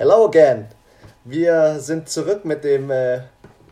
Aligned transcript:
Hello 0.00 0.24
again. 0.24 0.64
Wir 1.26 1.78
sind 1.78 2.08
zurück 2.08 2.46
mit 2.46 2.64
dem 2.64 2.90
äh, 2.90 3.20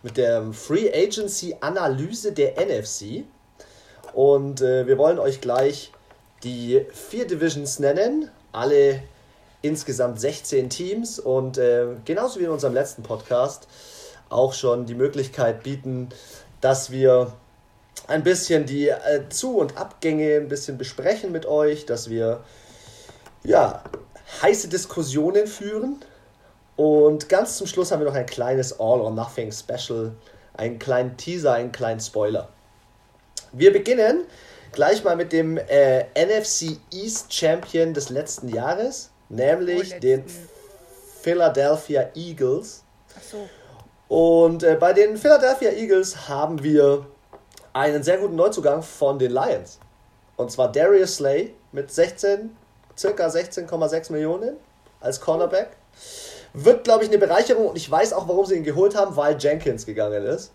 mit 0.03 0.19
der 0.19 0.53
Free 0.53 0.93
Agency 0.93 1.57
Analyse 1.61 2.33
der 2.33 2.53
NFC 2.61 3.25
und 4.13 4.61
äh, 4.61 4.87
wir 4.87 4.99
wollen 4.99 5.19
euch 5.19 5.41
gleich 5.41 5.91
die 6.45 6.85
vier 6.93 7.27
Divisions 7.27 7.79
nennen, 7.79 8.31
alle 8.53 9.03
insgesamt 9.63 10.21
16 10.21 10.69
Teams 10.69 11.19
und 11.19 11.57
äh, 11.57 11.87
genauso 12.05 12.41
wie 12.41 12.45
in 12.45 12.51
unserem 12.51 12.75
letzten 12.75 13.03
Podcast 13.03 13.67
auch 14.29 14.53
schon 14.53 14.85
die 14.85 14.95
Möglichkeit 14.95 15.63
bieten, 15.63 16.11
dass 16.61 16.91
wir 16.91 17.33
ein 18.07 18.23
bisschen 18.23 18.67
die 18.67 18.89
äh, 18.89 19.31
Zu- 19.31 19.57
und 19.57 19.79
Abgänge 19.79 20.37
ein 20.37 20.49
bisschen 20.49 20.77
besprechen 20.77 21.33
mit 21.33 21.47
euch, 21.47 21.87
dass 21.87 22.11
wir 22.11 22.45
ja 23.45 23.83
heiße 24.43 24.69
Diskussionen 24.69 25.47
führen. 25.47 26.03
Und 26.79 27.29
ganz 27.29 27.57
zum 27.57 27.67
Schluss 27.67 27.91
haben 27.91 27.99
wir 27.99 28.07
noch 28.07 28.15
ein 28.15 28.25
kleines 28.25 28.79
All 28.79 29.01
or 29.01 29.11
Nothing 29.11 29.51
Special, 29.51 30.13
einen 30.55 30.79
kleinen 30.79 31.17
Teaser, 31.17 31.55
einen 31.55 31.73
kleinen 31.73 31.99
Spoiler. 31.99 32.51
Wir 33.51 33.73
beginnen 33.73 34.23
gleich 34.71 35.03
mal 35.03 35.17
mit 35.17 35.33
dem 35.33 35.59
äh, 35.59 36.05
NFC 36.15 36.79
East 36.93 37.35
Champion 37.35 37.95
des 37.95 38.11
letzten 38.11 38.47
Jahres, 38.47 39.11
nämlich 39.29 39.93
oh, 39.97 39.99
den 39.99 40.25
Philadelphia 41.21 42.11
Eagles. 42.15 42.85
Ach 43.19 43.23
so. 43.23 43.49
Und 44.07 44.63
äh, 44.63 44.77
bei 44.79 44.93
den 44.93 45.17
Philadelphia 45.17 45.73
Eagles 45.73 46.29
haben 46.29 46.63
wir 46.63 47.07
einen 47.73 48.05
sehr 48.05 48.19
guten 48.19 48.37
Neuzugang 48.37 48.85
von 48.85 49.19
den 49.19 49.33
Lions. 49.33 49.81
Und 50.37 50.53
zwar 50.53 50.71
Darius 50.71 51.17
Slay 51.17 51.55
mit 51.73 51.91
16, 51.91 52.57
circa 52.97 53.27
16,6 53.27 54.13
Millionen 54.13 54.59
als 55.01 55.21
Cornerback. 55.21 55.71
Wird, 56.65 56.85
glaube 56.85 57.05
ich, 57.05 57.11
eine 57.11 57.19
Bereicherung 57.19 57.69
und 57.69 57.77
ich 57.77 57.91
weiß 57.91 58.13
auch, 58.13 58.29
warum 58.29 58.47
sie 58.47 58.57
ihn 58.57 58.65
geholt 58.65 58.97
haben, 58.97 59.17
weil 59.17 59.37
Jenkins 59.39 59.87
gegangen 59.87 60.25
ist. 60.25 60.53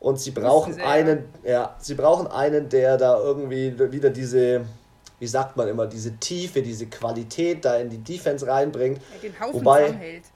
Und 0.00 0.20
sie 0.20 0.30
brauchen 0.30 0.80
einen, 0.80 1.24
ja, 1.42 1.74
sie 1.80 1.94
brauchen 1.94 2.28
einen, 2.28 2.68
der 2.68 2.96
da 2.96 3.18
irgendwie 3.18 3.76
wieder 3.92 4.10
diese, 4.10 4.64
wie 5.18 5.26
sagt 5.26 5.56
man 5.56 5.66
immer, 5.66 5.86
diese 5.86 6.16
Tiefe, 6.18 6.62
diese 6.62 6.86
Qualität 6.86 7.64
da 7.64 7.76
in 7.76 7.90
die 7.90 7.98
Defense 7.98 8.46
reinbringt. 8.46 9.00
Ja, 9.14 9.28
den 9.28 9.40
Haufen 9.40 9.60
Wobei. 9.60 10.22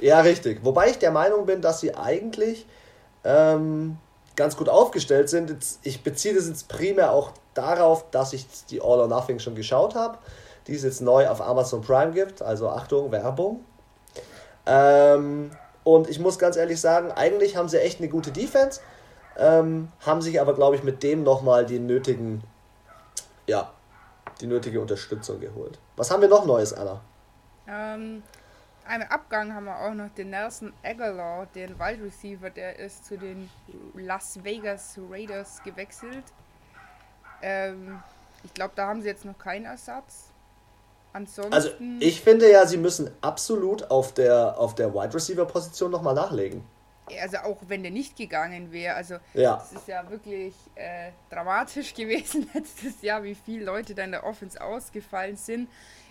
Ja, 0.00 0.20
richtig. 0.20 0.60
Wobei 0.62 0.90
ich 0.90 0.98
der 0.98 1.10
Meinung 1.10 1.46
bin, 1.46 1.60
dass 1.60 1.80
sie 1.80 1.94
eigentlich 1.94 2.66
ähm, 3.24 3.96
ganz 4.36 4.56
gut 4.56 4.68
aufgestellt 4.68 5.28
sind. 5.28 5.56
Ich 5.82 6.02
beziehe 6.02 6.34
das 6.34 6.46
jetzt 6.46 6.68
primär 6.68 7.10
auch 7.12 7.32
darauf, 7.54 8.08
dass 8.10 8.32
ich 8.32 8.46
die 8.70 8.80
All 8.80 9.00
or 9.00 9.08
Nothing 9.08 9.40
schon 9.40 9.54
geschaut 9.54 9.94
habe, 9.94 10.18
die 10.66 10.74
es 10.74 10.84
jetzt 10.84 11.00
neu 11.00 11.26
auf 11.28 11.40
Amazon 11.40 11.80
Prime 11.80 12.12
gibt. 12.12 12.42
Also 12.42 12.68
Achtung, 12.68 13.10
Werbung. 13.10 13.64
Ähm, 14.68 15.50
und 15.82 16.10
ich 16.10 16.20
muss 16.20 16.38
ganz 16.38 16.56
ehrlich 16.56 16.80
sagen, 16.80 17.10
eigentlich 17.12 17.56
haben 17.56 17.68
sie 17.68 17.80
echt 17.80 17.98
eine 17.98 18.08
gute 18.08 18.30
Defense, 18.30 18.80
ähm, 19.38 19.90
haben 20.04 20.20
sich 20.20 20.40
aber, 20.40 20.54
glaube 20.54 20.76
ich, 20.76 20.82
mit 20.82 21.02
dem 21.02 21.22
nochmal 21.22 21.64
die 21.64 21.78
nötigen, 21.78 22.42
ja, 23.46 23.72
die 24.42 24.46
nötige 24.46 24.80
Unterstützung 24.80 25.40
geholt. 25.40 25.78
Was 25.96 26.10
haben 26.10 26.20
wir 26.20 26.28
noch 26.28 26.44
Neues, 26.44 26.74
Anna? 26.74 27.00
Ähm, 27.66 28.22
einem 28.86 29.08
Abgang 29.08 29.54
haben 29.54 29.64
wir 29.64 29.78
auch 29.78 29.94
noch 29.94 30.10
den 30.10 30.30
Nelson 30.30 30.74
Aguilar, 30.82 31.46
den 31.54 31.78
Wide 31.78 32.04
Receiver, 32.04 32.50
der 32.50 32.78
ist 32.78 33.06
zu 33.06 33.16
den 33.16 33.48
Las 33.94 34.44
Vegas 34.44 34.98
Raiders 35.10 35.62
gewechselt. 35.62 36.24
Ähm, 37.40 38.02
ich 38.44 38.52
glaube, 38.52 38.72
da 38.74 38.88
haben 38.88 39.00
sie 39.00 39.08
jetzt 39.08 39.24
noch 39.24 39.38
keinen 39.38 39.64
Ersatz. 39.64 40.34
Ansonsten. 41.18 41.52
Also 41.52 41.70
ich 41.98 42.20
finde 42.20 42.48
ja, 42.48 42.64
sie 42.64 42.76
müssen 42.76 43.10
absolut 43.22 43.90
auf 43.90 44.14
der, 44.14 44.56
auf 44.56 44.76
der 44.76 44.94
Wide 44.94 45.12
Receiver 45.12 45.46
Position 45.46 45.90
nochmal 45.90 46.14
nachlegen. 46.14 46.62
Also 47.20 47.38
auch 47.38 47.56
wenn 47.66 47.82
der 47.82 47.90
nicht 47.90 48.16
gegangen 48.16 48.70
wäre, 48.70 48.94
also 48.94 49.16
ja. 49.34 49.56
das 49.56 49.72
ist 49.72 49.88
ja 49.88 50.08
wirklich 50.08 50.54
äh, 50.76 51.10
dramatisch 51.28 51.92
gewesen 51.96 52.48
letztes 52.54 53.02
Jahr, 53.02 53.24
wie 53.24 53.34
viele 53.34 53.64
Leute 53.64 53.96
da 53.96 54.04
in 54.04 54.12
der 54.12 54.24
Offense 54.24 54.62
ausgefallen 54.62 55.34
sind. 55.34 55.68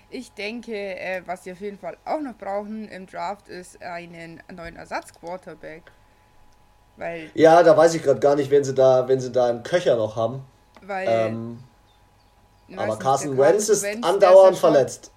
Ich 0.10 0.34
denke, 0.34 0.74
äh, 0.76 1.22
was 1.26 1.46
sie 1.46 1.54
auf 1.54 1.62
jeden 1.62 1.80
Fall 1.80 1.96
auch 2.04 2.20
noch 2.20 2.36
brauchen 2.38 2.90
im 2.90 3.08
Draft, 3.08 3.48
ist 3.48 3.82
einen 3.82 4.44
neuen 4.54 4.76
Ersatz-Quarterback. 4.76 5.84
Weil 6.98 7.32
ja, 7.34 7.64
da 7.64 7.78
weiß 7.78 7.94
ich 7.94 8.04
gerade 8.04 8.20
gar 8.20 8.36
nicht, 8.36 8.52
wenn 8.52 8.66
sie 8.66 8.74
da, 8.74 9.08
wenn 9.08 9.22
sie 9.22 9.32
da 9.32 9.48
einen 9.48 9.64
Köcher 9.64 9.96
noch 9.96 10.18
haben. 10.18 10.44
Weil. 10.82 11.08
Ähm, 11.08 11.60
aber 12.76 12.98
Carson 13.00 13.38
Wentz 13.38 13.70
ist 13.70 13.84
Wentz, 13.84 14.06
andauernd 14.06 14.54
ist 14.54 14.60
verletzt. 14.60 15.12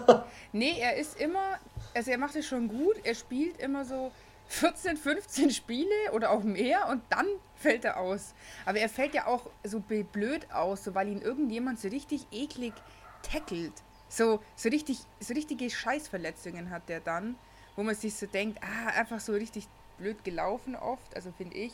nee, 0.52 0.78
er 0.80 0.96
ist 0.96 1.20
immer, 1.20 1.58
also 1.94 2.10
er 2.10 2.18
macht 2.18 2.36
es 2.36 2.46
schon 2.46 2.68
gut, 2.68 2.96
er 3.04 3.14
spielt 3.14 3.58
immer 3.60 3.84
so 3.84 4.10
14, 4.48 4.96
15 4.96 5.50
Spiele 5.50 6.12
oder 6.12 6.30
auch 6.30 6.42
mehr 6.42 6.88
und 6.88 7.02
dann 7.10 7.26
fällt 7.56 7.84
er 7.84 7.98
aus. 7.98 8.34
Aber 8.64 8.78
er 8.78 8.88
fällt 8.88 9.14
ja 9.14 9.26
auch 9.26 9.50
so 9.64 9.80
blöd 9.80 10.50
aus, 10.52 10.84
so 10.84 10.94
weil 10.94 11.08
ihn 11.08 11.20
irgendjemand 11.20 11.80
so 11.80 11.88
richtig 11.88 12.26
eklig 12.30 12.72
tackelt. 13.22 13.72
So, 14.08 14.40
so, 14.54 14.68
richtig, 14.68 14.98
so 15.20 15.34
richtige 15.34 15.68
Scheißverletzungen 15.68 16.70
hat 16.70 16.88
der 16.88 17.00
dann, 17.00 17.36
wo 17.74 17.82
man 17.82 17.94
sich 17.94 18.14
so 18.14 18.26
denkt, 18.26 18.60
ah, 18.62 18.98
einfach 18.98 19.20
so 19.20 19.32
richtig 19.32 19.66
blöd 19.98 20.22
gelaufen 20.24 20.76
oft, 20.76 21.14
also 21.16 21.32
finde 21.32 21.56
ich. 21.56 21.72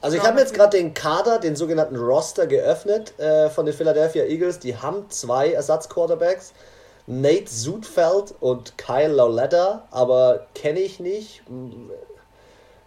Also 0.00 0.16
ich 0.16 0.22
habe 0.22 0.38
jetzt 0.38 0.54
gerade 0.54 0.76
den 0.76 0.94
Kader, 0.94 1.38
den 1.38 1.56
sogenannten 1.56 1.96
Roster 1.96 2.46
geöffnet 2.46 3.18
äh, 3.18 3.50
von 3.50 3.66
den 3.66 3.74
Philadelphia 3.74 4.24
Eagles. 4.24 4.60
Die 4.60 4.76
haben 4.76 5.10
zwei 5.10 5.52
Ersatzquarterbacks, 5.52 6.52
Nate 7.06 7.48
Sudfeld 7.48 8.34
und 8.40 8.78
Kyle 8.78 9.08
Lauletta, 9.08 9.88
aber 9.90 10.46
kenne 10.54 10.80
ich 10.80 11.00
nicht. 11.00 11.42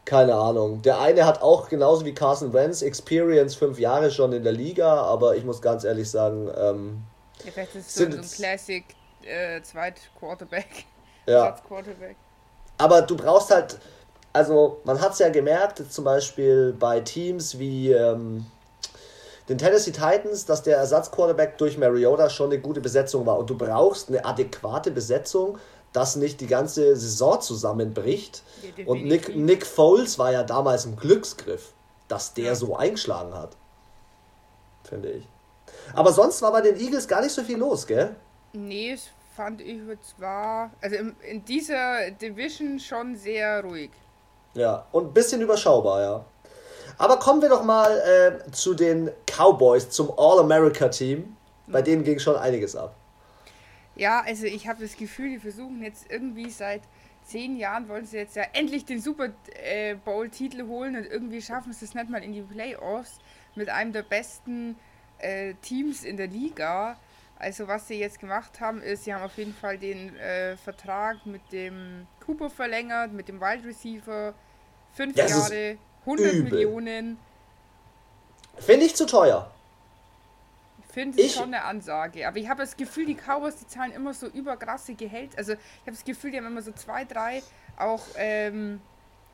Keine 0.06 0.36
Ahnung. 0.36 0.82
Der 0.84 1.00
eine 1.00 1.26
hat 1.26 1.42
auch 1.42 1.70
genauso 1.70 2.06
wie 2.06 2.14
Carson 2.14 2.54
Wentz 2.54 2.82
Experience 2.82 3.56
fünf 3.56 3.78
Jahre 3.78 4.10
schon 4.12 4.32
in 4.32 4.44
der 4.44 4.54
Liga, 4.54 5.02
aber 5.04 5.36
ich 5.36 5.44
muss 5.44 5.62
ganz 5.62 5.84
ehrlich 5.84 6.10
sagen, 6.10 6.50
ähm, 6.58 7.04
ja, 7.44 7.52
vielleicht 7.52 7.76
ist 7.76 7.94
so, 7.94 8.10
so 8.10 8.18
ein 8.18 8.22
Classic 8.22 8.84
äh, 9.24 9.62
Zweit-Quarterback. 9.62 10.86
Ja. 11.28 11.52
Quarterback. 11.68 12.16
Aber 12.78 13.02
du 13.04 13.16
brauchst 13.16 13.52
halt, 13.52 13.78
also 14.34 14.80
man 14.84 15.02
hat 15.02 15.14
es 15.14 15.19
ja 15.19 15.30
gemerkt, 15.30 15.81
zum 15.92 16.06
Beispiel 16.06 16.75
bei 16.78 17.00
Teams 17.02 17.59
wie 17.59 17.92
ähm, 17.92 18.46
den 19.50 19.58
Tennessee 19.58 19.92
Titans, 19.92 20.46
dass 20.46 20.64
der 20.64 20.78
Ersatzquarterback 20.78 21.58
durch 21.58 21.78
Mariota 21.78 22.30
schon 22.30 22.52
eine 22.52 22.62
gute 22.62 22.81
Besetzung 22.81 23.25
war. 23.25 23.38
Und 23.38 23.50
du 23.50 23.58
brauchst 23.58 24.09
eine 24.09 24.24
adäquate 24.24 24.92
Besetzung, 24.92 25.58
dass 25.94 26.16
nicht 26.16 26.40
die 26.40 26.47
ganze 26.47 26.96
Saison 26.96 27.42
zusammenbricht. 27.42 28.44
Ja, 28.78 28.86
und 28.86 29.03
Nick, 29.03 29.36
Nick 29.36 29.66
Foles 29.66 30.18
war 30.18 30.31
ja 30.31 30.44
damals 30.44 30.86
ein 30.86 30.96
Glücksgriff, 30.96 31.74
dass 32.08 32.34
der 32.34 32.46
ja. 32.46 32.56
so 32.56 32.75
eingeschlagen 32.75 33.34
hat. 33.34 33.58
Finde 34.84 35.12
ich. 35.12 35.28
Aber 35.94 36.13
sonst 36.13 36.42
war 36.42 36.52
bei 36.52 36.62
den 36.62 36.80
Eagles 36.80 37.08
gar 37.08 37.22
nicht 37.22 37.34
so 37.34 37.44
viel 37.44 37.58
los, 37.58 37.86
gell? 37.86 38.16
Nee, 38.53 38.98
fand 39.36 39.62
ich 39.62 39.80
zwar, 40.18 40.72
also 40.81 40.96
in, 40.96 41.16
in 41.30 41.46
dieser 41.46 42.12
Division 42.12 42.80
schon 42.80 43.16
sehr 43.16 43.63
ruhig. 43.63 43.92
Ja, 44.53 44.85
und 44.91 45.07
ein 45.07 45.13
bisschen 45.13 45.41
überschaubar, 45.41 46.01
ja. 46.01 46.25
Aber 46.97 47.17
kommen 47.17 47.41
wir 47.41 47.50
doch 47.50 47.63
mal 47.63 47.89
äh, 48.00 48.51
zu 48.51 48.73
den 48.73 49.09
Cowboys, 49.25 49.89
zum 49.89 50.12
All-America-Team. 50.17 51.35
Bei 51.67 51.81
denen 51.81 52.03
ging 52.03 52.19
schon 52.19 52.35
einiges 52.35 52.75
ab. 52.75 52.95
Ja, 53.95 54.22
also 54.25 54.45
ich 54.45 54.67
habe 54.67 54.81
das 54.81 54.97
Gefühl, 54.97 55.29
die 55.29 55.39
versuchen 55.39 55.81
jetzt 55.81 56.06
irgendwie 56.09 56.50
seit 56.50 56.81
zehn 57.23 57.57
Jahren 57.57 57.88
wollen 57.88 58.06
sie 58.06 58.17
jetzt 58.17 58.35
ja 58.35 58.44
endlich 58.53 58.85
den 58.85 59.00
Super 59.00 59.29
äh, 59.63 59.95
Bowl-Titel 59.95 60.68
holen 60.68 60.95
und 60.95 61.06
irgendwie 61.06 61.41
schaffen 61.41 61.72
sie 61.73 61.85
es 61.85 61.94
nicht 61.94 62.09
mal 62.09 62.23
in 62.23 62.33
die 62.33 62.41
Playoffs 62.41 63.19
mit 63.56 63.69
einem 63.69 63.94
der 63.94 64.03
besten 64.03 64.75
äh, 65.19 65.53
Teams 65.62 66.03
in 66.03 66.18
der 66.18 66.28
Liga. 66.28 66.97
Also 67.41 67.68
was 67.68 67.88
sie 67.88 67.96
jetzt 67.96 68.19
gemacht 68.19 68.59
haben, 68.59 68.84
ist, 68.84 69.06
sie 69.06 69.13
haben 69.13 69.24
auf 69.24 69.35
jeden 69.35 69.53
Fall 69.53 69.78
den 69.79 70.16
äh, 70.18 70.56
Vertrag 70.57 71.25
mit 71.25 71.42
dem 71.51 72.06
Cooper 72.24 72.51
verlängert, 72.51 73.13
mit 73.13 73.27
dem 73.27 73.42
Wide 73.42 73.68
Receiver. 73.68 74.36
Fünf 74.94 75.16
das 75.16 75.31
Jahre, 75.31 75.77
100 76.01 76.33
übel. 76.33 76.51
Millionen. 76.51 77.18
Finde 78.57 78.86
ich 78.86 78.95
zu 78.95 79.07
teuer. 79.07 79.50
Finde 80.94 81.19
ich 81.19 81.33
schon 81.33 81.45
eine 81.45 81.63
Ansage. 81.63 82.27
Aber 82.27 82.38
ich 82.38 82.48
habe 82.48 82.62
das 82.62 82.77
Gefühl, 82.77 83.07
die 83.07 83.16
Cowboys, 83.16 83.56
die 83.56 83.66
zahlen 83.66 83.92
immer 83.92 84.13
so 84.13 84.27
überkrasse 84.27 84.94
Gehälter. 84.94 85.38
Also 85.39 85.54
ich 85.54 85.81
habe 85.81 85.94
das 85.94 86.04
Gefühl, 86.04 86.31
die 86.31 86.38
haben 86.38 86.48
immer 86.48 86.62
so 86.62 86.74
zwei, 86.74 87.06
drei 87.06 87.42
auch 87.77 88.04
ähm, 88.18 88.81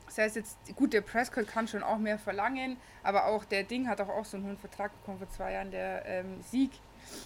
das 0.06 0.16
heißt 0.16 0.36
jetzt, 0.36 0.56
gut, 0.74 0.94
der 0.94 1.02
Prescott 1.02 1.46
kann 1.46 1.68
schon 1.68 1.82
auch 1.82 1.98
mehr 1.98 2.18
verlangen, 2.18 2.78
aber 3.02 3.26
auch 3.26 3.44
der 3.44 3.62
Ding 3.64 3.86
hat 3.88 4.00
auch, 4.00 4.08
auch 4.08 4.24
so 4.24 4.38
einen 4.38 4.46
hohen 4.46 4.56
Vertrag 4.56 4.90
bekommen 4.98 5.18
vor 5.18 5.28
zwei 5.28 5.52
Jahren, 5.52 5.70
der 5.70 6.06
ähm, 6.06 6.40
Sieg, 6.42 6.70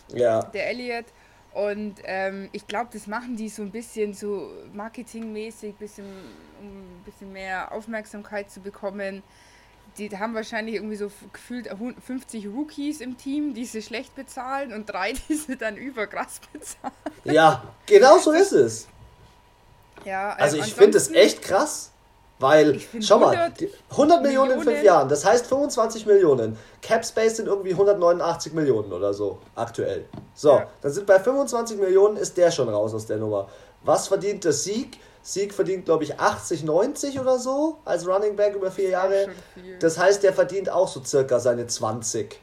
ja. 0.09 0.43
der 0.43 0.69
Elliott. 0.69 1.07
Und 1.53 1.97
ähm, 2.05 2.49
ich 2.53 2.67
glaube, 2.67 2.91
das 2.93 3.07
machen 3.07 3.37
die 3.37 3.49
so 3.49 3.63
ein 3.63 3.71
bisschen 3.71 4.15
so 4.15 4.51
marketingmäßig, 4.73 5.75
bisschen, 5.75 6.07
um 6.61 6.67
ein 6.67 7.03
bisschen 7.05 7.33
mehr 7.33 7.73
Aufmerksamkeit 7.73 8.51
zu 8.51 8.61
bekommen. 8.61 9.23
Die 9.99 10.09
haben 10.17 10.35
wahrscheinlich 10.35 10.77
irgendwie 10.77 10.97
so 10.97 11.11
gefühlt 11.33 11.69
50 11.69 12.47
Rookies 12.47 13.03
im 13.03 13.19
Team, 13.19 13.53
die 13.53 13.67
sie 13.67 13.83
schlecht 13.83 14.15
bezahlen 14.15 14.73
und 14.73 14.87
drei, 14.87 15.13
die 15.29 15.35
sie 15.35 15.57
dann 15.57 15.77
überkrass 15.77 16.41
bezahlen. 16.53 16.95
Ja, 17.25 17.63
genau 17.85 18.19
so 18.19 18.33
ist 18.33 18.53
es. 18.53 18.89
Ja, 20.07 20.31
also, 20.31 20.57
also 20.57 20.69
ich 20.69 20.75
finde 20.75 20.97
es 20.97 21.11
echt 21.11 21.43
krass. 21.43 21.92
Weil, 22.43 22.81
schau 23.01 23.19
100, 23.19 23.61
mal, 23.61 23.69
100 23.91 24.23
Millionen, 24.23 24.23
Millionen 24.23 24.51
in 24.53 24.61
fünf 24.61 24.83
Jahren, 24.83 25.09
das 25.09 25.25
heißt 25.25 25.47
25 25.47 26.07
Millionen. 26.07 26.59
Cap 26.83 27.05
Space 27.05 27.37
sind 27.37 27.47
irgendwie 27.47 27.71
189 27.71 28.53
Millionen 28.53 28.93
oder 28.93 29.15
so 29.15 29.39
aktuell. 29.55 30.07
So, 30.35 30.57
ja. 30.57 30.67
dann 30.81 30.93
sind 30.93 31.07
bei 31.07 31.21
25 31.21 31.79
Millionen 31.79 32.17
ist 32.17 32.37
der 32.37 32.51
schon 32.51 32.69
raus 32.69 32.93
aus 32.93 33.07
der 33.07 33.19
Nummer. 33.19 33.49
Was 33.85 34.09
verdient 34.09 34.45
der 34.45 34.53
Sieg? 34.53 34.99
Sieg 35.23 35.55
verdient, 35.55 35.85
glaube 35.85 36.03
ich, 36.03 36.19
80, 36.19 36.65
90 36.65 37.21
oder 37.21 37.39
so 37.39 37.79
als 37.85 38.07
Running 38.07 38.35
Back 38.35 38.57
über 38.57 38.73
vier 38.73 38.91
Jahre. 38.91 39.29
Das 39.79 39.97
heißt, 39.97 40.23
der 40.25 40.33
verdient 40.33 40.69
auch 40.69 40.89
so 40.89 41.03
circa 41.05 41.39
seine 41.39 41.69
20. 41.69 42.41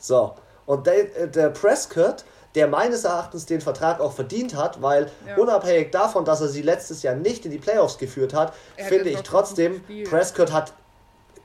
So, 0.00 0.34
und 0.66 0.86
der, 0.86 1.16
äh, 1.16 1.28
der 1.28 1.50
Prescott 1.50 2.24
der 2.54 2.66
meines 2.66 3.04
Erachtens 3.04 3.46
den 3.46 3.60
Vertrag 3.60 4.00
auch 4.00 4.12
verdient 4.12 4.54
hat, 4.54 4.80
weil 4.82 5.10
ja. 5.26 5.36
unabhängig 5.36 5.90
davon, 5.90 6.24
dass 6.24 6.40
er 6.40 6.48
sie 6.48 6.62
letztes 6.62 7.02
Jahr 7.02 7.14
nicht 7.14 7.44
in 7.44 7.50
die 7.50 7.58
Playoffs 7.58 7.98
geführt 7.98 8.34
hat, 8.34 8.52
er 8.76 8.86
finde 8.86 9.10
ich 9.10 9.20
trotzdem, 9.22 9.82
Prescott 10.04 10.52
hat, 10.52 10.72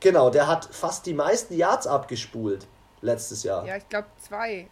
genau, 0.00 0.30
der 0.30 0.46
hat 0.46 0.68
fast 0.70 1.06
die 1.06 1.14
meisten 1.14 1.54
Yards 1.54 1.86
abgespult 1.86 2.66
letztes 3.02 3.42
Jahr. 3.42 3.66
Ja, 3.66 3.76
ich 3.76 3.88
glaube 3.88 4.08
zwei 4.26 4.68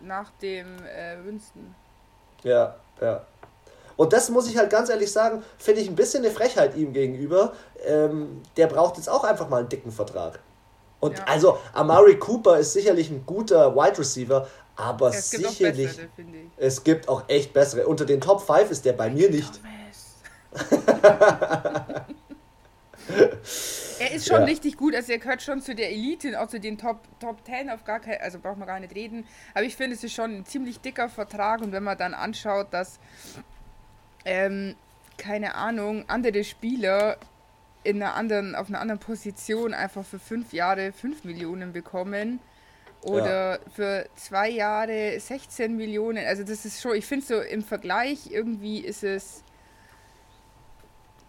nach 0.00 0.30
dem 0.42 0.66
äh, 0.84 1.24
Winston. 1.24 1.74
Ja, 2.42 2.76
ja. 3.00 3.24
Und 3.96 4.12
das 4.12 4.28
muss 4.28 4.48
ich 4.48 4.56
halt 4.56 4.70
ganz 4.70 4.88
ehrlich 4.88 5.12
sagen, 5.12 5.42
finde 5.58 5.80
ich 5.80 5.88
ein 5.88 5.94
bisschen 5.94 6.24
eine 6.24 6.32
Frechheit 6.32 6.76
ihm 6.76 6.92
gegenüber. 6.92 7.52
Ähm, 7.86 8.42
der 8.56 8.66
braucht 8.66 8.96
jetzt 8.96 9.08
auch 9.08 9.24
einfach 9.24 9.48
mal 9.48 9.60
einen 9.60 9.68
dicken 9.68 9.92
Vertrag. 9.92 10.40
Und 11.04 11.18
ja. 11.18 11.24
also 11.24 11.58
Amari 11.74 12.18
Cooper 12.18 12.58
ist 12.58 12.72
sicherlich 12.72 13.10
ein 13.10 13.26
guter 13.26 13.76
Wide 13.76 13.98
Receiver, 13.98 14.48
aber 14.74 15.10
es 15.10 15.28
sicherlich. 15.28 15.88
Bessere, 15.88 16.08
es 16.56 16.82
gibt 16.82 17.10
auch 17.10 17.28
echt 17.28 17.52
bessere. 17.52 17.86
Unter 17.86 18.06
den 18.06 18.22
Top 18.22 18.40
5 18.40 18.70
ist 18.70 18.86
der 18.86 18.94
bei 18.94 19.10
mir 19.10 19.30
nicht. 19.30 19.60
er 23.98 24.14
ist 24.14 24.26
schon 24.26 24.38
ja. 24.38 24.44
richtig 24.44 24.78
gut, 24.78 24.94
also 24.94 25.12
er 25.12 25.18
gehört 25.18 25.42
schon 25.42 25.60
zu 25.60 25.74
der 25.74 25.90
Elite, 25.90 26.40
auch 26.40 26.48
zu 26.48 26.58
den 26.58 26.78
Top, 26.78 27.00
Top 27.20 27.44
10 27.44 27.68
auf 27.68 27.84
gar 27.84 28.00
kein, 28.00 28.22
also 28.22 28.38
braucht 28.38 28.56
man 28.56 28.66
gar 28.66 28.80
nicht 28.80 28.94
reden. 28.94 29.26
Aber 29.52 29.64
ich 29.64 29.76
finde, 29.76 29.96
es 29.96 30.04
ist 30.04 30.14
schon 30.14 30.36
ein 30.36 30.46
ziemlich 30.46 30.80
dicker 30.80 31.10
Vertrag 31.10 31.60
und 31.60 31.72
wenn 31.72 31.84
man 31.84 31.98
dann 31.98 32.14
anschaut, 32.14 32.68
dass, 32.70 32.98
ähm, 34.24 34.74
keine 35.18 35.54
Ahnung, 35.54 36.06
andere 36.08 36.44
Spieler 36.44 37.18
in 37.84 38.02
einer 38.02 38.14
anderen, 38.14 38.54
auf 38.54 38.68
einer 38.68 38.80
anderen 38.80 38.98
Position 39.00 39.74
einfach 39.74 40.04
für 40.04 40.18
fünf 40.18 40.52
Jahre 40.52 40.92
5 40.92 41.24
Millionen 41.24 41.72
bekommen, 41.72 42.40
oder 43.04 43.52
ja. 43.52 43.58
für 43.74 44.06
zwei 44.16 44.48
Jahre 44.48 45.18
16 45.18 45.76
Millionen. 45.76 46.26
Also 46.26 46.42
das 46.42 46.64
ist 46.64 46.80
schon, 46.80 46.96
ich 46.96 47.06
finde 47.06 47.26
so 47.26 47.40
im 47.40 47.62
Vergleich 47.62 48.30
irgendwie 48.30 48.80
ist 48.80 49.04
es. 49.04 49.42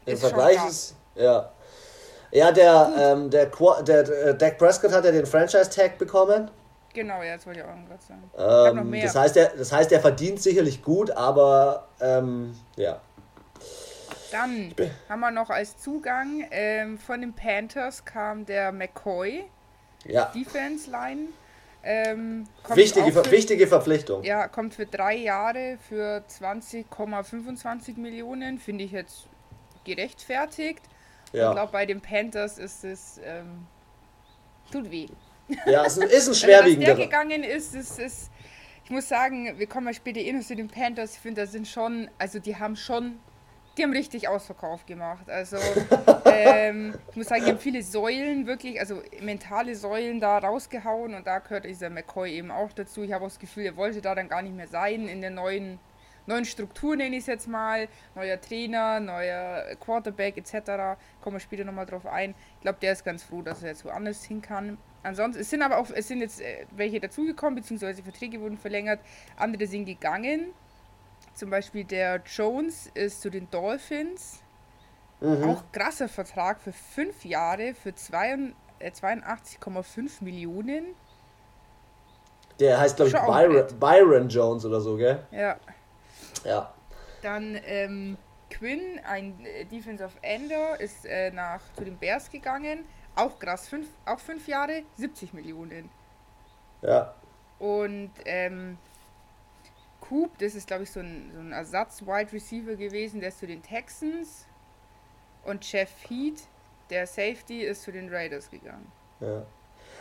Im 0.05 0.13
ist 0.13 0.21
Vergleich 0.21 0.65
ist, 0.67 0.95
ja. 1.15 1.51
Ja, 2.31 2.51
der, 2.51 2.91
ähm, 2.97 3.29
der, 3.29 3.45
der, 3.47 4.03
der 4.03 4.27
äh, 4.27 4.37
Dak 4.37 4.57
Prescott 4.57 4.91
hat 4.91 5.05
ja 5.05 5.11
den 5.11 5.25
Franchise-Tag 5.25 5.97
bekommen. 5.97 6.49
Genau, 6.93 7.21
ja, 7.21 7.35
das 7.35 7.45
wollte 7.45 7.59
ich 7.59 7.65
auch 7.65 7.69
gerade 7.87 8.73
sagen. 8.73 8.91
Ähm, 8.93 9.01
das, 9.01 9.15
heißt, 9.15 9.37
er, 9.37 9.49
das 9.57 9.71
heißt, 9.71 9.91
er 9.91 9.99
verdient 9.99 10.41
sicherlich 10.41 10.81
gut, 10.81 11.11
aber 11.11 11.87
ähm, 11.99 12.55
ja. 12.77 13.01
Dann 14.35 14.75
haben 15.07 15.19
wir 15.21 15.31
noch 15.31 15.49
als 15.49 15.77
Zugang 15.77 16.45
ähm, 16.51 16.97
von 16.97 17.21
den 17.21 17.33
Panthers 17.33 18.03
kam 18.03 18.45
der 18.45 18.73
McCoy. 18.73 19.45
Ja. 20.03 20.25
Defense 20.35 20.91
Line. 20.91 21.29
Ähm, 21.83 22.45
wichtige, 22.73 23.11
für, 23.11 23.31
wichtige 23.31 23.67
Verpflichtung. 23.67 24.23
Ja, 24.23 24.47
kommt 24.47 24.73
für 24.73 24.85
drei 24.85 25.15
Jahre 25.15 25.77
für 25.87 26.23
20,25 26.27 27.97
Millionen. 27.97 28.59
Finde 28.59 28.83
ich 28.83 28.91
jetzt 28.91 29.27
gerechtfertigt. 29.85 30.81
Ja. 31.31 31.49
Ich 31.49 31.55
glaube, 31.55 31.71
bei 31.71 31.85
den 31.85 32.01
Panthers 32.01 32.57
ist 32.57 32.83
es. 32.83 33.21
Ähm, 33.23 33.67
tut 34.69 34.91
weh. 34.91 35.07
Ja, 35.65 35.85
es 35.85 35.97
ist 35.97 36.27
ein 36.27 36.35
schwerwiegender. 36.35 36.89
Also, 36.89 36.97
der 36.97 37.05
gegangen 37.05 37.43
ist, 37.43 37.73
ist, 37.73 37.99
ist. 37.99 38.31
Ich 38.83 38.91
muss 38.91 39.07
sagen, 39.07 39.57
wir 39.57 39.67
kommen 39.67 39.87
ja 39.87 39.93
später 39.93 40.19
eh 40.19 40.33
noch 40.33 40.43
zu 40.43 40.55
den 40.55 40.67
Panthers. 40.67 41.13
Ich 41.13 41.19
finde, 41.19 41.41
da 41.41 41.47
sind 41.47 41.67
schon. 41.67 42.09
Also, 42.17 42.39
die 42.39 42.57
haben 42.57 42.75
schon 42.75 43.19
die 43.77 43.83
haben 43.83 43.91
richtig 43.91 44.27
Ausverkauf 44.27 44.85
gemacht. 44.85 45.29
Also 45.29 45.57
ähm, 46.25 46.93
ich 47.09 47.15
muss 47.15 47.27
sagen, 47.27 47.43
die 47.45 47.51
haben 47.51 47.59
viele 47.59 47.83
Säulen 47.83 48.47
wirklich, 48.47 48.79
also 48.79 49.01
mentale 49.21 49.75
Säulen 49.75 50.19
da 50.19 50.37
rausgehauen 50.37 51.13
und 51.13 51.27
da 51.27 51.39
gehört 51.39 51.65
dieser 51.65 51.89
McCoy 51.89 52.31
eben 52.31 52.51
auch 52.51 52.71
dazu. 52.71 53.03
Ich 53.03 53.11
habe 53.11 53.25
auch 53.25 53.29
das 53.29 53.39
Gefühl, 53.39 53.65
er 53.65 53.75
wollte 53.75 54.01
da 54.01 54.15
dann 54.15 54.29
gar 54.29 54.41
nicht 54.41 54.55
mehr 54.55 54.67
sein 54.67 55.07
in 55.07 55.21
der 55.21 55.31
neuen, 55.31 55.79
neuen 56.25 56.45
Struktur, 56.45 56.95
nenne 56.95 57.15
ich 57.15 57.21
es 57.21 57.27
jetzt 57.27 57.47
mal. 57.47 57.87
Neuer 58.15 58.39
Trainer, 58.39 58.99
neuer 58.99 59.75
Quarterback 59.79 60.37
etc. 60.37 60.97
Kommen 61.21 61.35
wir 61.35 61.39
später 61.41 61.65
nochmal 61.65 61.85
drauf 61.85 62.05
ein. 62.05 62.33
Ich 62.55 62.61
glaube, 62.61 62.79
der 62.81 62.93
ist 62.93 63.03
ganz 63.03 63.23
froh, 63.23 63.41
dass 63.41 63.61
er 63.61 63.69
jetzt 63.69 63.83
woanders 63.83 64.23
hin 64.23 64.41
kann. 64.41 64.77
Ansonsten, 65.03 65.41
es 65.41 65.49
sind 65.49 65.61
aber 65.61 65.77
auch, 65.77 65.87
es 65.93 66.07
sind 66.07 66.21
jetzt 66.21 66.41
äh, 66.41 66.65
welche 66.71 66.99
dazugekommen, 66.99 67.55
beziehungsweise 67.55 68.01
Verträge 68.01 68.41
wurden 68.41 68.57
verlängert, 68.57 69.01
andere 69.37 69.67
sind 69.67 69.85
gegangen. 69.85 70.53
Zum 71.35 71.49
Beispiel 71.49 71.83
der 71.83 72.21
Jones 72.25 72.89
ist 72.93 73.21
zu 73.21 73.29
den 73.29 73.49
Dolphins. 73.51 74.41
Mhm. 75.19 75.43
Auch 75.43 75.63
krasser 75.71 76.07
Vertrag 76.07 76.59
für 76.61 76.71
fünf 76.71 77.25
Jahre 77.25 77.73
für 77.73 77.89
82,5 77.89 78.53
äh, 78.79 80.23
Millionen. 80.23 80.95
Der 82.59 82.79
heißt, 82.79 82.95
glaube 82.95 83.09
ich, 83.09 83.15
Byron, 83.15 83.79
Byron, 83.79 84.29
Jones 84.29 84.65
oder 84.65 84.79
so, 84.79 84.95
gell? 84.95 85.25
Ja. 85.31 85.57
Ja. 86.45 86.73
Dann 87.21 87.59
ähm, 87.65 88.17
Quinn, 88.49 89.01
ein 89.05 89.45
äh, 89.45 89.65
Defensive 89.65 90.11
Ender, 90.21 90.79
ist 90.79 91.05
äh, 91.05 91.31
nach, 91.31 91.59
zu 91.75 91.83
den 91.83 91.97
Bears 91.97 92.29
gegangen. 92.29 92.85
Auch 93.15 93.39
krass, 93.39 93.67
fünf, 93.67 93.87
auch 94.05 94.19
fünf 94.19 94.47
Jahre, 94.47 94.83
70 94.95 95.33
Millionen. 95.33 95.89
Ja. 96.81 97.13
Und 97.59 98.11
ähm, 98.25 98.77
Coop, 100.09 100.37
das 100.39 100.55
ist 100.55 100.67
glaube 100.67 100.83
ich 100.83 100.91
so 100.91 100.99
ein, 100.99 101.31
so 101.33 101.39
ein 101.39 101.51
Ersatz-Wide 101.51 102.31
Receiver 102.33 102.75
gewesen, 102.75 103.19
der 103.19 103.29
ist 103.29 103.39
zu 103.39 103.47
den 103.47 103.61
Texans. 103.61 104.45
Und 105.43 105.71
Jeff 105.71 105.89
Heat, 106.07 106.41
der 106.89 107.05
Safety, 107.05 107.61
ist 107.61 107.83
zu 107.83 107.91
den 107.91 108.13
Raiders 108.13 108.49
gegangen. 108.49 108.91
Ja. 109.19 109.45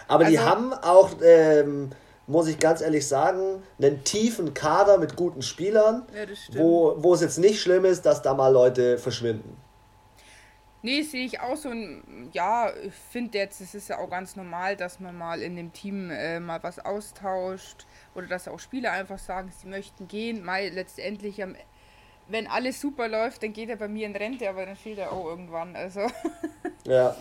Aber 0.08 0.24
also, 0.24 0.30
die 0.30 0.40
haben 0.40 0.72
auch, 0.72 1.10
ähm, 1.22 1.90
muss 2.26 2.48
ich 2.48 2.58
ganz 2.58 2.80
ehrlich 2.80 3.06
sagen, 3.06 3.62
einen 3.78 4.04
tiefen 4.04 4.54
Kader 4.54 4.98
mit 4.98 5.16
guten 5.16 5.42
Spielern, 5.42 6.06
ja, 6.14 6.26
wo, 6.54 6.94
wo 6.98 7.14
es 7.14 7.20
jetzt 7.20 7.38
nicht 7.38 7.60
schlimm 7.60 7.84
ist, 7.84 8.06
dass 8.06 8.22
da 8.22 8.34
mal 8.34 8.48
Leute 8.48 8.98
verschwinden. 8.98 9.56
Nee, 10.82 11.00
sehe 11.02 11.24
ich 11.24 11.40
auch 11.40 11.56
so. 11.56 11.72
Ja, 12.32 12.70
ich 12.76 12.92
finde 12.92 13.38
jetzt, 13.38 13.62
es 13.62 13.74
ist 13.74 13.88
ja 13.88 13.98
auch 13.98 14.10
ganz 14.10 14.36
normal, 14.36 14.76
dass 14.76 15.00
man 15.00 15.16
mal 15.16 15.40
in 15.40 15.56
dem 15.56 15.72
Team 15.72 16.10
äh, 16.10 16.40
mal 16.40 16.62
was 16.62 16.78
austauscht 16.78 17.86
oder 18.14 18.26
dass 18.26 18.48
auch 18.48 18.58
Spieler 18.58 18.92
einfach 18.92 19.18
sagen, 19.18 19.52
sie 19.60 19.68
möchten 19.68 20.08
gehen. 20.08 20.44
Mal 20.44 20.68
letztendlich, 20.68 21.42
wenn 22.28 22.46
alles 22.46 22.80
super 22.80 23.08
läuft, 23.08 23.42
dann 23.42 23.52
geht 23.52 23.68
er 23.68 23.76
bei 23.76 23.88
mir 23.88 24.06
in 24.06 24.16
Rente, 24.16 24.48
aber 24.48 24.66
dann 24.66 24.76
fehlt 24.76 24.98
er 24.98 25.12
auch 25.12 25.26
irgendwann. 25.26 25.76
Also. 25.76 26.00
Ja. 26.86 27.16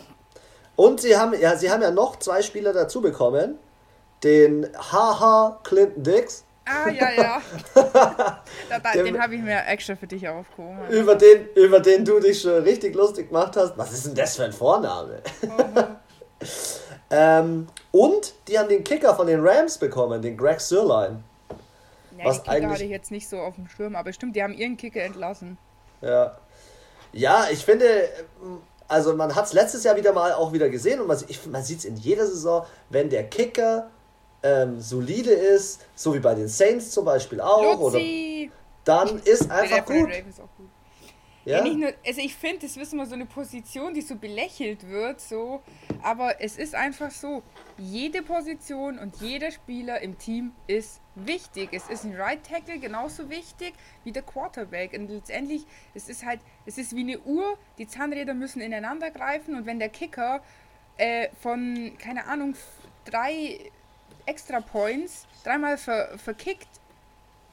Und 0.75 1.00
sie 1.00 1.15
haben, 1.15 1.39
ja, 1.39 1.55
sie 1.55 1.71
haben 1.71 1.81
ja 1.81 1.91
noch 1.91 2.19
zwei 2.19 2.41
Spieler 2.41 2.73
dazu 2.73 3.00
bekommen. 3.00 3.57
Den 4.25 4.67
Haha 4.77 5.62
Clinton 5.63 6.03
Dix. 6.03 6.43
Ah, 6.65 6.89
ja, 6.89 7.12
ja. 7.12 7.41
da, 7.73 8.79
da, 8.79 8.91
den 8.91 9.21
habe 9.21 9.35
ich 9.35 9.41
mir 9.41 9.65
extra 9.67 9.95
für 9.95 10.07
dich 10.07 10.27
aufgehoben. 10.27 10.89
Über 10.89 11.15
den, 11.15 11.47
über 11.55 11.79
den 11.79 12.03
du 12.03 12.19
dich 12.19 12.41
schon 12.41 12.63
richtig 12.63 12.95
lustig 12.95 13.29
gemacht 13.29 13.55
hast. 13.55 13.77
Was 13.77 13.93
ist 13.93 14.07
denn 14.07 14.15
das 14.15 14.35
für 14.35 14.43
ein 14.43 14.51
Vorname? 14.53 15.21
ähm, 17.13 17.67
und 17.91 18.34
die 18.48 18.58
haben 18.58 18.70
den 18.70 18.84
Kicker 18.84 19.15
von 19.15 19.27
den 19.27 19.46
Rams 19.46 19.77
bekommen, 19.77 20.22
den 20.22 20.36
Greg 20.36 20.60
Sirline. 20.60 21.24
Ja, 22.17 22.25
was 22.25 22.39
Kicker 22.39 22.51
eigentlich... 22.51 22.72
hatte 22.72 22.84
ich 22.86 22.89
jetzt 22.89 23.12
nicht 23.12 23.29
so 23.29 23.38
auf 23.39 23.55
dem 23.55 23.67
Schirm, 23.67 23.96
aber 23.96 24.12
stimmt, 24.13 24.36
die 24.36 24.41
haben 24.43 24.53
ihren 24.53 24.77
Kicker 24.77 25.01
entlassen. 25.01 25.58
Ja. 26.01 26.38
Ja, 27.12 27.46
ich 27.51 27.63
finde, 27.63 28.10
also 28.88 29.15
man 29.15 29.36
hat 29.36 29.46
es 29.46 29.53
letztes 29.53 29.84
Jahr 29.84 29.96
wieder 29.96 30.13
mal 30.13 30.34
auch 30.34 30.51
wieder 30.51 30.70
gesehen 30.70 31.00
und 31.00 31.08
man, 31.08 31.17
man 31.51 31.63
sieht 31.63 31.79
es 31.79 31.86
in 31.86 31.96
jeder 31.98 32.25
Saison, 32.25 32.65
wenn 32.89 33.10
der 33.10 33.25
Kicker 33.25 33.91
ähm, 34.41 34.82
solide 34.82 35.32
ist, 35.32 35.82
so 35.96 36.13
wie 36.15 36.20
bei 36.20 36.34
den 36.34 36.48
Saints 36.48 36.91
zum 36.91 37.05
Beispiel 37.05 37.39
auch, 37.39 37.79
Luzi. 37.79 38.50
oder 38.50 38.63
dann 38.84 39.20
ist 39.20 39.50
einfach 39.50 39.86
gut. 39.86 40.10
gut. 40.10 40.24
Ja? 41.45 41.57
ja, 41.57 41.63
nicht 41.63 41.77
nur, 41.77 41.93
also 42.05 42.21
ich 42.21 42.35
finde, 42.35 42.59
das 42.59 42.77
ist 42.77 42.93
immer 42.93 43.05
so 43.05 43.15
eine 43.15 43.25
Position, 43.25 43.93
die 43.93 44.01
so 44.01 44.15
belächelt 44.15 44.88
wird, 44.89 45.19
so, 45.19 45.62
aber 46.01 46.41
es 46.41 46.57
ist 46.57 46.73
einfach 46.73 47.12
so, 47.12 47.43
jede 47.77 48.21
Position 48.21 48.97
und 48.97 49.17
jeder 49.17 49.51
Spieler 49.51 50.01
im 50.01 50.17
Team 50.17 50.53
ist 50.67 51.01
wichtig. 51.15 51.69
Es 51.73 51.89
ist 51.89 52.05
ein 52.05 52.15
Right 52.15 52.43
Tackle 52.43 52.79
genauso 52.79 53.29
wichtig 53.29 53.73
wie 54.03 54.12
der 54.12 54.23
Quarterback 54.23 54.93
und 54.93 55.09
letztendlich, 55.09 55.65
es 55.93 56.07
ist 56.07 56.25
halt, 56.25 56.39
es 56.65 56.77
ist 56.77 56.95
wie 56.95 57.01
eine 57.01 57.19
Uhr, 57.19 57.57
die 57.77 57.88
Zahnräder 57.88 58.33
müssen 58.33 58.62
ineinander 58.62 59.12
greifen 59.12 59.55
und 59.55 59.65
wenn 59.65 59.79
der 59.79 59.89
Kicker 59.89 60.41
äh, 60.97 61.29
von, 61.41 61.93
keine 61.97 62.25
Ahnung, 62.27 62.55
drei 63.05 63.59
Extra 64.25 64.62
Points 64.62 65.27
dreimal 65.43 65.77
ver 65.77 66.17
verkickt, 66.17 66.69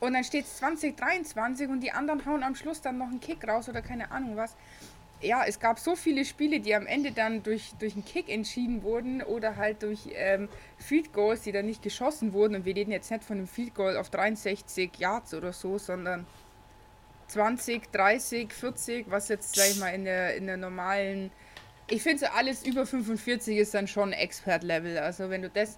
und 0.00 0.14
dann 0.14 0.24
steht 0.24 0.46
es 0.46 0.56
2023 0.56 1.68
und 1.68 1.80
die 1.80 1.92
anderen 1.92 2.24
hauen 2.24 2.42
am 2.42 2.54
Schluss 2.54 2.80
dann 2.80 2.98
noch 2.98 3.08
einen 3.08 3.20
Kick 3.20 3.46
raus 3.46 3.68
oder 3.68 3.82
keine 3.82 4.10
Ahnung 4.10 4.36
was. 4.36 4.56
Ja, 5.22 5.44
es 5.46 5.60
gab 5.60 5.78
so 5.78 5.96
viele 5.96 6.24
Spiele, 6.24 6.60
die 6.60 6.74
am 6.74 6.86
Ende 6.86 7.12
dann 7.12 7.42
durch, 7.42 7.72
durch 7.78 7.92
einen 7.92 8.06
Kick 8.06 8.30
entschieden 8.30 8.82
wurden 8.82 9.22
oder 9.22 9.56
halt 9.56 9.82
durch 9.82 10.08
ähm, 10.14 10.48
Field 10.78 11.12
Goals, 11.12 11.42
die 11.42 11.52
dann 11.52 11.66
nicht 11.66 11.82
geschossen 11.82 12.32
wurden. 12.32 12.54
Und 12.54 12.64
wir 12.64 12.74
reden 12.74 12.90
jetzt 12.90 13.10
nicht 13.10 13.22
von 13.22 13.36
einem 13.36 13.46
Field 13.46 13.74
Goal 13.74 13.98
auf 13.98 14.08
63 14.08 14.90
Yards 14.98 15.34
oder 15.34 15.52
so, 15.52 15.76
sondern 15.76 16.26
20, 17.28 17.92
30, 17.92 18.50
40, 18.50 19.10
was 19.10 19.28
jetzt, 19.28 19.54
sag 19.54 19.68
ich 19.68 19.78
mal, 19.78 19.90
in 19.90 20.06
der, 20.06 20.36
in 20.36 20.46
der 20.46 20.56
normalen. 20.56 21.30
Ich 21.88 22.02
finde 22.02 22.20
so 22.20 22.26
alles 22.34 22.64
über 22.64 22.86
45 22.86 23.58
ist 23.58 23.74
dann 23.74 23.88
schon 23.88 24.14
Expert-Level. 24.14 24.96
Also 24.98 25.28
wenn 25.28 25.42
du 25.42 25.50
das 25.50 25.76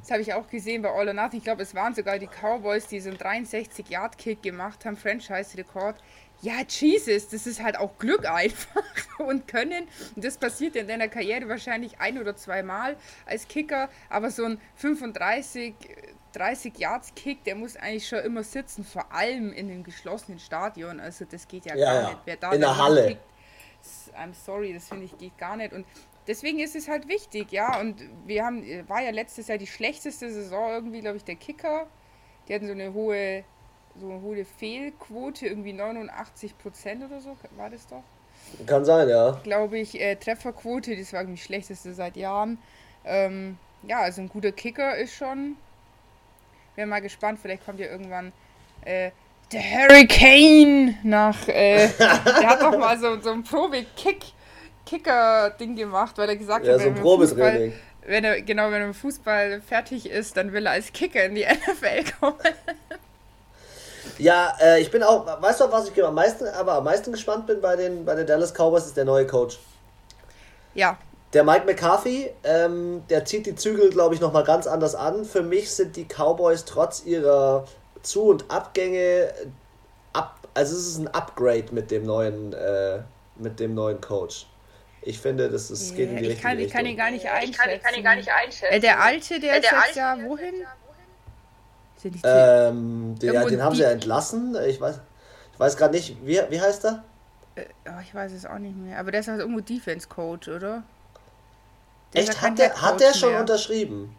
das 0.00 0.10
habe 0.10 0.22
ich 0.22 0.34
auch 0.34 0.48
gesehen 0.48 0.82
bei 0.82 0.90
All 0.90 1.08
or 1.08 1.14
Nothing. 1.14 1.38
Ich 1.38 1.44
glaube, 1.44 1.62
es 1.62 1.74
waren 1.74 1.94
sogar 1.94 2.18
die 2.18 2.28
Cowboys, 2.28 2.86
die 2.86 3.00
so 3.00 3.10
einen 3.10 3.18
63-Yard-Kick 3.18 4.42
gemacht 4.42 4.84
haben, 4.84 4.96
Franchise-Rekord. 4.96 5.96
Ja, 6.42 6.54
Jesus, 6.68 7.28
das 7.28 7.46
ist 7.46 7.62
halt 7.62 7.78
auch 7.78 7.96
Glück 7.98 8.28
einfach 8.28 8.84
und 9.18 9.48
Können. 9.48 9.88
Und 10.14 10.24
das 10.24 10.36
passiert 10.36 10.76
in 10.76 10.86
deiner 10.86 11.08
Karriere 11.08 11.48
wahrscheinlich 11.48 11.98
ein 11.98 12.18
oder 12.18 12.36
zweimal 12.36 12.96
als 13.24 13.48
Kicker. 13.48 13.88
Aber 14.10 14.30
so 14.30 14.44
ein 14.44 14.60
35, 14.76 15.74
30 16.32 16.78
Yards 16.78 17.14
Kick, 17.14 17.42
der 17.44 17.54
muss 17.54 17.76
eigentlich 17.76 18.06
schon 18.06 18.18
immer 18.18 18.42
sitzen, 18.42 18.84
vor 18.84 19.10
allem 19.12 19.52
in 19.52 19.68
dem 19.68 19.82
geschlossenen 19.82 20.38
Stadion. 20.38 21.00
Also 21.00 21.24
das 21.24 21.48
geht 21.48 21.64
ja, 21.64 21.74
ja 21.74 21.84
gar 21.84 21.94
ja. 21.94 22.08
nicht. 22.10 22.20
Wer 22.26 22.36
da 22.36 22.52
in 22.52 22.60
der 22.60 22.76
Halle. 22.76 23.08
Kickt, 23.08 23.20
I'm 24.14 24.34
sorry, 24.34 24.74
das 24.74 24.88
finde 24.88 25.04
ich 25.06 25.16
geht 25.16 25.38
gar 25.38 25.56
nicht. 25.56 25.72
Und 25.72 25.86
deswegen 26.26 26.58
ist 26.58 26.76
es 26.76 26.88
halt 26.88 27.08
wichtig, 27.08 27.52
ja. 27.52 27.80
Und 27.80 28.02
wir 28.26 28.44
haben, 28.44 28.64
war 28.88 29.02
ja 29.02 29.10
letztes 29.10 29.48
Jahr 29.48 29.58
die 29.58 29.66
schlechteste 29.66 30.30
Saison 30.30 30.70
irgendwie, 30.70 31.00
glaube 31.00 31.16
ich, 31.16 31.24
der 31.24 31.36
Kicker. 31.36 31.86
Die 32.48 32.54
hatten 32.54 32.66
so 32.66 32.72
eine 32.72 32.92
hohe, 32.92 33.44
so 33.98 34.10
eine 34.10 34.20
hohe 34.20 34.44
Fehlquote, 34.44 35.46
irgendwie 35.46 35.72
89 35.72 36.58
Prozent 36.58 37.04
oder 37.04 37.20
so, 37.20 37.36
war 37.56 37.70
das 37.70 37.86
doch? 37.86 38.02
Kann 38.66 38.84
sein, 38.84 39.08
ja. 39.08 39.40
Glaube 39.42 39.78
ich, 39.78 40.00
äh, 40.00 40.16
Trefferquote, 40.16 40.96
das 40.96 41.12
war 41.12 41.20
irgendwie 41.20 41.36
die 41.36 41.42
schlechteste 41.42 41.94
seit 41.94 42.16
Jahren. 42.16 42.58
Ähm, 43.04 43.58
ja, 43.82 44.00
also 44.00 44.20
ein 44.20 44.28
guter 44.28 44.52
Kicker 44.52 44.96
ist 44.96 45.14
schon. 45.14 45.56
Wäre 46.76 46.86
mal 46.86 47.00
gespannt, 47.00 47.38
vielleicht 47.40 47.64
kommt 47.64 47.80
ja 47.80 47.86
irgendwann 47.86 48.32
äh, 48.82 49.10
der 49.52 49.62
Hurricane 49.62 50.96
nach. 51.02 51.48
Äh, 51.48 51.88
der 51.98 52.48
hat 52.48 52.62
doch 52.62 52.78
mal 52.78 52.98
so, 52.98 53.20
so 53.20 53.30
einen 53.30 53.42
Probe-Kick 53.42 54.26
Kicker-Ding 54.86 55.76
gemacht, 55.76 56.16
weil 56.16 56.30
er 56.30 56.36
gesagt 56.36 56.64
ja, 56.64 56.74
hat, 56.74 56.80
so 56.80 56.86
ein 56.86 56.94
Probetraining. 56.94 57.74
Wenn 58.06 58.24
er, 58.24 58.40
genau, 58.40 58.70
wenn 58.70 58.80
er 58.80 58.86
mit 58.86 58.96
Fußball 58.96 59.60
fertig 59.60 60.08
ist, 60.08 60.36
dann 60.36 60.52
will 60.52 60.66
er 60.66 60.72
als 60.72 60.92
Kicker 60.92 61.24
in 61.24 61.34
die 61.34 61.44
NFL 61.44 62.12
kommen. 62.20 62.38
Ja, 64.18 64.56
äh, 64.62 64.80
ich 64.80 64.90
bin 64.90 65.02
auch, 65.02 65.26
weißt 65.42 65.60
du, 65.60 65.70
was 65.70 65.90
ich 65.90 66.04
am 66.04 66.14
meisten, 66.14 66.46
aber 66.46 66.74
am 66.74 66.84
meisten 66.84 67.12
gespannt 67.12 67.46
bin 67.46 67.60
bei 67.60 67.76
den, 67.76 68.04
bei 68.04 68.14
den 68.14 68.26
Dallas 68.26 68.54
Cowboys, 68.54 68.86
ist 68.86 68.96
der 68.96 69.04
neue 69.04 69.26
Coach. 69.26 69.58
Ja. 70.74 70.96
Der 71.32 71.44
Mike 71.44 71.66
McCarthy, 71.66 72.30
ähm, 72.44 73.02
der 73.10 73.24
zieht 73.24 73.46
die 73.46 73.56
Zügel, 73.56 73.90
glaube 73.90 74.14
ich, 74.14 74.20
nochmal 74.20 74.44
ganz 74.44 74.66
anders 74.66 74.94
an. 74.94 75.24
Für 75.24 75.42
mich 75.42 75.70
sind 75.70 75.96
die 75.96 76.06
Cowboys 76.06 76.64
trotz 76.64 77.04
ihrer 77.04 77.66
Zu- 78.02 78.30
und 78.30 78.50
Abgänge, 78.50 79.32
ab, 80.12 80.38
also 80.54 80.76
es 80.76 80.86
ist 80.86 80.98
ein 80.98 81.08
Upgrade 81.08 81.66
mit 81.72 81.90
dem 81.90 82.04
neuen, 82.04 82.52
äh, 82.52 83.00
mit 83.36 83.60
dem 83.60 83.74
neuen 83.74 84.00
Coach. 84.00 84.46
Ich 85.06 85.20
finde, 85.20 85.48
das 85.48 85.70
ist, 85.70 85.94
geht 85.94 86.10
in 86.10 86.16
die 86.16 86.24
ich 86.30 86.40
kann, 86.40 86.58
Ich 86.58 86.72
kann 86.72 86.84
ihn 86.84 86.96
gar 86.96 87.12
nicht 87.12 87.24
einschätzen. 87.26 87.52
Ich 87.52 87.56
kann, 87.56 87.80
kann 87.80 87.94
ihn 87.94 88.02
gar 88.02 88.16
nicht 88.16 88.28
einschätzen. 88.28 88.74
Äh, 88.74 88.80
der 88.80 89.00
Alte, 89.00 89.38
der, 89.38 89.56
äh, 89.56 89.60
der 89.60 89.70
ist 89.70 89.86
jetzt 89.86 89.96
ja 89.96 90.18
wohin? 90.20 90.54
Ähm, 92.24 93.16
den, 93.20 93.32
ja, 93.32 93.44
den 93.44 93.62
haben 93.62 93.76
sie 93.76 93.82
ja 93.82 93.90
entlassen. 93.90 94.56
Ich 94.66 94.80
weiß, 94.80 95.00
ich 95.52 95.60
weiß 95.60 95.76
gerade 95.76 95.94
nicht, 95.94 96.16
wie, 96.24 96.40
wie 96.50 96.60
heißt 96.60 96.84
er? 96.86 97.04
Äh, 97.54 97.66
oh, 97.86 98.00
ich 98.02 98.12
weiß 98.12 98.32
es 98.32 98.46
auch 98.46 98.58
nicht 98.58 98.76
mehr. 98.76 98.98
Aber 98.98 99.12
der 99.12 99.20
ist 99.20 99.28
halt 99.28 99.38
irgendwo 99.38 99.60
Defense 99.60 100.08
Coach, 100.08 100.48
oder? 100.48 100.82
Der 102.12 102.22
Echt? 102.22 102.42
Hat 102.42 102.58
der, 102.58 102.82
hat 102.82 103.00
der 103.00 103.14
schon 103.14 103.30
mehr. 103.30 103.40
unterschrieben? 103.40 104.16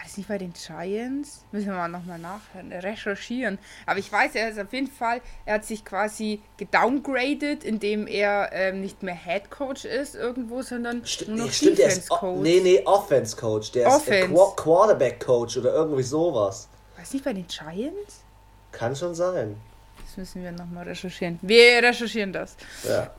War 0.00 0.06
das 0.06 0.16
nicht 0.16 0.28
bei 0.30 0.38
den 0.38 0.54
Giants? 0.54 1.44
Müssen 1.52 1.66
wir 1.66 1.74
mal 1.74 1.88
nochmal 1.88 2.18
nach 2.18 2.40
recherchieren. 2.54 3.58
Aber 3.84 3.98
ich 3.98 4.10
weiß, 4.10 4.34
er 4.34 4.48
ist 4.48 4.58
auf 4.58 4.72
jeden 4.72 4.90
Fall, 4.90 5.20
er 5.44 5.56
hat 5.56 5.66
sich 5.66 5.84
quasi 5.84 6.40
gedowngraded, 6.56 7.64
indem 7.64 8.06
er 8.06 8.48
ähm, 8.52 8.80
nicht 8.80 9.02
mehr 9.02 9.14
Head 9.14 9.50
Coach 9.50 9.84
ist 9.84 10.14
irgendwo, 10.14 10.62
sondern 10.62 11.04
St 11.04 11.28
nur 11.28 11.46
noch 11.46 11.52
stimmt, 11.52 11.78
Defense 11.78 12.08
Coach. 12.08 12.40
Nee, 12.40 12.60
nee, 12.62 12.82
Offense 12.86 13.36
Coach. 13.36 13.72
Der 13.72 13.88
Offense. 13.88 14.20
ist 14.20 14.30
Qu 14.30 14.54
Quarterback 14.56 15.20
Coach 15.20 15.58
oder 15.58 15.74
irgendwie 15.74 16.02
sowas. 16.02 16.68
War 16.96 17.04
es 17.04 17.12
nicht 17.12 17.24
bei 17.24 17.34
den 17.34 17.46
Giants? 17.46 18.22
Kann 18.72 18.96
schon 18.96 19.14
sein. 19.14 19.60
Das 20.06 20.16
müssen 20.16 20.42
wir 20.42 20.52
nochmal 20.52 20.84
recherchieren. 20.84 21.38
Wir 21.42 21.82
recherchieren 21.82 22.32
das. 22.32 22.56
Ja. 22.88 23.10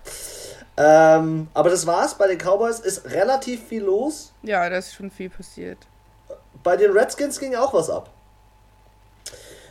Ähm, 0.77 1.47
aber 1.53 1.69
das 1.69 1.85
war's. 1.85 2.17
Bei 2.17 2.27
den 2.27 2.39
Cowboys 2.39 2.79
ist 2.79 3.05
relativ 3.05 3.67
viel 3.67 3.83
los. 3.83 4.33
Ja, 4.41 4.67
da 4.67 4.77
ist 4.77 4.95
schon 4.95 5.11
viel 5.11 5.29
passiert. 5.29 5.77
Bei 6.63 6.77
den 6.77 6.91
Redskins 6.91 7.39
ging 7.39 7.55
auch 7.55 7.73
was 7.73 7.89
ab. 7.89 8.09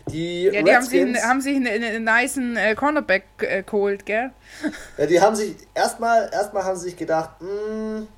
Die, 0.08 0.44
ja, 0.44 0.62
die 0.62 0.70
Redskins, 0.70 1.22
haben 1.22 1.40
sich 1.40 1.56
einen, 1.56 1.66
einen, 1.66 1.84
einen 1.84 2.04
nice 2.04 2.36
äh, 2.36 2.74
Cornerback 2.74 3.24
äh, 3.38 3.62
geholt, 3.62 4.06
gell? 4.06 4.30
Ja, 4.98 5.06
die 5.06 5.20
haben 5.20 5.36
sich 5.36 5.56
erstmal 5.74 6.30
erstmal 6.32 6.64
haben 6.64 6.76
sie 6.76 6.90
sich 6.90 6.96
gedacht, 6.96 7.30
mh, 7.40 7.48
hm, 7.48 8.08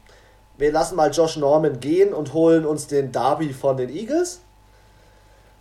wir 0.58 0.72
lassen 0.72 0.96
mal 0.96 1.10
Josh 1.10 1.36
Norman 1.36 1.80
gehen 1.80 2.14
und 2.14 2.32
holen 2.32 2.64
uns 2.64 2.86
den 2.86 3.12
Darby 3.12 3.52
von 3.52 3.76
den 3.76 3.90
Eagles, 3.90 4.40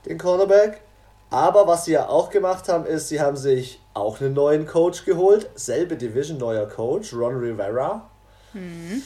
den 0.05 0.17
Cornerback. 0.17 0.81
Aber 1.29 1.65
was 1.65 1.85
sie 1.85 1.93
ja 1.93 2.07
auch 2.07 2.29
gemacht 2.29 2.67
haben, 2.67 2.85
ist, 2.85 3.07
sie 3.07 3.21
haben 3.21 3.37
sich 3.37 3.79
auch 3.93 4.19
einen 4.19 4.33
neuen 4.33 4.67
Coach 4.67 5.05
geholt, 5.05 5.49
selbe 5.55 5.95
Division, 5.95 6.37
neuer 6.37 6.67
Coach, 6.67 7.13
Ron 7.13 7.37
Rivera. 7.39 8.09
Mhm 8.53 9.01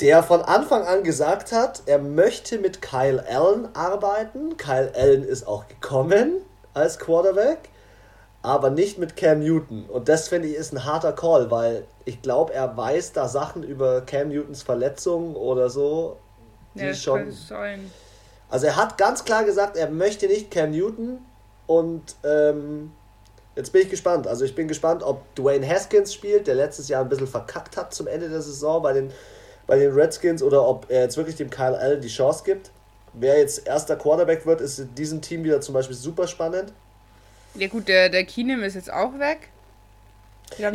der 0.00 0.22
von 0.22 0.42
Anfang 0.42 0.84
an 0.84 1.02
gesagt 1.02 1.52
hat, 1.52 1.82
er 1.86 1.98
möchte 1.98 2.58
mit 2.58 2.80
Kyle 2.82 3.24
Allen 3.28 3.74
arbeiten. 3.74 4.56
Kyle 4.56 4.92
Allen 4.94 5.24
ist 5.24 5.46
auch 5.46 5.66
gekommen 5.66 6.42
als 6.72 6.98
Quarterback, 6.98 7.68
aber 8.42 8.70
nicht 8.70 8.98
mit 8.98 9.16
Cam 9.16 9.40
Newton. 9.40 9.86
Und 9.86 10.08
das 10.08 10.28
finde 10.28 10.48
ich 10.48 10.54
ist 10.54 10.72
ein 10.72 10.84
harter 10.84 11.12
Call, 11.12 11.50
weil 11.50 11.84
ich 12.04 12.22
glaube, 12.22 12.54
er 12.54 12.76
weiß 12.76 13.12
da 13.12 13.26
Sachen 13.26 13.64
über 13.64 14.02
Cam 14.02 14.28
Newtons 14.28 14.62
Verletzung 14.62 15.34
oder 15.34 15.68
so, 15.68 16.16
die 16.74 16.84
ja, 16.84 16.94
schon. 16.94 17.34
Also 18.50 18.66
er 18.66 18.76
hat 18.76 18.96
ganz 18.96 19.24
klar 19.24 19.44
gesagt, 19.44 19.76
er 19.76 19.90
möchte 19.90 20.26
nicht 20.26 20.50
Cam 20.50 20.70
Newton 20.70 21.18
und 21.66 22.14
ähm, 22.24 22.92
jetzt 23.56 23.72
bin 23.72 23.82
ich 23.82 23.90
gespannt. 23.90 24.28
Also 24.28 24.44
ich 24.44 24.54
bin 24.54 24.68
gespannt, 24.68 25.02
ob 25.02 25.34
Dwayne 25.34 25.68
Haskins 25.68 26.14
spielt, 26.14 26.46
der 26.46 26.54
letztes 26.54 26.88
Jahr 26.88 27.02
ein 27.02 27.08
bisschen 27.08 27.26
verkackt 27.26 27.76
hat 27.76 27.92
zum 27.92 28.06
Ende 28.06 28.28
der 28.28 28.40
Saison 28.40 28.80
bei 28.80 28.92
den 28.92 29.12
bei 29.68 29.78
den 29.78 29.92
Redskins 29.92 30.42
oder 30.42 30.66
ob 30.66 30.86
er 30.88 31.02
jetzt 31.02 31.16
wirklich 31.16 31.36
dem 31.36 31.50
Kyle 31.50 31.78
Allen 31.78 32.00
die 32.00 32.08
Chance 32.08 32.42
gibt. 32.44 32.70
Wer 33.12 33.38
jetzt 33.38 33.66
erster 33.66 33.96
Quarterback 33.96 34.44
wird, 34.46 34.60
ist 34.60 34.78
in 34.80 34.94
diesem 34.96 35.20
Team 35.20 35.44
wieder 35.44 35.60
zum 35.60 35.74
Beispiel 35.74 35.94
super 35.94 36.26
spannend. 36.26 36.72
Ja 37.54 37.68
gut, 37.68 37.86
der, 37.86 38.08
der 38.08 38.24
Keenum 38.24 38.62
ist 38.62 38.74
jetzt 38.74 38.90
auch 38.90 39.18
weg. 39.18 39.50
Ja, 40.56 40.70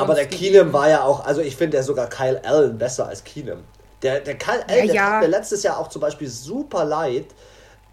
aber 0.00 0.14
der 0.14 0.26
Keenum 0.26 0.72
war 0.72 0.90
ja 0.90 1.02
auch, 1.02 1.24
also 1.24 1.40
ich 1.40 1.56
finde 1.56 1.78
ja 1.78 1.82
sogar 1.82 2.08
Kyle 2.08 2.40
Allen 2.44 2.76
besser 2.76 3.08
als 3.08 3.24
Keenum. 3.24 3.64
Der, 4.02 4.20
der 4.20 4.36
Kyle 4.36 4.62
Allen, 4.68 4.88
ja, 4.88 4.92
der 4.92 5.06
hat 5.06 5.20
mir 5.22 5.28
letztes 5.28 5.62
Jahr 5.62 5.78
auch 5.78 5.88
zum 5.88 6.02
Beispiel 6.02 6.28
super 6.28 6.84
leid, 6.84 7.26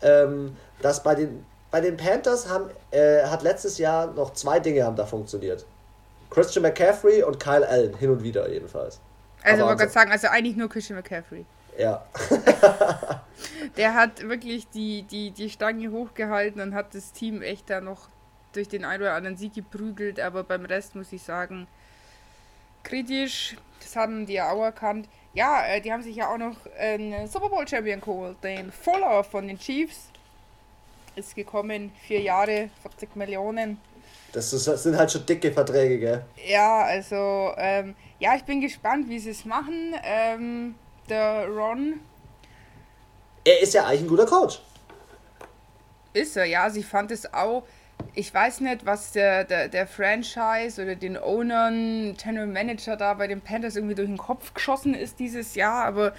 ähm, 0.02 0.58
dass 0.82 1.02
bei 1.02 1.16
den, 1.16 1.46
bei 1.70 1.80
den 1.80 1.96
Panthers 1.96 2.50
haben, 2.50 2.66
äh, 2.92 3.24
hat 3.24 3.44
letztes 3.44 3.78
Jahr 3.78 4.08
noch 4.08 4.34
zwei 4.34 4.60
Dinge 4.60 4.84
haben 4.84 4.98
da 4.98 5.06
funktioniert. 5.06 5.66
Christian 6.30 6.64
McCaffrey 6.64 7.24
und 7.24 7.40
Kyle 7.40 7.66
Allen, 7.66 7.96
hin 7.96 8.10
und 8.10 8.24
wieder 8.24 8.50
jedenfalls. 8.50 9.00
Also, 9.44 9.66
wollte 9.66 9.78
gerade 9.78 9.92
sagen, 9.92 10.12
also 10.12 10.28
eigentlich 10.28 10.56
nur 10.56 10.70
Christian 10.70 10.98
McCaffrey. 10.98 11.46
Ja. 11.78 12.06
der 13.78 13.94
hat 13.94 14.28
wirklich 14.28 14.68
die, 14.70 15.04
die, 15.04 15.32
die 15.32 15.50
Stange 15.50 15.92
hochgehalten 15.92 16.62
und 16.62 16.76
hat 16.76 16.94
das 16.94 17.12
Team 17.14 17.42
echt 17.42 17.70
da 17.70 17.82
noch 17.82 18.10
durch 18.54 18.68
den 18.68 18.86
einen 18.86 19.04
oder 19.04 19.14
anderen 19.14 19.38
Sieg 19.38 19.54
geprügelt, 19.54 20.20
aber 20.20 20.44
beim 20.44 20.66
Rest 20.66 20.96
muss 20.96 21.12
ich 21.14 21.24
sagen, 21.24 21.68
kritisch, 22.84 23.56
das 23.80 23.96
haben 23.96 24.26
die 24.26 24.34
ja 24.34 24.52
auch 24.52 24.64
erkannt. 24.64 25.08
Ja, 25.34 25.66
äh, 25.66 25.82
die 25.82 25.92
haben 25.92 26.04
sich 26.04 26.18
ja 26.18 26.30
auch 26.30 26.38
noch 26.38 26.58
einen 26.78 27.28
Super 27.28 27.50
Bowl 27.50 27.68
Champion 27.68 28.02
geholt, 28.02 28.38
den 28.44 28.72
Fuller 28.72 29.24
von 29.24 29.48
den 29.48 29.58
Chiefs. 29.58 30.10
Ist 31.16 31.36
gekommen, 31.36 31.92
vier 32.08 32.22
Jahre, 32.22 32.70
40 32.84 33.16
Millionen. 33.16 33.80
Das, 34.34 34.54
ist, 34.54 34.68
das 34.68 34.84
sind 34.84 34.98
halt 34.98 35.12
schon 35.12 35.26
dicke 35.26 35.52
Verträge, 35.52 36.00
gell? 36.00 36.26
Ja, 36.48 36.84
also 36.84 37.54
ähm, 37.58 37.96
ja, 38.20 38.36
ich 38.36 38.44
bin 38.44 38.62
gespannt, 38.62 39.10
wie 39.10 39.20
sie 39.20 39.32
es 39.32 39.46
machen. 39.46 39.94
Ähm, 40.04 40.76
der 41.10 41.48
Ron. 41.48 42.00
Er 43.44 43.62
ist 43.62 43.74
ja 43.74 43.86
eigentlich 43.86 44.02
ein 44.02 44.08
guter 44.08 44.26
Coach. 44.26 44.62
Ist 46.14 46.38
er, 46.38 46.46
ja. 46.46 46.70
Sie 46.70 46.84
fand 46.84 47.12
es 47.12 47.34
auch. 47.34 47.64
Ich 48.14 48.34
weiß 48.34 48.62
nicht, 48.62 48.86
was 48.86 49.12
der, 49.12 49.44
der, 49.44 49.68
der 49.68 49.86
Franchise 49.86 50.82
oder 50.82 50.96
den 50.96 51.18
Ownern, 51.18 52.16
General 52.22 52.48
Manager 52.48 52.98
da 52.98 53.14
bei 53.14 53.28
den 53.28 53.42
Panthers 53.42 53.76
irgendwie 53.76 53.96
durch 53.96 54.08
den 54.08 54.18
Kopf 54.18 54.54
geschossen 54.54 54.96
ist 54.96 55.20
dieses 55.20 55.54
Jahr, 55.54 55.86
aber 55.86 56.14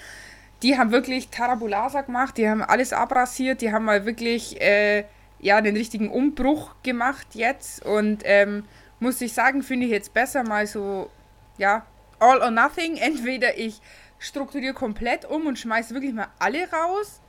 die 0.63 0.79
haben 0.79 0.93
wirklich 0.93 1.29
Tarabulasa 1.29 2.03
gemacht, 2.03 2.39
die 2.39 2.49
haben 2.49 2.63
alles 2.63 2.93
abrasiert, 2.93 3.63
die 3.63 3.73
haben 3.73 3.85
mal 3.85 4.07
wirklich 4.07 4.61
äh, 4.61 5.05
ja 5.43 5.61
den 5.61 5.77
richtigen 5.77 6.09
Umbruch 6.09 6.77
gemacht 6.83 7.27
jetzt 7.35 7.85
und 7.85 8.23
ähm, 8.25 8.65
muss 9.01 9.21
ich 9.21 9.35
sagen, 9.35 9.63
finde 9.63 9.87
ich 9.87 9.93
jetzt 9.93 10.15
besser 10.15 10.45
mal 10.45 10.67
so, 10.67 11.11
ja, 11.59 11.85
all 12.21 12.41
or 12.41 12.51
nothing. 12.51 12.97
Entweder 13.01 13.59
ich 13.59 13.81
strukturiere 14.19 14.73
komplett 14.73 15.27
um 15.27 15.47
und 15.47 15.59
schmeiße 15.59 15.93
wirklich 15.93 16.15
mal 16.15 16.29
alle 16.39 16.71
raus. 16.71 17.21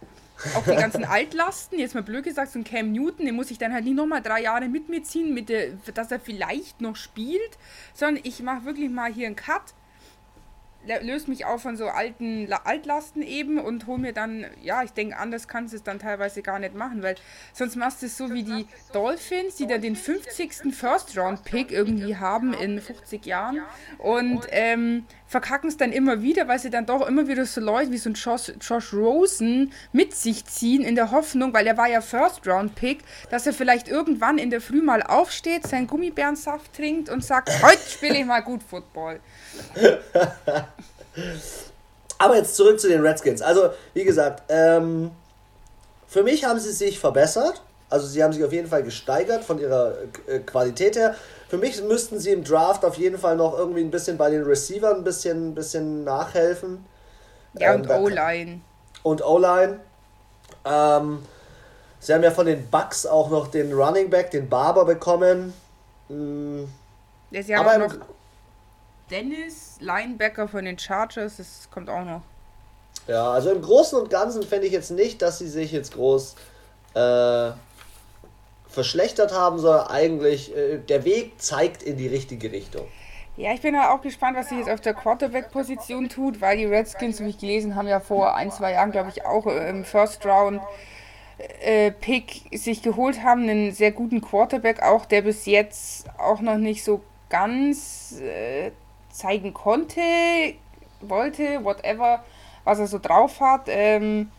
Auch 0.55 0.63
die 0.63 0.75
ganzen 0.75 1.03
Altlasten, 1.05 1.79
jetzt 1.79 1.95
mal 1.95 2.03
blöd 2.03 2.23
gesagt, 2.23 2.51
so 2.51 2.59
ein 2.59 2.63
Cam 2.63 2.91
Newton, 2.91 3.25
den 3.25 3.35
muss 3.35 3.49
ich 3.49 3.57
dann 3.57 3.73
halt 3.73 3.85
nicht 3.85 3.95
nochmal 3.95 4.21
drei 4.21 4.41
Jahre 4.41 4.69
mit 4.69 4.89
mir 4.89 5.03
ziehen, 5.03 5.33
mit 5.33 5.49
der, 5.49 5.71
dass 5.93 6.11
er 6.11 6.19
vielleicht 6.19 6.81
noch 6.81 6.95
spielt, 6.95 7.57
sondern 7.93 8.23
ich 8.23 8.41
mache 8.43 8.65
wirklich 8.65 8.89
mal 8.91 9.11
hier 9.11 9.27
einen 9.27 9.35
Cut, 9.35 9.73
löse 11.01 11.29
mich 11.29 11.45
auch 11.45 11.59
von 11.59 11.77
so 11.77 11.87
alten 11.87 12.51
Altlasten 12.51 13.21
eben 13.21 13.57
und 13.57 13.87
hole 13.87 13.99
mir 13.99 14.13
dann, 14.13 14.45
ja, 14.61 14.83
ich 14.83 14.91
denke, 14.91 15.17
anders 15.17 15.47
kannst 15.47 15.73
du 15.73 15.77
es 15.77 15.83
dann 15.83 15.99
teilweise 15.99 16.41
gar 16.41 16.59
nicht 16.59 16.75
machen, 16.75 17.03
weil 17.03 17.15
sonst 17.53 17.75
machst 17.75 18.01
du 18.01 18.07
es 18.07 18.17
so 18.17 18.33
wie 18.33 18.43
die 18.43 18.67
Dolphins, 18.91 19.55
die 19.55 19.67
dann 19.67 19.81
den 19.81 19.95
50. 19.95 20.73
First-Round-Pick 20.73 21.71
irgendwie 21.71 22.17
haben 22.17 22.53
in 22.53 22.81
50 22.81 23.25
Jahren 23.25 23.61
und 23.97 24.45
ähm, 24.49 25.05
verkacken 25.33 25.67
es 25.67 25.77
dann 25.77 25.91
immer 25.91 26.21
wieder, 26.21 26.47
weil 26.47 26.59
sie 26.59 26.69
dann 26.69 26.85
doch 26.85 27.07
immer 27.07 27.27
wieder 27.27 27.43
so 27.47 27.59
Leute 27.59 27.91
wie 27.91 27.97
so 27.97 28.11
ein 28.11 28.13
Josh, 28.13 28.53
Josh 28.61 28.93
Rosen 28.93 29.73
mit 29.91 30.15
sich 30.15 30.45
ziehen 30.45 30.83
in 30.83 30.93
der 30.93 31.09
Hoffnung, 31.09 31.55
weil 31.55 31.65
er 31.65 31.75
war 31.75 31.89
ja 31.89 32.01
First-Round-Pick, 32.01 32.99
dass 33.31 33.47
er 33.47 33.53
vielleicht 33.53 33.87
irgendwann 33.87 34.37
in 34.37 34.51
der 34.51 34.61
Früh 34.61 34.83
mal 34.83 35.01
aufsteht, 35.01 35.65
seinen 35.65 35.87
Gummibärensaft 35.87 36.71
trinkt 36.73 37.09
und 37.09 37.25
sagt, 37.25 37.49
heute 37.63 37.81
spiele 37.89 38.19
ich 38.19 38.25
mal 38.25 38.41
gut 38.41 38.61
Football. 38.61 39.19
Aber 42.19 42.35
jetzt 42.35 42.55
zurück 42.55 42.79
zu 42.79 42.87
den 42.87 43.01
Redskins. 43.01 43.41
Also, 43.41 43.71
wie 43.95 44.03
gesagt, 44.03 44.43
ähm, 44.49 45.09
für 46.07 46.21
mich 46.21 46.45
haben 46.45 46.59
sie 46.59 46.71
sich 46.71 46.99
verbessert. 46.99 47.63
Also, 47.93 48.07
sie 48.07 48.23
haben 48.23 48.33
sich 48.33 48.43
auf 48.43 48.51
jeden 48.51 48.67
Fall 48.67 48.81
gesteigert 48.81 49.43
von 49.43 49.59
ihrer 49.59 49.93
äh, 50.25 50.39
Qualität 50.39 50.95
her. 50.95 51.13
Für 51.47 51.59
mich 51.59 51.79
müssten 51.83 52.19
sie 52.19 52.31
im 52.31 52.43
Draft 52.43 52.83
auf 52.85 52.95
jeden 52.95 53.19
Fall 53.19 53.35
noch 53.35 53.55
irgendwie 53.55 53.81
ein 53.81 53.91
bisschen 53.91 54.17
bei 54.17 54.31
den 54.31 54.41
Receivern 54.41 54.97
ein 54.97 55.03
bisschen, 55.03 55.49
ein 55.49 55.53
bisschen 55.53 56.03
nachhelfen. 56.03 56.83
Ja, 57.53 57.75
ähm, 57.75 57.81
und 57.81 57.89
O-Line. 57.91 58.61
Und 59.03 59.23
O-Line. 59.23 59.79
Ähm, 60.65 61.23
sie 61.99 62.15
haben 62.15 62.23
ja 62.23 62.31
von 62.31 62.47
den 62.47 62.67
Bucks 62.71 63.05
auch 63.05 63.29
noch 63.29 63.45
den 63.45 63.71
Running 63.71 64.09
Back, 64.09 64.31
den 64.31 64.49
Barber 64.49 64.85
bekommen. 64.85 65.53
Mhm. 66.09 66.67
Ja, 67.29 67.43
sie 67.43 67.55
haben 67.55 67.67
aber 67.67 67.77
noch 67.77 67.95
Dennis, 69.11 69.75
Linebacker 69.81 70.47
von 70.47 70.65
den 70.65 70.79
Chargers, 70.79 71.37
das 71.37 71.69
kommt 71.69 71.91
auch 71.91 72.03
noch. 72.03 72.23
Ja, 73.05 73.29
also 73.29 73.51
im 73.51 73.61
Großen 73.61 73.99
und 73.99 74.09
Ganzen 74.09 74.41
fände 74.41 74.65
ich 74.65 74.73
jetzt 74.73 74.89
nicht, 74.89 75.21
dass 75.21 75.37
sie 75.37 75.47
sich 75.47 75.71
jetzt 75.71 75.93
groß 75.93 76.33
äh, 76.95 77.51
verschlechtert 78.73 79.33
haben, 79.33 79.59
sondern 79.59 79.87
eigentlich 79.87 80.55
äh, 80.55 80.79
der 80.79 81.05
Weg 81.05 81.41
zeigt 81.41 81.83
in 81.83 81.97
die 81.97 82.07
richtige 82.07 82.51
Richtung. 82.51 82.85
Ja, 83.35 83.51
ich 83.53 83.61
bin 83.61 83.73
ja 83.73 83.93
auch 83.93 84.01
gespannt, 84.01 84.37
was 84.37 84.49
sich 84.49 84.59
jetzt 84.59 84.69
auf 84.69 84.81
der 84.81 84.93
Quarterback-Position 84.93 86.07
tut, 86.09 86.39
weil 86.39 86.57
die 86.57 86.65
Redskins, 86.65 87.19
wie 87.19 87.29
ich 87.29 87.39
gelesen 87.39 87.75
haben, 87.75 87.87
ja 87.87 87.99
vor 87.99 88.35
ein, 88.35 88.51
zwei 88.51 88.73
Jahren, 88.73 88.91
glaube 88.91 89.09
ich, 89.09 89.25
auch 89.25 89.47
äh, 89.47 89.69
im 89.69 89.85
First 89.85 90.25
Round 90.25 90.61
äh, 91.61 91.91
Pick 91.91 92.43
sich 92.53 92.83
geholt 92.83 93.23
haben, 93.23 93.49
einen 93.49 93.71
sehr 93.71 93.91
guten 93.91 94.21
Quarterback, 94.21 94.83
auch 94.83 95.05
der 95.05 95.23
bis 95.23 95.45
jetzt 95.45 96.07
auch 96.19 96.41
noch 96.41 96.57
nicht 96.57 96.83
so 96.83 97.01
ganz 97.29 98.19
äh, 98.21 98.71
zeigen 99.09 99.53
konnte, 99.53 100.01
wollte, 101.01 101.63
whatever, 101.63 102.23
was 102.63 102.79
er 102.79 102.87
so 102.87 102.99
drauf 102.99 103.39
hat. 103.39 103.63
Ähm, 103.67 104.31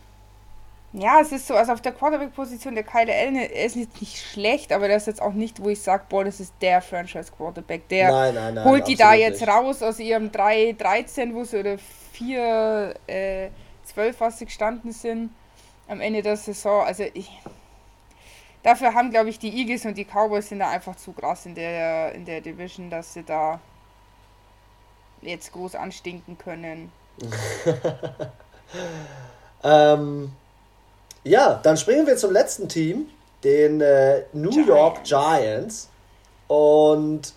ja, 0.96 1.20
es 1.20 1.32
ist 1.32 1.48
so, 1.48 1.54
also 1.54 1.72
auf 1.72 1.80
der 1.80 1.90
Quarterback-Position, 1.90 2.76
der 2.76 2.84
Kyle 2.84 3.12
Allen, 3.12 3.34
er 3.34 3.64
ist 3.64 3.74
jetzt 3.74 4.00
nicht 4.00 4.16
schlecht, 4.16 4.72
aber 4.72 4.86
der 4.86 4.96
ist 4.96 5.08
jetzt 5.08 5.20
auch 5.20 5.32
nicht, 5.32 5.60
wo 5.60 5.68
ich 5.68 5.82
sage, 5.82 6.04
boah, 6.08 6.24
das 6.24 6.38
ist 6.38 6.54
der 6.60 6.80
Franchise-Quarterback. 6.80 7.88
Der 7.88 8.12
nein, 8.12 8.34
nein, 8.34 8.54
nein, 8.54 8.64
holt 8.64 8.86
die 8.86 8.94
da 8.94 9.12
jetzt 9.12 9.40
nicht. 9.40 9.50
raus 9.50 9.82
aus 9.82 9.98
ihrem 9.98 10.28
3-13, 10.28 11.35
wo 11.35 11.42
sie 11.42 11.59
oder 11.59 11.78
4-12, 12.16 12.94
äh, 13.09 13.50
was 14.18 14.38
sie 14.38 14.44
gestanden 14.44 14.92
sind 14.92 15.30
am 15.88 16.00
Ende 16.00 16.22
der 16.22 16.37
Saison. 16.37 16.85
Also 16.85 17.04
ich, 17.12 17.28
dafür 18.62 18.94
haben, 18.94 19.11
glaube 19.11 19.30
ich, 19.30 19.40
die 19.40 19.52
Eagles 19.52 19.85
und 19.87 19.98
die 19.98 20.04
Cowboys 20.04 20.48
sind 20.48 20.61
da 20.61 20.70
einfach 20.70 20.94
zu 20.94 21.12
krass 21.12 21.44
in 21.44 21.57
der, 21.57 22.12
in 22.14 22.24
der 22.24 22.40
Division, 22.40 22.88
dass 22.88 23.14
sie 23.14 23.24
da 23.24 23.59
jetzt 25.22 25.52
groß 25.52 25.74
anstinken 25.74 26.38
können. 26.38 26.92
ähm, 29.64 30.30
ja, 31.24 31.60
dann 31.62 31.76
springen 31.76 32.06
wir 32.06 32.16
zum 32.16 32.32
letzten 32.32 32.68
Team, 32.68 33.08
den 33.42 33.80
äh, 33.80 34.24
New 34.32 34.50
Giants. 34.50 34.68
York 34.68 35.04
Giants. 35.04 35.88
Und 36.46 37.34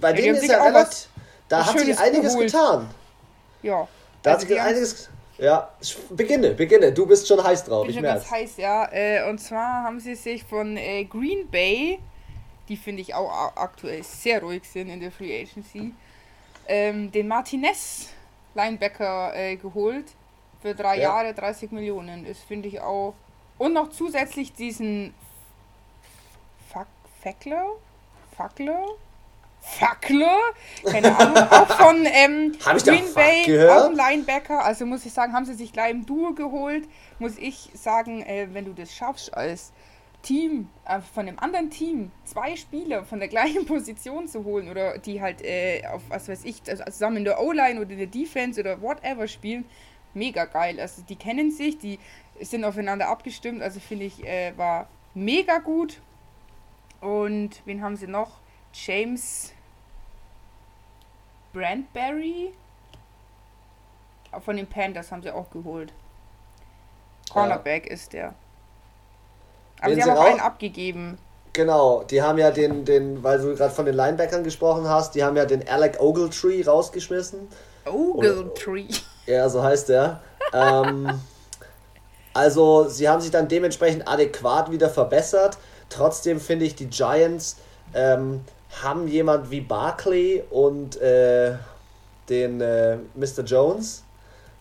bei 0.00 0.10
ja, 0.10 0.16
denen 0.16 0.36
ist 0.36 0.48
ja 0.48 0.62
relativ. 0.62 1.08
Da 1.48 1.66
hat 1.66 1.78
sich 1.78 1.98
einiges 1.98 2.32
geholt. 2.32 2.52
getan. 2.52 2.90
Ja. 3.62 3.88
Da 4.22 4.32
also 4.32 4.42
hat 4.42 4.48
sich 4.48 4.60
einiges. 4.60 5.08
Ja, 5.38 5.70
beginne, 6.10 6.50
beginne. 6.50 6.92
Du 6.92 7.06
bist 7.06 7.26
schon 7.28 7.42
heiß 7.42 7.64
drauf. 7.64 7.88
Ich 7.88 7.94
bin 7.94 8.04
ich 8.04 8.10
schon 8.10 8.18
ganz 8.18 8.30
heiß, 8.30 8.56
ja. 8.56 8.88
Äh, 8.92 9.30
und 9.30 9.38
zwar 9.38 9.84
haben 9.84 10.00
sie 10.00 10.16
sich 10.16 10.42
von 10.44 10.76
äh, 10.76 11.04
Green 11.04 11.48
Bay, 11.48 12.00
die 12.68 12.76
finde 12.76 13.02
ich 13.02 13.14
auch 13.14 13.30
aktuell 13.54 14.02
sehr 14.02 14.42
ruhig 14.42 14.64
sind 14.68 14.90
in 14.90 15.00
der 15.00 15.12
Free 15.12 15.42
Agency, 15.42 15.94
ähm, 16.66 17.12
den 17.12 17.28
Martinez 17.28 18.08
Linebacker 18.54 19.32
äh, 19.36 19.56
geholt 19.56 20.06
für 20.60 20.74
drei 20.74 20.96
ja. 20.96 21.02
Jahre 21.02 21.34
30 21.34 21.70
Millionen. 21.72 22.24
Das 22.26 22.38
finde 22.38 22.68
ich 22.68 22.80
auch. 22.80 23.14
Und 23.58 23.74
noch 23.74 23.90
zusätzlich 23.90 24.52
diesen 24.52 25.14
Fackler? 27.22 27.66
Fackler? 28.36 28.86
Fackler? 29.60 30.38
Keine 30.84 31.16
Ahnung. 31.18 31.36
auch 31.50 31.66
von 31.66 32.06
ähm, 32.06 32.56
Green 32.58 33.12
Bay, 33.12 33.42
gehört? 33.44 33.70
auch 33.70 33.90
ein 33.90 33.96
Linebacker. 33.96 34.64
Also 34.64 34.86
muss 34.86 35.04
ich 35.04 35.12
sagen, 35.12 35.32
haben 35.32 35.44
sie 35.44 35.54
sich 35.54 35.72
gleich 35.72 35.90
im 35.90 36.06
Duo 36.06 36.32
geholt. 36.32 36.88
Muss 37.18 37.36
ich 37.36 37.70
sagen, 37.74 38.22
äh, 38.22 38.48
wenn 38.52 38.64
du 38.64 38.72
das 38.72 38.94
schaffst 38.94 39.34
als 39.34 39.72
Team, 40.22 40.68
äh, 40.86 41.00
von 41.00 41.28
einem 41.28 41.38
anderen 41.38 41.70
Team, 41.70 42.10
zwei 42.24 42.56
Spieler 42.56 43.04
von 43.04 43.18
der 43.18 43.28
gleichen 43.28 43.66
Position 43.66 44.28
zu 44.28 44.44
holen 44.44 44.70
oder 44.70 44.98
die 44.98 45.20
halt 45.20 45.42
äh, 45.42 45.82
auf, 45.92 46.02
was 46.08 46.28
weiß 46.28 46.44
ich, 46.44 46.62
also 46.68 46.84
zusammen 46.84 47.18
in 47.18 47.24
der 47.24 47.40
O-Line 47.40 47.80
oder 47.80 47.90
in 47.90 47.98
der 47.98 48.06
Defense 48.06 48.60
oder 48.60 48.80
whatever 48.80 49.26
spielen, 49.26 49.64
mega 50.14 50.44
geil. 50.44 50.80
Also 50.80 51.02
die 51.02 51.16
kennen 51.16 51.50
sich, 51.50 51.78
die 51.78 51.98
sind 52.40 52.64
aufeinander 52.64 53.08
abgestimmt, 53.08 53.62
also 53.62 53.80
finde 53.80 54.06
ich, 54.06 54.24
äh, 54.24 54.52
war 54.56 54.88
mega 55.14 55.58
gut. 55.58 56.00
Und 57.00 57.62
wen 57.64 57.82
haben 57.82 57.96
sie 57.96 58.06
noch? 58.06 58.40
James 58.72 59.52
Brandberry. 61.52 62.52
Von 64.40 64.56
den 64.56 64.66
Panthers 64.66 65.10
haben 65.10 65.22
sie 65.22 65.30
auch 65.30 65.50
geholt. 65.50 65.92
Cornerback 67.30 67.86
ja. 67.86 67.92
ist 67.92 68.12
der. 68.12 68.34
Aber 69.80 69.94
sie 69.94 70.02
haben 70.02 70.10
auch 70.10 70.24
einen 70.24 70.40
abgegeben. 70.40 71.18
Genau, 71.52 72.02
die 72.04 72.22
haben 72.22 72.38
ja 72.38 72.50
den, 72.50 72.84
den 72.84 73.22
weil 73.22 73.40
du 73.40 73.54
gerade 73.54 73.74
von 73.74 73.84
den 73.84 73.94
Linebackern 73.94 74.44
gesprochen 74.44 74.88
hast, 74.88 75.14
die 75.14 75.24
haben 75.24 75.36
ja 75.36 75.44
den 75.44 75.66
Alec 75.66 76.00
Ogletree 76.00 76.62
rausgeschmissen. 76.62 77.48
Ogletree. 77.86 78.88
Ja, 79.28 79.46
so 79.48 79.62
heißt 79.62 79.90
der. 79.90 80.20
ähm, 80.54 81.20
also, 82.32 82.88
sie 82.88 83.08
haben 83.08 83.20
sich 83.20 83.30
dann 83.30 83.46
dementsprechend 83.46 84.08
adäquat 84.08 84.70
wieder 84.70 84.88
verbessert. 84.88 85.58
Trotzdem 85.90 86.40
finde 86.40 86.64
ich, 86.64 86.74
die 86.74 86.86
Giants 86.86 87.56
ähm, 87.94 88.42
haben 88.82 89.06
jemand 89.06 89.50
wie 89.50 89.60
Barkley 89.60 90.42
und 90.50 90.98
äh, 91.00 91.54
den 92.30 92.60
äh, 92.60 92.96
Mr. 93.14 93.42
Jones 93.44 94.02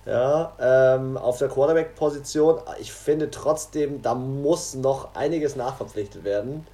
ja, 0.06 0.53
ähm, 0.60 1.17
auf 1.17 1.38
der 1.38 1.47
Quarterback-Position. 1.47 2.60
Ich 2.80 2.91
finde 2.91 3.32
trotzdem, 3.32 4.01
da 4.01 4.15
muss 4.15 4.73
noch 4.73 5.15
einiges 5.15 5.56
nachverpflichtet 5.56 6.25
werden. 6.25 6.67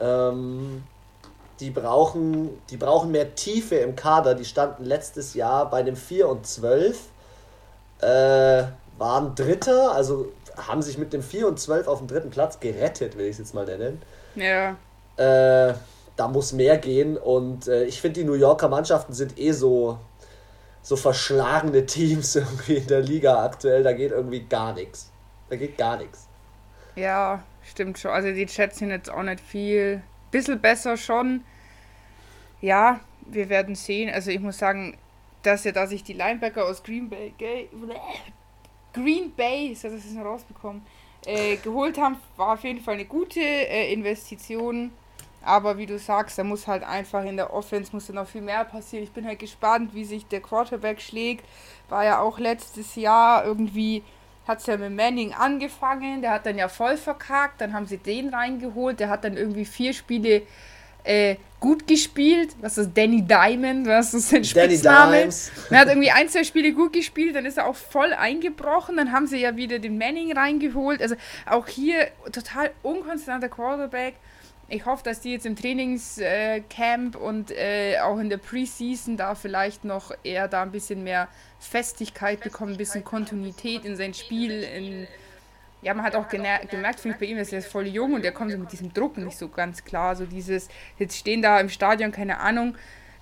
Ähm, 0.00 0.82
die, 1.60 1.70
brauchen, 1.70 2.50
die 2.70 2.76
brauchen 2.76 3.10
mehr 3.10 3.34
Tiefe 3.34 3.76
im 3.76 3.96
Kader. 3.96 4.34
Die 4.34 4.44
standen 4.44 4.84
letztes 4.84 5.34
Jahr 5.34 5.70
bei 5.70 5.78
einem 5.78 5.96
4 5.96 6.28
und 6.28 6.46
12. 6.46 6.98
Äh, 8.00 8.64
waren 8.98 9.34
Dritter, 9.34 9.92
also 9.92 10.32
haben 10.56 10.82
sich 10.82 10.98
mit 10.98 11.12
dem 11.12 11.22
4 11.22 11.48
und 11.48 11.60
12 11.60 11.86
auf 11.86 11.98
dem 11.98 12.08
dritten 12.08 12.30
Platz 12.30 12.58
gerettet, 12.60 13.16
will 13.16 13.26
ich 13.26 13.32
es 13.32 13.38
jetzt 13.38 13.54
mal 13.54 13.64
nennen. 13.64 14.02
Ja. 14.34 14.76
Äh, 15.16 15.74
da 16.16 16.28
muss 16.28 16.52
mehr 16.52 16.78
gehen 16.78 17.16
und 17.16 17.68
äh, 17.68 17.84
ich 17.84 18.00
finde, 18.00 18.20
die 18.20 18.26
New 18.26 18.34
Yorker 18.34 18.68
Mannschaften 18.68 19.12
sind 19.12 19.38
eh 19.38 19.52
so 19.52 19.98
so 20.82 20.96
verschlagene 20.96 21.84
Teams 21.86 22.34
irgendwie 22.36 22.76
in 22.76 22.86
der 22.86 23.02
Liga 23.02 23.44
aktuell, 23.44 23.82
da 23.82 23.92
geht 23.92 24.10
irgendwie 24.10 24.40
gar 24.40 24.72
nichts. 24.72 25.10
Da 25.50 25.56
geht 25.56 25.76
gar 25.76 25.96
nichts. 25.98 26.26
Ja, 26.96 27.42
stimmt 27.62 27.98
schon. 27.98 28.10
Also 28.10 28.32
die 28.32 28.46
Chats 28.46 28.78
sind 28.78 28.90
jetzt 28.90 29.10
auch 29.10 29.22
nicht 29.22 29.40
viel. 29.40 30.02
Bisschen 30.30 30.60
besser 30.60 30.96
schon. 30.96 31.44
Ja, 32.60 33.00
wir 33.26 33.48
werden 33.48 33.74
sehen. 33.74 34.12
Also 34.12 34.30
ich 34.30 34.40
muss 34.40 34.58
sagen, 34.58 34.96
dass 35.42 35.64
ja, 35.64 35.72
dass 35.72 35.92
ich 35.92 36.02
die 36.02 36.12
Linebacker 36.12 36.64
aus 36.64 36.82
Green 36.82 37.08
Bay, 37.08 37.32
Green 38.92 39.32
Bay, 39.34 39.74
so 39.74 39.88
dass 39.88 40.00
ich 40.00 40.06
es 40.06 40.12
noch 40.12 40.24
rausbekommen, 40.24 40.82
äh, 41.26 41.56
geholt 41.56 41.98
haben, 41.98 42.16
war 42.36 42.54
auf 42.54 42.64
jeden 42.64 42.80
Fall 42.80 42.94
eine 42.94 43.04
gute 43.04 43.40
äh, 43.40 43.92
Investition. 43.92 44.90
Aber 45.42 45.78
wie 45.78 45.86
du 45.86 45.98
sagst, 45.98 46.36
da 46.38 46.44
muss 46.44 46.66
halt 46.66 46.82
einfach 46.82 47.24
in 47.24 47.36
der 47.36 47.52
Offense 47.52 47.92
muss 47.92 48.08
noch 48.08 48.26
viel 48.26 48.40
mehr 48.42 48.64
passieren. 48.64 49.04
Ich 49.04 49.12
bin 49.12 49.24
halt 49.24 49.38
gespannt, 49.38 49.94
wie 49.94 50.04
sich 50.04 50.26
der 50.26 50.40
Quarterback 50.40 51.00
schlägt. 51.00 51.44
War 51.88 52.04
ja 52.04 52.20
auch 52.20 52.38
letztes 52.38 52.96
Jahr 52.96 53.44
irgendwie, 53.44 54.02
hat 54.48 54.60
es 54.60 54.66
ja 54.66 54.76
mit 54.76 54.94
Manning 54.94 55.34
angefangen, 55.34 56.22
der 56.22 56.32
hat 56.32 56.46
dann 56.46 56.58
ja 56.58 56.68
voll 56.68 56.96
verkackt, 56.96 57.60
dann 57.60 57.72
haben 57.74 57.86
sie 57.86 57.98
den 57.98 58.30
reingeholt, 58.30 58.98
der 58.98 59.10
hat 59.10 59.24
dann 59.24 59.36
irgendwie 59.36 59.64
vier 59.64 59.92
Spiele 59.92 60.42
äh, 61.04 61.36
gut 61.60 61.86
gespielt. 61.86 62.50
Was 62.60 62.78
ist 62.78 62.96
Danny 62.96 63.22
Diamond? 63.22 63.86
Was 63.86 64.14
ist 64.14 64.28
sein 64.28 64.44
Spitzname? 64.44 65.28
Er 65.70 65.78
hat 65.78 65.88
irgendwie 65.88 66.10
ein, 66.10 66.28
zwei 66.28 66.44
Spiele 66.44 66.72
gut 66.72 66.92
gespielt, 66.92 67.34
dann 67.34 67.46
ist 67.46 67.58
er 67.58 67.66
auch 67.66 67.76
voll 67.76 68.12
eingebrochen. 68.12 68.96
Dann 68.96 69.12
haben 69.12 69.26
sie 69.26 69.38
ja 69.38 69.56
wieder 69.56 69.78
den 69.78 69.98
Manning 69.98 70.32
reingeholt. 70.32 71.02
Also 71.02 71.16
auch 71.46 71.66
hier 71.66 72.08
total 72.32 72.70
unkonstanter 72.82 73.48
Quarterback. 73.48 74.14
Ich 74.70 74.84
hoffe, 74.84 75.02
dass 75.02 75.20
die 75.20 75.32
jetzt 75.32 75.46
im 75.46 75.56
Trainingscamp 75.56 77.14
äh, 77.14 77.18
und 77.18 77.50
äh, 77.50 77.98
auch 78.02 78.18
in 78.18 78.28
der 78.28 78.36
Preseason 78.36 79.16
da 79.16 79.34
vielleicht 79.34 79.84
noch 79.84 80.12
eher 80.22 80.46
da 80.46 80.62
ein 80.62 80.72
bisschen 80.72 81.02
mehr 81.04 81.28
Festigkeit 81.58 82.40
bekommen, 82.40 82.72
ein 82.72 82.78
bisschen 82.78 83.02
Kontinuität 83.02 83.86
in 83.86 83.96
sein 83.96 84.12
Spiel, 84.12 84.62
in 84.62 85.08
ja, 85.80 85.94
man 85.94 86.04
hat 86.04 86.16
auch 86.16 86.28
gemerkt, 86.28 87.00
finde 87.00 87.14
ich 87.14 87.20
bei 87.20 87.26
ihm, 87.26 87.38
ist 87.38 87.52
er 87.52 87.60
ist 87.60 87.68
voll 87.68 87.86
jung 87.86 88.14
und 88.14 88.24
er 88.24 88.32
kommt 88.32 88.50
so 88.50 88.58
mit 88.58 88.72
diesem 88.72 88.92
Druck 88.92 89.16
nicht 89.16 89.38
so 89.38 89.48
ganz 89.48 89.84
klar. 89.84 90.16
So 90.16 90.26
dieses, 90.26 90.68
jetzt 90.98 91.16
stehen 91.16 91.40
da 91.40 91.60
im 91.60 91.68
Stadion, 91.68 92.10
keine 92.10 92.40
Ahnung, 92.40 92.74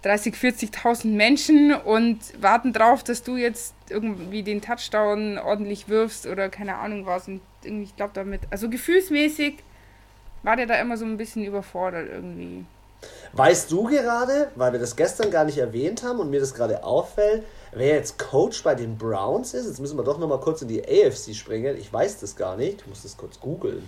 30, 0.03 0.35
40.000 0.35 1.09
Menschen 1.09 1.75
und 1.75 2.19
warten 2.41 2.73
drauf, 2.73 3.05
dass 3.05 3.23
du 3.23 3.37
jetzt 3.37 3.75
irgendwie 3.91 4.43
den 4.43 4.63
Touchdown 4.63 5.37
ordentlich 5.39 5.89
wirfst 5.89 6.27
oder 6.27 6.49
keine 6.49 6.77
Ahnung 6.77 7.05
was. 7.05 7.29
Und 7.29 7.43
irgendwie, 7.63 7.85
ich 7.85 7.97
glaube 7.97 8.13
damit, 8.15 8.43
also 8.51 8.71
gefühlsmäßig 8.71 9.57
war 10.43 10.57
der 10.57 10.67
da 10.67 10.75
immer 10.75 10.97
so 10.97 11.05
ein 11.05 11.17
bisschen 11.17 11.45
überfordert 11.45 12.09
irgendwie. 12.11 12.65
Weißt 13.33 13.71
du 13.71 13.85
gerade, 13.85 14.51
weil 14.55 14.73
wir 14.73 14.81
das 14.81 14.97
gestern 14.97 15.31
gar 15.31 15.45
nicht 15.45 15.59
erwähnt 15.59 16.03
haben 16.03 16.21
und 16.21 16.31
mir 16.31 16.41
das 16.41 16.55
gerade 16.55 16.83
auffällt, 16.85 17.45
wer 17.73 17.95
jetzt 17.97 18.19
Coach 18.19 18.63
bei 18.63 18.75
den 18.75 18.97
Browns 18.97 19.55
ist? 19.55 19.67
Jetzt 19.67 19.81
müssen 19.81 19.99
wir 19.99 20.05
doch 20.05 20.19
nochmal 20.19 20.41
kurz 20.41 20.63
in 20.63 20.69
die 20.69 20.83
AFC 20.83 21.35
springen. 21.35 21.77
Ich 21.77 21.93
weiß 21.93 22.21
das 22.21 22.37
gar 22.37 22.57
nicht. 22.57 22.81
Ich 22.81 22.87
muss 22.87 23.03
das 23.03 23.17
kurz 23.17 23.39
googeln. 23.39 23.87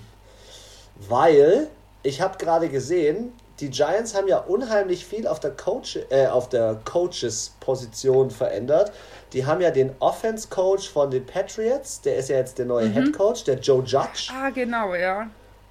Weil 1.08 1.68
ich 2.02 2.20
habe 2.20 2.36
gerade 2.38 2.68
gesehen, 2.68 3.32
die 3.60 3.70
Giants 3.70 4.14
haben 4.14 4.28
ja 4.28 4.38
unheimlich 4.38 5.04
viel 5.04 5.26
auf 5.26 5.40
der, 5.40 5.50
Coach, 5.50 5.98
äh, 6.10 6.26
auf 6.26 6.48
der 6.48 6.80
Coaches-Position 6.84 8.30
verändert. 8.30 8.92
Die 9.32 9.46
haben 9.46 9.60
ja 9.60 9.70
den 9.70 9.92
Offense-Coach 9.98 10.90
von 10.90 11.10
den 11.10 11.26
Patriots, 11.26 12.00
der 12.00 12.16
ist 12.16 12.28
ja 12.28 12.36
jetzt 12.36 12.58
der 12.58 12.66
neue 12.66 12.88
mhm. 12.88 12.92
Head 12.92 13.12
Coach, 13.16 13.44
der 13.44 13.58
Joe 13.58 13.82
Judge. 13.82 14.30
Ah, 14.32 14.50
genau, 14.50 14.94
ja. 14.94 15.28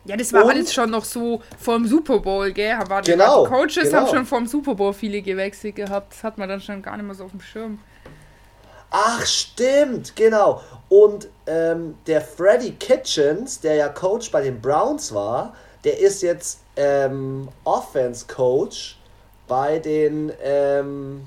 Ja, 0.08 0.16
das 0.16 0.32
war 0.32 0.46
und, 0.46 0.52
alles 0.52 0.74
schon 0.74 0.90
noch 0.90 1.04
so 1.04 1.42
vorm 1.60 1.86
Super 1.86 2.20
Bowl, 2.20 2.52
gell? 2.54 2.78
War 2.88 3.02
genau, 3.02 3.44
die 3.44 3.50
Coaches 3.50 3.76
genau. 3.84 3.98
haben 3.98 4.08
schon 4.08 4.26
vorm 4.26 4.48
Super 4.48 4.74
Bowl 4.74 4.94
viele 4.94 5.22
gewechselt 5.22 5.76
gehabt. 5.76 6.14
Das 6.14 6.24
hat 6.24 6.38
man 6.38 6.48
dann 6.48 6.62
schon 6.62 6.82
gar 6.82 6.96
nicht 6.96 7.06
mehr 7.06 7.16
so 7.16 7.26
auf 7.26 7.32
dem 7.32 7.42
Schirm. 7.42 7.80
Ach, 8.90 9.26
stimmt, 9.26 10.16
genau. 10.16 10.62
Und 10.88 11.28
ähm, 11.46 11.96
der 12.08 12.22
Freddy 12.22 12.72
Kitchens, 12.72 13.60
der 13.60 13.76
ja 13.76 13.90
Coach 13.90 14.32
bei 14.32 14.42
den 14.42 14.62
Browns 14.62 15.14
war, 15.14 15.54
der 15.84 16.00
ist 16.00 16.22
jetzt 16.22 16.60
ähm, 16.78 17.50
Offense 17.66 18.26
Coach 18.28 18.98
bei 19.48 19.80
den, 19.80 20.32
ähm, 20.42 21.26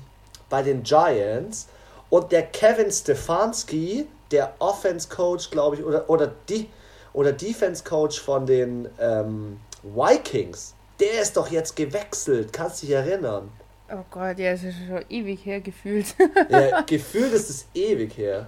bei 0.49 0.63
den 0.63 0.81
Giants. 0.81 1.67
Und 2.09 2.31
der 2.31 2.43
Kevin 2.47 2.91
Stefanski, 2.91 4.07
der 4.31 4.53
Offense 4.57 5.07
Coach, 5.07 5.51
glaube 5.51 5.75
ich, 5.75 5.83
oder, 5.83 6.09
oder 6.09 6.31
die 6.49 6.67
oder 7.13 7.31
Defense 7.31 7.83
Coach 7.83 8.19
von 8.19 8.45
den 8.45 8.89
ähm, 8.99 9.59
Vikings, 9.83 10.75
der 10.99 11.21
ist 11.21 11.35
doch 11.37 11.49
jetzt 11.49 11.75
gewechselt, 11.75 12.53
kannst 12.53 12.83
dich 12.83 12.91
erinnern. 12.91 13.51
Oh 13.91 14.05
Gott, 14.09 14.39
ja, 14.39 14.51
das 14.53 14.63
ist 14.63 14.75
schon 14.87 15.03
ewig 15.09 15.45
her 15.45 15.59
gefühlt. 15.59 16.15
ja, 16.49 16.81
gefühlt 16.85 17.33
ist 17.33 17.49
es 17.49 17.65
ewig 17.73 18.17
her. 18.17 18.47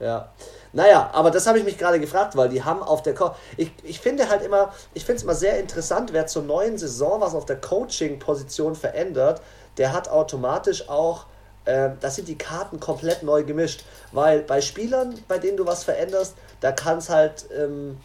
Ja. 0.00 0.32
Naja, 0.72 1.08
aber 1.12 1.30
das 1.30 1.46
habe 1.46 1.58
ich 1.58 1.64
mich 1.64 1.78
gerade 1.78 2.00
gefragt, 2.00 2.36
weil 2.36 2.48
die 2.48 2.62
haben 2.62 2.82
auf 2.82 3.02
der 3.02 3.14
Co 3.14 3.34
ich, 3.56 3.72
ich 3.82 4.00
finde 4.00 4.28
halt 4.28 4.42
immer, 4.42 4.74
ich 4.92 5.04
finde 5.04 5.18
es 5.18 5.22
immer 5.22 5.34
sehr 5.34 5.58
interessant, 5.58 6.12
wer 6.12 6.26
zur 6.26 6.42
neuen 6.42 6.76
Saison 6.76 7.20
was 7.20 7.34
auf 7.34 7.46
der 7.46 7.56
Coaching-Position 7.56 8.74
verändert, 8.74 9.40
der 9.78 9.94
hat 9.94 10.08
automatisch 10.08 10.88
auch 10.90 11.26
äh, 11.66 11.90
da 12.00 12.10
sind 12.10 12.28
die 12.28 12.38
Karten 12.38 12.80
komplett 12.80 13.22
neu 13.22 13.44
gemischt. 13.44 13.84
Weil 14.12 14.40
bei 14.42 14.60
Spielern, 14.60 15.18
bei 15.28 15.38
denen 15.38 15.56
du 15.56 15.66
was 15.66 15.84
veränderst, 15.84 16.34
da 16.60 16.72
kann 16.72 16.98
es 16.98 17.08
halt, 17.08 17.46
ähm, 17.56 17.98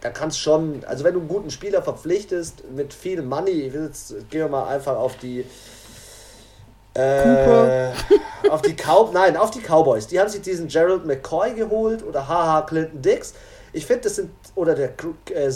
da 0.00 0.10
kannst 0.10 0.40
schon, 0.40 0.84
also 0.86 1.04
wenn 1.04 1.14
du 1.14 1.20
einen 1.20 1.28
guten 1.28 1.50
Spieler 1.50 1.82
verpflichtest 1.82 2.64
mit 2.70 2.94
viel 2.94 3.22
Money, 3.22 3.68
jetzt 3.68 4.14
gehen 4.30 4.40
wir 4.40 4.48
mal 4.48 4.68
einfach 4.68 4.96
auf 4.96 5.16
die 5.16 5.44
äh, 6.94 7.92
auf 8.50 8.62
die 8.62 8.74
Cow 8.74 9.12
nein, 9.12 9.36
auf 9.36 9.50
die 9.50 9.60
Cowboys. 9.60 10.06
Die 10.06 10.18
haben 10.18 10.28
sich 10.28 10.42
diesen 10.42 10.68
Gerald 10.68 11.06
McCoy 11.06 11.54
geholt 11.54 12.02
oder 12.02 12.26
haha 12.26 12.62
Clinton 12.62 13.02
Dix. 13.02 13.34
Ich 13.72 13.86
finde, 13.86 14.02
das 14.02 14.16
sind, 14.16 14.30
oder 14.56 14.74
der 14.74 14.90
äh, 15.30 15.48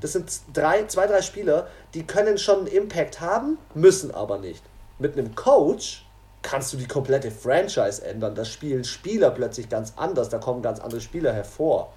das 0.00 0.12
sind 0.12 0.40
drei, 0.54 0.86
zwei, 0.86 1.06
drei 1.06 1.20
Spieler, 1.20 1.66
die 1.92 2.04
können 2.04 2.38
schon 2.38 2.60
einen 2.60 2.66
Impact 2.68 3.20
haben, 3.20 3.58
müssen 3.74 4.14
aber 4.14 4.38
nicht. 4.38 4.62
Mit 4.98 5.18
einem 5.18 5.34
Coach 5.34 6.03
kannst 6.44 6.72
du 6.72 6.76
die 6.76 6.86
komplette 6.86 7.30
Franchise 7.30 8.04
ändern. 8.04 8.34
Da 8.34 8.44
spielen 8.44 8.84
Spieler 8.84 9.30
plötzlich 9.30 9.68
ganz 9.68 9.94
anders, 9.96 10.28
da 10.28 10.38
kommen 10.38 10.62
ganz 10.62 10.78
andere 10.78 11.00
Spieler 11.00 11.32
hervor. 11.32 11.92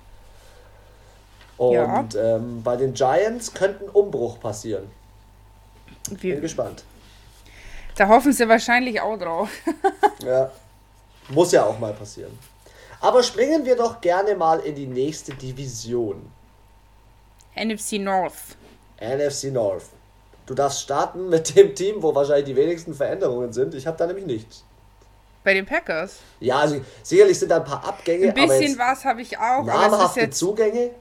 Und 1.57 1.73
ja. 1.73 2.35
ähm, 2.35 2.63
bei 2.63 2.75
den 2.75 2.93
Giants 2.93 3.53
könnte 3.53 3.85
ein 3.85 3.89
Umbruch 3.89 4.39
passieren. 4.39 4.89
Wir, 6.09 6.35
Bin 6.35 6.41
gespannt. 6.41 6.83
Da 7.95 8.07
hoffen 8.07 8.31
sie 8.31 8.47
wahrscheinlich 8.47 9.01
auch 9.01 9.17
drauf. 9.17 9.49
ja, 10.23 10.51
muss 11.29 11.51
ja 11.51 11.65
auch 11.65 11.77
mal 11.77 11.93
passieren. 11.93 12.37
Aber 13.01 13.21
springen 13.23 13.65
wir 13.65 13.75
doch 13.75 14.01
gerne 14.01 14.35
mal 14.35 14.59
in 14.59 14.75
die 14.75 14.87
nächste 14.87 15.33
Division. 15.33 16.31
NFC 17.55 17.93
North. 17.93 18.55
NFC 19.01 19.45
North. 19.45 19.96
Du 20.47 20.53
darfst 20.53 20.81
starten 20.81 21.29
mit 21.29 21.55
dem 21.55 21.75
Team, 21.75 22.01
wo 22.01 22.15
wahrscheinlich 22.15 22.45
die 22.45 22.55
wenigsten 22.55 22.93
Veränderungen 22.93 23.53
sind. 23.53 23.75
Ich 23.75 23.85
habe 23.85 23.97
da 23.97 24.07
nämlich 24.07 24.25
nichts. 24.25 24.63
Bei 25.43 25.53
den 25.53 25.65
Packers? 25.65 26.19
Ja, 26.39 26.59
also 26.59 26.81
sicherlich 27.03 27.37
sind 27.37 27.49
da 27.49 27.57
ein 27.57 27.65
paar 27.65 27.85
Abgänge. 27.85 28.29
Ein 28.29 28.33
bisschen 28.33 28.79
was 28.79 29.05
habe 29.05 29.21
ich 29.21 29.37
auch. 29.37 29.63
Namhafte 29.65 30.21
jetzt... 30.21 30.37
Zugänge? 30.39 30.91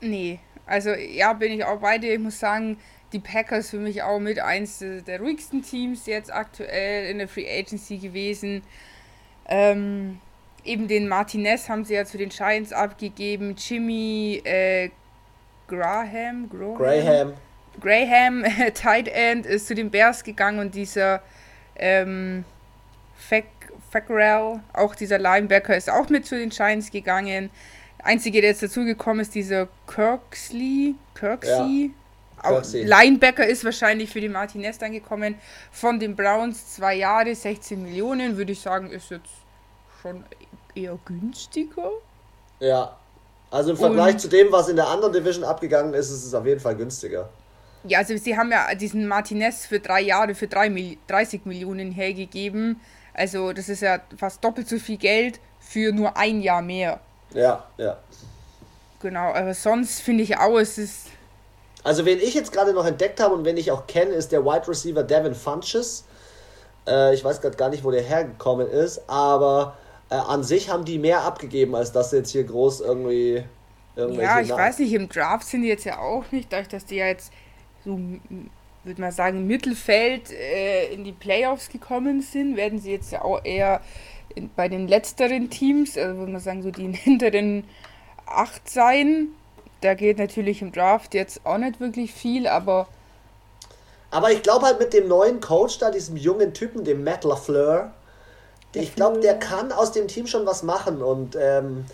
Nee, 0.00 0.40
also 0.66 0.90
ja, 0.90 1.32
bin 1.34 1.52
ich 1.52 1.64
auch 1.64 1.78
bei 1.78 1.98
dir. 1.98 2.14
Ich 2.14 2.18
muss 2.18 2.38
sagen, 2.38 2.78
die 3.12 3.18
Packers 3.18 3.70
für 3.70 3.78
mich 3.78 4.02
auch 4.02 4.18
mit 4.18 4.40
eins 4.40 4.78
der 4.80 5.20
ruhigsten 5.20 5.62
Teams 5.62 6.06
jetzt 6.06 6.32
aktuell 6.32 7.10
in 7.10 7.18
der 7.18 7.28
Free 7.28 7.48
Agency 7.48 7.98
gewesen. 7.98 8.62
Ähm, 9.48 10.20
eben 10.64 10.88
den 10.88 11.08
Martinez 11.08 11.68
haben 11.68 11.84
sie 11.84 11.94
ja 11.94 12.04
zu 12.04 12.18
den 12.18 12.30
Giants 12.30 12.72
abgegeben. 12.72 13.54
Jimmy 13.56 14.42
äh, 14.44 14.90
Graham, 15.68 16.48
Graham. 16.48 16.74
Graham. 16.76 17.32
Graham, 17.80 18.44
Tight 18.74 19.08
End, 19.08 19.46
ist 19.46 19.66
zu 19.66 19.74
den 19.74 19.90
Bears 19.90 20.24
gegangen 20.24 20.58
und 20.58 20.74
dieser 20.74 21.22
ähm, 21.76 22.44
Fackrell, 23.90 24.60
auch 24.72 24.94
dieser 24.94 25.18
Linebacker, 25.18 25.76
ist 25.76 25.90
auch 25.90 26.08
mit 26.08 26.26
zu 26.26 26.36
den 26.36 26.50
Giants 26.50 26.90
gegangen. 26.90 27.50
Einzige, 28.02 28.40
der 28.40 28.50
jetzt 28.50 28.62
dazugekommen 28.62 29.20
ist, 29.20 29.34
dieser 29.34 29.68
Kirksley, 29.86 30.94
Kirksey. 31.14 31.90
Ja. 32.42 32.50
Auch 32.50 32.62
Linebacker 32.72 33.46
ist 33.46 33.64
wahrscheinlich 33.64 34.10
für 34.10 34.20
die 34.20 34.28
Martinez 34.28 34.78
dann 34.78 34.92
gekommen. 34.92 35.36
Von 35.72 35.98
den 35.98 36.14
Browns 36.14 36.74
zwei 36.74 36.94
Jahre, 36.94 37.34
16 37.34 37.82
Millionen, 37.82 38.36
würde 38.36 38.52
ich 38.52 38.60
sagen, 38.60 38.90
ist 38.90 39.10
jetzt 39.10 39.30
schon 40.02 40.22
eher 40.74 40.98
günstiger. 41.04 41.90
Ja, 42.60 42.96
also 43.50 43.70
im 43.70 43.76
Vergleich 43.76 44.14
Und 44.14 44.20
zu 44.20 44.28
dem, 44.28 44.52
was 44.52 44.68
in 44.68 44.76
der 44.76 44.86
anderen 44.86 45.12
Division 45.12 45.44
abgegangen 45.44 45.94
ist, 45.94 46.10
ist 46.10 46.24
es 46.24 46.34
auf 46.34 46.46
jeden 46.46 46.60
Fall 46.60 46.76
günstiger. 46.76 47.28
Ja, 47.88 47.98
also 47.98 48.16
sie 48.16 48.36
haben 48.36 48.50
ja 48.50 48.74
diesen 48.74 49.06
Martinez 49.06 49.66
für 49.66 49.80
drei 49.80 50.00
Jahre 50.00 50.34
für 50.34 50.48
drei, 50.48 50.96
30 51.06 51.46
Millionen 51.46 51.92
hergegeben. 51.92 52.80
Also 53.14 53.52
das 53.52 53.68
ist 53.68 53.82
ja 53.82 54.00
fast 54.16 54.44
doppelt 54.44 54.68
so 54.68 54.78
viel 54.78 54.98
Geld 54.98 55.40
für 55.60 55.92
nur 55.92 56.16
ein 56.16 56.40
Jahr 56.40 56.62
mehr. 56.62 57.00
Ja, 57.32 57.64
ja. 57.78 57.98
Genau, 59.00 59.32
aber 59.32 59.54
sonst 59.54 60.00
finde 60.00 60.22
ich 60.22 60.38
auch, 60.38 60.58
es 60.58 60.78
ist. 60.78 61.06
Also 61.84 62.04
wen 62.04 62.18
ich 62.18 62.34
jetzt 62.34 62.52
gerade 62.52 62.72
noch 62.72 62.86
entdeckt 62.86 63.20
habe 63.20 63.34
und 63.34 63.44
wen 63.44 63.56
ich 63.56 63.70
auch 63.70 63.86
kenne, 63.86 64.12
ist 64.12 64.32
der 64.32 64.44
Wide 64.44 64.66
Receiver 64.66 65.02
Devin 65.02 65.34
Funches. 65.34 66.04
Äh, 66.86 67.14
ich 67.14 67.24
weiß 67.24 67.40
gerade 67.40 67.56
gar 67.56 67.68
nicht, 67.68 67.84
wo 67.84 67.90
der 67.90 68.02
hergekommen 68.02 68.68
ist, 68.68 69.08
aber 69.08 69.76
äh, 70.10 70.14
an 70.14 70.42
sich 70.42 70.70
haben 70.70 70.84
die 70.84 70.98
mehr 70.98 71.22
abgegeben, 71.22 71.74
als 71.74 71.92
dass 71.92 72.12
jetzt 72.12 72.30
hier 72.30 72.44
groß 72.44 72.80
irgendwie. 72.80 73.44
Ja, 73.96 74.40
ich 74.40 74.50
weiß 74.50 74.80
nicht, 74.80 74.92
im 74.92 75.08
Draft 75.08 75.46
sind 75.46 75.62
die 75.62 75.68
jetzt 75.68 75.84
ja 75.84 75.98
auch 75.98 76.24
nicht, 76.30 76.52
dadurch, 76.52 76.68
dass 76.68 76.84
die 76.84 76.96
ja 76.96 77.06
jetzt 77.06 77.32
so, 77.86 77.98
würde 78.84 79.00
man 79.00 79.12
sagen, 79.12 79.46
Mittelfeld 79.46 80.30
äh, 80.30 80.92
in 80.92 81.04
die 81.04 81.12
Playoffs 81.12 81.68
gekommen 81.68 82.20
sind, 82.20 82.56
werden 82.56 82.78
sie 82.78 82.90
jetzt 82.90 83.12
ja 83.12 83.22
auch 83.22 83.44
eher 83.44 83.80
in, 84.34 84.50
bei 84.54 84.68
den 84.68 84.88
letzteren 84.88 85.48
Teams, 85.48 85.96
also 85.96 86.18
würde 86.18 86.32
man 86.32 86.40
sagen, 86.40 86.62
so 86.62 86.70
die 86.70 86.92
hinteren 86.92 87.64
acht 88.26 88.68
sein. 88.68 89.28
Da 89.80 89.94
geht 89.94 90.18
natürlich 90.18 90.62
im 90.62 90.72
Draft 90.72 91.14
jetzt 91.14 91.40
auch 91.44 91.58
nicht 91.58 91.80
wirklich 91.80 92.12
viel, 92.12 92.46
aber. 92.46 92.88
Aber 94.10 94.32
ich 94.32 94.42
glaube 94.42 94.66
halt 94.66 94.80
mit 94.80 94.92
dem 94.92 95.08
neuen 95.08 95.40
Coach 95.40 95.78
da, 95.78 95.90
diesem 95.90 96.16
jungen 96.16 96.54
Typen, 96.54 96.84
dem 96.84 97.04
Matt 97.04 97.24
LaFleur, 97.24 97.92
ich 98.74 98.94
glaube, 98.94 99.20
der 99.20 99.38
kann 99.38 99.72
aus 99.72 99.92
dem 99.92 100.06
Team 100.06 100.26
schon 100.26 100.44
was 100.44 100.62
machen 100.62 101.02
und 101.02 101.36
ähm, 101.40 101.86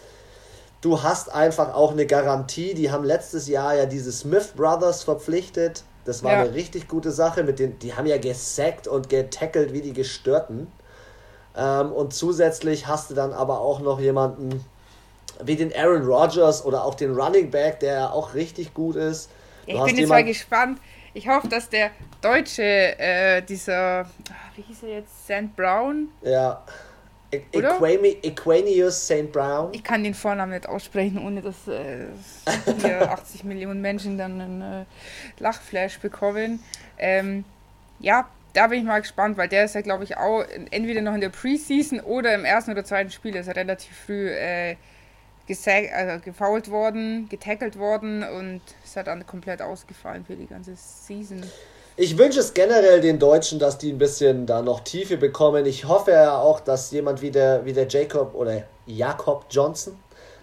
du 0.82 1.02
hast 1.02 1.32
einfach 1.32 1.72
auch 1.72 1.92
eine 1.92 2.04
Garantie. 2.04 2.74
Die 2.74 2.90
haben 2.90 3.04
letztes 3.04 3.48
Jahr 3.48 3.74
ja 3.74 3.86
diese 3.86 4.12
Smith 4.12 4.52
Brothers 4.54 5.02
verpflichtet. 5.04 5.84
Das 6.04 6.22
war 6.22 6.32
ja. 6.32 6.40
eine 6.40 6.54
richtig 6.54 6.88
gute 6.88 7.10
Sache. 7.10 7.44
Mit 7.44 7.58
den, 7.58 7.78
die 7.78 7.94
haben 7.94 8.06
ja 8.06 8.18
gesackt 8.18 8.86
und 8.86 9.08
getackelt 9.08 9.72
wie 9.72 9.80
die 9.80 9.94
Gestörten. 9.94 10.70
Ähm, 11.56 11.92
und 11.92 12.12
zusätzlich 12.12 12.86
hast 12.86 13.10
du 13.10 13.14
dann 13.14 13.32
aber 13.32 13.60
auch 13.60 13.80
noch 13.80 14.00
jemanden 14.00 14.64
wie 15.42 15.56
den 15.56 15.74
Aaron 15.74 16.04
Rodgers 16.04 16.64
oder 16.64 16.84
auch 16.84 16.94
den 16.94 17.14
Running 17.14 17.50
Back, 17.50 17.80
der 17.80 18.12
auch 18.12 18.34
richtig 18.34 18.74
gut 18.74 18.96
ist. 18.96 19.30
Du 19.66 19.76
ich 19.76 19.82
bin 19.84 19.96
jetzt 19.96 20.08
mal 20.08 20.24
gespannt. 20.24 20.78
Ich 21.14 21.28
hoffe, 21.28 21.48
dass 21.48 21.68
der 21.68 21.90
Deutsche, 22.20 22.62
äh, 22.62 23.42
dieser, 23.42 24.00
ah, 24.00 24.06
wie 24.56 24.62
hieß 24.62 24.82
er 24.84 24.88
jetzt, 24.88 25.24
St. 25.24 25.54
Brown? 25.54 26.08
Ja. 26.22 26.64
Equanius 27.32 29.06
St. 29.06 29.32
Brown. 29.32 29.72
Ich 29.72 29.82
kann 29.82 30.04
den 30.04 30.14
Vornamen 30.14 30.52
nicht 30.52 30.68
aussprechen, 30.68 31.18
ohne 31.24 31.40
dass 31.40 31.66
äh, 31.66 32.06
hier 32.80 33.10
80 33.10 33.44
Millionen 33.44 33.80
Menschen 33.80 34.18
dann 34.18 34.40
einen 34.40 34.62
äh, 34.62 34.84
Lachflash 35.38 35.98
bekommen. 35.98 36.62
Ähm, 36.98 37.44
ja, 38.00 38.28
da 38.52 38.66
bin 38.66 38.80
ich 38.80 38.84
mal 38.84 39.00
gespannt, 39.00 39.38
weil 39.38 39.48
der 39.48 39.64
ist 39.64 39.74
ja, 39.74 39.80
glaube 39.80 40.04
ich, 40.04 40.16
auch 40.16 40.44
entweder 40.70 41.00
noch 41.00 41.14
in 41.14 41.22
der 41.22 41.30
Preseason 41.30 42.00
oder 42.00 42.34
im 42.34 42.44
ersten 42.44 42.72
oder 42.72 42.84
zweiten 42.84 43.10
Spiel 43.10 43.34
ist 43.34 43.48
er 43.48 43.56
relativ 43.56 43.96
früh 43.96 44.28
äh, 44.28 44.76
also 45.94 46.24
gefoult 46.24 46.70
worden, 46.70 47.28
getackelt 47.28 47.78
worden 47.78 48.22
und 48.22 48.62
ist 48.84 48.96
halt 48.96 49.06
dann 49.06 49.26
komplett 49.26 49.60
ausgefallen 49.60 50.24
für 50.24 50.36
die 50.36 50.46
ganze 50.46 50.74
Season. 50.76 51.42
Ich 52.02 52.18
wünsche 52.18 52.40
es 52.40 52.52
generell 52.52 53.00
den 53.00 53.20
Deutschen, 53.20 53.60
dass 53.60 53.78
die 53.78 53.92
ein 53.92 53.98
bisschen 53.98 54.44
da 54.44 54.60
noch 54.60 54.80
Tiefe 54.80 55.16
bekommen. 55.16 55.66
Ich 55.66 55.84
hoffe 55.84 56.10
ja 56.10 56.36
auch, 56.36 56.58
dass 56.58 56.90
jemand 56.90 57.22
wie 57.22 57.30
der, 57.30 57.64
wie 57.64 57.72
der 57.72 57.86
Jacob 57.86 58.34
oder 58.34 58.64
Jakob 58.86 59.46
Johnson, 59.48 59.94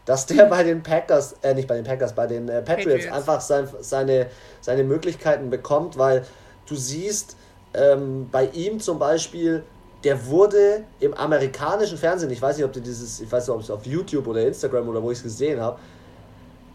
dass 0.06 0.26
der 0.26 0.45
bei 0.50 0.63
den 0.63 0.82
Packers, 0.82 1.36
äh, 1.41 1.54
nicht 1.54 1.67
bei 1.67 1.76
den 1.76 1.84
Packers, 1.84 2.15
bei 2.15 2.28
den 2.28 2.48
äh, 2.48 2.62
Patriots, 2.62 3.08
Patriots, 3.08 3.12
einfach 3.12 3.41
sein, 3.41 3.67
seine, 3.82 4.28
seine 4.62 4.86
Möglichkeiten 4.86 5.50
bekommt, 5.50 5.98
weil 5.98 6.26
du 6.65 6.76
siehst, 6.76 7.36
ähm, 7.74 8.30
bei 8.32 8.45
ihm 8.54 8.80
zum 8.80 8.98
Beispiel, 8.98 9.62
der 10.06 10.28
wurde 10.28 10.86
im 11.02 11.13
amerikanischen 11.13 11.98
Fernsehen, 11.98 12.32
ich 12.32 12.41
weiß 12.41 12.56
nicht, 12.56 12.65
ob 12.65 12.72
du 12.72 12.80
dieses, 12.80 13.19
ich 13.19 13.30
weiß 13.30 13.50
nicht, 13.50 13.54
ob 13.54 13.62
es 13.62 13.69
auf 13.69 13.86
YouTube 13.86 14.28
oder 14.28 14.48
Instagram 14.48 14.88
oder 14.88 15.04
wo 15.04 15.12
ich 15.12 15.17
es 15.17 15.24
gesehen 15.24 15.60
habe, 15.60 15.78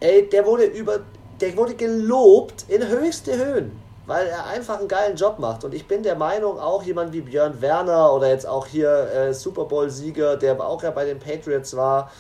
ey, 0.00 0.28
der 0.28 0.44
wurde 0.44 0.64
über, 0.64 1.00
der 1.40 1.56
wurde 1.56 1.72
gelobt 1.72 2.66
in 2.68 2.86
höchste 2.86 3.34
Höhen 3.34 3.83
weil 4.06 4.26
er 4.26 4.46
einfach 4.46 4.78
einen 4.78 4.88
geilen 4.88 5.16
Job 5.16 5.38
macht. 5.38 5.64
Und 5.64 5.74
ich 5.74 5.86
bin 5.86 6.02
der 6.02 6.16
Meinung, 6.16 6.58
auch 6.58 6.82
jemand 6.82 7.12
wie 7.12 7.22
Björn 7.22 7.60
Werner 7.60 8.12
oder 8.12 8.28
jetzt 8.28 8.46
auch 8.46 8.66
hier 8.66 8.90
äh, 8.90 9.34
Super 9.34 9.64
Bowl-Sieger, 9.64 10.36
der 10.36 10.60
auch 10.60 10.82
ja 10.82 10.90
bei 10.90 11.04
den 11.04 11.18
Patriots 11.18 11.74
war. 11.76 12.10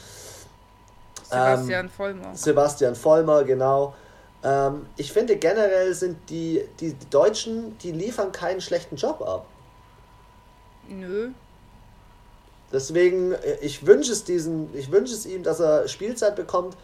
Sebastian 1.22 1.86
ähm, 1.86 1.90
Vollmer. 1.90 2.34
Sebastian 2.34 2.94
Vollmer, 2.94 3.44
genau. 3.44 3.94
Ähm, 4.42 4.86
ich 4.96 5.12
finde 5.12 5.36
generell 5.36 5.92
sind 5.94 6.30
die, 6.30 6.64
die, 6.80 6.96
Deutschen, 7.10 7.76
die 7.78 7.92
liefern 7.92 8.32
keinen 8.32 8.60
schlechten 8.60 8.96
Job 8.96 9.22
ab. 9.22 9.46
Nö. 10.88 11.30
Deswegen, 12.72 13.32
äh, 13.32 13.58
ich 13.60 13.86
wünsche 13.86 14.12
es 14.12 14.24
diesen, 14.24 14.74
ich 14.74 14.90
wünsche 14.90 15.14
es 15.14 15.26
ihm, 15.26 15.42
dass 15.42 15.60
er 15.60 15.88
Spielzeit 15.88 16.36
bekommt. 16.36 16.76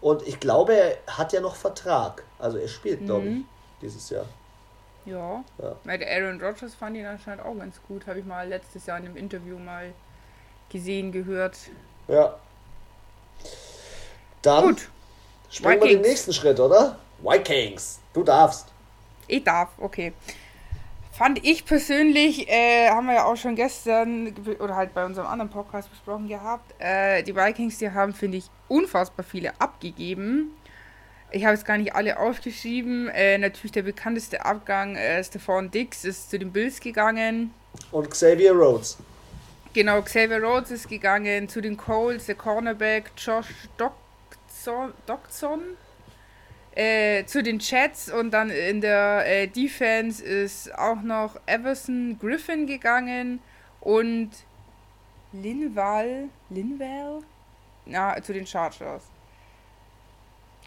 Und 0.00 0.26
ich 0.26 0.40
glaube, 0.40 0.74
er 0.74 0.96
hat 1.06 1.32
ja 1.32 1.40
noch 1.40 1.54
Vertrag. 1.54 2.24
Also 2.38 2.58
er 2.58 2.68
spielt, 2.68 3.02
mhm. 3.02 3.06
glaube 3.06 3.26
ich, 3.26 3.36
dieses 3.82 4.10
Jahr. 4.10 4.26
Ja. 5.04 5.44
ja. 5.58 5.76
Weil 5.84 6.02
Aaron 6.04 6.40
Rodgers 6.40 6.74
fand 6.74 6.96
ihn 6.96 7.06
anscheinend 7.06 7.44
auch 7.44 7.56
ganz 7.56 7.80
gut. 7.88 8.06
Habe 8.06 8.20
ich 8.20 8.24
mal 8.24 8.48
letztes 8.48 8.86
Jahr 8.86 8.98
in 8.98 9.06
einem 9.06 9.16
Interview 9.16 9.58
mal 9.58 9.92
gesehen, 10.70 11.12
gehört. 11.12 11.56
Ja. 12.08 12.36
Dann 14.42 14.64
gut. 14.64 14.88
springen 15.50 15.82
wir 15.82 15.88
den 15.88 16.00
nächsten 16.00 16.32
Schritt, 16.32 16.58
oder? 16.58 16.98
Vikings. 17.22 18.00
Du 18.12 18.22
darfst. 18.24 18.66
Ich 19.28 19.44
darf, 19.44 19.70
okay. 19.78 20.12
Fand 21.12 21.44
ich 21.44 21.64
persönlich, 21.64 22.48
äh, 22.48 22.88
haben 22.88 23.06
wir 23.06 23.14
ja 23.14 23.24
auch 23.26 23.36
schon 23.36 23.54
gestern 23.54 24.34
oder 24.58 24.74
halt 24.74 24.94
bei 24.94 25.04
unserem 25.04 25.28
anderen 25.28 25.50
Podcast 25.50 25.90
besprochen 25.90 26.26
gehabt, 26.26 26.74
äh, 26.78 27.22
die 27.22 27.36
Vikings, 27.36 27.78
die 27.78 27.90
haben, 27.90 28.14
finde 28.14 28.38
ich, 28.38 28.46
unfassbar 28.68 29.24
viele 29.24 29.52
abgegeben. 29.60 30.52
Ich 31.32 31.46
habe 31.46 31.54
es 31.54 31.64
gar 31.64 31.78
nicht 31.78 31.94
alle 31.94 32.18
aufgeschrieben. 32.18 33.08
Äh, 33.08 33.38
natürlich 33.38 33.72
der 33.72 33.82
bekannteste 33.82 34.44
Abgang, 34.44 34.96
äh, 34.96 35.24
Stefan 35.24 35.70
Dix 35.70 36.04
ist 36.04 36.30
zu 36.30 36.38
den 36.38 36.52
Bills 36.52 36.78
gegangen. 36.78 37.54
Und 37.90 38.10
Xavier 38.10 38.52
Rhodes. 38.52 38.98
Genau, 39.72 40.02
Xavier 40.02 40.42
Rhodes 40.42 40.70
ist 40.70 40.88
gegangen 40.90 41.48
zu 41.48 41.62
den 41.62 41.78
Colts, 41.78 42.26
der 42.26 42.34
Cornerback 42.34 43.12
Josh 43.16 43.48
Dockson. 45.06 45.62
Äh, 46.74 47.24
zu 47.24 47.42
den 47.42 47.58
Chats 47.58 48.10
und 48.10 48.30
dann 48.30 48.50
in 48.50 48.82
der 48.82 49.24
äh, 49.26 49.46
Defense 49.46 50.22
ist 50.22 50.74
auch 50.74 51.02
noch 51.02 51.36
Everson 51.46 52.18
Griffin 52.18 52.66
gegangen 52.66 53.40
und 53.80 54.30
Linval, 55.32 56.28
Linval? 56.50 57.20
Ja, 57.86 58.16
zu 58.22 58.32
den 58.32 58.46
Chargers 58.46 59.11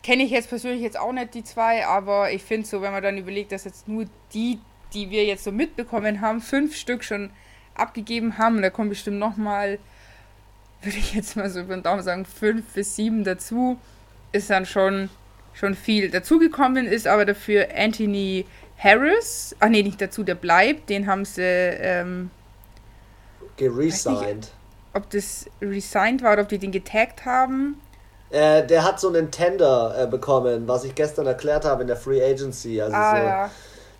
kenne 0.05 0.21
ich 0.21 0.29
jetzt 0.29 0.49
persönlich 0.49 0.83
jetzt 0.83 0.99
auch 0.99 1.11
nicht 1.11 1.33
die 1.33 1.43
zwei, 1.43 1.87
aber 1.87 2.31
ich 2.31 2.43
finde 2.43 2.67
so, 2.67 2.83
wenn 2.83 2.91
man 2.91 3.01
dann 3.01 3.17
überlegt, 3.17 3.51
dass 3.51 3.63
jetzt 3.63 3.87
nur 3.87 4.05
die, 4.35 4.59
die 4.93 5.09
wir 5.09 5.25
jetzt 5.25 5.43
so 5.43 5.51
mitbekommen 5.51 6.21
haben, 6.21 6.41
fünf 6.41 6.75
Stück 6.75 7.03
schon 7.03 7.31
abgegeben 7.73 8.37
haben, 8.37 8.57
und 8.57 8.61
da 8.61 8.69
kommen 8.69 8.89
bestimmt 8.89 9.17
nochmal, 9.17 9.79
würde 10.83 10.97
ich 10.99 11.15
jetzt 11.15 11.35
mal 11.35 11.49
so 11.49 11.61
über 11.61 11.75
den 11.75 11.81
Daumen 11.81 12.03
sagen, 12.03 12.23
fünf 12.23 12.71
bis 12.73 12.95
sieben 12.95 13.23
dazu, 13.23 13.79
ist 14.31 14.51
dann 14.51 14.67
schon, 14.67 15.09
schon 15.55 15.73
viel. 15.73 16.11
Dazugekommen 16.11 16.85
ist 16.85 17.07
aber 17.07 17.25
dafür 17.25 17.69
Anthony 17.75 18.45
Harris, 18.77 19.55
ach 19.59 19.69
nee, 19.69 19.81
nicht 19.81 19.99
dazu, 19.99 20.21
der 20.21 20.35
bleibt, 20.35 20.91
den 20.91 21.07
haben 21.07 21.25
sie 21.25 21.41
ähm, 21.41 22.29
geresigned. 23.57 24.51
Ob 24.93 25.09
das 25.09 25.49
resigned 25.63 26.21
war 26.21 26.33
oder 26.33 26.43
ob 26.43 26.49
die 26.49 26.59
den 26.59 26.71
getaggt 26.71 27.25
haben. 27.25 27.81
Äh, 28.31 28.65
der 28.65 28.83
hat 28.83 28.99
so 28.99 29.09
einen 29.09 29.31
Tender 29.31 29.95
äh, 29.97 30.07
bekommen, 30.07 30.67
was 30.67 30.83
ich 30.83 30.95
gestern 30.95 31.27
erklärt 31.27 31.63
habe 31.65 31.83
in 31.83 31.87
der 31.87 31.95
Free 31.95 32.23
Agency. 32.23 32.81
Also 32.81 32.95
ah, 32.95 33.11
so, 33.11 33.23
ja. 33.23 33.51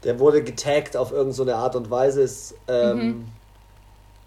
Der 0.04 0.20
wurde 0.20 0.44
getaggt 0.44 0.98
auf 0.98 1.12
irgendeine 1.12 1.52
so 1.52 1.56
Art 1.56 1.76
und 1.76 1.90
Weise. 1.90 2.22
Ist, 2.22 2.56
ähm, 2.68 2.98
mhm. 2.98 3.26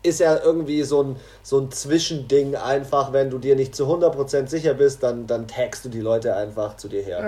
ist 0.03 0.21
ja 0.21 0.39
irgendwie 0.39 0.83
so 0.83 1.03
ein, 1.03 1.17
so 1.43 1.61
ein 1.61 1.71
Zwischending 1.71 2.55
einfach, 2.57 3.13
wenn 3.13 3.31
du 3.31 3.39
dir 3.39 3.57
nicht 3.57 3.75
zu 3.75 3.87
100% 3.87 4.47
sicher 4.49 4.75
bist, 4.75 5.03
dann, 5.03 5.27
dann 5.27 5.47
tagst 5.49 5.85
du 5.85 5.89
die 5.89 6.01
Leute 6.01 6.35
einfach 6.35 6.77
zu 6.77 6.89
dir 6.89 7.03
her. 7.03 7.21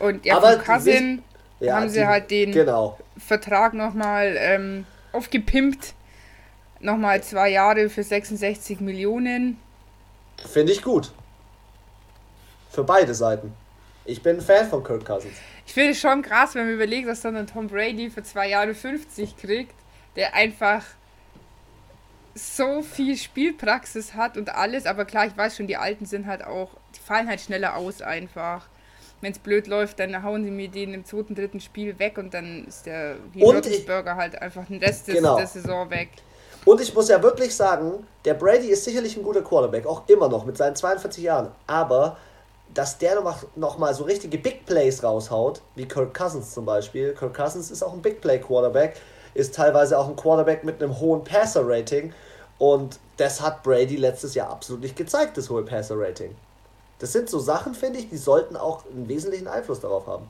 Ja. 0.00 0.06
Und 0.06 0.24
ja, 0.24 0.36
Aber 0.36 0.56
Cousin 0.56 1.22
ja, 1.60 1.76
haben 1.76 1.88
sie 1.88 2.00
die, 2.00 2.06
halt 2.06 2.30
den 2.30 2.52
genau. 2.52 2.98
Vertrag 3.16 3.74
nochmal 3.74 4.36
ähm, 4.38 4.86
aufgepimpt. 5.12 5.94
Nochmal 6.80 7.22
zwei 7.22 7.50
Jahre 7.50 7.88
für 7.88 8.02
66 8.02 8.80
Millionen. 8.80 9.58
Finde 10.36 10.72
ich 10.72 10.82
gut. 10.82 11.10
Für 12.76 12.84
beide 12.84 13.14
Seiten. 13.14 13.54
Ich 14.04 14.22
bin 14.22 14.36
ein 14.36 14.42
Fan 14.42 14.68
von 14.68 14.84
Kirk 14.84 15.06
Cousins. 15.06 15.32
Ich 15.66 15.72
finde 15.72 15.92
es 15.92 15.98
schon 15.98 16.20
krass, 16.20 16.54
wenn 16.54 16.66
man 16.66 16.74
überlegt, 16.74 17.08
dass 17.08 17.22
dann 17.22 17.34
ein 17.34 17.46
Tom 17.46 17.68
Brady 17.68 18.10
für 18.10 18.22
zwei 18.22 18.50
Jahre 18.50 18.74
50 18.74 19.38
kriegt, 19.38 19.74
der 20.14 20.34
einfach 20.34 20.84
so 22.34 22.82
viel 22.82 23.16
Spielpraxis 23.16 24.12
hat 24.12 24.36
und 24.36 24.54
alles, 24.54 24.84
aber 24.84 25.06
klar, 25.06 25.26
ich 25.26 25.34
weiß 25.34 25.56
schon, 25.56 25.66
die 25.66 25.78
Alten 25.78 26.04
sind 26.04 26.26
halt 26.26 26.44
auch, 26.44 26.68
die 26.94 27.00
fallen 27.00 27.28
halt 27.28 27.40
schneller 27.40 27.76
aus 27.76 28.02
einfach. 28.02 28.66
Wenn 29.22 29.32
es 29.32 29.38
blöd 29.38 29.68
läuft, 29.68 29.98
dann 29.98 30.22
hauen 30.22 30.44
sie 30.44 30.50
mir 30.50 30.68
den 30.68 30.92
im 30.92 31.06
zweiten, 31.06 31.34
dritten 31.34 31.60
Spiel 31.60 31.98
weg 31.98 32.18
und 32.18 32.34
dann 32.34 32.66
ist 32.66 32.84
der 32.84 33.16
Burger 33.32 34.16
halt 34.16 34.42
einfach 34.42 34.66
den 34.66 34.80
Rest 34.80 35.06
genau. 35.06 35.38
der 35.38 35.46
Saison 35.46 35.88
weg. 35.88 36.10
Und 36.66 36.82
ich 36.82 36.92
muss 36.92 37.08
ja 37.08 37.22
wirklich 37.22 37.56
sagen, 37.56 38.06
der 38.26 38.34
Brady 38.34 38.68
ist 38.68 38.84
sicherlich 38.84 39.16
ein 39.16 39.22
guter 39.22 39.40
Quarterback, 39.40 39.86
auch 39.86 40.02
immer 40.08 40.28
noch 40.28 40.44
mit 40.44 40.58
seinen 40.58 40.76
42 40.76 41.24
Jahren. 41.24 41.50
Aber 41.66 42.18
dass 42.76 42.98
der 42.98 43.20
noch, 43.22 43.44
noch 43.56 43.78
mal 43.78 43.94
so 43.94 44.04
richtige 44.04 44.36
Big 44.36 44.66
Plays 44.66 45.02
raushaut, 45.02 45.62
wie 45.76 45.88
Kirk 45.88 46.12
Cousins 46.12 46.52
zum 46.52 46.66
Beispiel. 46.66 47.14
Kirk 47.14 47.34
Cousins 47.34 47.70
ist 47.70 47.82
auch 47.82 47.94
ein 47.94 48.02
Big 48.02 48.20
Play 48.20 48.38
Quarterback, 48.38 49.00
ist 49.32 49.54
teilweise 49.54 49.98
auch 49.98 50.08
ein 50.08 50.16
Quarterback 50.16 50.62
mit 50.62 50.82
einem 50.82 50.98
hohen 51.00 51.24
Passer 51.24 51.62
Rating 51.66 52.12
und 52.58 52.98
das 53.16 53.40
hat 53.40 53.62
Brady 53.62 53.96
letztes 53.96 54.34
Jahr 54.34 54.50
absolut 54.50 54.82
nicht 54.82 54.94
gezeigt, 54.94 55.38
das 55.38 55.48
hohe 55.48 55.62
Passer 55.62 55.98
Rating. 55.98 56.34
Das 56.98 57.12
sind 57.12 57.30
so 57.30 57.38
Sachen, 57.38 57.74
finde 57.74 57.98
ich, 57.98 58.10
die 58.10 58.18
sollten 58.18 58.56
auch 58.56 58.84
einen 58.86 59.08
wesentlichen 59.08 59.48
Einfluss 59.48 59.80
darauf 59.80 60.06
haben. 60.06 60.26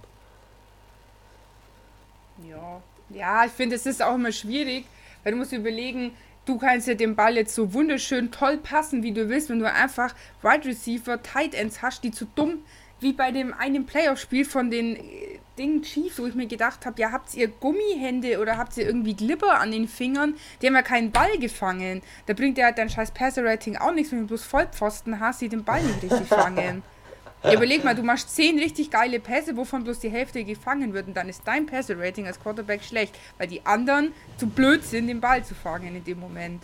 Ja, 2.49 2.81
ja, 3.11 3.45
ich 3.45 3.53
finde, 3.53 3.75
es 3.75 3.87
ist 3.87 4.03
auch 4.03 4.15
immer 4.15 4.33
schwierig, 4.33 4.87
weil 5.25 5.33
du 5.33 5.39
musst 5.39 5.53
überlegen, 5.53 6.17
du 6.47 6.59
kannst 6.59 6.89
ja 6.89 6.95
den 6.95 7.15
Ball 7.15 7.37
jetzt 7.37 7.55
so 7.55 7.75
wunderschön 7.75 8.31
toll 8.31 8.57
passen, 8.57 9.03
wie 9.03 9.13
du 9.13 9.29
willst, 9.29 9.51
wenn 9.51 9.59
du 9.59 9.71
einfach 9.71 10.15
Wide 10.43 10.67
Receiver, 10.67 11.23
Tight 11.23 11.55
Ends 11.55 11.83
hast, 11.83 12.03
die 12.03 12.11
zu 12.11 12.25
dumm 12.35 12.61
wie 13.01 13.13
bei 13.13 13.31
dem 13.31 13.53
einen 13.53 13.87
Playoff-Spiel 13.87 14.45
von 14.45 14.71
den 14.71 14.97
äh, 14.97 15.39
Dingen 15.59 15.83
Chiefs, 15.83 16.19
wo 16.19 16.27
ich 16.27 16.35
mir 16.35 16.47
gedacht 16.47 16.87
habe, 16.87 17.01
ja, 17.01 17.13
habt 17.13 17.35
ihr 17.35 17.49
Gummihände 17.49 18.41
oder 18.41 18.57
habt 18.57 18.77
ihr 18.77 18.87
irgendwie 18.87 19.15
Glibber 19.15 19.59
an 19.59 19.71
den 19.71 19.89
Fingern? 19.89 20.35
Die 20.61 20.67
haben 20.67 20.75
ja 20.75 20.83
keinen 20.83 21.11
Ball 21.13 21.39
gefangen. 21.39 22.03
Da 22.27 22.35
bringt 22.35 22.59
ja 22.59 22.67
halt 22.67 22.79
dein 22.79 22.91
scheiß 22.91 23.11
Passer-Rating 23.13 23.77
auch 23.77 23.93
nichts, 23.93 24.13
wenn 24.13 24.21
du 24.21 24.27
bloß 24.29 24.45
Vollpfosten 24.45 25.21
hast, 25.21 25.41
die 25.41 25.49
den 25.49 25.65
Ball 25.65 25.83
nicht 25.83 26.03
richtig 26.03 26.27
fangen. 26.29 26.83
Überleg 27.44 27.85
mal, 27.85 27.94
du 27.94 28.03
machst 28.03 28.35
zehn 28.35 28.59
richtig 28.59 28.90
geile 28.90 29.20
Pässe, 29.20 29.57
wovon 29.57 29.85
bloß 29.85 30.01
die 30.01 30.09
Hälfte 30.09 30.42
gefangen 30.42 30.94
wird 30.94 31.07
und 31.07 31.14
dann 31.14 31.29
ist 31.29 31.42
dein 31.44 31.66
Passer-Rating 31.66 32.27
als 32.27 32.40
Quarterback 32.40 32.83
schlecht, 32.83 33.14
weil 33.38 33.46
die 33.46 33.64
anderen 33.64 34.12
zu 34.37 34.46
blöd 34.49 34.85
sind, 34.85 35.07
den 35.07 35.20
Ball 35.20 35.44
zu 35.44 35.55
fangen 35.55 35.94
in 35.94 36.03
dem 36.03 36.18
Moment. 36.18 36.62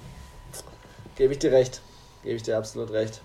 Gebe 1.17 1.35
ich 1.35 1.39
dir 1.39 1.53
recht. 1.53 1.81
Gebe 2.23 2.37
ich 2.37 2.43
dir 2.43 2.57
absolut 2.57 2.91
recht. 2.91 3.21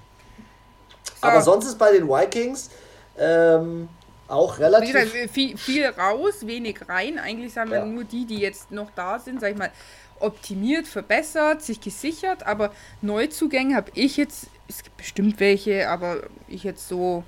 So. 1.19 1.27
Aber 1.27 1.41
sonst 1.41 1.65
ist 1.65 1.79
bei 1.79 1.91
den 1.91 2.07
Vikings 2.07 2.69
ähm, 3.17 3.89
auch 4.27 4.60
relativ. 4.60 4.93
Gesagt, 4.93 5.31
viel, 5.31 5.57
viel, 5.57 5.86
raus, 5.88 6.45
wenig 6.45 6.88
rein. 6.88 7.17
Eigentlich 7.17 7.53
sagen 7.53 7.71
wir 7.71 7.79
ja. 7.79 7.86
nur 7.86 8.03
die, 8.03 8.25
die 8.25 8.38
jetzt 8.38 8.71
noch 8.71 8.91
da 8.95 9.19
sind, 9.19 9.39
sag 9.39 9.51
ich 9.51 9.57
mal, 9.57 9.71
optimiert, 10.19 10.88
verbessert, 10.88 11.62
sich 11.62 11.81
gesichert. 11.81 12.45
Aber 12.45 12.71
Neuzugänge 13.01 13.75
habe 13.75 13.91
ich 13.95 14.17
jetzt, 14.17 14.47
es 14.67 14.83
gibt 14.83 14.97
bestimmt 14.97 15.39
welche, 15.39 15.89
aber 15.89 16.23
ich 16.47 16.63
jetzt 16.63 16.88
so 16.88 17.23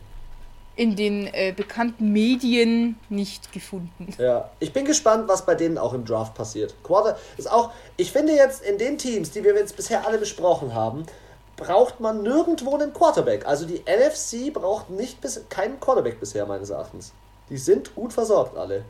in 0.80 0.96
den 0.96 1.28
äh, 1.34 1.54
bekannten 1.54 2.14
Medien 2.14 2.98
nicht 3.10 3.52
gefunden. 3.52 4.16
Ja, 4.18 4.50
ich 4.62 4.72
bin 4.72 4.86
gespannt, 4.86 5.28
was 5.28 5.46
bei 5.46 5.54
denen 5.54 5.78
auch 5.78 5.94
im 5.94 6.06
Draft 6.06 6.36
passiert. 6.36 6.74
Quarter 6.84 7.18
ist 7.36 7.52
auch, 7.52 7.72
ich 7.98 8.14
finde 8.14 8.32
jetzt 8.32 8.62
in 8.62 8.78
den 8.78 8.98
Teams, 8.98 9.30
die 9.32 9.44
wir 9.44 9.54
jetzt 9.56 9.76
bisher 9.76 10.08
alle 10.08 10.18
besprochen 10.18 10.74
haben, 10.74 11.06
braucht 11.58 12.00
man 12.00 12.24
nirgendwo 12.24 12.76
einen 12.76 12.94
Quarterback. 12.94 13.46
Also 13.46 13.66
die 13.66 13.82
NFC 13.82 14.54
braucht 14.54 14.90
nicht 14.90 15.20
bis, 15.20 15.42
keinen 15.50 15.82
Quarterback 15.82 16.18
bisher, 16.22 16.46
meines 16.46 16.70
Erachtens. 16.70 17.12
Die 17.50 17.58
sind 17.58 17.94
gut 17.94 18.14
versorgt, 18.14 18.58
alle. 18.58 18.86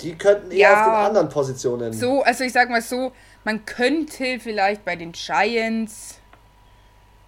Die 0.00 0.14
könnten 0.16 0.52
eher 0.52 0.58
ja, 0.58 0.80
auf 0.80 0.86
den 0.86 1.06
anderen 1.06 1.28
Positionen. 1.28 1.92
So, 1.92 2.22
also 2.22 2.44
ich 2.44 2.52
sag 2.52 2.70
mal 2.70 2.82
so, 2.82 3.10
man 3.42 3.66
könnte 3.66 4.38
vielleicht 4.38 4.84
bei 4.84 4.94
den 4.94 5.10
Giants 5.10 6.20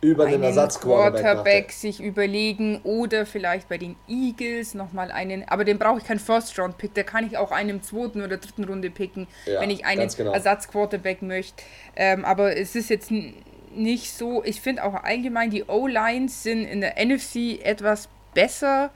über 0.05 0.27
einen 0.27 0.43
Ersatzquarterback 0.43 1.73
sich 1.73 2.01
überlegen 2.01 2.81
oder 2.85 3.27
vielleicht 3.27 3.69
bei 3.69 3.79
den 3.79 3.97
Eagles 4.07 4.75
nochmal 4.75 5.11
einen, 5.11 5.49
aber 5.49 5.65
den 5.65 5.79
brauche 5.79 5.99
ich 5.99 6.05
keinen 6.05 6.19
First-Round-Pick, 6.19 6.95
der 6.95 7.05
kann 7.05 7.27
ich 7.27 7.39
auch 7.39 7.51
einen 7.51 7.83
zweiten 7.83 8.23
oder 8.23 8.37
dritten 8.37 8.65
Runde 8.65 8.91
picken, 8.91 9.27
ja, 9.47 9.61
wenn 9.61 9.71
ich 9.71 9.85
einen 9.85 10.09
genau. 10.09 10.33
Ersatzquarterback 10.33 11.23
möchte. 11.23 11.63
Ähm, 11.97 12.25
aber 12.25 12.57
es 12.57 12.77
ist 12.77 12.91
jetzt 12.91 13.11
nicht 13.11 14.13
so, 14.13 14.45
ich 14.45 14.61
finde 14.61 14.85
auch 14.85 14.95
allgemein 14.95 15.51
die 15.51 15.65
O-Lines 15.65 16.43
sind 16.43 16.65
in 16.65 16.81
der 16.81 16.95
NFC 17.05 17.61
etwas 17.65 18.09
besser. 18.35 18.91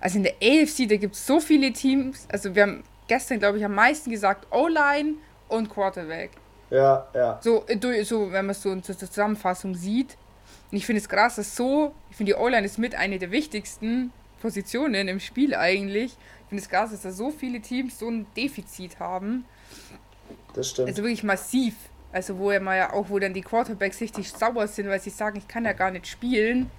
Also 0.00 0.18
in 0.18 0.24
der 0.24 0.34
AFC, 0.42 0.88
da 0.88 0.96
gibt 0.96 1.14
es 1.14 1.26
so 1.26 1.40
viele 1.40 1.72
Teams. 1.72 2.26
Also 2.30 2.54
wir 2.54 2.62
haben 2.62 2.84
gestern, 3.06 3.38
glaube 3.38 3.58
ich, 3.58 3.64
am 3.64 3.74
meisten 3.74 4.10
gesagt 4.10 4.46
O-Line 4.50 5.14
und 5.48 5.70
Quarterback. 5.70 6.30
Ja, 6.70 7.06
ja. 7.14 7.38
So, 7.42 7.64
äh, 7.66 8.04
so 8.04 8.32
wenn 8.32 8.46
man 8.46 8.50
es 8.50 8.62
so 8.62 8.70
in 8.70 8.82
der 8.82 8.96
Zusammenfassung 8.96 9.74
sieht. 9.74 10.16
Und 10.72 10.78
ich 10.78 10.86
finde 10.86 11.00
es 11.02 11.08
krass, 11.08 11.36
dass 11.36 11.54
so, 11.54 11.94
ich 12.10 12.16
finde 12.16 12.32
die 12.32 12.38
O-Line 12.38 12.64
ist 12.64 12.78
mit 12.78 12.94
eine 12.94 13.18
der 13.18 13.30
wichtigsten 13.30 14.10
Positionen 14.40 15.06
im 15.06 15.20
Spiel 15.20 15.54
eigentlich. 15.54 16.12
Ich 16.12 16.48
finde 16.48 16.62
es 16.62 16.68
krass, 16.68 16.90
dass 16.90 17.02
da 17.02 17.12
so 17.12 17.30
viele 17.30 17.60
Teams 17.60 17.98
so 17.98 18.08
ein 18.08 18.26
Defizit 18.34 18.98
haben. 18.98 19.44
Das 20.54 20.70
stimmt. 20.70 20.88
Also 20.88 21.02
wirklich 21.02 21.22
massiv. 21.22 21.74
Also 22.10 22.38
wo 22.38 22.50
er 22.50 22.60
mal 22.60 22.76
ja 22.76 22.92
auch, 22.92 23.10
wo 23.10 23.18
dann 23.18 23.34
die 23.34 23.42
Quarterbacks 23.42 24.00
richtig 24.00 24.30
sauer 24.30 24.66
sind, 24.66 24.88
weil 24.88 25.00
sie 25.00 25.10
sagen, 25.10 25.36
ich 25.38 25.46
kann 25.46 25.64
ja 25.64 25.72
gar 25.72 25.90
nicht 25.90 26.06
spielen. 26.06 26.70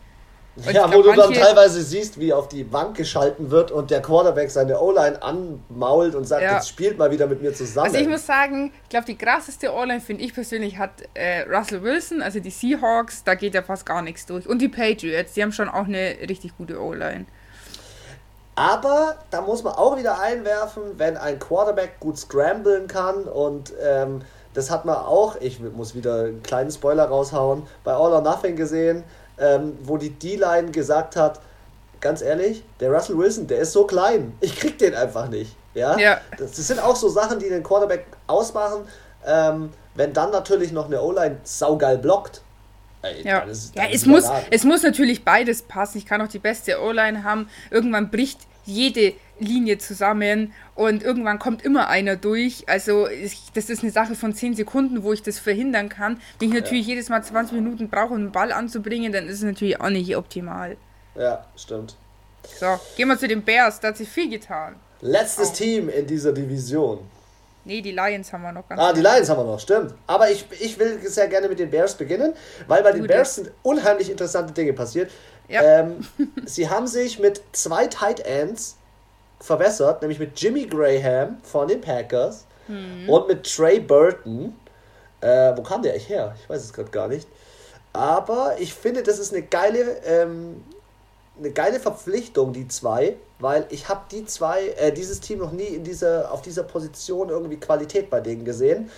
Ja, 0.56 0.92
wo 0.94 1.02
du 1.02 1.14
dann 1.14 1.34
teilweise 1.34 1.82
siehst, 1.82 2.20
wie 2.20 2.32
auf 2.32 2.48
die 2.48 2.64
Bank 2.64 2.96
geschalten 2.96 3.50
wird 3.50 3.72
und 3.72 3.90
der 3.90 4.04
Quarterback 4.04 4.52
seine 4.52 4.80
O-Line 4.80 5.22
anmault 5.24 6.14
und 6.14 6.26
sagt, 6.26 6.44
ja. 6.44 6.56
jetzt 6.56 6.70
spielt 6.70 7.00
mal 7.00 7.10
wieder 7.10 7.26
mit 7.26 7.42
mir 7.42 7.54
zusammen. 7.54 7.88
Also 7.88 7.98
ich 7.98 8.08
muss 8.08 8.26
sagen, 8.26 8.72
ich 8.84 8.90
glaube, 8.90 9.06
die 9.08 9.18
krasseste 9.18 9.74
O-Line, 9.74 10.00
finde 10.00 10.24
ich 10.24 10.34
persönlich, 10.34 10.78
hat 10.78 10.92
äh, 11.16 11.42
Russell 11.50 11.82
Wilson, 11.82 12.22
also 12.22 12.40
die 12.40 12.52
Seahawks, 12.52 13.24
da 13.24 13.34
geht 13.34 13.56
ja 13.56 13.64
fast 13.64 13.86
gar 13.86 14.04
nichts 14.04 14.28
durch. 14.28 14.48
Und 14.48 14.62
die 14.62 14.70
Patriots, 14.70 15.34
die 15.34 15.42
haben 15.42 15.52
schon 15.52 15.70
auch 15.70 15.86
eine 15.86 16.18
richtig 16.30 16.56
gute 16.56 16.80
O-Line. 16.80 17.26
Aber 18.56 19.18
da 19.32 19.42
muss 19.42 19.64
man 19.64 19.74
auch 19.74 19.98
wieder 19.98 20.20
einwerfen, 20.20 20.84
wenn 20.98 21.18
ein 21.18 21.40
Quarterback 21.40 22.00
gut 22.00 22.20
scramblen 22.20 22.88
kann 22.88 23.24
und 23.24 23.74
ähm, 23.82 24.22
das 24.54 24.70
hat 24.70 24.86
man 24.86 24.98
auch, 24.98 25.36
ich 25.42 25.60
muss 25.60 25.96
wieder 25.96 26.26
einen 26.26 26.44
kleinen 26.44 26.70
Spoiler 26.70 27.06
raushauen, 27.06 27.64
bei 27.84 27.94
All 27.94 28.14
or 28.14 28.22
Nothing 28.22 28.56
gesehen 28.56 29.04
ähm, 29.40 29.78
wo 29.84 29.98
die 29.98 30.12
D-Line 30.12 30.72
gesagt 30.72 31.16
hat, 31.16 31.40
ganz 32.02 32.22
ehrlich, 32.22 32.64
der 32.80 32.92
Russell 32.92 33.18
Wilson, 33.18 33.48
der 33.48 33.60
ist 33.60 33.72
so 33.72 33.86
klein, 33.86 34.34
ich 34.42 34.58
krieg 34.60 34.78
den 34.78 34.94
einfach 34.94 35.30
nicht. 35.30 35.56
Ja, 35.74 35.98
ja. 35.98 36.22
Das, 36.38 36.52
das 36.52 36.68
sind 36.68 36.80
auch 36.80 36.96
so 36.96 37.10
Sachen, 37.10 37.40
die 37.40 37.50
den 37.50 37.64
Quarterback 37.64 38.06
ausmachen. 38.28 38.82
Ähm, 39.26 39.72
wenn 39.96 40.14
dann 40.14 40.32
natürlich 40.32 40.72
noch 40.72 40.86
eine 40.86 41.02
O-Line 41.02 41.38
saugeil 41.44 41.98
blockt, 41.98 42.42
Ey, 43.02 43.22
ja, 43.26 43.40
ist, 43.40 43.76
ja 43.76 43.84
es, 43.92 44.06
muss, 44.06 44.26
es 44.50 44.64
muss 44.64 44.82
natürlich 44.82 45.26
beides 45.26 45.62
passen. 45.62 45.98
Ich 45.98 46.06
kann 46.06 46.22
auch 46.22 46.28
die 46.28 46.40
beste 46.40 46.82
O-Line 46.82 47.24
haben. 47.24 47.50
Irgendwann 47.70 48.10
bricht 48.10 48.40
jede 48.66 49.14
Linie 49.40 49.78
zusammen 49.78 50.54
und 50.76 51.04
irgendwann 51.04 51.40
kommt 51.40 51.64
immer 51.64 51.88
einer 51.88 52.16
durch. 52.16 52.68
Also 52.68 53.08
ich, 53.08 53.52
das 53.54 53.70
ist 53.70 53.84
eine 53.84 53.92
Sache 53.92 54.16
von 54.16 54.34
10 54.34 54.56
Sekunden, 54.56 55.04
wo 55.04 55.14
ich 55.14 55.22
das 55.22 55.40
verhindern 55.40 55.90
kann. 55.90 56.22
Wenn 56.40 56.50
ich 56.50 56.54
natürlich 56.54 56.88
ja. 56.88 56.94
jedes 56.94 57.10
Mal 57.10 57.24
20 57.24 57.56
Minuten 57.56 57.90
brauche, 57.90 58.14
um 58.14 58.16
einen 58.16 58.32
Ball 58.32 58.52
anzubringen, 58.52 59.12
dann 59.12 59.28
ist 59.28 59.38
es 59.38 59.44
natürlich 59.44 59.80
auch 59.80 59.90
nicht 59.90 60.16
optimal. 60.16 60.78
Ja, 61.16 61.46
stimmt. 61.56 61.96
So, 62.60 62.80
gehen 62.96 63.08
wir 63.08 63.18
zu 63.18 63.28
den 63.28 63.44
Bears, 63.44 63.80
da 63.80 63.90
hat 63.90 63.98
sich 63.98 64.10
viel 64.10 64.30
getan. 64.30 64.76
Letztes 65.02 65.52
oh. 65.52 65.54
Team 65.54 65.90
in 65.90 66.06
dieser 66.08 66.32
Division. 66.32 67.00
Nee, 67.66 67.82
die 67.82 67.92
Lions 67.92 68.34
haben 68.34 68.42
wir 68.42 68.52
noch 68.52 68.68
ganz 68.68 68.82
Ah, 68.82 68.92
die 68.92 69.00
Lions 69.00 69.30
haben 69.30 69.40
wir 69.40 69.46
noch, 69.46 69.60
stimmt. 69.60 69.94
Aber 70.06 70.30
ich, 70.30 70.46
ich 70.60 70.78
will 70.78 71.00
sehr 71.08 71.28
gerne 71.30 71.48
mit 71.48 71.60
den 71.60 71.72
Bears 71.72 71.96
beginnen, 71.96 72.34
weil 72.68 72.84
bei 72.84 72.92
den 72.92 73.08
Bears 73.08 73.36
sind 73.36 73.52
unheimlich 73.62 74.10
interessante 74.10 74.54
Dinge 74.54 74.74
passiert. 74.74 75.10
Ja. 75.48 75.62
Ähm, 75.62 76.06
sie 76.46 76.70
haben 76.70 76.88
sich 76.88 77.20
mit 77.20 77.42
zwei 77.54 77.88
Tight 77.88 78.20
Ends 78.20 78.78
verbessert, 79.44 80.02
nämlich 80.02 80.20
mit 80.20 80.40
Jimmy 80.40 80.66
Graham 80.66 81.38
von 81.44 81.68
den 81.68 81.82
Packers 81.82 82.46
mhm. 82.70 83.10
und 83.10 83.28
mit 83.28 83.44
Trey 83.44 83.80
Burton. 83.80 84.56
Äh, 85.20 85.56
wo 85.56 85.62
kam 85.62 85.82
der 85.82 85.92
eigentlich 85.92 86.10
her? 86.10 86.34
Ich 86.42 86.50
weiß 86.50 86.64
es 86.64 86.72
gerade 86.72 86.90
gar 86.90 87.10
nicht. 87.10 87.28
Aber 87.92 88.56
ich 88.58 88.74
finde, 88.74 89.04
das 89.04 89.20
ist 89.20 89.34
eine 89.34 89.44
geile, 89.44 90.02
ähm, 90.06 90.64
eine 91.38 91.52
geile 91.52 91.80
Verpflichtung, 91.80 92.54
die 92.54 92.70
zwei, 92.70 93.18
weil 93.40 93.66
ich 93.70 93.90
habe 93.90 94.02
die 94.12 94.26
zwei, 94.26 94.70
äh, 94.70 94.94
dieses 94.94 95.20
Team 95.20 95.40
noch 95.40 95.52
nie 95.52 95.64
in 95.68 95.84
dieser, 95.84 96.32
auf 96.32 96.42
dieser 96.42 96.64
Position 96.64 97.30
irgendwie 97.30 97.58
Qualität 97.58 98.10
bei 98.10 98.22
denen 98.22 98.46
gesehen. 98.46 98.90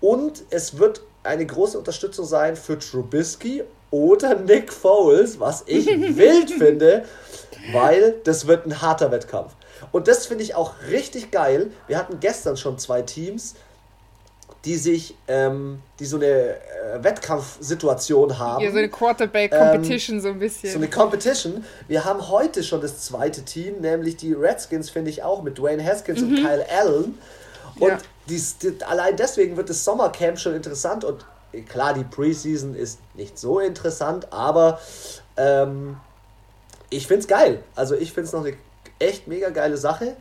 Und 0.00 0.44
es 0.50 0.78
wird 0.78 1.00
eine 1.22 1.46
große 1.46 1.78
Unterstützung 1.78 2.26
sein 2.26 2.56
für 2.56 2.78
Trubisky 2.78 3.64
oder 3.90 4.34
Nick 4.34 4.70
Foles, 4.70 5.40
was 5.40 5.64
ich 5.66 5.86
wild 6.16 6.50
finde, 6.50 7.04
weil 7.72 8.16
das 8.24 8.46
wird 8.46 8.66
ein 8.66 8.82
harter 8.82 9.10
Wettkampf. 9.10 9.54
Und 9.92 10.08
das 10.08 10.26
finde 10.26 10.44
ich 10.44 10.54
auch 10.54 10.74
richtig 10.90 11.30
geil. 11.30 11.70
Wir 11.86 11.98
hatten 11.98 12.20
gestern 12.20 12.56
schon 12.56 12.78
zwei 12.78 13.02
Teams, 13.02 13.54
die 14.64 14.76
sich, 14.76 15.14
ähm, 15.28 15.80
die 16.00 16.04
so 16.04 16.16
eine 16.16 16.26
äh, 16.26 17.02
Wettkampfsituation 17.02 18.38
haben. 18.38 18.62
Ja, 18.62 18.70
so 18.70 18.78
eine 18.78 18.88
Quarterback-Competition 18.88 20.16
ähm, 20.16 20.22
so 20.22 20.28
ein 20.28 20.38
bisschen. 20.38 20.70
So 20.70 20.78
eine 20.78 20.88
Competition. 20.88 21.64
Wir 21.86 22.04
haben 22.04 22.28
heute 22.28 22.62
schon 22.62 22.80
das 22.80 23.00
zweite 23.02 23.42
Team, 23.44 23.80
nämlich 23.80 24.16
die 24.16 24.32
Redskins, 24.32 24.90
finde 24.90 25.10
ich 25.10 25.22
auch, 25.22 25.42
mit 25.42 25.58
Dwayne 25.58 25.84
Haskins 25.84 26.20
mhm. 26.20 26.28
und 26.28 26.34
Kyle 26.36 26.66
Allen. 26.70 27.18
Und 27.78 27.88
ja. 27.88 27.98
dies, 28.28 28.58
die, 28.58 28.76
allein 28.84 29.16
deswegen 29.16 29.56
wird 29.56 29.70
das 29.70 29.84
Sommercamp 29.84 30.38
schon 30.38 30.54
interessant 30.54 31.04
und 31.04 31.24
klar, 31.68 31.94
die 31.94 32.04
Preseason 32.04 32.74
ist 32.74 32.98
nicht 33.14 33.38
so 33.38 33.60
interessant, 33.60 34.32
aber 34.32 34.80
ähm, 35.36 35.96
ich 36.90 37.06
finde 37.06 37.22
es 37.22 37.28
geil. 37.28 37.62
Also 37.74 37.94
ich 37.94 38.12
finde 38.12 38.26
es 38.26 38.32
noch 38.32 38.44
eine 38.44 38.56
echt 38.98 39.28
mega 39.28 39.50
geile 39.50 39.76
Sache. 39.76 40.16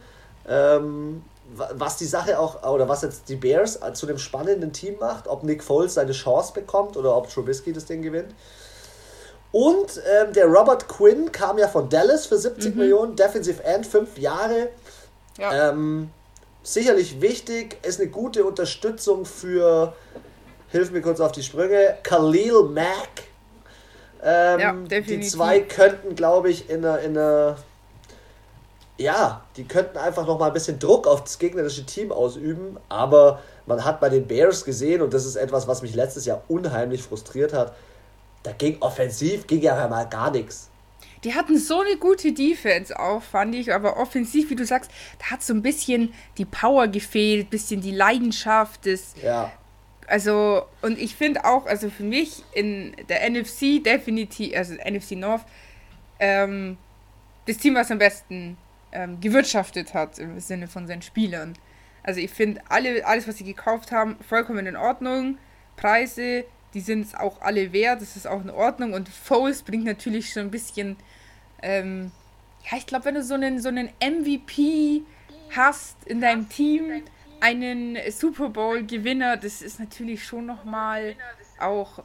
Ähm, 0.48 1.24
was 1.50 1.98
die 1.98 2.06
Sache 2.06 2.40
auch, 2.40 2.64
oder 2.70 2.90
was 2.90 3.04
jetzt 3.04 3.30
die 3.30 3.36
Bears 3.36 3.80
zu 3.94 4.06
dem 4.06 4.18
spannenden 4.18 4.74
Team 4.74 4.98
macht, 5.00 5.28
ob 5.28 5.44
Nick 5.44 5.64
Foles 5.64 5.94
seine 5.94 6.12
Chance 6.12 6.54
bekommt 6.54 6.98
oder 6.98 7.16
ob 7.16 7.30
Trubisky 7.30 7.72
das 7.72 7.86
Ding 7.86 8.02
gewinnt. 8.02 8.34
Und 9.52 10.02
ähm, 10.12 10.34
der 10.34 10.46
Robert 10.46 10.90
Quinn 10.90 11.32
kam 11.32 11.58
ja 11.58 11.68
von 11.68 11.90
Dallas 11.90 12.26
für 12.26 12.38
70 12.38 12.74
mhm. 12.74 12.80
Millionen, 12.80 13.16
Defensive 13.16 13.64
End, 13.64 13.88
fünf 13.88 14.18
Jahre. 14.18 14.70
Ja. 15.38 15.70
Ähm, 15.70 16.10
sicherlich 16.64 17.22
wichtig, 17.22 17.78
ist 17.84 18.02
eine 18.02 18.10
gute 18.10 18.44
Unterstützung 18.44 19.26
für, 19.26 19.94
hilf 20.70 20.92
mir 20.92 21.02
kurz 21.02 21.22
auf 21.22 21.32
die 21.32 21.44
Sprünge, 21.44 21.98
Khalil 22.04 22.64
Mack. 22.64 22.88
Ähm, 24.22 24.60
ja, 24.60 24.74
definitiv. 24.74 25.20
Die 25.22 25.28
zwei 25.28 25.62
könnten, 25.62 26.16
glaube 26.16 26.50
ich, 26.50 26.70
in 26.70 26.84
einer, 26.84 27.00
in 27.00 27.18
einer 27.18 27.58
ja, 28.98 29.46
die 29.56 29.66
könnten 29.66 29.98
einfach 29.98 30.26
noch 30.26 30.40
mal 30.40 30.48
ein 30.48 30.54
bisschen 30.54 30.80
Druck 30.80 31.08
auf 31.08 31.24
das 31.24 31.38
gegnerische 31.38 31.86
Team 31.86 32.12
ausüben, 32.12 32.78
aber 32.90 33.40
man 33.66 33.86
hat 33.86 34.00
bei 34.00 34.10
den 34.10 34.28
Bears 34.28 34.66
gesehen, 34.66 35.02
und 35.02 35.14
das 35.14 35.26
ist 35.26 35.36
etwas, 35.36 35.68
was 35.68 35.82
mich 35.82 35.94
letztes 35.94 36.26
Jahr 36.26 36.44
unheimlich 36.48 37.04
frustriert 37.04 37.54
hat, 37.54 37.76
da 38.44 38.52
ging 38.54 38.78
offensiv, 38.80 39.46
ging 39.46 39.62
ja 39.62 39.88
mal 39.88 40.06
gar 40.06 40.32
nichts. 40.32 40.70
Die 41.24 41.34
hatten 41.34 41.58
so 41.58 41.82
eine 41.82 41.98
gute 41.98 42.32
Defense 42.32 42.98
auch, 42.98 43.22
fand 43.22 43.56
ich, 43.56 43.74
aber 43.74 43.98
offensiv, 43.98 44.50
wie 44.50 44.56
du 44.56 44.66
sagst, 44.66 44.92
da 45.20 45.32
hat 45.32 45.44
so 45.44 45.54
ein 45.54 45.62
bisschen 45.62 46.14
die 46.38 46.46
Power 46.46 46.88
gefehlt, 46.88 47.50
bisschen 47.50 47.82
die 47.82 47.92
Leidenschaft, 47.92 48.86
das. 48.86 49.14
Ja. 49.22 49.52
Also, 50.08 50.64
und 50.82 50.98
ich 50.98 51.16
finde 51.16 51.44
auch, 51.44 51.66
also 51.66 51.90
für 51.90 52.04
mich 52.04 52.44
in 52.54 52.96
der 53.10 53.30
NFC 53.30 53.84
definitiv, 53.84 54.56
also 54.56 54.76
NFC 54.76 55.12
North, 55.12 55.44
ähm, 56.20 56.78
das 57.46 57.58
Team, 57.58 57.76
was 57.76 57.92
am 57.92 57.98
besten 57.98 58.58
ähm, 58.98 59.22
gewirtschaftet 59.22 59.94
hat 59.94 60.18
im 60.18 60.40
Sinne 60.40 60.68
von 60.68 60.88
seinen 60.88 61.04
Spielern. 61.04 61.54
Also 62.02 62.20
ich 62.20 62.32
finde 62.32 62.62
alle, 62.68 63.06
alles, 63.06 63.28
was 63.28 63.38
sie 63.38 63.44
gekauft 63.44 63.92
haben, 63.92 64.18
vollkommen 64.28 64.66
in 64.66 64.76
Ordnung. 64.76 65.38
Preise, 65.76 66.46
die 66.74 66.80
sind 66.80 67.02
es 67.02 67.14
auch 67.14 67.42
alle 67.42 67.74
wert, 67.74 68.02
das 68.02 68.16
ist 68.16 68.26
auch 68.26 68.42
in 68.42 68.50
Ordnung. 68.50 68.94
Und 68.94 69.08
Foles 69.08 69.62
bringt 69.62 69.86
natürlich 69.86 70.32
schon 70.32 70.44
ein 70.44 70.52
bisschen, 70.52 70.98
ähm, 71.62 72.12
ja, 72.70 72.78
ich 72.78 72.88
glaube, 72.88 73.06
wenn 73.06 73.16
du 73.16 73.24
so 73.24 73.36
einen, 73.36 73.62
so 73.62 73.70
einen 73.70 73.90
MVP 74.02 75.04
hast 75.56 76.04
in 76.06 76.20
deinem 76.20 76.50
Team, 76.50 77.04
einen 77.40 77.98
Super 78.10 78.50
Bowl-Gewinner, 78.50 79.38
das 79.38 79.62
ist 79.62 79.80
natürlich 79.80 80.26
schon 80.26 80.48
nochmal 80.48 81.16
auch 81.60 82.04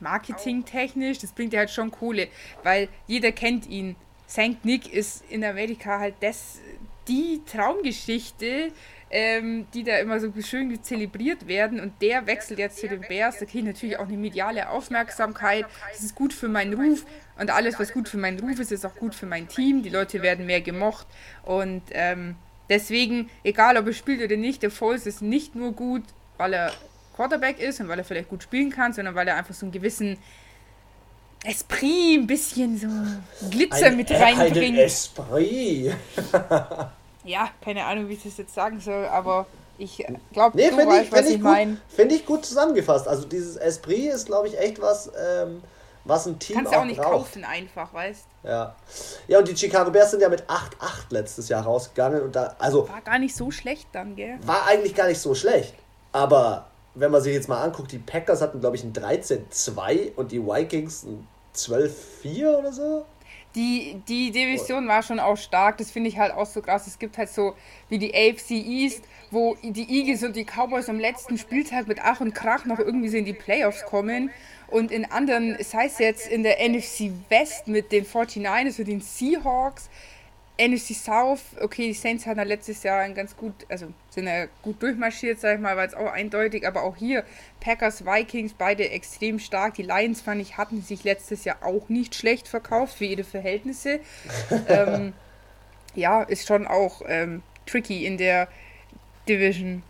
marketingtechnisch, 0.00 1.18
das 1.18 1.30
bringt 1.30 1.52
ja 1.52 1.60
halt 1.60 1.70
schon 1.70 1.92
Kohle, 1.92 2.26
weil 2.64 2.88
jeder 3.06 3.30
kennt 3.30 3.68
ihn. 3.68 3.94
St. 4.32 4.64
Nick 4.64 4.90
ist 4.90 5.24
in 5.28 5.44
Amerika 5.44 5.98
halt 5.98 6.14
das, 6.20 6.58
die 7.06 7.42
Traumgeschichte, 7.44 8.72
ähm, 9.10 9.66
die 9.74 9.84
da 9.84 9.98
immer 9.98 10.20
so 10.20 10.32
schön 10.40 10.82
zelebriert 10.82 11.46
werden. 11.46 11.80
Und 11.80 12.00
der 12.00 12.26
wechselt 12.26 12.58
jetzt 12.58 12.78
zu 12.78 12.88
den 12.88 13.02
Bears. 13.02 13.38
Da 13.38 13.44
kriege 13.44 13.58
ich 13.58 13.64
natürlich 13.64 13.98
auch 13.98 14.08
eine 14.08 14.16
mediale 14.16 14.70
Aufmerksamkeit. 14.70 15.66
Das 15.92 16.02
ist 16.02 16.14
gut 16.14 16.32
für 16.32 16.48
meinen 16.48 16.72
Ruf. 16.72 17.04
Und 17.38 17.50
alles, 17.50 17.78
was 17.78 17.92
gut 17.92 18.08
für 18.08 18.16
meinen 18.16 18.40
Ruf 18.40 18.58
ist, 18.58 18.72
ist 18.72 18.86
auch 18.86 18.94
gut 18.94 19.14
für 19.14 19.26
mein 19.26 19.48
Team. 19.48 19.82
Die 19.82 19.90
Leute 19.90 20.22
werden 20.22 20.46
mehr 20.46 20.62
gemocht. 20.62 21.06
Und 21.42 21.82
ähm, 21.90 22.36
deswegen, 22.70 23.28
egal 23.44 23.76
ob 23.76 23.86
er 23.86 23.92
spielt 23.92 24.22
oder 24.22 24.36
nicht, 24.38 24.62
der 24.62 24.70
Foles 24.70 25.06
ist 25.06 25.20
nicht 25.20 25.54
nur 25.54 25.72
gut, 25.72 26.04
weil 26.38 26.54
er 26.54 26.72
Quarterback 27.16 27.60
ist 27.60 27.80
und 27.80 27.88
weil 27.88 27.98
er 27.98 28.04
vielleicht 28.06 28.30
gut 28.30 28.42
spielen 28.42 28.70
kann, 28.70 28.94
sondern 28.94 29.14
weil 29.14 29.28
er 29.28 29.36
einfach 29.36 29.54
so 29.54 29.66
einen 29.66 29.72
gewissen 29.72 30.16
Esprit, 31.44 32.20
ein 32.20 32.26
bisschen 32.26 32.78
so 32.78 33.48
Glitzer 33.50 33.86
ein, 33.86 33.96
mit 33.96 34.10
reinbringt. 34.10 34.78
Ein 34.78 34.84
Esprit. 34.84 35.94
ja, 37.24 37.50
keine 37.60 37.84
Ahnung, 37.84 38.08
wie 38.08 38.14
ich 38.14 38.22
das 38.22 38.36
jetzt 38.36 38.54
sagen 38.54 38.80
soll, 38.80 39.06
aber 39.06 39.46
ich 39.78 40.04
glaube, 40.32 40.56
nee, 40.56 40.70
du 40.70 40.76
weißt, 40.76 41.04
ich, 41.04 41.12
was 41.12 41.26
ich, 41.26 41.36
ich 41.36 41.40
meine. 41.40 41.78
Finde 41.88 42.14
ich 42.14 42.24
gut 42.24 42.44
zusammengefasst. 42.44 43.08
Also 43.08 43.26
dieses 43.26 43.56
Esprit 43.56 44.12
ist, 44.12 44.26
glaube 44.26 44.46
ich, 44.46 44.58
echt 44.58 44.80
was, 44.80 45.10
ähm, 45.18 45.62
was 46.04 46.26
ein 46.26 46.38
Team 46.38 46.56
Kannst 46.56 46.72
auch, 46.72 46.80
auch 46.80 46.84
nicht 46.84 47.00
braucht. 47.00 47.12
kaufen 47.12 47.44
einfach, 47.44 47.92
weißt 47.92 48.24
Ja. 48.44 48.76
Ja, 49.26 49.38
und 49.38 49.48
die 49.48 49.56
Chicago 49.56 49.90
Bears 49.90 50.12
sind 50.12 50.20
ja 50.20 50.28
mit 50.28 50.44
8-8 50.44 50.60
letztes 51.10 51.48
Jahr 51.48 51.64
rausgegangen. 51.64 52.22
Und 52.22 52.36
da, 52.36 52.54
also, 52.58 52.88
war 52.88 53.00
gar 53.00 53.18
nicht 53.18 53.34
so 53.34 53.50
schlecht 53.50 53.88
dann, 53.92 54.14
gell? 54.14 54.38
War 54.42 54.66
eigentlich 54.66 54.94
gar 54.94 55.08
nicht 55.08 55.20
so 55.20 55.34
schlecht. 55.34 55.74
Aber 56.12 56.66
wenn 56.94 57.10
man 57.10 57.22
sich 57.22 57.34
jetzt 57.34 57.48
mal 57.48 57.62
anguckt, 57.62 57.92
die 57.92 57.98
Packers 57.98 58.40
hatten, 58.40 58.60
glaube 58.60 58.76
ich, 58.76 58.84
ein 58.84 58.92
13-2 58.92 60.14
und 60.16 60.32
die 60.32 60.42
Vikings 60.42 61.04
ein 61.04 61.26
12-4 61.54 62.58
oder 62.58 62.72
so. 62.72 63.04
Die, 63.54 64.00
die 64.08 64.30
Division 64.30 64.88
war 64.88 65.02
schon 65.02 65.20
auch 65.20 65.36
stark, 65.36 65.76
das 65.76 65.90
finde 65.90 66.08
ich 66.08 66.18
halt 66.18 66.32
auch 66.32 66.46
so 66.46 66.62
krass. 66.62 66.86
Es 66.86 66.98
gibt 66.98 67.18
halt 67.18 67.28
so 67.28 67.54
wie 67.90 67.98
die 67.98 68.14
AFC 68.14 68.52
East, 68.52 69.04
wo 69.30 69.56
die 69.62 69.90
Eagles 69.90 70.22
und 70.22 70.36
die 70.36 70.44
Cowboys 70.44 70.88
am 70.88 70.98
letzten 70.98 71.36
Spieltag 71.36 71.86
mit 71.86 71.98
Ach 72.02 72.20
und 72.20 72.34
Krach 72.34 72.64
noch 72.64 72.78
irgendwie 72.78 73.08
so 73.08 73.18
in 73.18 73.26
die 73.26 73.34
Playoffs 73.34 73.84
kommen. 73.84 74.30
Und 74.68 74.90
in 74.90 75.04
anderen, 75.04 75.54
es 75.54 75.74
heißt 75.74 76.00
jetzt 76.00 76.28
in 76.28 76.42
der 76.42 76.66
NFC 76.66 77.10
West 77.28 77.68
mit 77.68 77.92
den 77.92 78.06
49ers 78.06 78.78
und 78.78 78.88
den 78.88 79.02
Seahawks, 79.02 79.90
NFC 80.68 80.94
South, 80.94 81.40
okay, 81.60 81.88
die 81.88 81.94
Saints 81.94 82.26
hatten 82.26 82.38
ja 82.38 82.44
letztes 82.44 82.82
Jahr 82.82 83.00
ein 83.00 83.14
ganz 83.14 83.36
gut, 83.36 83.54
also 83.68 83.86
sind 84.10 84.26
ja 84.26 84.46
gut 84.62 84.82
durchmarschiert, 84.82 85.40
sag 85.40 85.56
ich 85.56 85.60
mal, 85.60 85.76
war 85.76 85.84
jetzt 85.84 85.96
auch 85.96 86.12
eindeutig, 86.12 86.66
aber 86.66 86.82
auch 86.82 86.96
hier 86.96 87.24
Packers, 87.60 88.04
Vikings, 88.04 88.54
beide 88.56 88.88
extrem 88.90 89.38
stark. 89.38 89.74
Die 89.74 89.82
Lions, 89.82 90.20
fand 90.20 90.40
ich, 90.40 90.56
hatten 90.56 90.82
sich 90.82 91.04
letztes 91.04 91.44
Jahr 91.44 91.56
auch 91.62 91.88
nicht 91.88 92.14
schlecht 92.14 92.48
verkauft 92.48 92.98
für 92.98 93.04
ihre 93.04 93.24
Verhältnisse. 93.24 94.00
ähm, 94.68 95.12
ja, 95.94 96.22
ist 96.22 96.46
schon 96.46 96.66
auch 96.66 97.02
ähm, 97.06 97.42
tricky 97.66 98.06
in 98.06 98.16
der 98.18 98.48
Division. 99.28 99.82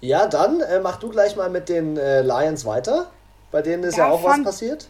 Ja, 0.00 0.26
dann 0.26 0.60
äh, 0.60 0.80
mach 0.80 0.98
du 0.98 1.08
gleich 1.10 1.36
mal 1.36 1.50
mit 1.50 1.68
den 1.68 1.96
äh, 1.96 2.22
Lions 2.22 2.64
weiter. 2.64 3.10
Bei 3.50 3.62
denen 3.62 3.84
ist 3.84 3.96
ja, 3.96 4.06
ja 4.06 4.12
auch 4.12 4.22
was 4.24 4.42
passiert. 4.42 4.88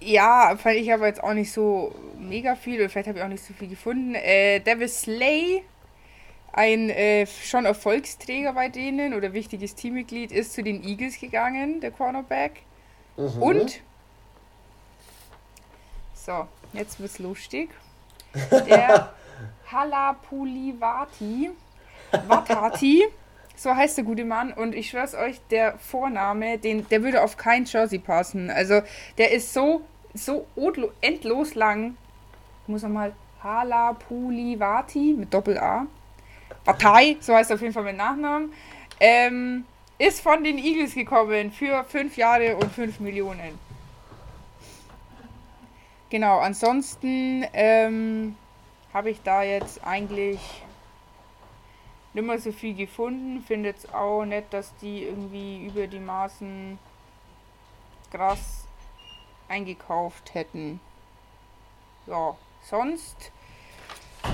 Ja, 0.00 0.56
fand 0.56 0.76
ich 0.76 0.92
aber 0.92 1.06
jetzt 1.06 1.22
auch 1.22 1.34
nicht 1.34 1.52
so 1.52 1.94
mega 2.18 2.56
viel, 2.56 2.80
oder 2.80 2.88
vielleicht 2.88 3.08
habe 3.08 3.18
ich 3.18 3.24
auch 3.24 3.28
nicht 3.28 3.44
so 3.44 3.52
viel 3.52 3.68
gefunden. 3.68 4.14
Äh, 4.14 4.60
Davis 4.60 5.02
Slay, 5.02 5.62
ein 6.52 6.88
äh, 6.90 7.26
schon 7.26 7.66
Erfolgsträger 7.66 8.54
bei 8.54 8.68
denen 8.68 9.14
oder 9.14 9.32
wichtiges 9.34 9.74
Teammitglied, 9.74 10.32
ist 10.32 10.54
zu 10.54 10.62
den 10.62 10.82
Eagles 10.82 11.20
gegangen, 11.20 11.80
der 11.80 11.90
Cornerback. 11.90 12.62
Mhm. 13.16 13.42
Und, 13.42 13.80
so, 16.14 16.46
jetzt 16.72 16.98
wird's 16.98 17.18
lustig. 17.18 17.70
Der 18.50 19.12
Halapulivati, 19.70 21.50
Watati, 22.26 23.04
so 23.60 23.76
heißt 23.76 23.98
der 23.98 24.04
gute 24.04 24.24
Mann. 24.24 24.52
Und 24.52 24.74
ich 24.74 24.88
schwör's 24.88 25.14
euch, 25.14 25.38
der 25.50 25.78
Vorname, 25.78 26.58
den, 26.58 26.88
der 26.88 27.02
würde 27.02 27.22
auf 27.22 27.36
kein 27.36 27.66
Jersey 27.66 27.98
passen. 27.98 28.50
Also, 28.50 28.80
der 29.18 29.32
ist 29.32 29.52
so 29.52 29.82
so 30.14 30.46
endlos 31.00 31.54
lang. 31.54 31.96
Ich 32.62 32.68
muss 32.68 32.82
nochmal 32.82 33.12
Halapulivati 33.42 35.14
mit 35.16 35.32
Doppel-A. 35.32 35.86
Vatai, 36.64 37.16
so 37.20 37.34
heißt 37.34 37.52
auf 37.52 37.60
jeden 37.60 37.72
Fall 37.72 37.84
mein 37.84 37.96
Nachnamen. 37.96 38.52
Ähm, 38.98 39.64
ist 39.98 40.20
von 40.20 40.42
den 40.42 40.58
Eagles 40.58 40.94
gekommen 40.94 41.52
für 41.52 41.84
fünf 41.84 42.16
Jahre 42.16 42.56
und 42.56 42.72
fünf 42.72 43.00
Millionen. 43.00 43.58
Genau, 46.10 46.38
ansonsten 46.38 47.44
ähm, 47.52 48.36
habe 48.92 49.10
ich 49.10 49.22
da 49.22 49.42
jetzt 49.42 49.84
eigentlich 49.86 50.40
nicht 52.12 52.26
mehr 52.26 52.38
so 52.38 52.52
viel 52.52 52.74
gefunden. 52.74 53.42
Finde 53.46 53.70
es 53.76 53.92
auch 53.92 54.24
nett, 54.24 54.46
dass 54.50 54.74
die 54.80 55.04
irgendwie 55.04 55.66
über 55.66 55.86
die 55.86 56.00
Maßen 56.00 56.78
krass 58.10 58.64
eingekauft 59.48 60.34
hätten. 60.34 60.80
Ja, 62.06 62.36
sonst 62.68 63.16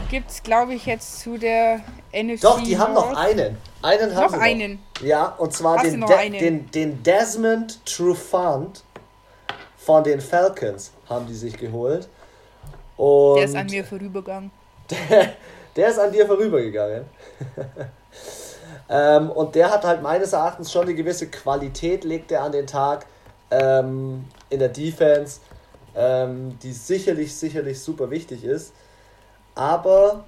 gibt 0.08 0.30
es, 0.30 0.42
glaube 0.42 0.74
ich, 0.74 0.86
jetzt 0.86 1.20
zu 1.20 1.38
der 1.38 1.80
NFC. 2.12 2.42
Doch, 2.42 2.60
die 2.62 2.78
haben 2.78 2.94
noch 2.94 3.14
einen. 3.16 3.56
Einen 3.82 4.14
haben 4.14 4.22
noch 4.24 4.30
sie 4.30 4.40
einen. 4.40 4.72
Noch. 4.94 5.06
Ja, 5.06 5.26
und 5.26 5.52
zwar 5.52 5.82
den, 5.82 6.00
De 6.00 6.30
den, 6.30 6.70
den 6.70 7.02
Desmond 7.02 7.84
Trufant 7.84 8.82
von 9.76 10.02
den 10.02 10.20
Falcons 10.20 10.92
haben 11.08 11.26
die 11.26 11.34
sich 11.34 11.56
geholt. 11.56 12.08
Und 12.96 13.36
der 13.36 13.44
ist 13.44 13.56
an 13.56 13.66
mir 13.66 13.84
vorübergegangen. 13.84 14.50
Der, 14.90 15.34
der 15.76 15.88
ist 15.88 15.98
an 15.98 16.12
dir 16.12 16.26
vorübergegangen. 16.26 17.04
ähm, 18.88 19.30
und 19.30 19.54
der 19.54 19.70
hat 19.70 19.84
halt 19.84 20.02
meines 20.02 20.32
Erachtens 20.32 20.72
schon 20.72 20.82
eine 20.82 20.94
gewisse 20.94 21.28
Qualität, 21.28 22.04
legt 22.04 22.32
er 22.32 22.42
an 22.42 22.52
den 22.52 22.66
Tag. 22.66 23.06
Ähm, 23.50 24.24
in 24.50 24.58
der 24.58 24.68
Defense, 24.68 25.40
ähm, 25.94 26.58
die 26.62 26.72
sicherlich, 26.72 27.34
sicherlich 27.34 27.80
super 27.80 28.10
wichtig 28.10 28.44
ist. 28.44 28.72
Aber 29.54 30.24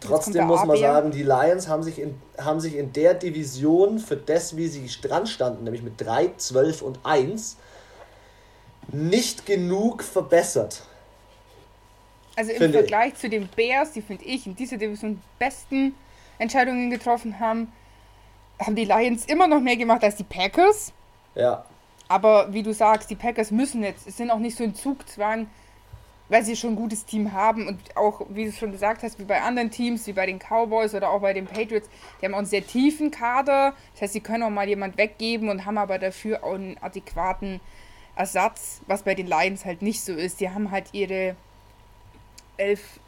trotzdem 0.00 0.46
muss 0.46 0.64
man 0.64 0.76
sagen, 0.76 1.10
die 1.10 1.22
Lions 1.22 1.68
haben 1.68 1.82
sich, 1.82 1.98
in, 1.98 2.20
haben 2.38 2.60
sich 2.60 2.76
in 2.76 2.92
der 2.92 3.14
Division 3.14 3.98
für 3.98 4.16
das, 4.16 4.56
wie 4.56 4.68
sie 4.68 4.88
dran 5.02 5.26
standen, 5.26 5.64
nämlich 5.64 5.82
mit 5.82 6.00
3, 6.00 6.32
12 6.36 6.82
und 6.82 7.00
1, 7.02 7.56
nicht 8.92 9.44
genug 9.46 10.02
verbessert. 10.02 10.82
Also 12.36 12.52
im 12.52 12.72
Vergleich 12.72 13.14
ich. 13.14 13.18
zu 13.18 13.28
den 13.28 13.48
Bears, 13.48 13.92
die 13.92 14.02
finde 14.02 14.24
ich 14.24 14.46
in 14.46 14.54
dieser 14.54 14.76
Division 14.76 15.20
besten 15.38 15.94
Entscheidungen 16.38 16.90
getroffen 16.90 17.40
haben, 17.40 17.72
haben 18.60 18.74
die 18.74 18.84
Lions 18.84 19.26
immer 19.26 19.46
noch 19.46 19.60
mehr 19.60 19.76
gemacht 19.76 20.02
als 20.02 20.16
die 20.16 20.24
Packers. 20.24 20.92
Ja. 21.34 21.64
Aber 22.08 22.52
wie 22.52 22.62
du 22.62 22.72
sagst, 22.72 23.10
die 23.10 23.16
Packers 23.16 23.50
müssen 23.50 23.82
jetzt, 23.82 24.06
es 24.06 24.16
sind 24.16 24.30
auch 24.30 24.38
nicht 24.38 24.56
so 24.56 24.64
ein 24.64 24.74
Zugzwang, 24.74 25.48
weil 26.28 26.44
sie 26.44 26.56
schon 26.56 26.72
ein 26.72 26.76
gutes 26.76 27.04
Team 27.04 27.32
haben 27.32 27.66
und 27.66 27.96
auch, 27.96 28.26
wie 28.30 28.46
du 28.46 28.52
schon 28.52 28.72
gesagt 28.72 29.02
hast, 29.02 29.18
wie 29.18 29.24
bei 29.24 29.40
anderen 29.40 29.70
Teams, 29.70 30.06
wie 30.06 30.12
bei 30.12 30.26
den 30.26 30.38
Cowboys 30.38 30.94
oder 30.94 31.10
auch 31.10 31.20
bei 31.20 31.32
den 31.32 31.46
Patriots, 31.46 31.88
die 32.20 32.26
haben 32.26 32.34
auch 32.34 32.38
einen 32.38 32.46
sehr 32.46 32.66
tiefen 32.66 33.10
Kader. 33.10 33.74
Das 33.92 34.02
heißt, 34.02 34.12
sie 34.14 34.20
können 34.20 34.42
auch 34.42 34.50
mal 34.50 34.68
jemand 34.68 34.98
weggeben 34.98 35.48
und 35.48 35.64
haben 35.64 35.78
aber 35.78 35.98
dafür 35.98 36.44
auch 36.44 36.54
einen 36.54 36.76
adäquaten 36.78 37.60
Ersatz, 38.16 38.80
was 38.86 39.02
bei 39.02 39.14
den 39.14 39.26
Lions 39.26 39.64
halt 39.64 39.80
nicht 39.80 40.02
so 40.02 40.12
ist. 40.12 40.40
Die 40.40 40.50
haben 40.50 40.70
halt 40.70 40.92
ihre 40.92 41.36
elf 42.56 43.00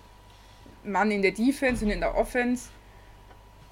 Mann 0.85 1.11
in 1.11 1.23
der 1.23 1.33
Defense 1.33 1.85
und 1.85 1.91
in 1.91 2.01
der 2.01 2.17
Offense. 2.17 2.69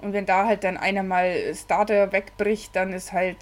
Und 0.00 0.12
wenn 0.12 0.26
da 0.26 0.46
halt 0.46 0.64
dann 0.64 0.76
einer 0.76 1.02
mal 1.02 1.54
Starter 1.54 2.12
wegbricht, 2.12 2.74
dann 2.76 2.92
ist 2.92 3.12
halt 3.12 3.36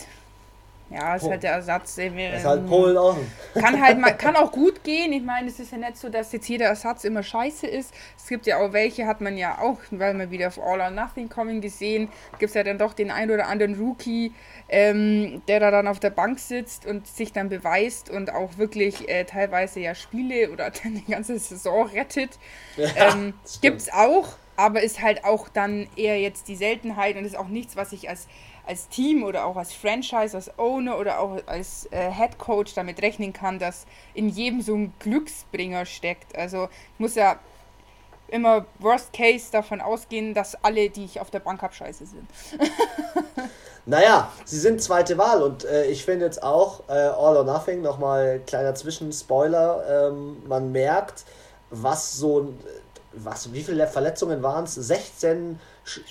ja, 0.88 1.16
ist 1.16 1.24
oh. 1.24 1.30
halt 1.30 1.42
der 1.42 1.52
Ersatz. 1.52 1.98
Ist 1.98 2.44
halt 2.44 2.66
Polen 2.68 2.96
auch. 2.96 3.16
Kann 3.54 3.82
halt 3.82 3.98
mal, 3.98 4.12
kann 4.12 4.36
auch 4.36 4.52
gut 4.52 4.84
gehen. 4.84 5.12
Ich 5.12 5.22
meine, 5.22 5.48
es 5.48 5.58
ist 5.58 5.72
ja 5.72 5.78
nicht 5.78 5.96
so, 5.96 6.08
dass 6.08 6.30
jetzt 6.32 6.48
jeder 6.48 6.66
Ersatz 6.66 7.02
immer 7.02 7.24
scheiße 7.24 7.66
ist. 7.66 7.92
Es 8.16 8.28
gibt 8.28 8.46
ja 8.46 8.58
auch 8.58 8.72
welche, 8.72 9.06
hat 9.06 9.20
man 9.20 9.36
ja 9.36 9.58
auch, 9.58 9.78
weil 9.90 10.14
man 10.14 10.30
wieder 10.30 10.46
auf 10.46 10.60
All 10.60 10.80
or 10.80 10.90
Nothing 10.90 11.28
kommen 11.28 11.60
gesehen, 11.60 12.08
gibt 12.38 12.50
es 12.50 12.54
ja 12.54 12.62
dann 12.62 12.78
doch 12.78 12.92
den 12.92 13.10
einen 13.10 13.32
oder 13.32 13.48
anderen 13.48 13.74
Rookie, 13.74 14.32
ähm, 14.68 15.42
der 15.48 15.58
da 15.58 15.72
dann 15.72 15.88
auf 15.88 15.98
der 15.98 16.10
Bank 16.10 16.38
sitzt 16.38 16.86
und 16.86 17.08
sich 17.08 17.32
dann 17.32 17.48
beweist 17.48 18.08
und 18.08 18.32
auch 18.32 18.56
wirklich 18.56 19.08
äh, 19.08 19.24
teilweise 19.24 19.80
ja 19.80 19.96
Spiele 19.96 20.52
oder 20.52 20.70
dann 20.82 20.94
die 20.94 21.10
ganze 21.10 21.36
Saison 21.40 21.88
rettet. 21.88 22.30
Ja, 22.76 23.12
ähm, 23.12 23.34
gibt 23.60 23.80
es 23.80 23.92
auch, 23.92 24.36
aber 24.56 24.82
ist 24.82 25.02
halt 25.02 25.24
auch 25.24 25.48
dann 25.48 25.88
eher 25.96 26.20
jetzt 26.20 26.48
die 26.48 26.56
Seltenheit 26.56 27.16
und 27.16 27.24
ist 27.24 27.36
auch 27.36 27.48
nichts, 27.48 27.76
was 27.76 27.92
ich 27.92 28.08
als 28.08 28.26
als 28.66 28.88
Team 28.88 29.22
oder 29.22 29.46
auch 29.46 29.56
als 29.56 29.72
Franchise, 29.72 30.36
als 30.36 30.58
Owner 30.58 30.98
oder 30.98 31.20
auch 31.20 31.38
als 31.46 31.88
äh, 31.92 32.10
Head 32.10 32.38
Coach 32.38 32.74
damit 32.74 33.00
rechnen 33.00 33.32
kann, 33.32 33.58
dass 33.58 33.86
in 34.12 34.28
jedem 34.28 34.60
so 34.60 34.74
ein 34.74 34.92
Glücksbringer 34.98 35.86
steckt. 35.86 36.36
Also 36.36 36.68
ich 36.94 37.00
muss 37.00 37.14
ja 37.14 37.38
immer 38.28 38.66
Worst 38.80 39.12
Case 39.12 39.46
davon 39.52 39.80
ausgehen, 39.80 40.34
dass 40.34 40.56
alle, 40.64 40.90
die 40.90 41.04
ich 41.04 41.20
auf 41.20 41.30
der 41.30 41.40
Bank 41.40 41.62
habe, 41.62 41.74
scheiße 41.74 42.06
sind. 42.06 42.28
naja, 43.86 44.32
sie 44.44 44.58
sind 44.58 44.82
zweite 44.82 45.16
Wahl 45.16 45.42
und 45.42 45.64
äh, 45.64 45.86
ich 45.86 46.04
finde 46.04 46.24
jetzt 46.24 46.42
auch 46.42 46.80
äh, 46.88 46.92
All 46.92 47.36
or 47.36 47.44
Nothing, 47.44 47.82
nochmal 47.82 48.40
kleiner 48.46 48.74
Zwischenspoiler, 48.74 50.08
ähm, 50.08 50.42
man 50.48 50.72
merkt, 50.72 51.24
was 51.70 52.16
so, 52.16 52.52
was, 53.16 53.52
wie 53.52 53.62
viele 53.62 53.86
Verletzungen 53.86 54.42
waren 54.42 54.64
es? 54.64 54.74
16 54.74 55.58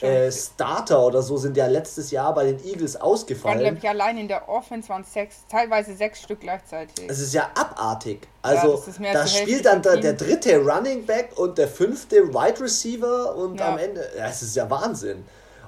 äh, 0.01 0.31
Starter 0.31 1.05
oder 1.05 1.21
so 1.21 1.37
sind 1.37 1.57
ja 1.57 1.67
letztes 1.67 2.11
Jahr 2.11 2.33
bei 2.33 2.45
den 2.45 2.65
Eagles 2.65 2.95
ausgefallen. 2.99 3.63
Dann 3.63 3.77
ich 3.77 3.87
allein 3.87 4.17
in 4.17 4.27
der 4.27 4.47
Offense 4.47 4.89
waren 4.89 5.03
sechs, 5.03 5.45
teilweise 5.49 5.95
sechs 5.95 6.21
Stück 6.21 6.39
gleichzeitig. 6.39 7.09
Es 7.09 7.19
ist 7.19 7.33
ja 7.33 7.49
abartig. 7.55 8.27
Also 8.41 8.83
ja, 8.99 9.13
da 9.13 9.27
spielt 9.27 9.65
dann 9.65 9.81
der, 9.81 9.97
der, 9.97 10.13
dritte 10.13 10.57
Running 10.57 11.05
Back 11.05 11.37
und 11.37 11.57
der 11.57 11.67
fünfte 11.67 12.33
Wide 12.33 12.61
Receiver 12.61 13.35
und 13.35 13.59
ja. 13.59 13.73
am 13.73 13.77
Ende, 13.77 14.07
ja, 14.17 14.27
es 14.27 14.41
ist 14.41 14.55
ja 14.55 14.69
Wahnsinn. 14.69 15.25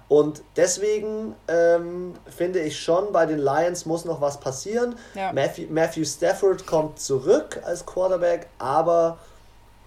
Und 0.10 0.42
deswegen 0.56 1.36
ähm, 1.50 2.14
finde 2.26 2.60
ich 2.60 2.80
schon, 2.80 3.12
bei 3.12 3.26
den 3.26 3.40
Lions 3.40 3.86
muss 3.86 4.06
noch 4.06 4.22
was 4.22 4.40
passieren. 4.40 4.96
Ja. 5.16 5.34
Matthew, 5.34 5.66
Matthew 5.70 6.06
Stafford 6.06 6.66
kommt 6.66 7.00
zurück 7.00 7.60
als 7.66 7.86
Quarterback, 7.86 8.48
aber 8.58 9.18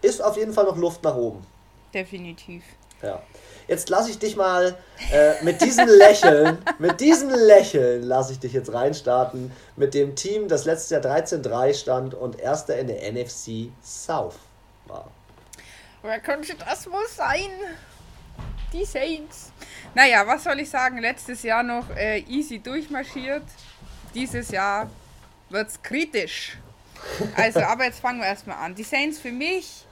ist 0.03 0.23
auf 0.23 0.37
jeden 0.37 0.53
Fall 0.53 0.65
noch 0.65 0.77
Luft 0.77 1.03
nach 1.03 1.17
oben. 1.17 1.47
Definitiv. 1.93 2.63
Ja. 3.03 3.23
Jetzt 3.67 3.89
lasse 3.89 4.11
ich 4.11 4.19
dich 4.19 4.37
mal 4.37 4.77
äh, 5.13 5.43
mit 5.45 5.61
diesem 5.61 5.87
Lächeln, 5.99 6.59
mit 6.79 7.01
diesem 7.01 7.31
Lächeln 7.31 8.03
lasse 8.03 8.33
ich 8.33 8.41
dich 8.41 8.53
jetzt 8.53 8.73
reinstarten 8.73 9.53
mit 9.77 9.95
dem 9.95 10.17
Team, 10.17 10.49
das 10.49 10.65
letztes 10.65 10.91
Jahr 10.91 11.03
13-3 11.03 11.75
stand 11.75 12.15
und 12.15 12.39
erster 12.39 12.77
in 12.79 12.89
der 12.89 13.13
NFC 13.13 13.71
South 13.83 14.35
war. 14.87 15.09
Wer 16.03 16.19
könnte 16.19 16.55
das 16.57 16.91
wohl 16.91 17.07
sein? 17.09 17.51
Die 18.73 18.85
Saints. 18.85 19.53
Naja, 19.95 20.27
was 20.27 20.45
soll 20.45 20.61
ich 20.61 20.71
sagen? 20.71 20.99
Letztes 20.99 21.43
Jahr 21.43 21.63
noch 21.63 21.89
äh, 21.97 22.21
easy 22.21 22.59
durchmarschiert. 22.59 23.45
Dieses 24.15 24.51
Jahr 24.51 24.89
wird 25.49 25.69
es 25.69 25.83
kritisch. 25.83 26.59
Also, 27.37 27.61
aber 27.61 27.85
jetzt 27.85 28.01
fangen 28.01 28.21
wir 28.21 28.27
erstmal 28.27 28.59
an. 28.59 28.75
Die 28.75 28.83
Saints 28.83 29.19
für 29.19 29.33
mich 29.33 29.85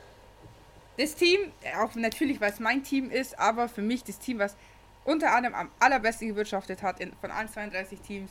das 0.98 1.14
Team, 1.14 1.38
auch 1.78 1.94
natürlich, 1.94 2.40
weil 2.40 2.50
es 2.50 2.60
mein 2.60 2.82
Team 2.82 3.10
ist, 3.10 3.38
aber 3.38 3.68
für 3.68 3.82
mich 3.82 4.04
das 4.04 4.18
Team, 4.18 4.38
was 4.38 4.56
unter 5.04 5.32
anderem 5.32 5.54
am 5.54 5.70
allerbesten 5.78 6.28
gewirtschaftet 6.28 6.82
hat 6.82 7.00
in, 7.00 7.12
von 7.20 7.30
allen 7.30 7.48
32 7.48 8.00
Teams, 8.00 8.30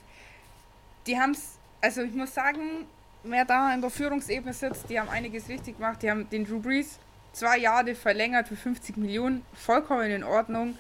die 1.08 1.18
haben 1.18 1.32
es, 1.32 1.58
also 1.82 2.02
ich 2.02 2.14
muss 2.14 2.34
sagen, 2.34 2.86
wer 3.24 3.46
da 3.46 3.74
in 3.74 3.82
der 3.82 3.90
Führungsebene 3.90 4.54
sitzt, 4.54 4.90
die 4.90 5.00
haben 5.00 5.10
einiges 5.10 5.48
richtig 5.50 5.78
gemacht. 5.78 6.02
Die 6.04 6.12
haben 6.12 6.30
den 6.30 6.46
Drew 6.46 6.60
Brees 6.60 7.00
zwei 7.34 7.58
Jahre 7.58 7.96
verlängert 7.96 8.48
für 8.48 8.56
50 8.56 8.98
Millionen, 8.98 9.46
vollkommen 9.54 10.10
in 10.12 10.24
Ordnung. 10.24 10.78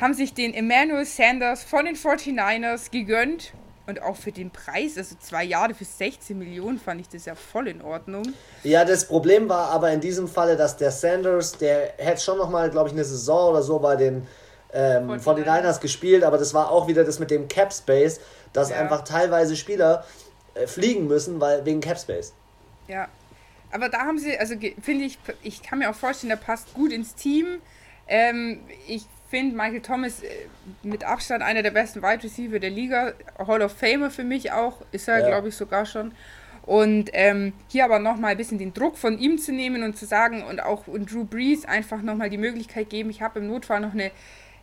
Haben 0.00 0.14
sich 0.14 0.34
den 0.34 0.52
Emmanuel 0.52 1.06
Sanders 1.06 1.64
von 1.64 1.84
den 1.84 1.96
49ers 1.96 2.90
gegönnt 2.90 3.52
und 3.86 4.02
auch 4.02 4.16
für 4.16 4.32
den 4.32 4.50
Preis, 4.50 4.96
also 4.96 5.14
zwei 5.20 5.44
Jahre 5.44 5.74
für 5.74 5.84
16 5.84 6.38
Millionen, 6.38 6.78
fand 6.78 7.00
ich 7.00 7.08
das 7.08 7.24
ja 7.24 7.34
voll 7.34 7.68
in 7.68 7.82
Ordnung. 7.82 8.24
Ja, 8.64 8.84
das 8.84 9.06
Problem 9.06 9.48
war 9.48 9.70
aber 9.70 9.92
in 9.92 10.00
diesem 10.00 10.28
Falle, 10.28 10.56
dass 10.56 10.76
der 10.76 10.90
Sanders, 10.90 11.56
der 11.58 11.94
hätte 11.98 12.20
schon 12.20 12.38
nochmal, 12.38 12.70
glaube 12.70 12.88
ich, 12.88 12.94
eine 12.94 13.04
Saison 13.04 13.50
oder 13.50 13.62
so 13.62 13.78
bei 13.78 13.96
den 13.96 14.26
ähm, 14.72 15.10
49ers 15.10 15.80
gespielt, 15.80 16.24
aber 16.24 16.38
das 16.38 16.52
war 16.52 16.70
auch 16.70 16.88
wieder 16.88 17.04
das 17.04 17.18
mit 17.18 17.30
dem 17.30 17.48
Cap 17.48 17.72
Space, 17.72 18.20
dass 18.52 18.70
ja. 18.70 18.76
einfach 18.76 19.04
teilweise 19.04 19.56
Spieler 19.56 20.04
äh, 20.54 20.66
fliegen 20.66 21.06
müssen, 21.06 21.40
weil 21.40 21.64
wegen 21.64 21.80
Cap 21.80 21.98
Space. 21.98 22.32
Ja, 22.88 23.08
aber 23.70 23.88
da 23.88 24.00
haben 24.00 24.18
sie, 24.18 24.38
also 24.38 24.54
finde 24.80 25.04
ich, 25.04 25.18
ich 25.42 25.62
kann 25.62 25.78
mir 25.78 25.90
auch 25.90 25.94
vorstellen, 25.94 26.30
der 26.30 26.36
passt 26.36 26.72
gut 26.74 26.92
ins 26.92 27.14
Team. 27.14 27.60
Ähm, 28.08 28.60
ich 28.86 29.06
finde 29.28 29.56
Michael 29.56 29.80
Thomas 29.80 30.22
äh, 30.22 30.28
mit 30.82 31.04
Abstand 31.04 31.42
einer 31.42 31.62
der 31.62 31.70
besten 31.70 32.02
Wide 32.02 32.22
Receiver 32.22 32.58
der 32.58 32.70
Liga. 32.70 33.12
Hall 33.38 33.62
of 33.62 33.72
Famer 33.72 34.10
für 34.10 34.24
mich 34.24 34.52
auch, 34.52 34.82
ist 34.92 35.08
er, 35.08 35.20
ja. 35.20 35.28
glaube 35.28 35.48
ich, 35.48 35.56
sogar 35.56 35.86
schon. 35.86 36.12
Und 36.66 37.10
ähm, 37.12 37.52
hier 37.68 37.84
aber 37.84 38.00
nochmal 38.00 38.32
ein 38.32 38.36
bisschen 38.36 38.58
den 38.58 38.74
Druck 38.74 38.98
von 38.98 39.18
ihm 39.18 39.38
zu 39.38 39.52
nehmen 39.52 39.84
und 39.84 39.96
zu 39.96 40.04
sagen 40.04 40.42
und 40.42 40.60
auch 40.60 40.88
und 40.88 41.12
Drew 41.12 41.24
Brees 41.24 41.64
einfach 41.64 42.02
nochmal 42.02 42.28
die 42.28 42.38
Möglichkeit 42.38 42.90
geben, 42.90 43.08
ich 43.08 43.22
habe 43.22 43.38
im 43.38 43.46
Notfall 43.46 43.80
noch 43.80 43.92
eine 43.92 44.10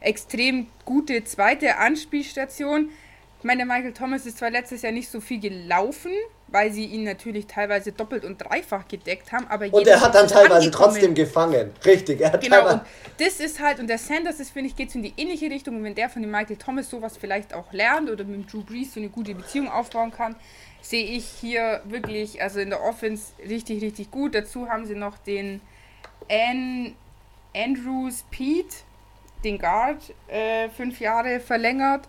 extrem 0.02 0.68
gute 0.84 1.24
zweite 1.24 1.78
Anspielstation. 1.78 2.90
Ich 3.40 3.46
meine, 3.46 3.66
Michael 3.66 3.94
Thomas 3.94 4.26
ist 4.26 4.38
zwar 4.38 4.50
letztes 4.50 4.82
Jahr 4.82 4.92
nicht 4.92 5.10
so 5.10 5.22
viel 5.22 5.40
gelaufen, 5.40 6.12
weil 6.54 6.72
sie 6.72 6.86
ihn 6.86 7.04
natürlich 7.04 7.48
teilweise 7.48 7.92
doppelt 7.92 8.24
und 8.24 8.38
dreifach 8.38 8.88
gedeckt 8.88 9.32
haben. 9.32 9.48
Aber 9.48 9.66
und 9.74 9.88
er 9.88 10.00
hat 10.00 10.14
dann 10.14 10.28
teilweise 10.28 10.70
trotzdem 10.70 11.16
gefangen. 11.16 11.72
Richtig, 11.84 12.22
er 12.22 12.32
hat 12.32 12.42
Genau, 12.42 12.72
und 12.72 12.82
das 13.18 13.40
ist 13.40 13.60
halt, 13.60 13.80
und 13.80 13.88
der 13.88 13.98
Sanders 13.98 14.40
ist, 14.40 14.52
finde 14.52 14.70
ich, 14.70 14.76
geht 14.76 14.94
in 14.94 15.02
die 15.02 15.14
ähnliche 15.18 15.50
Richtung. 15.50 15.78
Und 15.78 15.84
wenn 15.84 15.96
der 15.96 16.10
von 16.10 16.22
dem 16.22 16.30
Michael 16.30 16.58
Thomas 16.58 16.92
sowas 16.92 17.18
vielleicht 17.18 17.56
auch 17.56 17.74
lernt 17.74 18.12
oder 18.12 18.24
mit 18.24 18.54
Drew 18.54 18.62
Brees 18.62 18.94
so 18.94 19.00
eine 19.00 19.10
gute 19.10 19.34
Beziehung 19.34 19.68
aufbauen 19.68 20.12
kann, 20.12 20.36
sehe 20.80 21.04
ich 21.04 21.26
hier 21.26 21.82
wirklich, 21.86 22.40
also 22.40 22.60
in 22.60 22.70
der 22.70 22.84
Offense 22.84 23.34
richtig, 23.50 23.82
richtig 23.82 24.12
gut. 24.12 24.36
Dazu 24.36 24.70
haben 24.70 24.86
sie 24.86 24.96
noch 24.96 25.18
den 25.18 25.60
An 26.30 26.94
Andrews 27.56 28.26
Pete, 28.30 28.76
den 29.44 29.58
Guard, 29.58 30.14
äh, 30.28 30.70
fünf 30.70 31.00
Jahre 31.00 31.40
verlängert. 31.40 32.08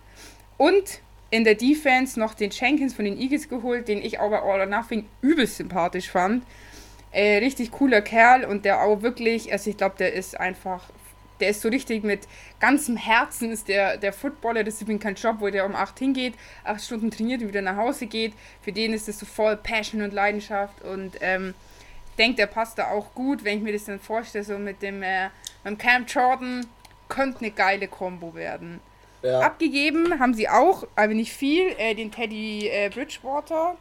Und 0.59 1.01
in 1.35 1.43
der 1.43 1.57
Defense 1.57 2.19
noch 2.21 2.35
den 2.35 2.51
Jenkins 2.51 2.95
von 2.95 3.05
den 3.05 3.21
Eagles 3.21 3.49
geholt, 3.49 3.89
den 3.89 4.01
ich 4.01 4.21
aber 4.21 4.45
All 4.45 4.61
or 4.61 4.67
Nothing 4.67 5.09
übelst 5.21 5.57
sympathisch 5.57 6.09
fand. 6.09 6.45
Äh, 7.11 7.39
richtig 7.39 7.73
cooler 7.73 8.03
Kerl 8.03 8.45
und 8.45 8.65
der 8.65 8.81
auch 8.81 9.03
wirklich, 9.03 9.51
also 9.51 9.69
ich 9.69 9.77
glaube, 9.77 9.97
der 9.99 10.13
ist 10.13 10.39
einfach, 10.39 10.89
der 11.41 11.49
ist 11.49 11.61
so 11.61 11.69
richtig 11.69 12.05
mit 12.05 12.29
ganzem 12.61 12.97
Herzen 12.97 13.51
ist 13.51 13.67
der, 13.67 13.97
der 13.97 14.13
Footballer, 14.13 14.63
das 14.63 14.75
ist 14.75 14.83
übrigens 14.83 15.03
kein 15.03 15.17
Job, 15.17 15.39
wo 15.41 15.51
der 15.51 15.67
um 15.67 15.75
8 15.75 15.99
hingeht, 15.99 16.35
8 16.63 16.81
Stunden 16.81 17.11
trainiert 17.11 17.43
und 17.43 17.49
wieder 17.49 17.63
nach 17.63 17.79
Hause 17.79 18.07
geht. 18.07 18.33
Für 18.63 18.71
den 18.71 18.93
ist 18.93 19.09
das 19.09 19.19
so 19.19 19.27
voll 19.27 19.57
Passion 19.57 20.03
und 20.03 20.13
Leidenschaft 20.13 20.83
und 20.83 21.17
ähm, 21.21 21.55
ich 22.11 22.17
denke, 22.17 22.37
der 22.37 22.47
passt 22.47 22.79
da 22.79 22.93
auch 22.93 23.13
gut, 23.13 23.43
wenn 23.43 23.59
ich 23.59 23.65
mir 23.65 23.73
das 23.73 23.87
dann 23.87 23.99
vorstelle, 23.99 24.45
so 24.45 24.57
mit 24.57 24.83
dem, 24.83 25.03
äh, 25.03 25.31
mit 25.65 25.81
Cam 25.81 26.07
Jordan, 26.07 26.65
könnte 27.09 27.41
eine 27.41 27.51
geile 27.51 27.89
Combo 27.89 28.37
werden. 28.37 28.81
Ja. 29.25 29.41
Abgegeben 29.41 30.21
haben 30.21 30.35
sie 30.35 30.49
auch, 30.51 30.87
aber 30.97 31.15
nicht 31.15 31.33
viel, 31.33 31.69
äh, 31.79 31.95
den 31.95 32.13
Teddy 32.13 32.69
äh, 32.69 32.91
Bridgewater. 32.91 33.77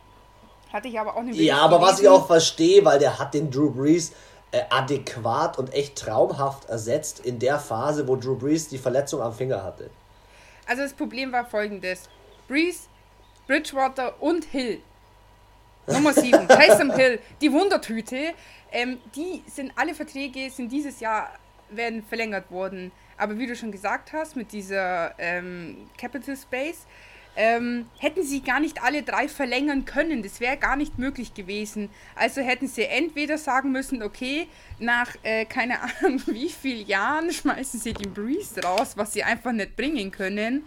Hatte 0.72 0.88
ich 0.88 0.98
aber 0.98 1.18
auch 1.18 1.22
nicht 1.22 1.38
Ja, 1.38 1.58
aber 1.58 1.78
gelesen. 1.80 1.94
was 1.94 2.02
ich 2.02 2.08
auch 2.08 2.26
verstehe, 2.28 2.84
weil 2.86 2.98
der 2.98 3.20
hat 3.20 3.34
den 3.34 3.52
Drew 3.52 3.70
Brees 3.70 4.14
äh, 4.52 4.62
adäquat 4.70 5.58
und 5.58 5.74
echt 5.74 5.98
traumhaft 5.98 6.70
ersetzt 6.70 7.20
in 7.20 7.40
der 7.40 7.60
Phase, 7.60 8.08
wo 8.08 8.16
Drew 8.16 8.36
Brees 8.38 8.70
die 8.70 8.78
Verletzung 8.78 9.22
am 9.22 9.34
Finger 9.34 9.64
hatte. 9.64 9.90
Also 10.66 10.84
das 10.84 10.94
Problem 10.94 11.32
war 11.34 11.46
folgendes. 11.46 12.04
Brees, 12.48 12.88
Bridgewater 13.48 14.22
und 14.22 14.46
Hill. 14.46 14.80
Nummer 15.88 16.14
7, 16.14 16.48
Taysom 16.48 16.92
Hill, 16.92 17.20
die 17.42 17.52
Wundertüte. 17.52 18.34
Ähm, 18.72 19.00
die 19.14 19.44
sind 19.48 19.74
alle 19.76 19.94
Verträge 19.94 20.50
sind 20.50 20.72
dieses 20.72 21.02
Jahr 21.02 21.30
werden 21.70 22.02
verlängert 22.08 22.50
worden. 22.50 22.92
Aber 23.18 23.38
wie 23.38 23.48
du 23.48 23.56
schon 23.56 23.72
gesagt 23.72 24.14
hast, 24.14 24.36
mit 24.36 24.52
dieser 24.52 25.14
ähm, 25.18 25.90
Capital 25.98 26.36
Space, 26.36 26.86
ähm, 27.36 27.88
hätten 27.98 28.24
sie 28.24 28.42
gar 28.42 28.60
nicht 28.60 28.84
alle 28.84 29.04
drei 29.04 29.28
verlängern 29.28 29.86
können. 29.86 30.22
Das 30.24 30.40
wäre 30.40 30.58
gar 30.58 30.76
nicht 30.76 31.00
möglich 31.00 31.34
gewesen. 31.34 31.90
Also 32.16 32.42
hätten 32.42 32.68
sie 32.68 32.84
entweder 32.84 33.38
sagen 33.38 33.72
müssen, 33.72 34.04
okay, 34.04 34.48
nach 34.80 35.10
äh, 35.24 35.46
keine 35.46 35.80
Ahnung 35.82 36.22
wie 36.28 36.50
vielen 36.50 36.88
Jahren 36.88 37.32
schmeißen 37.32 37.80
sie 37.80 37.94
den 37.94 38.14
Breeze 38.14 38.62
raus, 38.62 38.94
was 38.96 39.14
sie 39.14 39.24
einfach 39.24 39.52
nicht 39.52 39.76
bringen 39.76 40.12
können, 40.12 40.64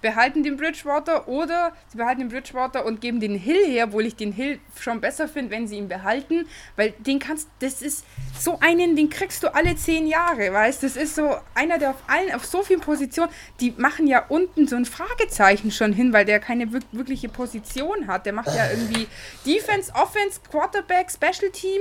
behalten 0.00 0.42
den 0.42 0.56
Bridgewater 0.56 1.28
oder 1.28 1.72
sie 1.88 1.98
behalten 1.98 2.20
den 2.20 2.28
Bridgewater 2.28 2.86
und 2.86 3.00
geben 3.00 3.20
den 3.20 3.34
Hill 3.34 3.66
her, 3.66 3.86
obwohl 3.88 4.06
ich 4.06 4.16
den 4.16 4.32
Hill 4.32 4.58
schon 4.80 5.00
besser 5.00 5.28
finde, 5.28 5.50
wenn 5.50 5.68
sie 5.68 5.76
ihn 5.76 5.88
behalten, 5.88 6.46
weil 6.76 6.94
den 6.98 7.18
kannst, 7.18 7.48
das 7.60 7.82
ist 7.82 8.04
so 8.38 8.58
einen, 8.60 8.96
den 8.96 9.10
kriegst 9.10 9.42
du 9.42 9.54
alle 9.54 9.76
zehn 9.76 10.06
Jahre, 10.06 10.52
weißt, 10.52 10.82
das 10.82 10.96
ist 10.96 11.14
so 11.14 11.36
einer, 11.54 11.78
der 11.78 11.90
auf 11.90 12.02
allen, 12.06 12.32
auf 12.34 12.46
so 12.46 12.62
vielen 12.62 12.80
Positionen, 12.80 13.30
die 13.60 13.72
machen 13.76 14.06
ja 14.06 14.24
unten 14.28 14.66
so 14.66 14.76
ein 14.76 14.86
Fragezeichen 14.86 15.70
schon 15.70 15.92
hin, 15.92 15.99
weil 16.12 16.24
der 16.24 16.40
keine 16.40 16.72
wirkliche 16.72 17.28
Position 17.28 18.06
hat, 18.06 18.26
der 18.26 18.32
macht 18.32 18.48
ja 18.48 18.70
irgendwie 18.70 19.06
Defense, 19.46 19.92
Offense, 19.94 20.40
Quarterback, 20.50 21.10
Special 21.10 21.50
Team, 21.52 21.80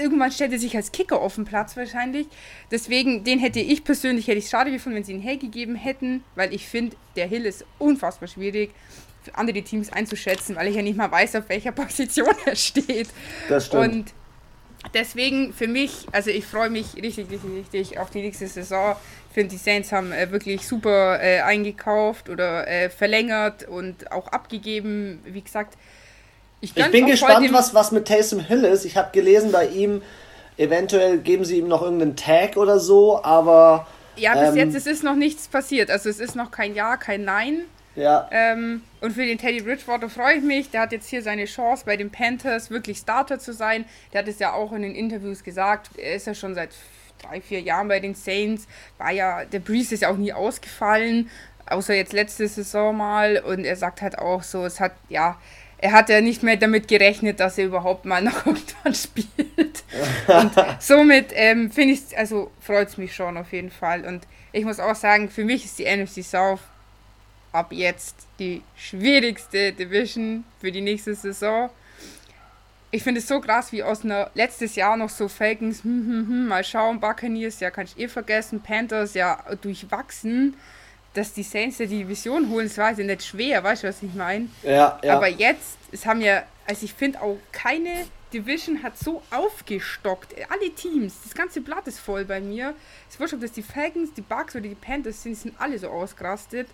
irgendwann 0.00 0.30
stellt 0.30 0.52
er 0.52 0.58
sich 0.58 0.76
als 0.76 0.92
Kicker 0.92 1.20
auf 1.20 1.34
den 1.34 1.44
Platz 1.44 1.76
wahrscheinlich. 1.76 2.26
Deswegen, 2.70 3.24
den 3.24 3.38
hätte 3.38 3.60
ich 3.60 3.84
persönlich, 3.84 4.28
hätte 4.28 4.38
ich 4.38 4.48
schade 4.48 4.70
gefunden, 4.70 4.96
wenn 4.96 5.04
sie 5.04 5.12
ihn 5.12 5.20
hergegeben 5.20 5.76
hätten, 5.76 6.22
weil 6.34 6.52
ich 6.54 6.68
finde, 6.68 6.96
der 7.16 7.26
Hill 7.26 7.46
ist 7.46 7.64
unfassbar 7.78 8.28
schwierig 8.28 8.70
für 9.24 9.34
andere 9.36 9.62
Teams 9.62 9.92
einzuschätzen, 9.92 10.56
weil 10.56 10.68
ich 10.68 10.76
ja 10.76 10.82
nicht 10.82 10.96
mal 10.96 11.10
weiß, 11.10 11.36
auf 11.36 11.48
welcher 11.48 11.72
Position 11.72 12.34
er 12.44 12.56
steht. 12.56 13.08
Das 13.48 13.66
stimmt. 13.66 13.82
Und 13.82 14.14
deswegen 14.94 15.52
für 15.52 15.68
mich, 15.68 16.06
also 16.12 16.30
ich 16.30 16.46
freue 16.46 16.70
mich 16.70 16.94
richtig, 16.96 17.30
richtig, 17.30 17.50
richtig 17.52 17.98
auf 17.98 18.10
die 18.10 18.22
nächste 18.22 18.46
Saison. 18.46 18.96
Ich 19.36 19.38
finde, 19.38 19.54
die 19.54 19.62
Saints 19.62 19.92
haben 19.92 20.12
äh, 20.12 20.30
wirklich 20.32 20.66
super 20.66 21.22
äh, 21.22 21.40
eingekauft 21.40 22.30
oder 22.30 22.66
äh, 22.66 22.88
verlängert 22.88 23.68
und 23.68 24.10
auch 24.10 24.28
abgegeben. 24.28 25.22
Wie 25.26 25.42
gesagt, 25.42 25.74
ich, 26.62 26.74
ich 26.74 26.90
bin 26.90 27.04
gespannt, 27.04 27.52
was, 27.52 27.74
was 27.74 27.92
mit 27.92 28.08
Taysom 28.08 28.40
Hill 28.40 28.64
ist. 28.64 28.86
Ich 28.86 28.96
habe 28.96 29.10
gelesen, 29.12 29.52
bei 29.52 29.66
ihm, 29.66 30.00
eventuell 30.56 31.18
geben 31.18 31.44
sie 31.44 31.58
ihm 31.58 31.68
noch 31.68 31.82
irgendeinen 31.82 32.16
Tag 32.16 32.56
oder 32.56 32.80
so, 32.80 33.22
aber. 33.22 33.86
Ja, 34.16 34.32
bis 34.32 34.52
ähm, 34.52 34.56
jetzt 34.56 34.74
es 34.74 34.86
ist 34.86 35.04
noch 35.04 35.16
nichts 35.16 35.48
passiert. 35.48 35.90
Also 35.90 36.08
es 36.08 36.18
ist 36.18 36.34
noch 36.34 36.50
kein 36.50 36.74
Ja, 36.74 36.96
kein 36.96 37.24
Nein. 37.24 37.64
Ja. 37.94 38.30
Ähm, 38.30 38.84
und 39.02 39.12
für 39.12 39.26
den 39.26 39.36
Teddy 39.36 39.60
Bridgewater 39.60 40.08
freue 40.08 40.36
ich 40.36 40.42
mich. 40.42 40.70
Der 40.70 40.80
hat 40.80 40.92
jetzt 40.92 41.10
hier 41.10 41.20
seine 41.20 41.44
Chance 41.44 41.82
bei 41.84 41.98
den 41.98 42.08
Panthers 42.08 42.70
wirklich 42.70 42.96
Starter 42.96 43.38
zu 43.38 43.52
sein. 43.52 43.84
Der 44.14 44.22
hat 44.22 44.28
es 44.28 44.38
ja 44.38 44.54
auch 44.54 44.72
in 44.72 44.80
den 44.80 44.94
Interviews 44.94 45.44
gesagt. 45.44 45.90
Er 45.98 46.14
ist 46.14 46.26
ja 46.26 46.32
schon 46.32 46.54
seit 46.54 46.70
drei, 47.26 47.40
vier 47.40 47.60
Jahren 47.60 47.88
bei 47.88 48.00
den 48.00 48.14
Saints. 48.14 48.66
War 48.98 49.10
ja, 49.10 49.44
der 49.44 49.60
Breeze 49.60 49.94
ist 49.94 50.02
ja 50.02 50.10
auch 50.10 50.16
nie 50.16 50.32
ausgefallen. 50.32 51.30
Außer 51.68 51.94
jetzt 51.94 52.12
letzte 52.12 52.46
Saison 52.48 52.96
mal. 52.96 53.38
Und 53.38 53.64
er 53.64 53.76
sagt 53.76 54.02
halt 54.02 54.18
auch 54.18 54.42
so, 54.42 54.64
es 54.64 54.80
hat, 54.80 54.92
ja, 55.08 55.38
er 55.78 55.92
hat 55.92 56.08
ja 56.08 56.20
nicht 56.20 56.42
mehr 56.42 56.56
damit 56.56 56.88
gerechnet, 56.88 57.40
dass 57.40 57.58
er 57.58 57.66
überhaupt 57.66 58.04
mal 58.04 58.22
noch 58.22 58.46
irgendwann 58.46 58.94
spielt. 58.94 59.84
Und 60.26 60.52
somit 60.80 61.32
ähm, 61.34 61.70
finde 61.70 61.94
ich 61.94 62.16
also 62.16 62.50
freut 62.60 62.88
es 62.88 62.98
mich 62.98 63.14
schon 63.14 63.36
auf 63.36 63.52
jeden 63.52 63.70
Fall. 63.70 64.04
Und 64.04 64.26
ich 64.52 64.64
muss 64.64 64.80
auch 64.80 64.94
sagen, 64.94 65.28
für 65.28 65.44
mich 65.44 65.64
ist 65.64 65.78
die 65.78 65.84
NFC 65.84 66.24
South 66.24 66.60
ab 67.52 67.72
jetzt 67.72 68.26
die 68.38 68.62
schwierigste 68.76 69.72
Division 69.72 70.44
für 70.60 70.70
die 70.70 70.82
nächste 70.82 71.14
Saison. 71.14 71.70
Ich 72.96 73.02
finde 73.02 73.20
es 73.20 73.28
so 73.28 73.40
krass, 73.40 73.72
wie 73.72 73.82
aus 73.82 74.04
einer 74.04 74.30
letztes 74.34 74.74
Jahr 74.74 74.96
noch 74.96 75.10
so 75.10 75.28
Falcons, 75.28 75.84
hm, 75.84 76.06
hm, 76.06 76.28
hm, 76.28 76.48
mal 76.48 76.64
schauen, 76.64 76.98
Buccaneers, 76.98 77.60
ja, 77.60 77.70
kann 77.70 77.84
ich 77.84 77.98
eh 77.98 78.08
vergessen, 78.08 78.62
Panthers, 78.62 79.14
ja, 79.14 79.42
durchwachsen 79.60 80.56
dass 81.16 81.32
die 81.32 81.42
Saints 81.42 81.78
ja 81.78 81.86
die 81.86 82.00
Division 82.00 82.50
holen, 82.50 82.66
das 82.66 82.76
war 82.76 82.88
also 82.88 83.02
nicht 83.02 83.24
schwer, 83.24 83.64
weißt 83.64 83.82
du, 83.84 83.88
was 83.88 84.02
ich 84.02 84.12
meine? 84.12 84.48
Ja, 84.62 85.00
ja. 85.02 85.16
Aber 85.16 85.28
jetzt, 85.28 85.78
es 85.90 86.04
haben 86.04 86.20
ja, 86.20 86.42
also 86.66 86.84
ich 86.84 86.92
finde 86.92 87.22
auch 87.22 87.38
keine 87.52 88.06
Division 88.32 88.82
hat 88.82 88.98
so 88.98 89.22
aufgestockt. 89.30 90.34
Alle 90.50 90.70
Teams, 90.74 91.14
das 91.22 91.34
ganze 91.34 91.62
Blatt 91.62 91.86
ist 91.86 92.00
voll 92.00 92.26
bei 92.26 92.40
mir. 92.40 92.74
Es 93.08 93.18
wird 93.18 93.30
schon, 93.30 93.40
dass 93.40 93.52
die 93.52 93.62
Falcons, 93.62 94.12
die 94.12 94.20
Bucks 94.20 94.54
oder 94.54 94.68
die 94.68 94.74
Panthers 94.74 95.22
sind, 95.22 95.36
sind 95.36 95.54
alle 95.58 95.78
so 95.78 95.88
ausgerastet. 95.88 96.68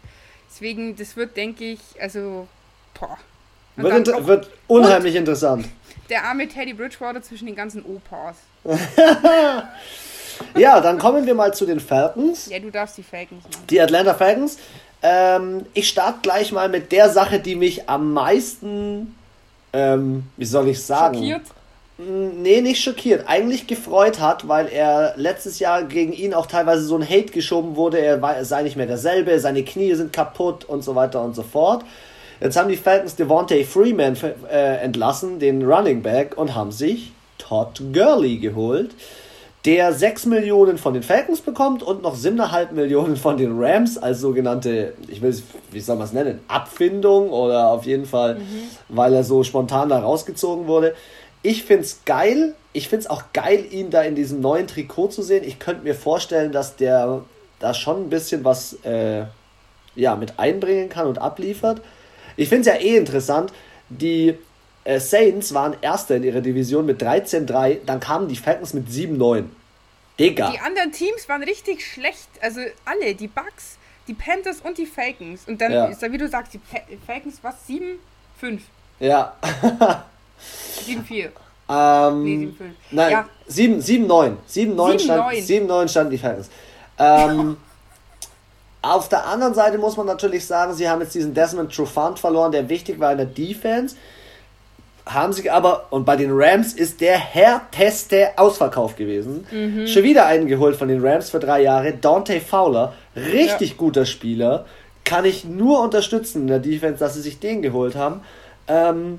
Deswegen, 0.51 0.97
das 0.97 1.15
wird, 1.15 1.37
denke 1.37 1.65
ich, 1.65 1.81
also, 2.01 2.49
boah. 2.99 3.19
Wird, 3.77 4.13
auch, 4.13 4.27
wird, 4.27 4.51
unheimlich 4.67 5.15
interessant. 5.15 5.67
Der 6.11 6.25
arme 6.25 6.47
Teddy 6.47 6.75
Bridgewater 6.75 7.23
zwischen 7.23 7.47
den 7.47 7.57
ganzen 7.57 7.85
Opas. 7.85 8.37
ja, 10.57 10.81
dann 10.81 10.99
kommen 10.99 11.27
wir 11.27 11.35
mal 11.35 11.55
zu 11.55 11.65
den 11.65 11.81
Falcons. 11.81 12.49
Ja, 12.51 12.59
du 12.59 12.71
darfst 12.71 12.99
die 12.99 13.03
Falcons 13.03 13.45
machen. 13.45 13.67
Die 13.71 13.81
Atlanta 13.81 14.15
Falcons. 14.15 14.59
Ähm, 15.03 15.67
ich 15.75 15.89
starte 15.89 16.19
gleich 16.23 16.53
mal 16.53 16.69
mit 16.69 16.93
der 16.93 17.11
Sache, 17.11 17.41
die 17.41 17.57
mich 17.57 17.89
am 17.89 18.13
meisten, 18.13 19.15
ähm, 19.73 20.25
wie 20.37 20.45
soll 20.45 20.69
ich 20.69 20.83
sagen? 20.83 21.15
Schockiert? 21.15 21.43
Nee, 21.99 22.61
nicht 22.63 22.83
schockiert. 22.83 23.29
Eigentlich 23.29 23.67
gefreut 23.67 24.19
hat, 24.21 24.49
weil 24.49 24.69
er 24.69 25.15
letztes 25.17 25.59
Jahr 25.59 25.85
gegen 25.85 26.13
ihn 26.13 26.35
auch 26.35 26.47
teilweise 26.47 26.83
so 26.83 26.97
ein 26.97 27.09
Hate 27.09 27.33
geschoben 27.33 27.77
wurde. 27.77 27.99
Er 27.99 28.45
sei 28.45 28.63
nicht 28.63 28.77
mehr 28.77 28.87
derselbe, 28.87 29.39
seine 29.39 29.63
Knie 29.65 29.95
sind 29.95 30.13
kaputt 30.13 30.65
und 30.65 30.83
so 30.83 30.95
weiter 30.95 31.23
und 31.23 31.35
so 31.35 31.43
fort. 31.43 31.85
Jetzt 32.43 32.57
haben 32.57 32.69
die 32.69 32.77
Falcons 32.77 33.15
Devontae 33.17 33.65
Freeman 33.65 34.17
äh, 34.51 34.77
entlassen, 34.83 35.39
den 35.39 35.65
Running 35.65 36.03
Back, 36.03 36.37
und 36.37 36.55
haben 36.55 36.73
sich 36.73 37.13
Todd 37.39 37.81
Gurley 37.93 38.39
geholt 38.39 38.91
der 39.65 39.93
6 39.93 40.27
Millionen 40.27 40.77
von 40.77 40.95
den 40.95 41.03
Falcons 41.03 41.41
bekommt 41.41 41.83
und 41.83 42.03
noch 42.03 42.17
7,5 42.17 42.73
Millionen 42.73 43.17
von 43.17 43.37
den 43.37 43.63
Rams 43.63 43.97
als 43.97 44.21
sogenannte, 44.21 44.95
ich 45.07 45.23
will 45.23 45.31
es, 45.31 45.45
wie 45.71 45.81
soll 45.81 45.97
man 45.97 46.07
es 46.07 46.13
nennen, 46.13 46.41
Abfindung 46.49 47.31
oder 47.31 47.69
auf 47.69 47.87
jeden 47.87 48.07
Fall, 48.07 48.37
mhm. 48.37 48.63
weil 48.89 49.15
er 49.15 49.23
so 49.23 49.45
spontan 49.45 49.89
da 49.89 50.01
rausgezogen 50.01 50.67
wurde. 50.67 50.95
Ich 51.43 51.65
finde 51.65 51.85
es 51.85 52.05
geil. 52.05 52.55
Ich 52.73 52.89
finde 52.89 53.05
es 53.05 53.11
auch 53.11 53.25
geil, 53.33 53.65
ihn 53.71 53.91
da 53.91 54.03
in 54.03 54.15
diesem 54.15 54.41
neuen 54.41 54.67
Trikot 54.67 55.09
zu 55.09 55.23
sehen. 55.23 55.45
Ich 55.45 55.59
könnte 55.59 55.85
mir 55.85 55.95
vorstellen, 55.95 56.51
dass 56.51 56.77
der 56.77 57.21
da 57.61 57.75
schon 57.75 58.05
ein 58.05 58.11
bisschen 58.11 58.45
was 58.45 58.79
äh, 58.85 59.25
ja, 59.95 60.17
mit 60.17 60.39
einbringen 60.39 60.89
kann 60.89 61.07
und 61.07 61.19
abliefert. 61.19 61.83
Ich 62.37 62.49
finde 62.49 62.71
es 62.71 62.77
ja 62.77 62.81
eh 62.81 62.97
interessant. 62.97 63.53
Die 63.89 64.37
äh, 64.85 64.99
Saints 64.99 65.55
waren 65.55 65.77
Erster 65.81 66.17
in 66.17 66.25
ihrer 66.25 66.41
Division 66.41 66.87
mit 66.87 67.03
13-3, 67.03 67.79
dann 67.87 68.01
kamen 68.01 68.29
die 68.29 68.37
Falcons 68.37 68.75
mit 68.75 68.89
7-9. 68.89 69.45
Digga. 70.19 70.51
Die 70.51 70.59
anderen 70.59 70.93
Teams 70.93 71.29
waren 71.29 71.43
richtig 71.43 71.85
schlecht. 71.87 72.29
Also 72.41 72.61
alle, 72.85 73.15
die 73.15 73.29
Bucks, 73.29 73.79
die 74.09 74.15
Panthers 74.15 74.61
und 74.63 74.79
die 74.79 74.87
Falcons. 74.87 75.43
Und 75.47 75.61
dann 75.61 75.73
ja. 75.73 75.87
ist 75.87 76.03
da, 76.03 76.11
wie 76.13 76.19
du 76.19 76.29
sagst, 76.29 76.55
die 76.55 76.61
Falcons, 77.07 77.39
was? 77.43 77.55
7-5. 77.69 78.61
Ja. 79.01 79.37
7-4. 80.87 81.31
Ähm, 81.69 82.25
nee, 82.25 82.39
7, 82.39 82.57
5. 82.57 82.75
Nein, 82.91 83.13
ja. 83.13 83.29
7, 83.47 83.81
7, 83.81 84.07
9. 84.07 84.39
7, 84.47 84.75
9 84.75 84.99
stand, 84.99 85.35
7, 85.37 85.67
9 85.67 85.89
standen 85.89 86.11
die 86.11 86.19
Falcons. 86.19 86.51
Ähm, 86.99 87.57
auf 88.83 89.09
der 89.09 89.27
anderen 89.27 89.55
Seite 89.55 89.79
muss 89.79 89.97
man 89.97 90.07
natürlich 90.07 90.47
sagen, 90.47 90.75
sie 90.75 90.89
haben 90.89 91.01
jetzt 91.01 91.15
diesen 91.15 91.35
Desmond 91.35 91.75
Trufant 91.75 92.19
verloren, 92.19 92.53
der 92.53 92.69
wichtig 92.69 92.99
war 93.01 93.13
in 93.13 93.19
der 93.19 93.27
Defense 93.27 93.97
haben 95.07 95.33
sich 95.33 95.51
aber, 95.51 95.87
und 95.91 96.05
bei 96.05 96.17
den 96.17 96.31
Rams 96.33 96.75
ist 96.75 97.01
der 97.01 97.19
härteste 97.19 98.31
Ausverkauf 98.37 98.97
gewesen. 98.97 99.47
Mhm. 99.51 99.87
Schon 99.87 100.05
wieder 100.05 100.27
einen 100.27 100.47
geholt 100.47 100.77
von 100.77 100.89
den 100.89 101.05
Rams 101.05 101.31
für 101.31 101.41
drei 101.41 101.63
Jahre. 101.63 101.93
Dante 101.93 102.41
Fowler, 102.41 102.93
richtig 103.17 103.71
ja. 103.71 103.77
guter 103.77 104.07
Spieler. 104.07 104.67
Kann 105.05 105.25
ich 105.25 105.45
nur 105.45 105.81
unterstützen 105.81 106.43
in 106.43 106.47
der 106.47 106.61
Defense, 106.61 107.01
dass 107.01 107.15
sie 107.15 107.21
sich 107.21 107.41
den 107.41 107.63
geholt 107.63 107.97
haben. 107.97 108.21
Ähm, 108.69 109.19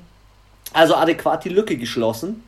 also 0.72 0.94
adäquat 0.94 1.44
die 1.44 1.50
Lücke 1.50 1.76
geschlossen. 1.76 2.42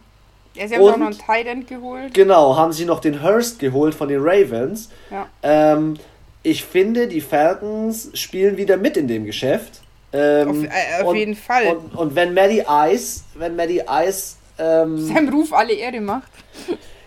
Ja, 0.55 0.67
sie 0.67 0.75
haben 0.77 0.83
und, 0.83 0.93
auch 0.95 0.97
noch 0.97 1.07
einen 1.09 1.19
Tight 1.19 1.69
geholt. 1.69 2.15
Genau, 2.15 2.57
haben 2.57 2.73
sie 2.73 2.87
noch 2.87 3.01
den 3.01 3.23
Hurst 3.23 3.59
geholt 3.59 3.95
von 3.95 4.09
den 4.09 4.21
Ravens. 4.23 4.89
Ja. 5.11 5.27
Ähm, 5.43 5.99
ich 6.47 6.65
finde, 6.65 7.09
die 7.09 7.21
Falcons 7.21 8.11
spielen 8.15 8.57
wieder 8.57 8.77
mit 8.77 8.97
in 8.97 9.09
dem 9.09 9.25
Geschäft. 9.25 9.81
Ähm, 10.13 10.49
auf, 10.49 10.57
äh, 10.63 11.03
auf 11.03 11.09
und, 11.09 11.17
jeden 11.17 11.35
Fall. 11.35 11.67
Und, 11.77 11.95
und, 11.97 12.15
wenn 12.15 12.35
Maddie 12.35 12.63
Ice, 12.69 13.25
wenn 13.35 13.57
Maddie 13.57 13.83
Ice 13.89 14.37
ähm, 14.57 14.97
seinem 15.13 15.31
Ruf 15.31 15.53
alle 15.53 15.73
Ehre 15.73 16.01
macht. 16.01 16.31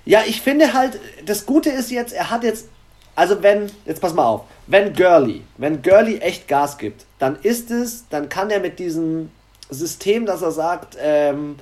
Ja, 0.03 0.23
ich 0.27 0.41
finde 0.41 0.73
halt, 0.73 0.99
das 1.25 1.45
Gute 1.45 1.69
ist 1.69 1.89
jetzt, 1.89 2.11
er 2.11 2.29
hat 2.29 2.43
jetzt, 2.43 2.67
also 3.15 3.41
wenn, 3.41 3.71
jetzt 3.85 4.01
pass 4.01 4.13
mal 4.13 4.25
auf, 4.25 4.41
wenn 4.67 4.93
Gurley, 4.93 5.41
wenn 5.57 5.81
Gurley 5.81 6.17
echt 6.17 6.49
Gas 6.49 6.77
gibt, 6.77 7.05
dann 7.17 7.37
ist 7.41 7.71
es, 7.71 8.09
dann 8.09 8.27
kann 8.27 8.49
er 8.49 8.59
mit 8.59 8.77
diesem 8.77 9.31
System, 9.69 10.25
dass 10.25 10.41
er 10.41 10.51
sagt, 10.51 10.97
ähm, 11.01 11.55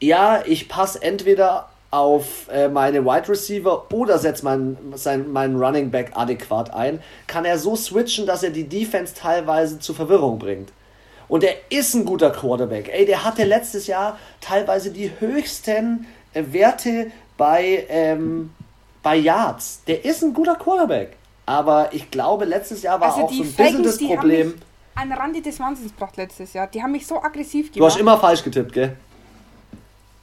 ja, 0.00 0.42
ich 0.46 0.70
passe 0.70 1.02
entweder 1.02 1.68
auf 1.94 2.48
äh, 2.48 2.68
meine 2.68 3.04
Wide 3.04 3.28
Receiver 3.28 3.86
oder 3.92 4.18
setzt 4.18 4.42
meinen, 4.42 4.94
sein, 4.96 5.30
meinen 5.30 5.62
Running 5.62 5.92
Back 5.92 6.10
adäquat 6.14 6.74
ein, 6.74 7.00
kann 7.28 7.44
er 7.44 7.56
so 7.56 7.76
switchen, 7.76 8.26
dass 8.26 8.42
er 8.42 8.50
die 8.50 8.68
Defense 8.68 9.14
teilweise 9.14 9.78
zu 9.78 9.94
Verwirrung 9.94 10.40
bringt. 10.40 10.72
Und 11.28 11.44
er 11.44 11.54
ist 11.70 11.94
ein 11.94 12.04
guter 12.04 12.30
Quarterback. 12.30 12.90
Ey, 12.92 13.06
der 13.06 13.22
hatte 13.24 13.44
letztes 13.44 13.86
Jahr 13.86 14.18
teilweise 14.40 14.90
die 14.90 15.08
höchsten 15.20 16.06
äh, 16.32 16.42
Werte 16.50 17.12
bei, 17.36 17.86
ähm, 17.88 18.50
bei 19.04 19.14
Yards. 19.14 19.84
Der 19.86 20.04
ist 20.04 20.24
ein 20.24 20.34
guter 20.34 20.56
Quarterback. 20.56 21.16
Aber 21.46 21.90
ich 21.92 22.10
glaube, 22.10 22.44
letztes 22.44 22.82
Jahr 22.82 23.00
war 23.00 23.12
also 23.12 23.26
auch 23.26 23.32
so 23.32 23.42
ein 23.44 23.52
bisschen 23.52 23.82
das 23.84 23.98
Problem. 23.98 24.54
an 24.96 25.12
Rande 25.12 25.40
des 25.40 25.60
Wahnsinns 25.60 25.92
gebracht 25.92 26.16
letztes 26.16 26.54
Jahr. 26.54 26.66
Die 26.66 26.82
haben 26.82 26.92
mich 26.92 27.06
so 27.06 27.22
aggressiv 27.22 27.66
gemacht. 27.66 27.78
Du 27.78 27.86
hast 27.86 28.00
immer 28.00 28.18
falsch 28.18 28.42
getippt, 28.42 28.72
gell? 28.72 28.96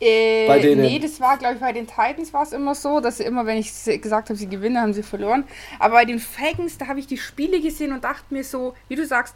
Äh, 0.01 0.47
bei 0.47 0.59
denen? 0.59 0.81
Nee, 0.81 0.97
das 0.97 1.19
war, 1.21 1.37
glaube 1.37 1.55
ich, 1.55 1.61
bei 1.61 1.71
den 1.71 1.85
Titans 1.85 2.33
war 2.33 2.41
es 2.41 2.51
immer 2.53 2.73
so, 2.73 2.99
dass 2.99 3.17
sie 3.17 3.23
immer, 3.23 3.45
wenn 3.45 3.57
ich 3.57 3.71
gesagt 4.01 4.29
habe, 4.29 4.35
sie 4.35 4.47
gewinnen, 4.47 4.81
haben 4.81 4.93
sie 4.93 5.03
verloren. 5.03 5.43
Aber 5.77 5.93
bei 5.93 6.05
den 6.05 6.19
Falcons, 6.19 6.77
da 6.79 6.87
habe 6.87 6.99
ich 6.99 7.05
die 7.05 7.17
Spiele 7.17 7.61
gesehen 7.61 7.93
und 7.93 8.03
dachte 8.03 8.25
mir 8.33 8.43
so, 8.43 8.73
wie 8.87 8.95
du 8.95 9.05
sagst, 9.05 9.35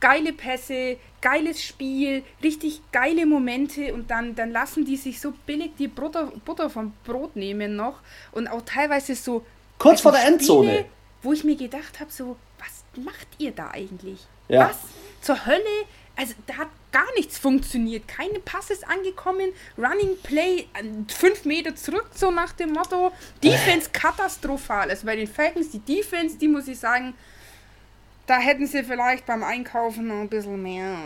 geile 0.00 0.32
Pässe, 0.32 0.96
geiles 1.20 1.62
Spiel, 1.62 2.24
richtig 2.42 2.80
geile 2.90 3.26
Momente 3.26 3.92
und 3.92 4.10
dann, 4.10 4.34
dann 4.34 4.50
lassen 4.50 4.84
die 4.86 4.96
sich 4.96 5.20
so 5.20 5.32
billig 5.46 5.72
die 5.78 5.88
Butter, 5.88 6.32
Butter 6.44 6.70
vom 6.70 6.94
Brot 7.04 7.36
nehmen 7.36 7.76
noch 7.76 8.00
und 8.32 8.48
auch 8.48 8.62
teilweise 8.62 9.14
so. 9.14 9.44
Kurz 9.78 10.00
vor 10.00 10.12
der 10.12 10.26
Endzone. 10.26 10.70
Spiele, 10.70 10.84
wo 11.22 11.32
ich 11.34 11.44
mir 11.44 11.56
gedacht 11.56 12.00
habe, 12.00 12.10
so, 12.10 12.36
was 12.58 13.04
macht 13.04 13.28
ihr 13.38 13.52
da 13.52 13.70
eigentlich? 13.72 14.26
Ja. 14.48 14.70
Was 14.70 14.78
zur 15.20 15.46
Hölle? 15.46 15.62
Also 16.16 16.34
da 16.46 16.54
hat 16.54 16.68
gar 16.92 17.12
nichts 17.16 17.38
funktioniert. 17.38 18.06
Keine 18.06 18.38
Pass 18.38 18.70
ist 18.70 18.86
angekommen. 18.86 19.52
Running 19.76 20.16
Play 20.22 20.66
fünf 21.08 21.44
Meter 21.44 21.74
zurück, 21.74 22.10
so 22.14 22.30
nach 22.30 22.52
dem 22.52 22.72
Motto. 22.72 23.12
Defense 23.42 23.90
katastrophal. 23.92 24.90
Also 24.90 25.06
bei 25.06 25.16
den 25.16 25.26
Falcons, 25.26 25.70
die 25.70 25.80
Defense, 25.80 26.38
die 26.38 26.48
muss 26.48 26.68
ich 26.68 26.78
sagen, 26.78 27.14
da 28.26 28.38
hätten 28.38 28.66
sie 28.66 28.84
vielleicht 28.84 29.26
beim 29.26 29.42
Einkaufen 29.42 30.06
noch 30.06 30.20
ein 30.20 30.28
bisschen 30.28 30.62
mehr. 30.62 30.96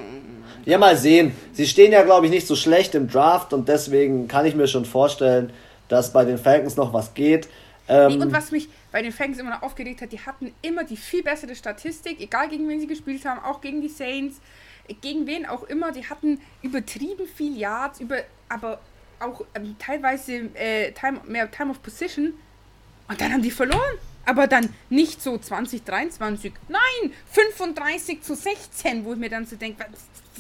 Ja, 0.65 0.77
mal 0.77 0.97
sehen. 0.97 1.35
Sie 1.53 1.67
stehen 1.67 1.93
ja, 1.93 2.03
glaube 2.03 2.27
ich, 2.27 2.33
nicht 2.33 2.47
so 2.47 2.57
schlecht 2.57 2.95
im 2.95 3.09
Draft 3.09 3.53
und 3.53 3.69
deswegen 3.69 4.29
kann 4.29 4.45
ich 4.45 4.55
mir 4.55 4.69
schon 4.69 4.85
vorstellen, 4.85 5.53
dass 5.89 6.13
bei 6.13 6.25
den 6.25 6.37
Falcons 6.37 6.77
noch 6.77 6.93
was 6.93 7.15
geht. 7.15 7.49
Ähm, 7.89 8.19
nee, 8.19 8.25
und 8.25 8.33
was 8.33 8.51
mich 8.51 8.69
bei 8.91 9.01
den 9.01 9.13
Falcons 9.13 9.39
immer 9.39 9.51
noch 9.51 9.63
aufgeregt 9.63 10.03
hat, 10.03 10.13
die 10.13 10.21
hatten 10.21 10.53
immer 10.61 10.85
die 10.85 10.97
viel 10.97 11.23
bessere 11.23 11.55
Statistik, 11.55 12.21
egal 12.21 12.49
gegen 12.49 12.69
wen 12.69 12.81
sie 12.81 12.87
gespielt 12.87 13.25
haben, 13.25 13.41
auch 13.45 13.61
gegen 13.61 13.81
die 13.81 13.89
Saints, 13.89 14.41
gegen 15.01 15.27
wen 15.27 15.47
auch 15.47 15.65
immer. 15.65 15.93
Die 15.93 16.09
hatten 16.09 16.41
übertrieben 16.63 17.27
viel 17.27 17.57
Yards, 17.57 18.01
über, 18.01 18.19
aber 18.49 18.81
auch 19.21 19.45
ähm, 19.55 19.77
teilweise 19.79 20.51
äh, 20.55 20.93
time, 20.93 21.21
mehr 21.27 21.51
Time 21.51 21.71
of 21.71 21.83
Position. 21.83 22.35
Und 23.09 23.21
dann 23.21 23.33
haben 23.33 23.43
die 23.43 23.51
verloren. 23.51 23.99
Aber 24.25 24.49
dann 24.49 24.75
nicht 24.91 25.23
so 25.23 25.39
2023, 25.39 26.53
nein, 26.69 27.13
35 27.31 28.23
zu 28.23 28.35
16, 28.35 29.05
wo 29.05 29.13
ich 29.13 29.19
mir 29.19 29.31
dann 29.31 29.47
so 29.47 29.55
denke, 29.55 29.87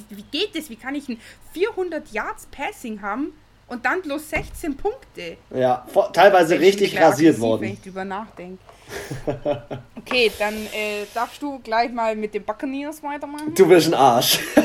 wie 0.08 0.22
geht 0.22 0.56
das? 0.56 0.68
Wie 0.68 0.76
kann 0.76 0.96
ich 0.96 1.08
ein 1.08 1.20
400 1.52 2.10
Yards 2.10 2.46
Passing 2.46 3.00
haben 3.00 3.32
und 3.68 3.86
dann 3.86 4.02
bloß 4.02 4.28
16 4.28 4.76
Punkte? 4.76 5.36
Ja, 5.54 5.86
teilweise 6.12 6.58
richtig 6.58 7.00
rasiert 7.00 7.38
worden. 7.38 7.62
Wenn 7.62 7.72
ich 7.74 7.80
drüber 7.80 8.04
nachdenke. 8.04 8.58
Okay, 9.96 10.30
dann 10.38 10.54
äh, 10.54 11.04
darfst 11.12 11.42
du 11.42 11.58
gleich 11.58 11.90
mal 11.90 12.14
mit 12.14 12.32
den 12.32 12.44
Buccaneers 12.44 13.02
weitermachen. 13.02 13.52
Du 13.56 13.66
bist 13.66 13.88
ein 13.88 13.94
Arsch. 13.94 14.38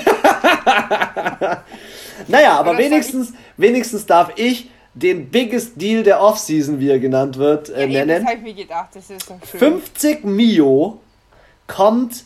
naja, 2.28 2.60
aber 2.60 2.78
wenigstens, 2.78 3.34
wenigstens 3.58 4.06
darf 4.06 4.34
ich 4.36 4.70
den 4.94 5.30
Biggest 5.30 5.82
Deal 5.82 6.04
der 6.04 6.22
Offseason, 6.22 6.80
wie 6.80 6.90
er 6.90 7.00
genannt 7.00 7.38
wird, 7.38 7.70
äh, 7.70 7.88
ja, 7.88 8.06
nennen. 8.06 8.24
Das 8.24 8.36
ich 8.36 8.42
mir 8.42 8.54
gedacht, 8.54 8.90
das 8.94 9.10
ist 9.10 9.26
so 9.26 9.40
schön. 9.50 9.60
50 9.60 10.26
Mio 10.26 11.00
kommt 11.66 12.26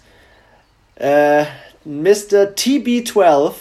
äh, 0.95 1.45
Mr. 1.85 2.53
TB12 2.53 3.53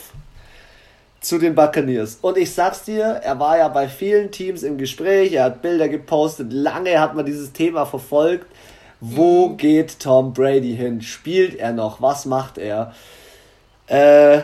zu 1.24 1.38
den 1.38 1.54
Buccaneers. 1.54 2.18
Und 2.20 2.36
ich 2.36 2.52
sag's 2.52 2.84
dir, 2.84 3.04
er 3.04 3.38
war 3.38 3.58
ja 3.58 3.68
bei 3.68 3.88
vielen 3.88 4.30
Teams 4.30 4.62
im 4.62 4.78
Gespräch, 4.78 5.32
er 5.32 5.44
hat 5.44 5.62
Bilder 5.62 5.88
gepostet, 5.88 6.52
lange 6.52 7.00
hat 7.00 7.14
man 7.14 7.24
dieses 7.24 7.52
Thema 7.52 7.86
verfolgt. 7.86 8.46
Wo 9.00 9.48
mhm. 9.48 9.56
geht 9.56 10.00
Tom 10.00 10.32
Brady 10.32 10.76
hin? 10.76 11.02
Spielt 11.02 11.56
er 11.56 11.72
noch? 11.72 12.00
Was 12.00 12.26
macht 12.26 12.58
er? 12.58 12.94
Äh, 13.86 14.40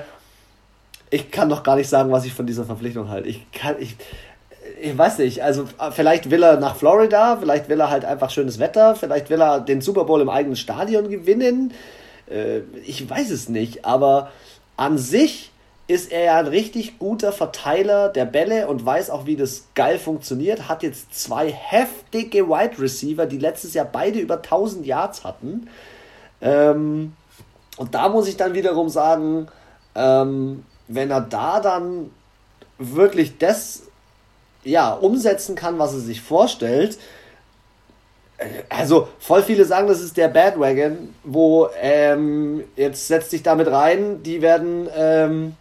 ich 1.11 1.31
kann 1.31 1.49
doch 1.49 1.63
gar 1.63 1.77
nicht 1.77 1.89
sagen, 1.89 2.13
was 2.13 2.25
ich 2.25 2.33
von 2.33 2.47
dieser 2.47 2.65
Verpflichtung 2.65 3.09
halte. 3.09 3.29
Ich 3.29 3.51
kann, 3.53 3.77
ich, 3.79 3.97
ich 4.81 4.97
weiß 4.97 5.19
nicht, 5.19 5.43
also 5.43 5.67
vielleicht 5.93 6.31
will 6.31 6.43
er 6.43 6.59
nach 6.59 6.77
Florida, 6.77 7.37
vielleicht 7.39 7.69
will 7.69 7.81
er 7.81 7.91
halt 7.91 8.05
einfach 8.05 8.31
schönes 8.31 8.59
Wetter, 8.59 8.95
vielleicht 8.95 9.31
will 9.31 9.41
er 9.41 9.61
den 9.61 9.81
Super 9.81 10.05
Bowl 10.05 10.21
im 10.21 10.29
eigenen 10.29 10.57
Stadion 10.57 11.09
gewinnen. 11.11 11.73
Äh, 12.31 12.61
ich 12.87 13.09
weiß 13.09 13.31
es 13.31 13.49
nicht, 13.49 13.85
aber 13.85 14.31
an 14.77 14.99
sich 14.99 15.51
ist 15.91 16.13
er 16.13 16.23
ja 16.23 16.39
ein 16.39 16.47
richtig 16.47 17.01
guter 17.01 17.33
Verteiler 17.33 18.11
der 18.11 18.25
Bälle 18.25 18.69
und 18.69 18.87
weiß 18.87 19.11
auch, 19.11 19.27
wie 19.27 19.35
das 19.35 19.65
geil 19.75 19.99
funktioniert. 19.99 20.69
Hat 20.69 20.85
jetzt 20.85 21.13
zwei 21.13 21.51
heftige 21.51 22.49
Wide 22.49 22.81
Receiver, 22.81 23.27
die 23.27 23.39
letztes 23.39 23.75
Jahr 23.75 23.87
beide 23.91 24.21
über 24.21 24.37
1000 24.37 24.87
Yards 24.87 25.25
hatten. 25.25 25.69
Ähm, 26.41 27.15
und 27.77 27.95
da 27.95 28.09
muss 28.09 28.29
ich 28.29 28.37
dann 28.37 28.55
wiederum 28.55 28.89
sagen, 28.89 29.49
ähm, 29.97 30.65
wenn 30.87 31.11
er 31.11 31.23
da 31.23 31.59
dann 31.59 32.13
wirklich 32.79 33.39
das 33.39 33.83
ja, 34.63 34.93
umsetzen 34.93 35.57
kann, 35.57 35.81
was 35.81 35.93
er 35.93 36.01
sich 36.01 36.21
vorstellt. 36.21 36.99
Äh, 38.39 38.47
also, 38.69 39.09
voll 39.19 39.43
viele 39.43 39.65
sagen, 39.65 39.89
das 39.89 40.01
ist 40.01 40.17
der 40.17 40.29
Badwagon, 40.29 41.15
wo 41.25 41.69
ähm, 41.81 42.63
jetzt 42.77 43.09
setzt 43.09 43.31
sich 43.31 43.43
damit 43.43 43.69
rein, 43.69 44.23
die 44.23 44.41
werden, 44.41 44.89
ähm, 44.95 45.57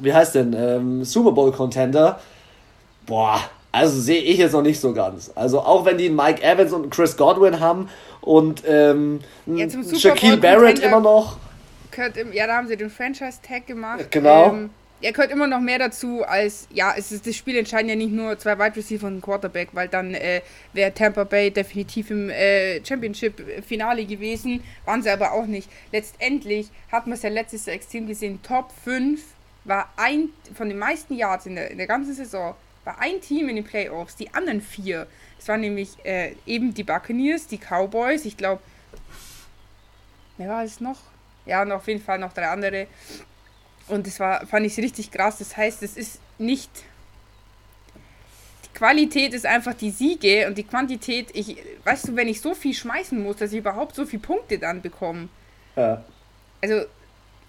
wie 0.00 0.12
heißt 0.12 0.34
denn, 0.34 0.52
ähm, 0.52 1.04
Super 1.04 1.32
Bowl 1.32 1.52
Contender. 1.52 2.20
Boah, 3.06 3.40
also 3.72 4.00
sehe 4.00 4.20
ich 4.20 4.38
jetzt 4.38 4.52
noch 4.52 4.62
nicht 4.62 4.80
so 4.80 4.92
ganz. 4.92 5.32
Also, 5.34 5.60
auch 5.60 5.84
wenn 5.84 5.98
die 5.98 6.10
Mike 6.10 6.42
Evans 6.42 6.72
und 6.72 6.90
Chris 6.90 7.16
Godwin 7.16 7.58
haben 7.58 7.88
und 8.20 8.62
ähm, 8.66 9.20
Shaquille 9.98 10.36
Barrett 10.36 10.78
immer 10.78 11.00
noch. 11.00 11.38
Im, 12.16 12.32
ja, 12.32 12.46
da 12.46 12.56
haben 12.56 12.68
sie 12.68 12.76
den 12.76 12.90
Franchise-Tag 12.90 13.66
gemacht. 13.66 14.10
Genau. 14.10 14.50
Ähm, 14.50 14.70
er 15.02 15.12
gehört 15.12 15.32
immer 15.32 15.46
noch 15.46 15.60
mehr 15.60 15.78
dazu 15.78 16.22
als, 16.22 16.68
ja, 16.72 16.94
es 16.96 17.10
ist, 17.12 17.26
das 17.26 17.34
Spiel 17.34 17.56
entscheiden 17.56 17.88
ja 17.88 17.96
nicht 17.96 18.12
nur 18.12 18.38
zwei 18.38 18.58
Wide 18.58 18.76
Receiver 18.76 19.06
und 19.06 19.18
ein 19.18 19.20
Quarterback, 19.20 19.70
weil 19.72 19.88
dann 19.88 20.14
äh, 20.14 20.42
wäre 20.72 20.94
Tampa 20.94 21.24
Bay 21.24 21.50
definitiv 21.50 22.10
im 22.10 22.30
äh, 22.30 22.84
Championship-Finale 22.84 24.04
gewesen, 24.04 24.62
waren 24.84 25.02
sie 25.02 25.10
aber 25.10 25.32
auch 25.32 25.46
nicht. 25.46 25.68
Letztendlich 25.90 26.68
hat 26.90 27.06
man 27.06 27.14
es 27.14 27.22
ja 27.22 27.30
letztes 27.30 27.66
Jahr 27.66 27.74
extrem 27.74 28.06
gesehen, 28.06 28.40
Top 28.42 28.70
5 28.84 29.20
war 29.64 29.92
ein, 29.96 30.30
von 30.54 30.68
den 30.68 30.78
meisten 30.78 31.14
Yards 31.14 31.46
in 31.46 31.54
der, 31.54 31.70
in 31.70 31.78
der 31.78 31.86
ganzen 31.86 32.14
Saison, 32.14 32.54
war 32.84 32.98
ein 33.00 33.20
Team 33.20 33.48
in 33.48 33.56
den 33.56 33.64
Playoffs, 33.64 34.16
die 34.16 34.32
anderen 34.34 34.60
vier, 34.60 35.06
es 35.42 35.48
waren 35.48 35.60
nämlich 35.60 35.96
äh, 36.04 36.36
eben 36.46 36.72
die 36.72 36.84
Buccaneers, 36.84 37.48
die 37.48 37.58
Cowboys, 37.58 38.24
ich 38.24 38.36
glaube, 38.36 38.62
wer 40.36 40.48
war 40.48 40.62
es 40.62 40.80
noch? 40.80 41.00
Ja, 41.46 41.62
und 41.62 41.72
auf 41.72 41.88
jeden 41.88 42.00
Fall 42.00 42.20
noch 42.20 42.32
drei 42.32 42.46
andere. 42.46 42.86
Und 43.88 44.06
das 44.06 44.20
war, 44.20 44.46
fand 44.46 44.66
ich 44.66 44.76
richtig 44.76 45.10
krass. 45.10 45.38
Das 45.38 45.56
heißt, 45.56 45.82
es 45.82 45.96
ist 45.96 46.20
nicht. 46.38 46.70
Die 48.64 48.78
Qualität 48.78 49.34
ist 49.34 49.44
einfach 49.44 49.74
die 49.74 49.90
Siege 49.90 50.46
und 50.46 50.56
die 50.56 50.62
Quantität, 50.62 51.30
ich, 51.32 51.56
weißt 51.82 52.08
du, 52.08 52.16
wenn 52.16 52.28
ich 52.28 52.40
so 52.40 52.54
viel 52.54 52.74
schmeißen 52.74 53.20
muss, 53.20 53.38
dass 53.38 53.52
ich 53.52 53.58
überhaupt 53.58 53.96
so 53.96 54.06
viele 54.06 54.22
Punkte 54.22 54.58
dann 54.58 54.80
bekomme. 54.80 55.28
Ja. 55.74 56.04
Also. 56.60 56.86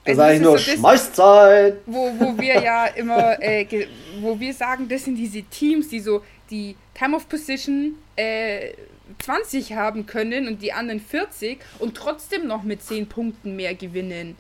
Da 0.04 0.12
also 0.12 0.22
sage 0.22 0.36
ich 0.36 0.42
nur 0.42 0.58
so 0.58 0.72
Schmeißzeit! 0.72 1.78
Wo, 1.86 2.12
wo 2.20 2.38
wir 2.38 2.62
ja 2.62 2.86
immer, 2.96 3.42
äh, 3.42 3.88
wo 4.20 4.40
wir 4.40 4.54
sagen, 4.54 4.88
das 4.88 5.06
sind 5.06 5.16
diese 5.16 5.44
Teams, 5.44 5.88
die 5.88 6.00
so 6.00 6.22
die 6.50 6.76
Time 6.94 7.16
of 7.16 7.30
Position 7.30 7.96
äh, 8.16 8.74
20 9.20 9.74
haben 9.74 10.06
können 10.06 10.48
und 10.48 10.62
die 10.62 10.74
anderen 10.74 11.00
40 11.00 11.60
und 11.80 11.96
trotzdem 11.96 12.48
noch 12.48 12.64
mit 12.64 12.84
10 12.84 13.08
Punkten 13.08 13.56
mehr 13.56 13.76
gewinnen. 13.76 14.36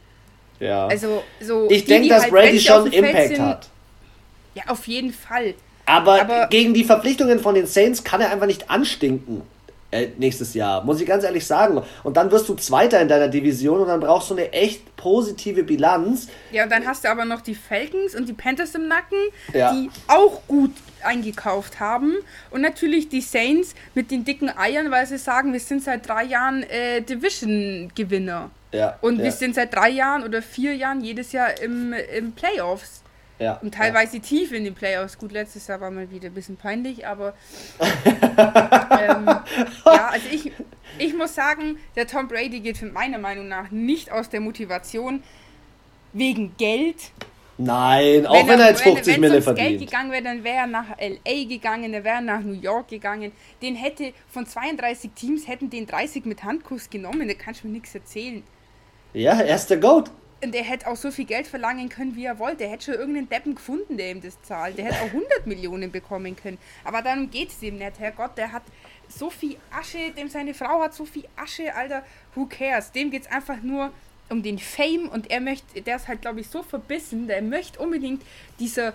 Ja. 0.60 0.88
Also, 0.88 1.24
so 1.42 1.70
ich 1.70 1.86
denke, 1.86 2.10
dass 2.10 2.24
halt, 2.24 2.32
Brady 2.32 2.60
schon 2.60 2.92
Impact 2.92 3.28
sind, 3.28 3.40
hat. 3.40 3.70
Ja, 4.56 4.64
auf 4.68 4.88
jeden 4.88 5.12
Fall. 5.12 5.56
Aber, 5.86 6.22
Aber, 6.22 6.48
gegen 6.48 6.74
die 6.74 6.84
Verpflichtungen 6.84 7.40
von 7.40 7.56
den 7.56 7.68
Saints 7.68 8.04
kann 8.04 8.22
er 8.22 8.32
einfach 8.32 8.46
nicht 8.46 8.70
anstinken. 8.70 9.42
Äh, 9.94 10.10
nächstes 10.18 10.56
Jahr, 10.56 10.84
muss 10.84 11.00
ich 11.00 11.06
ganz 11.06 11.24
ehrlich 11.24 11.46
sagen. 11.46 11.80
Und 12.04 12.18
dann 12.18 12.32
wirst 12.32 12.50
du 12.50 12.56
Zweiter 12.56 13.00
in 13.00 13.08
deiner 13.08 13.28
Division 13.28 13.82
und 13.82 13.88
dann 13.88 14.00
brauchst 14.00 14.32
du 14.32 14.34
eine 14.34 14.52
echt 14.52 14.96
positive 14.96 15.64
Bilanz. 15.64 16.28
Ja, 16.52 16.64
und 16.64 16.72
dann 16.72 16.88
hast 16.88 17.04
du 17.04 17.10
aber 17.10 17.26
noch 17.26 17.42
die 17.42 17.54
Falcons 17.54 18.16
und 18.16 18.28
die 18.28 18.34
Panthers 18.34 18.74
im 18.74 18.88
Nacken, 18.88 19.20
ja. 19.54 19.72
die 19.72 19.92
auch 20.08 20.42
gut 20.48 20.72
eingekauft 21.04 21.80
haben. 21.80 22.16
Und 22.50 22.62
natürlich 22.62 23.08
die 23.10 23.22
Saints 23.22 23.76
mit 23.94 24.10
den 24.10 24.26
dicken 24.26 24.50
Eiern, 24.50 24.90
weil 24.90 25.06
sie 25.06 25.20
sagen, 25.20 25.54
wir 25.54 25.60
sind 25.60 25.84
seit 25.84 26.08
drei 26.08 26.24
Jahren 26.24 26.64
äh, 26.64 27.02
Division-Gewinner. 27.02 28.50
Ja, 28.72 28.98
und 29.02 29.18
ja. 29.18 29.26
wir 29.26 29.32
sind 29.32 29.54
seit 29.54 29.76
drei 29.76 29.90
Jahren 29.90 30.24
oder 30.24 30.42
vier 30.42 30.76
Jahren 30.76 31.02
jedes 31.02 31.34
Jahr 31.34 31.62
im, 31.62 31.94
im 31.94 32.32
Playoffs. 32.32 33.03
Ja, 33.40 33.60
und 33.62 33.74
teilweise 33.74 34.18
ja. 34.18 34.24
tief 34.24 34.52
in 34.52 34.64
den 34.64 34.76
Playoffs. 34.76 35.18
Gut, 35.18 35.32
letztes 35.32 35.68
Jahr 35.68 35.82
war 35.82 35.92
mal 35.92 36.10
wieder 36.12 36.28
ein 36.28 36.34
bisschen 36.34 36.56
peinlich, 36.56 37.06
aber 37.06 37.34
ähm, 37.80 39.26
ja, 39.26 40.08
also 40.12 40.28
ich, 40.32 40.52
ich 41.00 41.16
muss 41.16 41.34
sagen, 41.34 41.78
der 41.96 42.08
Tom 42.08 42.28
Brady 42.28 42.60
geht 42.60 42.82
meiner 42.94 43.18
Meinung 43.18 43.48
nach 43.48 43.72
nicht 43.72 44.12
aus 44.12 44.30
der 44.30 44.40
Motivation 44.40 45.24
wegen 46.14 46.56
Geld. 46.58 47.12
Nein, 47.58 48.26
auch 48.26 48.34
wenn, 48.34 48.48
wenn 48.48 48.60
er 48.60 48.70
jetzt 48.70 48.82
50 48.82 49.20
Mille 49.20 49.42
verdient. 49.42 49.68
Geld 49.68 49.82
gegangen 49.82 50.12
wäre, 50.12 50.24
dann 50.24 50.44
wäre 50.44 50.58
er 50.58 50.68
nach 50.68 50.98
LA 51.00 51.48
gegangen, 51.48 51.94
er 51.94 52.04
wäre 52.04 52.22
nach 52.22 52.42
New 52.42 52.60
York 52.60 52.88
gegangen. 52.88 53.32
Den 53.62 53.76
hätte 53.76 54.14
von 54.28 54.46
32 54.46 55.12
Teams 55.16 55.48
hätten 55.48 55.70
den 55.70 55.86
30 55.86 56.26
mit 56.26 56.44
Handkuss 56.44 56.90
genommen, 56.90 57.28
da 57.28 57.34
kannst 57.36 57.64
du 57.64 57.68
mir 57.68 57.74
nichts 57.74 57.94
erzählen. 57.94 58.44
Ja, 59.14 59.40
er 59.40 59.56
ist 59.56 59.68
der 59.68 59.78
Goat. 59.78 60.10
Und 60.44 60.54
er 60.54 60.64
hätte 60.64 60.88
auch 60.88 60.96
so 60.96 61.10
viel 61.10 61.26
Geld 61.26 61.48
verlangen 61.48 61.90
können, 61.90 62.16
wie 62.16 62.26
er 62.26 62.38
wollte. 62.38 62.66
Er 62.66 62.72
hätte 62.72 62.86
schon 62.86 62.94
irgendeinen 62.96 63.30
Deppen 63.30 63.56
gefunden, 63.56 63.98
der 63.98 64.12
ihm 64.12 64.22
das 64.22 64.42
zahlt. 64.42 64.78
Der 64.78 64.86
hätte 64.86 65.02
auch 65.02 65.08
100 65.08 65.48
Millionen 65.48 65.92
bekommen 65.92 66.36
können. 66.36 66.58
Aber 66.84 67.02
dann 67.02 67.30
geht 67.30 67.50
es 67.50 67.62
ihm 67.64 67.78
nicht. 67.78 68.00
Herrgott, 68.00 68.38
der 68.38 68.52
hat 68.52 68.64
so 69.08 69.30
viel 69.30 69.58
Asche, 69.72 70.12
dem 70.12 70.28
seine 70.28 70.54
Frau 70.54 70.82
hat 70.82 70.94
so 70.94 71.06
viel 71.06 71.26
Asche, 71.36 71.74
Alter. 71.74 72.04
Who 72.36 72.46
cares? 72.46 72.92
Dem 72.92 73.12
geht 73.12 73.24
es 73.24 73.32
einfach 73.32 73.62
nur 73.62 73.92
um 74.30 74.44
den 74.44 74.60
Fame 74.60 75.08
und 75.10 75.30
er 75.32 75.40
möchte, 75.40 75.82
der 75.82 75.98
ist 75.98 76.08
halt, 76.08 76.22
glaube 76.22 76.42
ich, 76.42 76.48
so 76.48 76.64
verbissen, 76.64 77.28
der 77.28 77.42
möchte 77.42 77.80
unbedingt 77.80 78.24
dieser, 78.60 78.94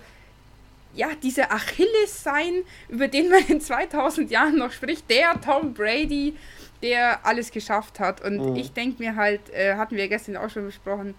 ja, 0.93 1.09
dieser 1.23 1.51
Achilles 1.51 2.23
sein, 2.23 2.63
über 2.89 3.07
den 3.07 3.29
man 3.29 3.45
in 3.47 3.61
2000 3.61 4.29
Jahren 4.31 4.57
noch 4.57 4.71
spricht, 4.71 5.09
der 5.09 5.39
Tom 5.41 5.73
Brady, 5.73 6.35
der 6.81 7.25
alles 7.25 7.51
geschafft 7.51 7.99
hat. 7.99 8.21
Und 8.21 8.51
mhm. 8.51 8.55
ich 8.55 8.73
denke 8.73 9.01
mir 9.01 9.15
halt, 9.15 9.49
äh, 9.51 9.75
hatten 9.75 9.95
wir 9.95 10.07
gestern 10.07 10.37
auch 10.37 10.49
schon 10.49 10.65
besprochen, 10.65 11.15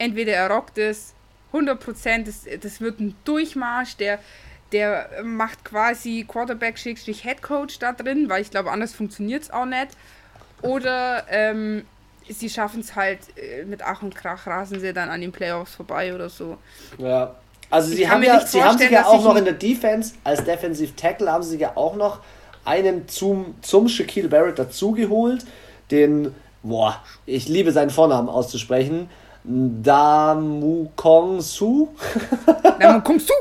entweder 0.00 0.32
er 0.32 0.50
rockt 0.50 0.78
es 0.78 1.14
100%, 1.52 2.24
das, 2.24 2.46
das 2.60 2.80
wird 2.80 3.00
ein 3.00 3.14
Durchmarsch, 3.24 3.96
der, 3.96 4.18
der 4.72 5.08
macht 5.22 5.64
quasi 5.64 6.24
Quarterback-Head 6.26 7.42
Coach 7.42 7.78
da 7.78 7.92
drin, 7.92 8.28
weil 8.28 8.42
ich 8.42 8.50
glaube, 8.50 8.70
anders 8.70 8.92
funktioniert 8.92 9.44
es 9.44 9.50
auch 9.50 9.66
nicht. 9.66 9.90
Oder 10.62 11.24
ähm, 11.28 11.84
sie 12.28 12.48
schaffen 12.48 12.80
es 12.80 12.94
halt 12.94 13.18
äh, 13.36 13.64
mit 13.64 13.82
Ach 13.82 14.02
und 14.02 14.14
Krach, 14.14 14.46
rasen 14.46 14.80
sie 14.80 14.92
dann 14.92 15.08
an 15.08 15.20
den 15.20 15.32
Playoffs 15.32 15.74
vorbei 15.74 16.14
oder 16.14 16.28
so. 16.28 16.56
Ja. 16.98 17.34
Also 17.68 17.94
sie 17.94 18.08
haben 18.08 18.22
ja, 18.22 18.44
sie 18.44 18.62
haben 18.62 18.78
sich 18.78 18.90
ja 18.90 19.06
auch 19.06 19.22
noch 19.22 19.36
in 19.36 19.44
der 19.44 19.54
Defense, 19.54 20.14
als 20.24 20.42
Defensive 20.42 20.96
Tackle 20.96 21.30
haben 21.30 21.44
sie 21.44 21.56
ja 21.56 21.76
auch 21.76 21.94
noch 21.94 22.18
einen 22.64 23.06
zum, 23.06 23.54
zum 23.62 23.88
Shaquille 23.88 24.28
Barrett 24.28 24.58
dazugeholt, 24.58 25.46
den, 25.92 26.34
boah, 26.64 27.00
ich 27.26 27.48
liebe 27.48 27.70
seinen 27.70 27.90
Vornamen 27.90 28.28
auszusprechen, 28.28 29.08
Damu 29.44 30.88
Kong 30.96 31.40
Su. 31.40 31.88
Damu 32.78 33.00
Kong 33.04 33.18
Su! 33.18 33.32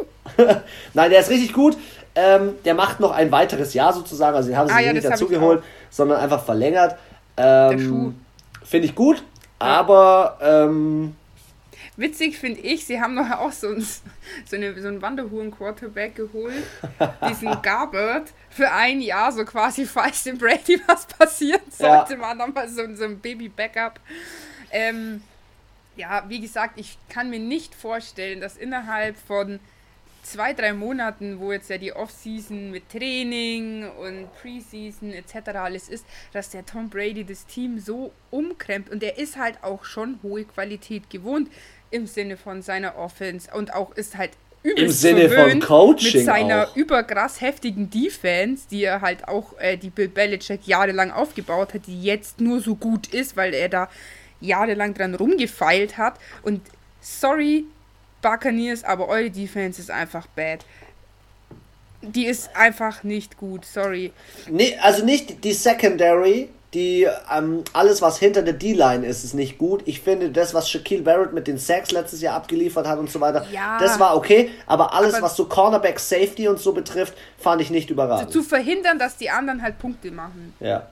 Nein, 0.93 1.09
der 1.09 1.19
ist 1.19 1.29
richtig 1.29 1.53
gut. 1.53 1.77
Ähm, 2.15 2.55
der 2.65 2.73
macht 2.73 2.99
noch 2.99 3.11
ein 3.11 3.31
weiteres 3.31 3.73
Jahr 3.73 3.93
sozusagen. 3.93 4.35
Also, 4.35 4.49
den 4.49 4.57
haben 4.57 4.67
sie 4.67 4.73
ah, 4.73 4.79
ja, 4.79 4.93
nicht 4.93 5.05
dazu 5.05 5.27
geholt, 5.27 5.63
sondern 5.89 6.19
einfach 6.19 6.43
verlängert. 6.43 6.97
Ähm, 7.37 8.15
finde 8.63 8.87
ich 8.87 8.95
gut, 8.95 9.23
aber. 9.57 10.37
Ähm, 10.41 11.15
Witzig 11.95 12.37
finde 12.37 12.61
ich, 12.61 12.85
sie 12.85 13.01
haben 13.01 13.13
noch 13.13 13.29
auch 13.29 13.51
so, 13.51 13.67
ein, 13.67 13.81
so, 13.81 14.55
eine, 14.55 14.79
so 14.81 14.87
einen 14.87 15.01
Wanderhuren-Quarterback 15.01 16.15
geholt, 16.15 16.63
diesen 17.27 17.61
Garbert, 17.61 18.31
für 18.49 18.71
ein 18.71 19.01
Jahr, 19.01 19.33
so 19.33 19.43
quasi, 19.43 19.85
falls 19.85 20.23
dem 20.23 20.37
Brady 20.37 20.81
was 20.87 21.05
passiert, 21.05 21.61
sollte 21.69 22.13
ja. 22.13 22.19
man 22.19 22.37
nochmal 22.37 22.69
so, 22.69 22.83
so 22.95 23.03
ein 23.03 23.19
Baby-Backup. 23.19 23.99
Ähm, 24.71 25.23
ja, 25.99 26.23
wie 26.29 26.39
gesagt, 26.39 26.79
ich 26.79 26.97
kann 27.09 27.29
mir 27.29 27.39
nicht 27.39 27.75
vorstellen, 27.75 28.39
dass 28.39 28.55
innerhalb 28.57 29.17
von 29.17 29.59
zwei, 30.23 30.53
drei 30.53 30.73
Monaten, 30.73 31.39
wo 31.39 31.51
jetzt 31.51 31.69
ja 31.69 31.77
die 31.77 31.93
Offseason 31.93 32.71
mit 32.71 32.89
Training 32.89 33.89
und 33.89 34.29
Preseason 34.41 35.11
etc. 35.11 35.49
alles 35.55 35.89
ist, 35.89 36.05
dass 36.31 36.49
der 36.49 36.65
Tom 36.65 36.89
Brady 36.89 37.25
das 37.25 37.45
Team 37.45 37.79
so 37.79 38.11
umkrempelt 38.31 38.93
und 38.93 39.03
er 39.03 39.17
ist 39.17 39.37
halt 39.37 39.61
auch 39.61 39.83
schon 39.83 40.19
hohe 40.23 40.45
Qualität 40.45 41.09
gewohnt 41.09 41.49
im 41.91 42.07
Sinne 42.07 42.37
von 42.37 42.61
seiner 42.61 42.97
Offense 42.97 43.49
und 43.53 43.73
auch 43.73 43.91
ist 43.95 44.17
halt 44.17 44.31
im 44.63 44.89
Sinne 44.89 45.29
von 45.29 45.59
Coaching 45.61 46.17
mit 46.17 46.25
seiner 46.25 46.67
auch. 46.67 46.75
überkrass 46.75 47.41
heftigen 47.41 47.89
Defense, 47.89 48.67
die 48.69 48.83
er 48.83 49.01
halt 49.01 49.27
auch 49.27 49.57
äh, 49.57 49.77
die 49.77 49.89
Bill 49.89 50.09
Belichick 50.09 50.67
jahrelang 50.67 51.11
aufgebaut 51.11 51.73
hat, 51.73 51.87
die 51.87 52.01
jetzt 52.03 52.41
nur 52.41 52.59
so 52.59 52.75
gut 52.75 53.07
ist, 53.07 53.37
weil 53.37 53.53
er 53.53 53.69
da 53.69 53.89
jahrelang 54.41 54.93
dran 54.93 55.15
rumgefeilt 55.15 55.97
hat. 55.97 56.15
Und 56.43 56.61
sorry, 57.01 57.65
Buccaneers, 58.21 58.83
aber 58.83 59.07
eure 59.07 59.29
Defense 59.29 59.79
ist 59.79 59.91
einfach 59.91 60.27
bad. 60.27 60.65
Die 62.01 62.25
ist 62.25 62.55
einfach 62.55 63.03
nicht 63.03 63.37
gut, 63.37 63.65
sorry. 63.65 64.13
Nee, 64.49 64.77
also 64.81 65.03
nicht 65.03 65.43
die 65.43 65.51
Secondary, 65.51 66.49
die 66.73 67.07
ähm, 67.35 67.63
alles, 67.73 68.01
was 68.01 68.19
hinter 68.19 68.41
der 68.41 68.53
D-Line 68.53 69.05
ist, 69.05 69.23
ist 69.23 69.33
nicht 69.33 69.57
gut. 69.57 69.81
Ich 69.85 70.01
finde, 70.01 70.29
das, 70.29 70.53
was 70.53 70.69
Shaquille 70.69 71.01
Barrett 71.01 71.33
mit 71.33 71.47
den 71.47 71.57
Sacks 71.57 71.91
letztes 71.91 72.21
Jahr 72.21 72.35
abgeliefert 72.35 72.87
hat 72.87 72.99
und 72.99 73.09
so 73.09 73.19
weiter, 73.19 73.45
ja, 73.51 73.79
das 73.79 73.99
war 73.99 74.15
okay. 74.15 74.51
Aber 74.67 74.93
alles, 74.93 75.15
aber 75.15 75.25
was 75.25 75.35
so 75.35 75.45
Cornerback 75.45 75.99
Safety 75.99 76.47
und 76.47 76.59
so 76.59 76.71
betrifft, 76.71 77.15
fand 77.37 77.61
ich 77.61 77.71
nicht 77.71 77.89
überragend. 77.89 78.31
Zu 78.31 78.43
verhindern, 78.43 78.99
dass 78.99 79.17
die 79.17 79.29
anderen 79.29 79.61
halt 79.61 79.79
Punkte 79.79 80.11
machen. 80.11 80.53
Ja. 80.59 80.87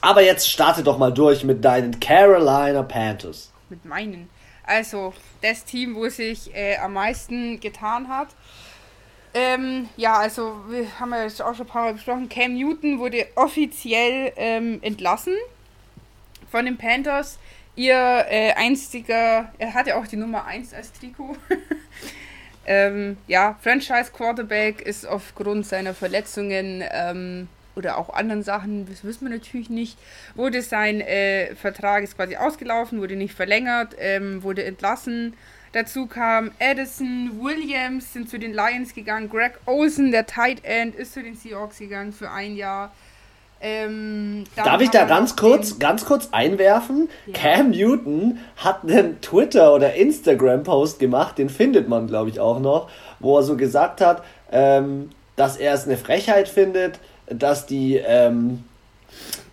Aber 0.00 0.22
jetzt 0.22 0.48
starte 0.48 0.82
doch 0.82 0.98
mal 0.98 1.12
durch 1.12 1.44
mit 1.44 1.64
deinen 1.64 1.98
Carolina 2.00 2.82
Panthers. 2.82 3.52
Mit 3.68 3.84
meinen. 3.84 4.30
Also, 4.64 5.12
das 5.42 5.64
Team, 5.64 5.94
wo 5.94 6.08
sich 6.08 6.54
äh, 6.54 6.76
am 6.78 6.94
meisten 6.94 7.60
getan 7.60 8.08
hat. 8.08 8.28
Ähm, 9.34 9.88
ja, 9.96 10.14
also, 10.14 10.56
wir 10.68 10.86
haben 10.98 11.12
ja 11.12 11.24
jetzt 11.24 11.42
auch 11.42 11.54
schon 11.54 11.66
ein 11.66 11.70
paar 11.70 11.84
Mal 11.84 11.92
besprochen. 11.94 12.28
Cam 12.28 12.54
Newton 12.54 12.98
wurde 12.98 13.26
offiziell 13.34 14.32
ähm, 14.36 14.78
entlassen 14.82 15.34
von 16.50 16.64
den 16.64 16.78
Panthers. 16.78 17.38
Ihr 17.76 17.94
äh, 17.94 18.52
einstiger, 18.52 19.52
er 19.58 19.74
hatte 19.74 19.96
auch 19.96 20.06
die 20.06 20.16
Nummer 20.16 20.44
1 20.44 20.74
als 20.74 20.92
Trikot. 20.92 21.36
ähm, 22.66 23.16
ja, 23.26 23.56
Franchise 23.62 24.10
Quarterback 24.12 24.82
ist 24.82 25.06
aufgrund 25.06 25.66
seiner 25.66 25.94
Verletzungen 25.94 26.84
ähm, 26.90 27.48
oder 27.80 27.96
auch 27.98 28.10
anderen 28.10 28.42
Sachen, 28.42 28.86
das 28.86 29.04
wissen 29.04 29.28
wir 29.28 29.34
natürlich 29.34 29.70
nicht, 29.70 29.98
wurde 30.34 30.60
sein 30.62 31.00
äh, 31.00 31.54
Vertrag 31.56 32.04
ist 32.04 32.16
quasi 32.16 32.36
ausgelaufen, 32.36 33.00
wurde 33.00 33.16
nicht 33.16 33.34
verlängert, 33.34 33.96
ähm, 33.98 34.42
wurde 34.42 34.64
entlassen. 34.64 35.34
Dazu 35.72 36.06
kam 36.06 36.50
Edison, 36.58 37.40
Williams 37.40 38.12
sind 38.12 38.28
zu 38.28 38.38
den 38.38 38.52
Lions 38.52 38.94
gegangen, 38.94 39.30
Greg 39.30 39.58
Olsen, 39.66 40.10
der 40.10 40.26
Tight 40.26 40.64
End, 40.64 40.94
ist 40.94 41.14
zu 41.14 41.22
den 41.22 41.36
Seahawks 41.36 41.78
gegangen 41.78 42.12
für 42.12 42.30
ein 42.30 42.54
Jahr. 42.56 42.92
Ähm, 43.62 44.44
Darf 44.56 44.80
ich 44.80 44.90
da 44.90 45.04
ganz 45.04 45.36
kurz, 45.36 45.78
ganz 45.78 46.04
kurz 46.04 46.28
einwerfen? 46.32 47.08
Ja. 47.26 47.34
Cam 47.34 47.70
Newton 47.70 48.38
hat 48.56 48.82
einen 48.84 49.20
Twitter- 49.20 49.74
oder 49.74 49.94
Instagram-Post 49.94 50.98
gemacht, 50.98 51.38
den 51.38 51.48
findet 51.48 51.88
man, 51.88 52.06
glaube 52.06 52.30
ich, 52.30 52.40
auch 52.40 52.58
noch, 52.58 52.90
wo 53.18 53.38
er 53.38 53.42
so 53.42 53.56
gesagt 53.56 54.00
hat, 54.00 54.22
ähm, 54.50 55.10
dass 55.36 55.56
er 55.56 55.74
es 55.74 55.86
eine 55.86 55.96
Frechheit 55.96 56.48
findet, 56.48 56.98
dass 57.30 57.66
die, 57.66 57.96
ähm, 57.96 58.64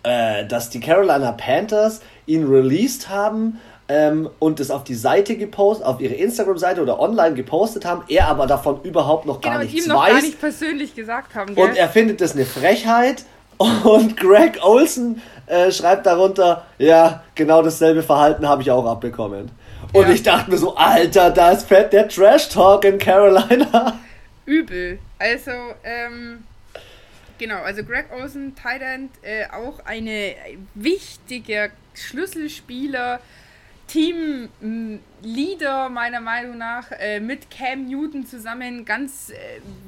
äh, 0.02 0.44
dass 0.46 0.70
die 0.70 0.80
Carolina 0.80 1.32
Panthers 1.32 2.00
ihn 2.26 2.46
released 2.46 3.08
haben 3.08 3.60
ähm, 3.88 4.28
und 4.38 4.60
es 4.60 4.70
auf 4.70 4.84
die 4.84 4.94
Seite 4.94 5.36
gepostet, 5.36 5.86
auf 5.86 6.00
ihre 6.00 6.14
Instagram-Seite 6.14 6.82
oder 6.82 7.00
online 7.00 7.34
gepostet 7.34 7.84
haben, 7.84 8.02
er 8.08 8.28
aber 8.28 8.46
davon 8.46 8.82
überhaupt 8.82 9.26
noch 9.26 9.40
gar 9.40 9.54
genau, 9.54 9.64
nichts 9.64 9.86
ihm 9.86 9.92
noch 9.92 10.02
weiß. 10.02 10.12
gar 10.12 10.20
nicht 10.20 10.40
persönlich 10.40 10.94
gesagt 10.94 11.34
haben. 11.34 11.54
Gell? 11.54 11.64
Und 11.64 11.76
er 11.76 11.88
findet 11.88 12.20
das 12.20 12.34
eine 12.34 12.44
Frechheit 12.44 13.24
und 13.56 14.16
Greg 14.16 14.58
Olson 14.62 15.20
äh, 15.46 15.72
schreibt 15.72 16.06
darunter, 16.06 16.64
ja, 16.78 17.24
genau 17.34 17.62
dasselbe 17.62 18.02
Verhalten 18.02 18.46
habe 18.46 18.62
ich 18.62 18.70
auch 18.70 18.84
abbekommen. 18.84 19.50
Und 19.92 20.02
ja. 20.02 20.10
ich 20.10 20.22
dachte 20.22 20.50
mir 20.50 20.58
so, 20.58 20.76
Alter, 20.76 21.30
da 21.30 21.52
ist 21.52 21.66
fett 21.66 21.92
der 21.92 22.08
Trash-Talk 22.08 22.84
in 22.84 22.98
Carolina. 22.98 23.98
Übel. 24.44 24.98
Also, 25.18 25.50
ähm, 25.82 26.44
Genau, 27.38 27.62
also 27.62 27.84
Greg 27.84 28.06
Olsen, 28.12 28.56
Thailand, 28.56 29.10
äh, 29.22 29.46
auch 29.46 29.84
eine 29.84 30.34
wichtige 30.74 31.70
Schlüsselspieler, 31.94 33.20
Teamleader 33.86 35.88
meiner 35.88 36.20
Meinung 36.20 36.58
nach, 36.58 36.90
äh, 36.92 37.20
mit 37.20 37.50
Cam 37.50 37.86
Newton 37.86 38.26
zusammen, 38.26 38.84
ganz 38.84 39.30
äh, 39.30 39.34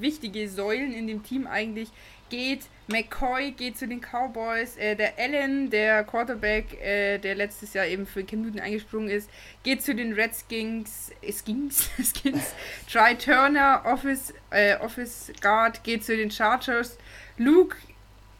wichtige 0.01 0.48
Säulen 0.48 0.94
in 0.94 1.07
dem 1.07 1.22
Team 1.22 1.46
eigentlich, 1.46 1.90
geht. 2.30 2.62
McCoy 2.88 3.53
geht 3.53 3.78
zu 3.78 3.86
den 3.86 4.01
Cowboys, 4.01 4.76
äh, 4.76 4.96
der 4.96 5.18
Allen, 5.18 5.70
der 5.70 6.03
Quarterback, 6.05 6.80
äh, 6.82 7.18
der 7.18 7.34
letztes 7.34 7.74
Jahr 7.74 7.86
eben 7.86 8.07
für 8.07 8.24
Cam 8.24 8.42
Newton 8.42 8.61
eingesprungen 8.61 9.11
ist, 9.11 9.28
geht 9.62 9.82
zu 9.82 9.94
den 9.94 10.14
Redskins, 10.14 11.12
äh, 11.20 11.32
Skins, 11.32 11.90
Skins. 11.98 12.55
Try 12.90 13.16
Turner, 13.16 13.82
Office, 13.84 14.32
äh, 14.51 14.76
Office 14.76 15.30
Guard, 15.40 15.84
geht 15.84 16.05
zu 16.05 16.16
den 16.16 16.30
Chargers. 16.30 16.96
Luke 17.41 17.74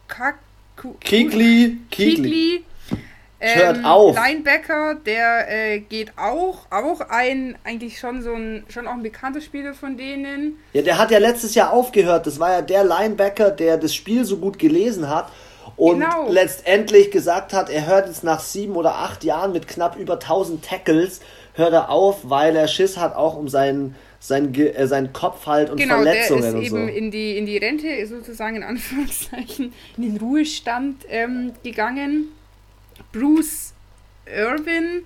Kaku 0.07 0.93
Kikli, 0.99 1.79
Kikli. 1.89 2.63
Ähm, 3.39 3.59
Hört 3.59 3.83
auf. 3.83 4.15
Linebacker, 4.15 4.93
der 5.03 5.49
äh, 5.49 5.79
geht 5.79 6.15
auch, 6.15 6.67
auch 6.69 7.01
ein, 7.09 7.57
eigentlich 7.63 7.97
schon 7.97 8.21
so 8.21 8.35
ein, 8.35 8.63
schon 8.69 8.85
auch 8.85 8.93
ein 8.93 9.01
bekannter 9.01 9.41
Spieler 9.41 9.73
von 9.73 9.97
denen. 9.97 10.59
Ja, 10.73 10.83
der 10.83 10.99
hat 10.99 11.09
ja 11.09 11.17
letztes 11.17 11.55
Jahr 11.55 11.73
aufgehört. 11.73 12.27
Das 12.27 12.39
war 12.39 12.51
ja 12.51 12.61
der 12.61 12.83
Linebacker, 12.83 13.49
der 13.49 13.77
das 13.77 13.95
Spiel 13.95 14.23
so 14.23 14.37
gut 14.37 14.59
gelesen 14.59 15.09
hat 15.09 15.31
und 15.77 16.01
genau. 16.01 16.29
letztendlich 16.29 17.09
gesagt 17.09 17.53
hat, 17.53 17.71
er 17.71 17.87
hört 17.87 18.05
jetzt 18.05 18.23
nach 18.23 18.39
sieben 18.39 18.75
oder 18.75 18.97
acht 18.97 19.23
Jahren 19.23 19.51
mit 19.51 19.67
knapp 19.67 19.95
über 19.95 20.13
1000 20.13 20.63
Tackles, 20.63 21.21
hört 21.55 21.73
er 21.73 21.89
auf, 21.89 22.29
weil 22.29 22.55
er 22.55 22.67
Schiss 22.67 22.97
hat 22.97 23.15
auch 23.15 23.35
um 23.35 23.49
seinen 23.49 23.95
sein, 24.21 24.53
äh, 24.53 24.87
sein 24.87 25.11
Kopf 25.13 25.47
halt 25.47 25.71
und 25.71 25.77
genau, 25.77 25.95
Verletzungen 25.95 26.41
der 26.43 26.61
ist 26.61 26.67
eben 26.67 26.87
so. 26.87 26.93
in 26.93 27.09
die, 27.09 27.37
in 27.37 27.47
die 27.47 27.57
Rente 27.57 28.05
sozusagen 28.05 28.55
in 28.55 28.63
Anführungszeichen 28.63 29.73
in 29.97 30.03
den 30.03 30.17
Ruhestand 30.17 31.05
ähm, 31.09 31.53
gegangen. 31.63 32.27
Bruce 33.11 33.73
Irvin 34.27 35.03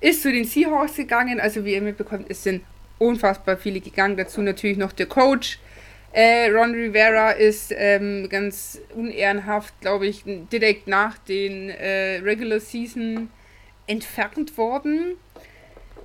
ist 0.00 0.22
zu 0.22 0.32
den 0.32 0.44
Seahawks 0.44 0.96
gegangen. 0.96 1.38
Also 1.38 1.64
wie 1.64 1.74
ihr 1.74 1.80
mitbekommt, 1.80 2.26
es 2.28 2.42
sind 2.42 2.62
unfassbar 2.98 3.56
viele 3.56 3.80
gegangen. 3.80 4.16
Dazu 4.16 4.42
natürlich 4.42 4.76
noch 4.76 4.92
der 4.92 5.06
Coach. 5.06 5.60
Äh, 6.12 6.50
Ron 6.50 6.72
Rivera 6.72 7.30
ist 7.32 7.72
ähm, 7.76 8.28
ganz 8.28 8.80
unehrenhaft, 8.96 9.80
glaube 9.80 10.08
ich, 10.08 10.24
direkt 10.24 10.88
nach 10.88 11.18
den 11.18 11.70
äh, 11.70 12.16
Regular 12.16 12.58
Season 12.58 13.30
entfernt 13.86 14.58
worden. 14.58 15.14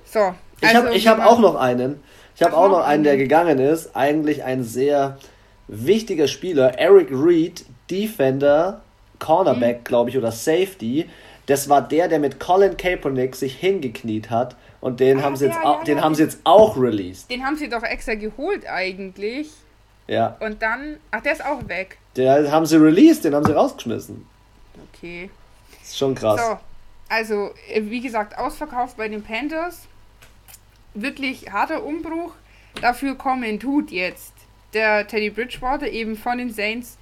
So. 0.04 0.34
Ich 0.60 0.74
habe 0.76 0.94
hab 0.94 1.26
auch 1.26 1.40
noch 1.40 1.56
einen. 1.56 2.00
Ich 2.42 2.46
habe 2.46 2.56
auch 2.56 2.68
noch 2.70 2.84
einen, 2.84 3.04
der 3.04 3.16
gegangen 3.16 3.60
ist. 3.60 3.94
Eigentlich 3.94 4.42
ein 4.42 4.64
sehr 4.64 5.16
wichtiger 5.68 6.26
Spieler. 6.26 6.76
Eric 6.76 7.08
Reed, 7.12 7.64
Defender, 7.88 8.82
Cornerback, 9.20 9.78
mhm. 9.78 9.84
glaube 9.84 10.10
ich, 10.10 10.18
oder 10.18 10.32
Safety. 10.32 11.08
Das 11.46 11.68
war 11.68 11.86
der, 11.86 12.08
der 12.08 12.18
mit 12.18 12.40
Colin 12.40 12.76
Kaepernick 12.76 13.36
sich 13.36 13.54
hingekniet 13.54 14.30
hat. 14.30 14.56
Und 14.80 14.98
den, 14.98 15.20
ah, 15.20 15.22
haben, 15.22 15.36
sie 15.36 15.44
jetzt 15.44 15.54
ja, 15.54 15.64
auch, 15.64 15.78
ja, 15.78 15.84
den 15.84 15.98
ja. 15.98 16.02
haben 16.02 16.16
sie 16.16 16.24
jetzt 16.24 16.40
auch 16.42 16.76
released. 16.76 17.30
Den 17.30 17.46
haben 17.46 17.56
sie 17.56 17.68
doch 17.68 17.84
extra 17.84 18.16
geholt 18.16 18.68
eigentlich. 18.68 19.48
Ja. 20.08 20.36
Und 20.40 20.62
dann. 20.62 20.96
Ach, 21.12 21.22
der 21.22 21.34
ist 21.34 21.44
auch 21.44 21.68
weg. 21.68 21.98
Den 22.16 22.50
haben 22.50 22.66
sie 22.66 22.76
released, 22.76 23.24
den 23.24 23.36
haben 23.36 23.46
sie 23.46 23.52
rausgeschmissen. 23.52 24.26
Okay. 24.92 25.30
Das 25.78 25.90
ist 25.90 25.96
schon 25.96 26.16
krass. 26.16 26.40
So, 26.40 26.58
also, 27.08 27.50
äh, 27.72 27.82
wie 27.84 28.00
gesagt, 28.00 28.36
ausverkauft 28.36 28.96
bei 28.96 29.06
den 29.06 29.22
Panthers. 29.22 29.86
Wirklich 30.94 31.50
harter 31.50 31.84
Umbruch. 31.84 32.32
Dafür 32.80 33.14
kommen 33.14 33.60
tut 33.60 33.90
jetzt 33.90 34.32
der 34.74 35.06
Teddy 35.06 35.30
Bridgewater 35.30 35.88
eben 35.88 36.16
von 36.16 36.38
den 36.38 36.52
Saints 36.52 36.98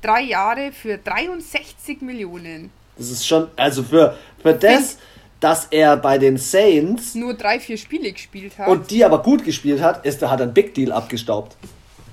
drei 0.00 0.22
Jahre 0.22 0.72
für 0.72 0.98
63 0.98 2.00
Millionen. 2.02 2.70
Das 2.96 3.10
ist 3.10 3.26
schon, 3.26 3.48
also 3.56 3.82
für, 3.82 4.16
für 4.42 4.54
das, 4.54 4.98
dass 5.40 5.66
er 5.70 5.96
bei 5.96 6.18
den 6.18 6.36
Saints 6.36 7.14
nur 7.14 7.34
drei, 7.34 7.58
vier 7.58 7.76
Spiele 7.76 8.12
gespielt 8.12 8.58
hat. 8.58 8.68
Und 8.68 8.90
die 8.90 9.04
aber 9.04 9.22
gut 9.22 9.44
gespielt 9.44 9.80
hat, 9.80 10.04
ist, 10.04 10.22
hat 10.22 10.40
er 10.40 10.46
ein 10.46 10.54
Big 10.54 10.74
Deal 10.74 10.92
abgestaubt. 10.92 11.56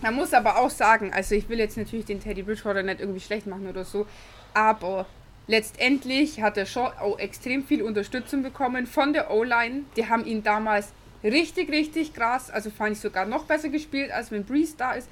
Man 0.01 0.15
muss 0.15 0.33
aber 0.33 0.59
auch 0.59 0.69
sagen, 0.69 1.11
also 1.13 1.35
ich 1.35 1.49
will 1.49 1.59
jetzt 1.59 1.77
natürlich 1.77 2.05
den 2.05 2.21
Teddy 2.21 2.43
Bridgewater 2.43 2.83
nicht 2.83 3.01
irgendwie 3.01 3.19
schlecht 3.19 3.47
machen 3.47 3.67
oder 3.67 3.83
so, 3.83 4.05
aber 4.53 5.05
letztendlich 5.47 6.41
hat 6.41 6.57
er 6.57 6.65
schon 6.65 6.85
auch 6.85 7.19
extrem 7.19 7.65
viel 7.65 7.81
Unterstützung 7.81 8.41
bekommen 8.41 8.87
von 8.87 9.11
der 9.11 9.29
O-Line. 9.31 9.81
Die 9.97 10.07
haben 10.07 10.25
ihn 10.25 10.41
damals 10.41 10.93
richtig, 11.23 11.69
richtig 11.69 12.13
krass, 12.13 12.49
also 12.49 12.69
fand 12.69 12.93
ich 12.93 12.99
sogar 12.99 13.25
noch 13.25 13.45
besser 13.45 13.69
gespielt, 13.69 14.11
als 14.11 14.31
wenn 14.31 14.45
Breeze 14.45 14.75
da 14.77 14.93
ist. 14.93 15.09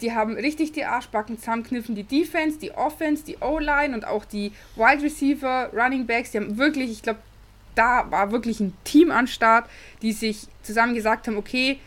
Die 0.00 0.12
haben 0.12 0.34
richtig 0.34 0.72
die 0.72 0.84
Arschbacken 0.84 1.38
zusammenkniffen. 1.38 1.94
Die 1.94 2.02
Defense, 2.02 2.58
die 2.58 2.72
Offense, 2.72 3.24
die 3.24 3.38
O-Line 3.38 3.94
und 3.94 4.06
auch 4.06 4.24
die 4.24 4.52
Wide 4.76 5.02
Receiver, 5.02 5.70
Running 5.72 6.06
Backs. 6.06 6.32
Die 6.32 6.38
haben 6.38 6.58
wirklich, 6.58 6.90
ich 6.90 7.02
glaube, 7.02 7.20
da 7.74 8.10
war 8.10 8.32
wirklich 8.32 8.60
ein 8.60 8.76
Team 8.84 9.10
an 9.10 9.26
Start, 9.26 9.68
die 10.02 10.12
sich 10.12 10.46
zusammen 10.62 10.94
gesagt 10.94 11.26
haben, 11.26 11.36
okay, 11.36 11.78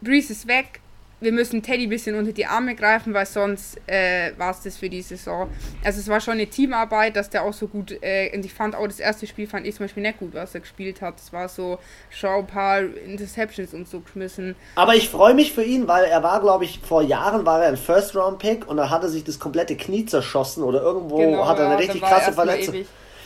Breeze 0.00 0.32
ist 0.32 0.46
weg, 0.46 0.80
wir 1.24 1.32
müssen 1.32 1.62
Teddy 1.62 1.84
ein 1.84 1.88
bisschen 1.88 2.16
unter 2.16 2.32
die 2.32 2.46
Arme 2.46 2.74
greifen, 2.74 3.14
weil 3.14 3.26
sonst 3.26 3.78
äh, 3.86 4.32
war 4.36 4.50
es 4.50 4.62
das 4.62 4.76
für 4.76 4.88
die 4.88 5.02
Saison. 5.02 5.48
Also 5.82 6.00
es 6.00 6.08
war 6.08 6.20
schon 6.20 6.34
eine 6.34 6.46
Teamarbeit, 6.46 7.16
dass 7.16 7.30
der 7.30 7.44
auch 7.44 7.52
so 7.52 7.66
gut, 7.66 7.96
äh, 8.02 8.30
und 8.34 8.44
ich 8.44 8.52
fand 8.52 8.76
auch 8.76 8.86
das 8.86 9.00
erste 9.00 9.26
Spiel 9.26 9.46
fand 9.46 9.66
ich 9.66 9.74
zum 9.74 9.84
Beispiel 9.84 10.02
nicht 10.02 10.18
gut, 10.18 10.34
was 10.34 10.54
er 10.54 10.60
gespielt 10.60 11.00
hat. 11.00 11.18
Es 11.18 11.32
war 11.32 11.48
so, 11.48 11.78
schau 12.10 12.40
ein 12.40 12.46
paar 12.46 12.80
Interceptions 12.80 13.74
und 13.74 13.88
so 13.88 14.00
geschmissen. 14.00 14.54
Aber 14.76 14.94
ich 14.94 15.08
freue 15.08 15.34
mich 15.34 15.52
für 15.52 15.64
ihn, 15.64 15.88
weil 15.88 16.04
er 16.04 16.22
war, 16.22 16.40
glaube 16.40 16.64
ich, 16.64 16.80
vor 16.80 17.02
Jahren 17.02 17.46
war 17.46 17.62
er 17.62 17.68
ein 17.68 17.76
First-Round-Pick 17.76 18.68
und 18.68 18.76
da 18.76 18.90
hat 18.90 19.02
er 19.02 19.08
sich 19.08 19.24
das 19.24 19.38
komplette 19.38 19.76
Knie 19.76 20.06
zerschossen 20.06 20.62
oder 20.62 20.82
irgendwo 20.82 21.16
genau, 21.16 21.48
hat 21.48 21.58
er 21.58 21.66
eine 21.66 21.74
ja, 21.74 21.78
richtig 21.78 22.02
krasse 22.02 22.32
Verletzung. 22.32 22.74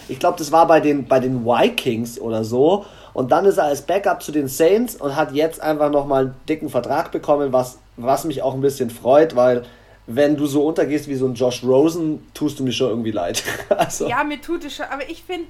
Ich 0.09 0.19
glaube, 0.19 0.39
das 0.39 0.53
war 0.53 0.67
bei 0.67 0.81
den, 0.81 1.07
bei 1.07 1.21
den 1.21 1.45
Vikings 1.45 2.19
oder 2.19 2.43
so. 2.43 2.87
Und 3.13 3.33
dann 3.33 3.45
ist 3.45 3.59
er 3.59 3.65
als 3.65 3.83
Backup 3.83 4.23
zu 4.23 4.33
den 4.33 4.49
Saints 4.49 4.97
und 4.97 5.17
hat 5.17 5.33
jetzt 5.33 5.61
einfach 5.61 5.91
nochmal 5.91 6.27
einen 6.27 6.35
dicken 6.49 6.69
Vertrag 6.69 7.11
bekommen, 7.11 7.53
was 7.53 7.79
was 7.99 8.25
mich 8.25 8.43
auch 8.43 8.55
ein 8.55 8.61
bisschen 8.61 8.91
freut, 8.91 9.37
weil 9.37 9.65
wenn 10.07 10.37
du 10.37 10.47
so 10.47 10.67
untergehst 10.67 11.09
wie 11.09 11.17
so 11.17 11.27
ein 11.27 11.35
Josh 11.35 11.63
Rosen, 11.63 12.27
tust 12.33 12.59
du 12.59 12.65
mir 12.65 12.73
schon 12.73 12.89
irgendwie 12.89 13.11
leid. 13.11 13.43
also. 13.69 14.09
Ja, 14.09 14.25
mir 14.25 14.41
tut 14.41 14.65
es 14.65 14.77
schon, 14.77 14.87
aber 14.87 15.09
ich 15.09 15.23
finde, 15.23 15.49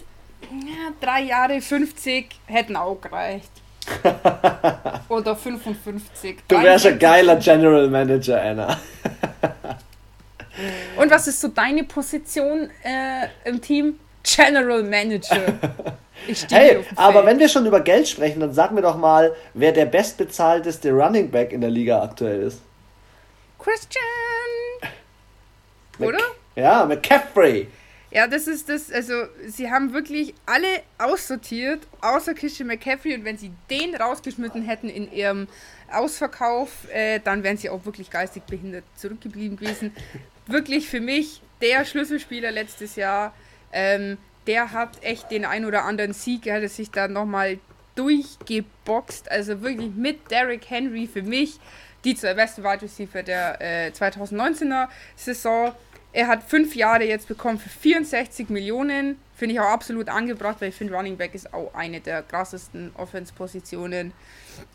ja, 0.51 0.93
drei 1.01 1.23
Jahre 1.23 1.61
50 1.61 2.29
hätten 2.47 2.75
auch 2.75 3.01
gereicht. 3.01 3.51
Oder 5.09 5.37
55. 5.37 6.39
Du 6.49 6.61
wärst 6.61 6.87
ein 6.87 6.99
geiler 6.99 7.37
General 7.37 7.89
Manager, 7.89 8.43
Anna. 8.43 8.79
Und 11.01 11.11
was 11.11 11.29
ist 11.29 11.41
so 11.41 11.49
deine 11.49 11.85
Position 11.85 12.69
äh, 12.83 13.29
im 13.49 13.63
Team? 13.63 13.99
General 14.37 14.83
Manager. 14.83 15.59
hey, 16.51 16.85
aber 16.97 17.25
wenn 17.25 17.39
wir 17.39 17.49
schon 17.49 17.67
über 17.67 17.81
Geld 17.81 18.09
sprechen, 18.09 18.41
dann 18.41 18.53
sag 18.53 18.73
mir 18.73 18.83
doch 18.83 18.97
mal, 18.97 19.35
wer 19.55 19.73
der 19.73 19.87
bestbezahlteste 19.87 20.91
Running 20.93 21.31
Back 21.31 21.53
in 21.53 21.61
der 21.61 21.71
Liga 21.71 22.03
aktuell 22.03 22.43
ist. 22.43 22.61
Christian! 23.59 24.03
Oder? 25.99 26.21
Ja, 26.55 26.85
McCaffrey. 26.85 27.69
Ja, 28.11 28.27
das 28.27 28.47
ist 28.47 28.69
das, 28.69 28.91
also 28.91 29.15
sie 29.47 29.71
haben 29.71 29.93
wirklich 29.93 30.35
alle 30.47 30.81
aussortiert, 30.97 31.81
außer 32.01 32.33
Christian 32.33 32.69
McCaffrey 32.69 33.15
und 33.15 33.25
wenn 33.25 33.37
sie 33.37 33.51
den 33.69 33.95
rausgeschmissen 33.95 34.63
hätten 34.63 34.89
in 34.89 35.13
ihrem 35.13 35.47
Ausverkauf, 35.93 36.71
äh, 36.91 37.21
dann 37.23 37.43
wären 37.43 37.59
sie 37.59 37.69
auch 37.69 37.85
wirklich 37.85 38.11
geistig 38.11 38.45
behindert 38.45 38.85
zurückgeblieben 38.97 39.59
gewesen. 39.59 39.95
wirklich 40.47 40.89
für 40.89 41.01
mich 41.01 41.43
der 41.61 41.85
Schlüsselspieler 41.85 42.51
letztes 42.51 42.97
Jahr. 42.97 43.35
Ähm, 43.73 44.19
der 44.47 44.73
hat 44.73 45.03
echt 45.03 45.31
den 45.31 45.45
ein 45.45 45.65
oder 45.65 45.85
anderen 45.85 46.13
Sieg, 46.13 46.47
er 46.47 46.63
hat 46.63 46.71
sich 46.71 46.91
da 46.91 47.07
nochmal 47.07 47.59
durchgeboxt. 47.95 49.31
Also 49.31 49.61
wirklich 49.63 49.91
mit 49.95 50.31
Derrick 50.31 50.71
Henry 50.71 51.07
für 51.07 51.23
mich 51.23 51.59
die 52.05 52.15
zwei 52.15 52.35
besten 52.35 52.63
Wide 52.63 52.83
Receiver 52.83 53.23
der 53.23 53.61
äh, 53.61 53.91
2019er 53.91 54.89
Saison. 55.17 55.73
Er 56.13 56.29
hat 56.29 56.43
fünf 56.43 56.75
Jahre 56.75 57.05
jetzt 57.05 57.29
bekommen 57.29 57.59
für 57.59 57.69
64 57.69 58.49
Millionen. 58.49 59.19
Finde 59.37 59.55
ich 59.55 59.61
auch 59.61 59.67
absolut 59.67 60.09
angebracht, 60.09 60.57
weil 60.61 60.71
ich 60.71 60.75
finde, 60.75 60.95
Running 60.95 61.17
Back 61.17 61.35
ist 61.35 61.53
auch 61.53 61.73
eine 61.75 62.01
der 62.01 62.23
krassesten 62.23 62.93
Offense-Positionen. 62.97 64.13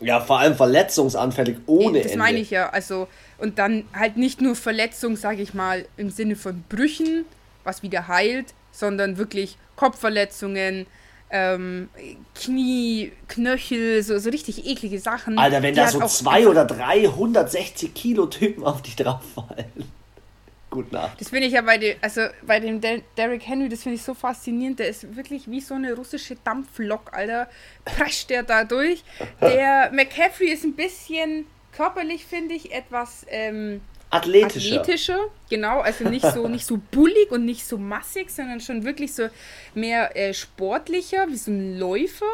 Ja, 0.00 0.20
vor 0.20 0.38
allem 0.38 0.54
verletzungsanfällig 0.54 1.58
ohne 1.66 1.98
Das 1.98 2.12
Ende. 2.12 2.18
meine 2.18 2.38
ich 2.38 2.50
ja. 2.50 2.70
Also, 2.70 3.08
und 3.38 3.58
dann 3.58 3.84
halt 3.92 4.16
nicht 4.16 4.40
nur 4.40 4.54
Verletzung, 4.54 5.16
sage 5.16 5.42
ich 5.42 5.52
mal, 5.52 5.86
im 5.96 6.08
Sinne 6.10 6.36
von 6.36 6.62
Brüchen, 6.68 7.26
was 7.64 7.82
wieder 7.82 8.08
heilt, 8.08 8.54
sondern 8.74 9.16
wirklich 9.16 9.56
Kopfverletzungen, 9.76 10.86
ähm, 11.30 11.88
Knie, 12.34 13.12
Knöchel, 13.28 14.02
so, 14.02 14.18
so 14.18 14.30
richtig 14.30 14.66
eklige 14.66 14.98
Sachen. 14.98 15.38
Alter, 15.38 15.62
wenn 15.62 15.74
da 15.74 15.88
so 15.88 16.04
zwei 16.06 16.46
oder 16.46 16.64
drei 16.64 17.04
160 17.08 17.94
Kilo 17.94 18.26
Typen 18.26 18.64
auf 18.64 18.82
dich 18.82 18.96
drauf 18.96 19.20
fallen. 19.34 19.72
Gut 20.70 20.92
nach. 20.92 21.14
Das 21.16 21.28
finde 21.28 21.46
ich 21.46 21.52
ja 21.52 21.62
bei 21.62 21.78
dem, 21.78 21.96
also 22.00 22.22
bei 22.42 22.58
dem 22.58 22.80
Derrick 22.80 23.46
Henry, 23.46 23.68
das 23.68 23.84
finde 23.84 23.96
ich 23.96 24.02
so 24.02 24.12
faszinierend. 24.12 24.80
Der 24.80 24.88
ist 24.88 25.16
wirklich 25.16 25.48
wie 25.48 25.60
so 25.60 25.74
eine 25.74 25.94
russische 25.94 26.36
Dampflok, 26.42 27.12
Alter. 27.12 27.48
Prescht 27.84 28.30
der 28.30 28.42
da 28.42 28.64
durch. 28.64 29.04
Der 29.40 29.90
McCaffrey 29.94 30.48
ist 30.48 30.64
ein 30.64 30.74
bisschen 30.74 31.46
körperlich, 31.76 32.24
finde 32.24 32.54
ich, 32.54 32.72
etwas 32.72 33.24
ähm, 33.28 33.82
athletischer. 34.14 34.80
Athletischer, 34.80 35.18
genau, 35.50 35.80
also 35.80 36.08
nicht 36.08 36.24
so, 36.32 36.48
nicht 36.48 36.66
so 36.66 36.80
bullig 36.90 37.30
und 37.30 37.44
nicht 37.44 37.66
so 37.66 37.78
massig, 37.78 38.30
sondern 38.30 38.60
schon 38.60 38.84
wirklich 38.84 39.14
so 39.14 39.28
mehr 39.74 40.16
äh, 40.16 40.32
sportlicher, 40.34 41.26
wie 41.28 41.36
so 41.36 41.50
ein 41.50 41.78
Läufer. 41.78 42.26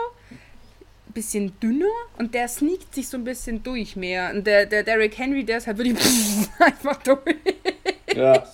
Bisschen 1.13 1.59
dünner 1.59 1.91
und 2.19 2.35
der 2.35 2.47
sneakt 2.47 2.95
sich 2.95 3.09
so 3.09 3.17
ein 3.17 3.25
bisschen 3.25 3.65
durch 3.65 3.97
mehr. 3.97 4.31
Und 4.33 4.47
der, 4.47 4.65
der 4.67 4.85
Derrick 4.85 5.19
Henry, 5.19 5.43
der 5.43 5.59
ist 5.59 5.67
halt 5.67 5.79
wirklich 5.79 5.99
einfach 6.61 7.03
durch. 7.03 7.35
Ja. 8.15 8.47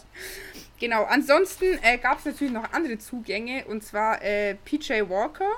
Genau, 0.80 1.04
ansonsten 1.04 1.78
äh, 1.82 1.98
gab 1.98 2.18
es 2.18 2.24
natürlich 2.24 2.52
noch 2.52 2.72
andere 2.72 2.98
Zugänge 2.98 3.66
und 3.66 3.82
zwar 3.82 4.22
äh, 4.22 4.54
PJ 4.64 5.02
Walker. 5.08 5.50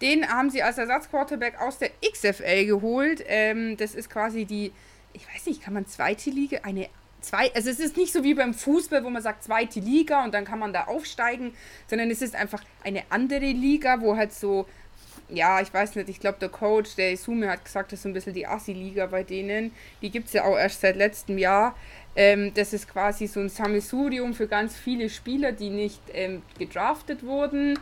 Den 0.00 0.26
haben 0.28 0.50
sie 0.50 0.62
als 0.62 0.78
Ersatzquarterback 0.78 1.60
aus 1.60 1.78
der 1.78 1.90
XFL 2.00 2.64
geholt. 2.64 3.22
Ähm, 3.26 3.76
das 3.76 3.94
ist 3.94 4.08
quasi 4.08 4.44
die 4.44 4.72
ich 5.12 5.26
weiß 5.26 5.46
nicht, 5.46 5.62
kann 5.62 5.74
man 5.74 5.86
zweite 5.86 6.30
Liga, 6.30 6.58
eine 6.62 6.88
zwei, 7.20 7.52
also 7.54 7.70
es 7.70 7.80
ist 7.80 7.96
nicht 7.96 8.12
so 8.12 8.24
wie 8.24 8.34
beim 8.34 8.54
Fußball, 8.54 9.04
wo 9.04 9.10
man 9.10 9.22
sagt 9.22 9.44
zweite 9.44 9.80
Liga 9.80 10.24
und 10.24 10.32
dann 10.32 10.44
kann 10.44 10.58
man 10.58 10.72
da 10.72 10.84
aufsteigen, 10.84 11.52
sondern 11.86 12.10
es 12.10 12.22
ist 12.22 12.34
einfach 12.34 12.62
eine 12.82 13.02
andere 13.10 13.50
Liga, 13.50 14.00
wo 14.00 14.16
halt 14.16 14.32
so, 14.32 14.66
ja, 15.28 15.60
ich 15.60 15.72
weiß 15.72 15.96
nicht, 15.96 16.08
ich 16.08 16.20
glaube 16.20 16.38
der 16.40 16.48
Coach, 16.48 16.96
der 16.96 17.12
Isume 17.12 17.48
hat 17.48 17.64
gesagt, 17.64 17.92
das 17.92 17.98
ist 17.98 18.02
so 18.02 18.08
ein 18.08 18.12
bisschen 18.12 18.34
die 18.34 18.46
Assi-Liga 18.46 19.06
bei 19.06 19.22
denen. 19.22 19.72
Die 20.02 20.10
gibt 20.10 20.26
es 20.26 20.32
ja 20.32 20.44
auch 20.44 20.56
erst 20.56 20.80
seit 20.80 20.96
letztem 20.96 21.38
Jahr. 21.38 21.76
Ähm, 22.16 22.52
das 22.54 22.72
ist 22.72 22.88
quasi 22.88 23.26
so 23.28 23.38
ein 23.40 23.48
Sammelsurium 23.48 24.34
für 24.34 24.48
ganz 24.48 24.76
viele 24.76 25.08
Spieler, 25.08 25.52
die 25.52 25.70
nicht 25.70 26.00
ähm, 26.12 26.42
gedraftet 26.58 27.22
wurden, 27.22 27.78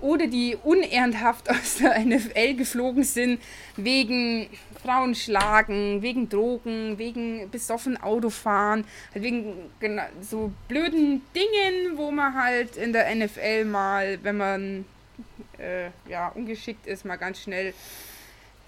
oder 0.00 0.26
die 0.26 0.56
unehrenhaft 0.62 1.50
aus 1.50 1.76
der 1.76 1.98
NFL 2.04 2.54
geflogen 2.54 3.04
sind, 3.04 3.40
wegen 3.76 4.48
Frauenschlagen, 4.82 6.02
wegen 6.02 6.28
Drogen, 6.28 6.98
wegen 6.98 7.50
besoffen 7.50 8.00
Autofahren, 8.02 8.84
halt 9.14 9.24
wegen 9.24 9.54
so 10.20 10.52
blöden 10.68 11.22
Dingen, 11.34 11.96
wo 11.96 12.10
man 12.10 12.34
halt 12.34 12.76
in 12.76 12.92
der 12.92 13.14
NFL 13.14 13.64
mal, 13.66 14.18
wenn 14.22 14.36
man 14.36 14.84
äh, 15.58 15.90
ja, 16.08 16.28
ungeschickt 16.28 16.86
ist, 16.86 17.04
mal 17.04 17.16
ganz 17.16 17.40
schnell 17.40 17.74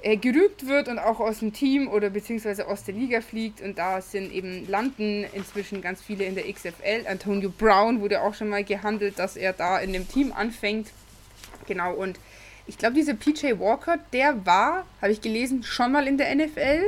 äh, 0.02 0.16
gerügt 0.16 0.66
wird 0.66 0.88
und 0.88 0.98
auch 0.98 1.20
aus 1.20 1.38
dem 1.38 1.52
Team 1.52 1.88
oder 1.88 2.10
beziehungsweise 2.10 2.66
aus 2.66 2.84
der 2.84 2.94
Liga 2.94 3.20
fliegt. 3.20 3.60
Und 3.60 3.78
da 3.78 4.00
sind 4.00 4.32
eben 4.32 4.68
landen 4.68 5.24
inzwischen 5.32 5.80
ganz 5.80 6.02
viele 6.02 6.24
in 6.24 6.34
der 6.34 6.52
XFL. 6.52 7.06
Antonio 7.08 7.50
Brown 7.50 8.00
wurde 8.00 8.20
auch 8.20 8.34
schon 8.34 8.48
mal 8.48 8.64
gehandelt, 8.64 9.18
dass 9.18 9.36
er 9.36 9.52
da 9.52 9.78
in 9.78 9.92
dem 9.92 10.08
Team 10.08 10.32
anfängt. 10.32 10.88
Genau, 11.66 11.94
und 11.94 12.18
ich 12.66 12.78
glaube, 12.78 12.94
dieser 12.94 13.14
PJ 13.14 13.58
Walker, 13.58 13.98
der 14.12 14.46
war, 14.46 14.86
habe 15.00 15.12
ich 15.12 15.20
gelesen, 15.20 15.62
schon 15.62 15.92
mal 15.92 16.06
in 16.06 16.18
der 16.18 16.34
NFL, 16.34 16.82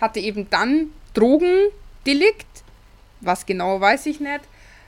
hatte 0.00 0.20
eben 0.20 0.48
dann 0.50 0.90
Drogendelikt, 1.14 2.46
was 3.20 3.46
genau 3.46 3.80
weiß 3.80 4.06
ich 4.06 4.20
nicht, 4.20 4.40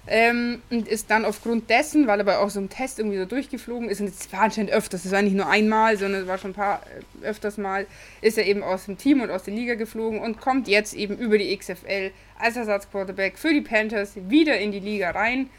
ähm, 0.08 0.62
und 0.70 0.86
ist 0.86 1.10
dann 1.10 1.24
aufgrund 1.24 1.68
dessen, 1.68 2.06
weil 2.06 2.20
er 2.20 2.24
bei 2.24 2.38
auch 2.38 2.50
so 2.50 2.60
einem 2.60 2.68
Test 2.68 2.98
irgendwie 2.98 3.18
so 3.18 3.24
durchgeflogen 3.24 3.88
ist, 3.88 4.00
und 4.00 4.08
es 4.08 4.32
war 4.32 4.42
anscheinend 4.42 4.70
öfters, 4.70 5.04
es 5.04 5.12
war 5.12 5.22
nicht 5.22 5.34
nur 5.34 5.48
einmal, 5.48 5.96
sondern 5.96 6.22
es 6.22 6.28
war 6.28 6.38
schon 6.38 6.50
ein 6.50 6.54
paar 6.54 6.82
äh, 7.22 7.26
öfters 7.26 7.56
mal, 7.56 7.86
ist 8.20 8.38
er 8.38 8.46
eben 8.46 8.62
aus 8.62 8.84
dem 8.84 8.98
Team 8.98 9.20
und 9.20 9.30
aus 9.30 9.44
der 9.44 9.54
Liga 9.54 9.74
geflogen 9.74 10.20
und 10.20 10.40
kommt 10.40 10.68
jetzt 10.68 10.94
eben 10.94 11.16
über 11.16 11.38
die 11.38 11.56
XFL 11.56 12.12
als 12.38 12.56
Ersatzquarterback 12.56 13.38
für 13.38 13.52
die 13.52 13.62
Panthers 13.62 14.12
wieder 14.28 14.58
in 14.58 14.70
die 14.70 14.80
Liga 14.80 15.10
rein. 15.10 15.50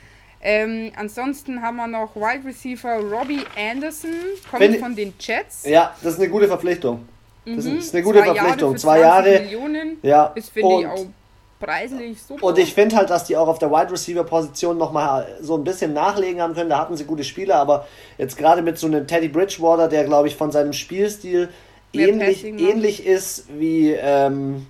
Ähm, 0.42 0.92
ansonsten 0.96 1.62
haben 1.62 1.78
wir 1.78 1.88
noch 1.88 2.16
Wide 2.16 2.46
Receiver 2.46 2.98
Robbie 2.98 3.42
Anderson, 3.58 4.12
kommt 4.50 4.62
Wenn, 4.62 4.80
von 4.80 4.96
den 4.96 5.14
Jets. 5.20 5.66
Ja, 5.66 5.96
das 6.02 6.14
ist 6.14 6.20
eine 6.20 6.30
gute 6.30 6.48
Verpflichtung. 6.48 7.08
Das 7.46 7.66
mhm. 7.66 7.78
ist 7.78 7.94
eine 7.94 8.04
gute 8.04 8.20
Zwei 8.20 8.26
Verpflichtung. 8.26 8.70
Jahre 8.70 8.80
Zwei 8.80 9.00
Jahre. 9.00 9.40
Millionen 9.40 9.98
ja. 10.04 10.26
ist, 10.36 10.50
finde 10.50 10.82
ich, 10.82 10.88
auch 10.88 11.06
preislich 11.60 12.22
super. 12.22 12.44
Und 12.44 12.58
ich 12.58 12.74
finde 12.74 12.96
halt, 12.98 13.10
dass 13.10 13.24
die 13.24 13.36
auch 13.38 13.48
auf 13.48 13.58
der 13.60 13.72
Wide 13.72 13.92
Receiver 13.92 14.24
Position 14.24 14.78
nochmal 14.78 15.28
so 15.42 15.56
ein 15.56 15.64
bisschen 15.64 15.94
nachlegen 15.94 16.42
haben 16.42 16.54
können. 16.54 16.70
Da 16.70 16.80
hatten 16.80 16.96
sie 16.96 17.06
gute 17.06 17.24
Spieler, 17.24 17.56
aber 17.56 17.88
jetzt 18.18 18.38
gerade 18.38 18.62
mit 18.62 18.78
so 18.78 18.88
einem 18.88 19.08
Teddy 19.08 19.30
Bridgewater, 19.30 19.88
der 19.88 20.04
glaube 20.04 20.28
ich 20.28 20.36
von 20.36 20.52
seinem 20.52 20.74
Spielstil 20.74 21.50
ähnlich, 21.94 22.44
ähnlich 22.44 23.06
ist 23.06 23.46
wie, 23.58 23.92
ähm, 23.92 24.68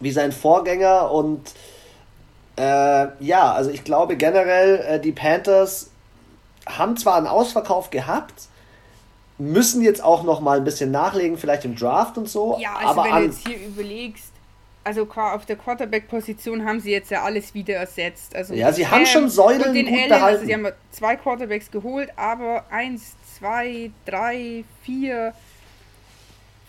wie 0.00 0.12
sein 0.12 0.32
Vorgänger 0.32 1.10
und 1.10 1.52
äh, 2.58 3.08
ja, 3.20 3.52
also 3.52 3.70
ich 3.70 3.84
glaube 3.84 4.16
generell, 4.16 4.78
äh, 4.78 5.00
die 5.00 5.12
Panthers 5.12 5.90
haben 6.66 6.96
zwar 6.96 7.16
einen 7.16 7.26
Ausverkauf 7.26 7.90
gehabt, 7.90 8.48
müssen 9.38 9.82
jetzt 9.82 10.02
auch 10.02 10.24
noch 10.24 10.40
mal 10.40 10.58
ein 10.58 10.64
bisschen 10.64 10.90
nachlegen, 10.90 11.38
vielleicht 11.38 11.64
im 11.64 11.76
Draft 11.76 12.18
und 12.18 12.28
so. 12.28 12.58
Ja, 12.60 12.74
also 12.74 12.88
aber 12.88 13.04
wenn 13.04 13.14
du 13.14 13.26
jetzt 13.26 13.46
hier 13.46 13.58
überlegst, 13.58 14.32
also 14.82 15.06
auf 15.14 15.46
der 15.46 15.56
Quarterback-Position 15.56 16.64
haben 16.64 16.80
sie 16.80 16.90
jetzt 16.90 17.10
ja 17.10 17.22
alles 17.22 17.54
wieder 17.54 17.74
ersetzt. 17.76 18.34
Also 18.34 18.54
ja, 18.54 18.72
sie 18.72 18.86
haben 18.86 19.06
schon 19.06 19.28
Säulen 19.28 19.74
den 19.74 19.86
gut 19.86 19.94
Allen, 19.94 20.08
behalten. 20.08 20.36
Also 20.36 20.46
sie 20.46 20.54
haben 20.54 20.68
zwei 20.90 21.16
Quarterbacks 21.16 21.70
geholt, 21.70 22.10
aber 22.16 22.64
eins, 22.70 23.14
zwei, 23.38 23.90
drei, 24.06 24.64
vier, 24.82 25.34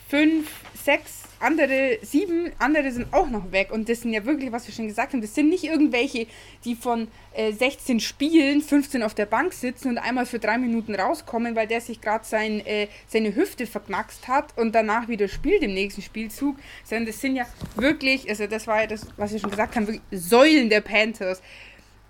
fünf, 0.07 0.49
sechs 0.83 1.28
andere, 1.39 1.99
sieben 2.01 2.51
andere 2.59 2.91
sind 2.91 3.13
auch 3.13 3.29
noch 3.29 3.51
weg. 3.51 3.71
Und 3.71 3.89
das 3.89 4.01
sind 4.01 4.13
ja 4.13 4.25
wirklich, 4.25 4.51
was 4.51 4.67
wir 4.67 4.73
schon 4.73 4.87
gesagt 4.87 5.13
haben, 5.13 5.21
das 5.21 5.35
sind 5.35 5.49
nicht 5.49 5.63
irgendwelche, 5.63 6.27
die 6.65 6.75
von 6.75 7.07
äh, 7.33 7.51
16 7.51 7.99
Spielen 7.99 8.61
15 8.61 9.03
auf 9.03 9.13
der 9.13 9.25
Bank 9.25 9.53
sitzen 9.53 9.89
und 9.89 9.97
einmal 9.97 10.25
für 10.25 10.39
drei 10.39 10.57
Minuten 10.57 10.95
rauskommen, 10.95 11.55
weil 11.55 11.67
der 11.67 11.81
sich 11.81 12.01
gerade 12.01 12.25
sein, 12.25 12.65
äh, 12.65 12.87
seine 13.07 13.35
Hüfte 13.35 13.65
verknackst 13.65 14.27
hat 14.27 14.57
und 14.57 14.73
danach 14.73 15.07
wieder 15.07 15.27
spielt 15.27 15.63
im 15.63 15.73
nächsten 15.73 16.01
Spielzug. 16.01 16.57
Sondern 16.83 17.07
das 17.07 17.21
sind 17.21 17.35
ja 17.35 17.45
wirklich, 17.75 18.29
also 18.29 18.47
das 18.47 18.67
war 18.67 18.81
ja 18.81 18.87
das, 18.87 19.07
was 19.17 19.31
wir 19.31 19.39
schon 19.39 19.51
gesagt 19.51 19.75
haben, 19.75 19.87
wirklich 19.87 20.03
Säulen 20.11 20.69
der 20.69 20.81
Panthers. 20.81 21.41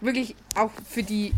Wirklich 0.01 0.36
auch 0.55 0.71
für 0.89 1.03
die 1.03 1.34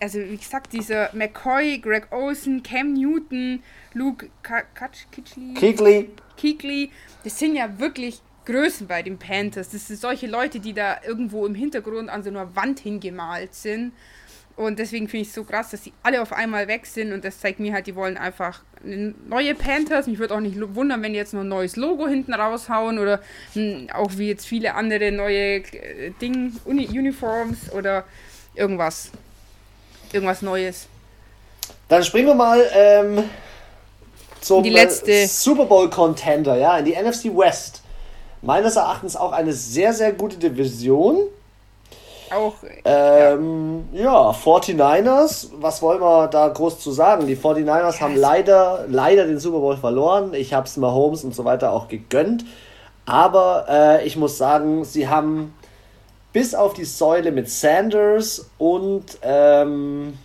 also 0.00 0.18
wie 0.18 0.36
gesagt, 0.36 0.72
dieser 0.72 1.10
McCoy, 1.14 1.78
Greg 1.78 2.08
Olsen, 2.10 2.62
Cam 2.62 2.92
Newton, 2.92 3.62
Luke 3.94 4.28
Kuechly, 4.42 6.10
Kuechly, 6.40 6.90
das 7.22 7.38
sind 7.38 7.56
ja 7.56 7.78
wirklich 7.78 8.20
Größen 8.46 8.86
bei 8.86 9.02
den 9.02 9.18
Panthers. 9.18 9.70
Das 9.70 9.86
sind 9.86 9.98
solche 9.98 10.26
Leute, 10.26 10.60
die 10.60 10.74
da 10.74 10.98
irgendwo 11.06 11.46
im 11.46 11.54
Hintergrund 11.54 12.10
an 12.10 12.22
so 12.22 12.30
einer 12.30 12.54
Wand 12.54 12.80
hingemalt 12.80 13.54
sind. 13.54 13.92
Und 14.56 14.78
deswegen 14.78 15.08
finde 15.08 15.22
ich 15.22 15.28
es 15.28 15.34
so 15.34 15.42
krass, 15.42 15.70
dass 15.70 15.82
sie 15.82 15.92
alle 16.02 16.22
auf 16.22 16.32
einmal 16.32 16.68
weg 16.68 16.86
sind. 16.86 17.12
Und 17.12 17.24
das 17.24 17.40
zeigt 17.40 17.58
mir 17.58 17.72
halt, 17.72 17.86
die 17.86 17.96
wollen 17.96 18.16
einfach 18.16 18.62
neue 18.84 19.54
Panthers. 19.54 20.06
Mich 20.06 20.18
würde 20.18 20.34
auch 20.34 20.40
nicht 20.40 20.56
wundern, 20.74 21.02
wenn 21.02 21.12
die 21.12 21.18
jetzt 21.18 21.34
noch 21.34 21.40
ein 21.40 21.48
neues 21.48 21.76
Logo 21.76 22.06
hinten 22.06 22.34
raushauen 22.34 22.98
oder 22.98 23.20
hm, 23.54 23.88
auch 23.92 24.12
wie 24.16 24.28
jetzt 24.28 24.46
viele 24.46 24.74
andere 24.74 25.10
neue 25.10 25.56
äh, 25.56 26.10
Ding, 26.20 26.54
Uni 26.64 26.86
Uniforms 26.86 27.72
oder 27.72 28.04
irgendwas. 28.54 29.10
Irgendwas 30.12 30.42
Neues. 30.42 30.86
Dann 31.88 32.04
springen 32.04 32.28
wir 32.28 32.34
mal 32.34 32.64
ähm, 32.72 33.24
zum 34.44 34.62
die 34.62 34.70
letzte. 34.70 35.26
Super 35.26 35.64
Bowl 35.64 35.88
Contender, 35.90 36.56
ja, 36.56 36.78
in 36.78 36.84
die 36.84 36.92
NFC 36.92 37.36
West. 37.36 37.82
Meines 38.42 38.76
Erachtens 38.76 39.16
auch 39.16 39.32
eine 39.32 39.52
sehr, 39.52 39.92
sehr 39.92 40.12
gute 40.12 40.36
Division. 40.36 41.20
Auch. 42.30 42.54
Ähm, 42.84 43.84
ja. 43.92 44.02
ja, 44.02 44.30
49ers, 44.30 45.48
was 45.60 45.80
wollen 45.82 46.00
wir 46.00 46.28
da 46.28 46.48
groß 46.48 46.78
zu 46.78 46.90
sagen? 46.90 47.26
Die 47.26 47.36
49ers 47.36 47.86
yes. 47.86 48.00
haben 48.00 48.16
leider, 48.16 48.84
leider 48.88 49.26
den 49.26 49.38
Super 49.38 49.60
Bowl 49.60 49.76
verloren. 49.76 50.34
Ich 50.34 50.52
habe 50.52 50.66
es 50.66 50.76
Mahomes 50.76 51.24
und 51.24 51.34
so 51.34 51.44
weiter 51.44 51.72
auch 51.72 51.88
gegönnt. 51.88 52.44
Aber 53.06 53.66
äh, 53.68 54.06
ich 54.06 54.16
muss 54.16 54.38
sagen, 54.38 54.84
sie 54.84 55.08
haben 55.08 55.54
bis 56.32 56.54
auf 56.54 56.74
die 56.74 56.84
Säule 56.84 57.30
mit 57.32 57.48
Sanders 57.48 58.50
und 58.58 59.04
ähm, 59.22 60.18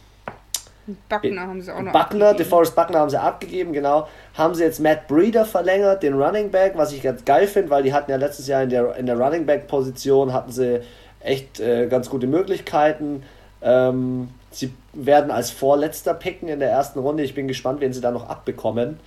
Buckner 1.08 1.42
haben 1.42 1.62
sie 1.62 1.74
auch 1.74 1.82
noch 1.82 1.92
Buckner, 1.92 2.34
DeForest 2.34 2.76
Buckner 2.76 3.00
haben 3.00 3.10
sie 3.10 3.20
abgegeben, 3.20 3.74
genau. 3.74 4.08
Haben 4.34 4.56
sie 4.56 4.64
jetzt 4.64 4.80
Matt 4.80 5.08
Breeder 5.08 5.46
verlängert, 5.46 6.04
den 6.04 6.20
Running 6.22 6.52
Back, 6.52 6.74
was 6.76 6.94
ich 6.94 7.02
ganz 7.02 7.26
geil 7.26 7.48
finde, 7.48 7.70
weil 7.70 7.84
die 7.84 7.94
hatten 7.94 8.12
ja 8.12 8.18
letztes 8.18 8.48
Jahr 8.48 8.64
in 8.64 8.70
der, 8.70 8.96
in 8.96 9.06
der 9.06 9.20
Running 9.20 9.46
Back 9.46 9.68
Position 9.68 10.34
hatten 10.34 10.52
sie 10.52 10.82
echt 11.22 11.60
äh, 11.60 11.88
ganz 11.88 12.10
gute 12.10 12.28
Möglichkeiten. 12.28 13.24
Ähm, 13.62 14.30
sie 14.52 14.74
werden 14.94 15.32
als 15.32 15.52
Vorletzter 15.52 16.14
picken 16.14 16.48
in 16.48 16.60
der 16.60 16.70
ersten 16.70 17.00
Runde. 17.00 17.24
Ich 17.24 17.36
bin 17.36 17.48
gespannt, 17.48 17.82
wen 17.82 17.94
sie 17.94 18.02
da 18.02 18.12
noch 18.12 18.30
abbekommen. 18.30 19.00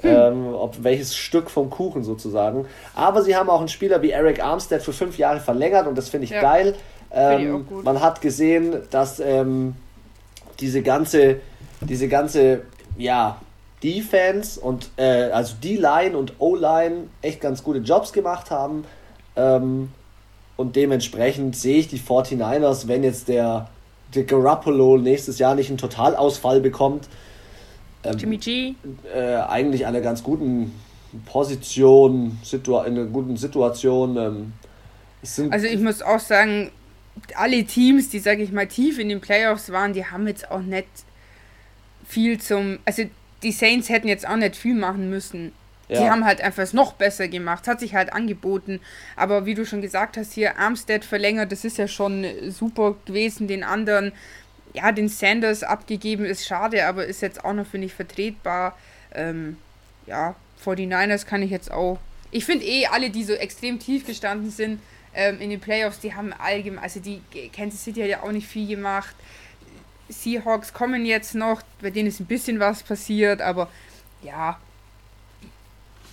Hm. 0.00 0.10
Ähm, 0.10 0.54
ob 0.54 0.84
welches 0.84 1.16
Stück 1.16 1.50
vom 1.50 1.70
Kuchen 1.70 2.04
sozusagen. 2.04 2.66
Aber 2.94 3.22
sie 3.22 3.34
haben 3.34 3.50
auch 3.50 3.58
einen 3.58 3.68
Spieler 3.68 4.00
wie 4.00 4.10
Eric 4.12 4.42
Armstead 4.42 4.80
für 4.80 4.92
fünf 4.92 5.18
Jahre 5.18 5.40
verlängert 5.40 5.88
und 5.88 5.98
das 5.98 6.08
finde 6.08 6.26
ich 6.26 6.30
ja. 6.30 6.40
geil. 6.40 6.74
Ähm, 7.10 7.66
ich 7.68 7.84
man 7.84 8.00
hat 8.00 8.20
gesehen, 8.20 8.76
dass 8.90 9.18
ähm, 9.18 9.74
diese 10.60 10.82
ganze, 10.82 11.40
diese 11.80 12.08
ganze, 12.08 12.62
ja, 12.96 13.40
Defense 13.82 14.58
und 14.58 14.90
äh, 14.96 15.30
also 15.30 15.54
D-Line 15.62 16.16
und 16.18 16.34
O-Line 16.40 17.08
echt 17.22 17.40
ganz 17.40 17.62
gute 17.62 17.78
Jobs 17.78 18.12
gemacht 18.12 18.50
haben. 18.50 18.84
Ähm, 19.36 19.90
und 20.56 20.74
dementsprechend 20.74 21.54
sehe 21.54 21.78
ich 21.78 21.86
die 21.86 22.00
49ers, 22.00 22.88
wenn 22.88 23.04
jetzt 23.04 23.28
der, 23.28 23.68
der 24.16 24.24
Garoppolo 24.24 24.98
nächstes 24.98 25.38
Jahr 25.38 25.54
nicht 25.54 25.68
einen 25.68 25.78
Totalausfall 25.78 26.60
bekommt, 26.60 27.08
ähm, 28.04 28.18
Jimmy 28.18 28.36
G. 28.38 28.74
Äh, 29.14 29.36
eigentlich 29.36 29.86
einer 29.86 30.00
ganz 30.00 30.22
guten 30.22 30.72
Position, 31.26 32.38
situa 32.42 32.84
in 32.84 32.96
einer 32.96 33.06
guten 33.06 33.36
Situation. 33.36 34.16
Ähm, 34.16 34.52
also 35.50 35.66
ich 35.66 35.80
muss 35.80 36.02
auch 36.02 36.20
sagen, 36.20 36.70
alle 37.34 37.64
Teams, 37.64 38.08
die, 38.08 38.18
sage 38.18 38.42
ich 38.42 38.52
mal, 38.52 38.66
tief 38.66 38.98
in 38.98 39.08
den 39.08 39.20
Playoffs 39.20 39.70
waren, 39.70 39.92
die 39.92 40.06
haben 40.06 40.26
jetzt 40.26 40.50
auch 40.50 40.60
nicht 40.60 40.88
viel 42.06 42.40
zum. 42.40 42.78
Also 42.84 43.04
die 43.42 43.52
Saints 43.52 43.88
hätten 43.88 44.08
jetzt 44.08 44.26
auch 44.26 44.36
nicht 44.36 44.56
viel 44.56 44.74
machen 44.74 45.10
müssen. 45.10 45.52
Ja. 45.88 46.00
Die 46.00 46.10
haben 46.10 46.24
halt 46.24 46.40
einfach 46.40 46.62
es 46.62 46.72
noch 46.72 46.92
besser 46.94 47.28
gemacht. 47.28 47.66
hat 47.66 47.80
sich 47.80 47.94
halt 47.94 48.12
angeboten. 48.12 48.80
Aber 49.16 49.46
wie 49.46 49.54
du 49.54 49.64
schon 49.64 49.80
gesagt 49.80 50.16
hast, 50.16 50.32
hier 50.32 50.58
Armstead 50.58 51.04
verlängert, 51.04 51.50
das 51.50 51.64
ist 51.64 51.78
ja 51.78 51.88
schon 51.88 52.26
super 52.48 52.96
gewesen. 53.06 53.48
Den 53.48 53.64
anderen, 53.64 54.12
ja, 54.74 54.92
den 54.92 55.08
Sanders 55.08 55.62
abgegeben 55.62 56.24
ist 56.24 56.46
schade, 56.46 56.86
aber 56.86 57.06
ist 57.06 57.22
jetzt 57.22 57.44
auch 57.44 57.54
noch, 57.54 57.66
finde 57.66 57.86
ich, 57.86 57.94
vertretbar. 57.94 58.76
Ähm, 59.14 59.56
ja, 60.06 60.34
49ers 60.64 61.24
kann 61.24 61.42
ich 61.42 61.50
jetzt 61.50 61.70
auch. 61.70 61.98
Ich 62.30 62.44
finde 62.44 62.66
eh, 62.66 62.86
alle, 62.86 63.08
die 63.08 63.24
so 63.24 63.32
extrem 63.32 63.78
tief 63.78 64.06
gestanden 64.06 64.50
sind, 64.50 64.80
ähm, 65.18 65.40
in 65.40 65.50
den 65.50 65.58
Playoffs, 65.58 65.98
die 65.98 66.14
haben 66.14 66.32
allgemein, 66.32 66.84
also 66.84 67.00
die 67.00 67.20
Kansas 67.52 67.82
City 67.82 68.00
hat 68.02 68.08
ja 68.08 68.22
auch 68.22 68.30
nicht 68.30 68.46
viel 68.46 68.68
gemacht. 68.68 69.16
Seahawks 70.08 70.72
kommen 70.72 71.04
jetzt 71.04 71.34
noch, 71.34 71.60
bei 71.82 71.90
denen 71.90 72.08
ist 72.08 72.20
ein 72.20 72.26
bisschen 72.26 72.60
was 72.60 72.84
passiert, 72.84 73.42
aber 73.42 73.68
ja. 74.22 74.58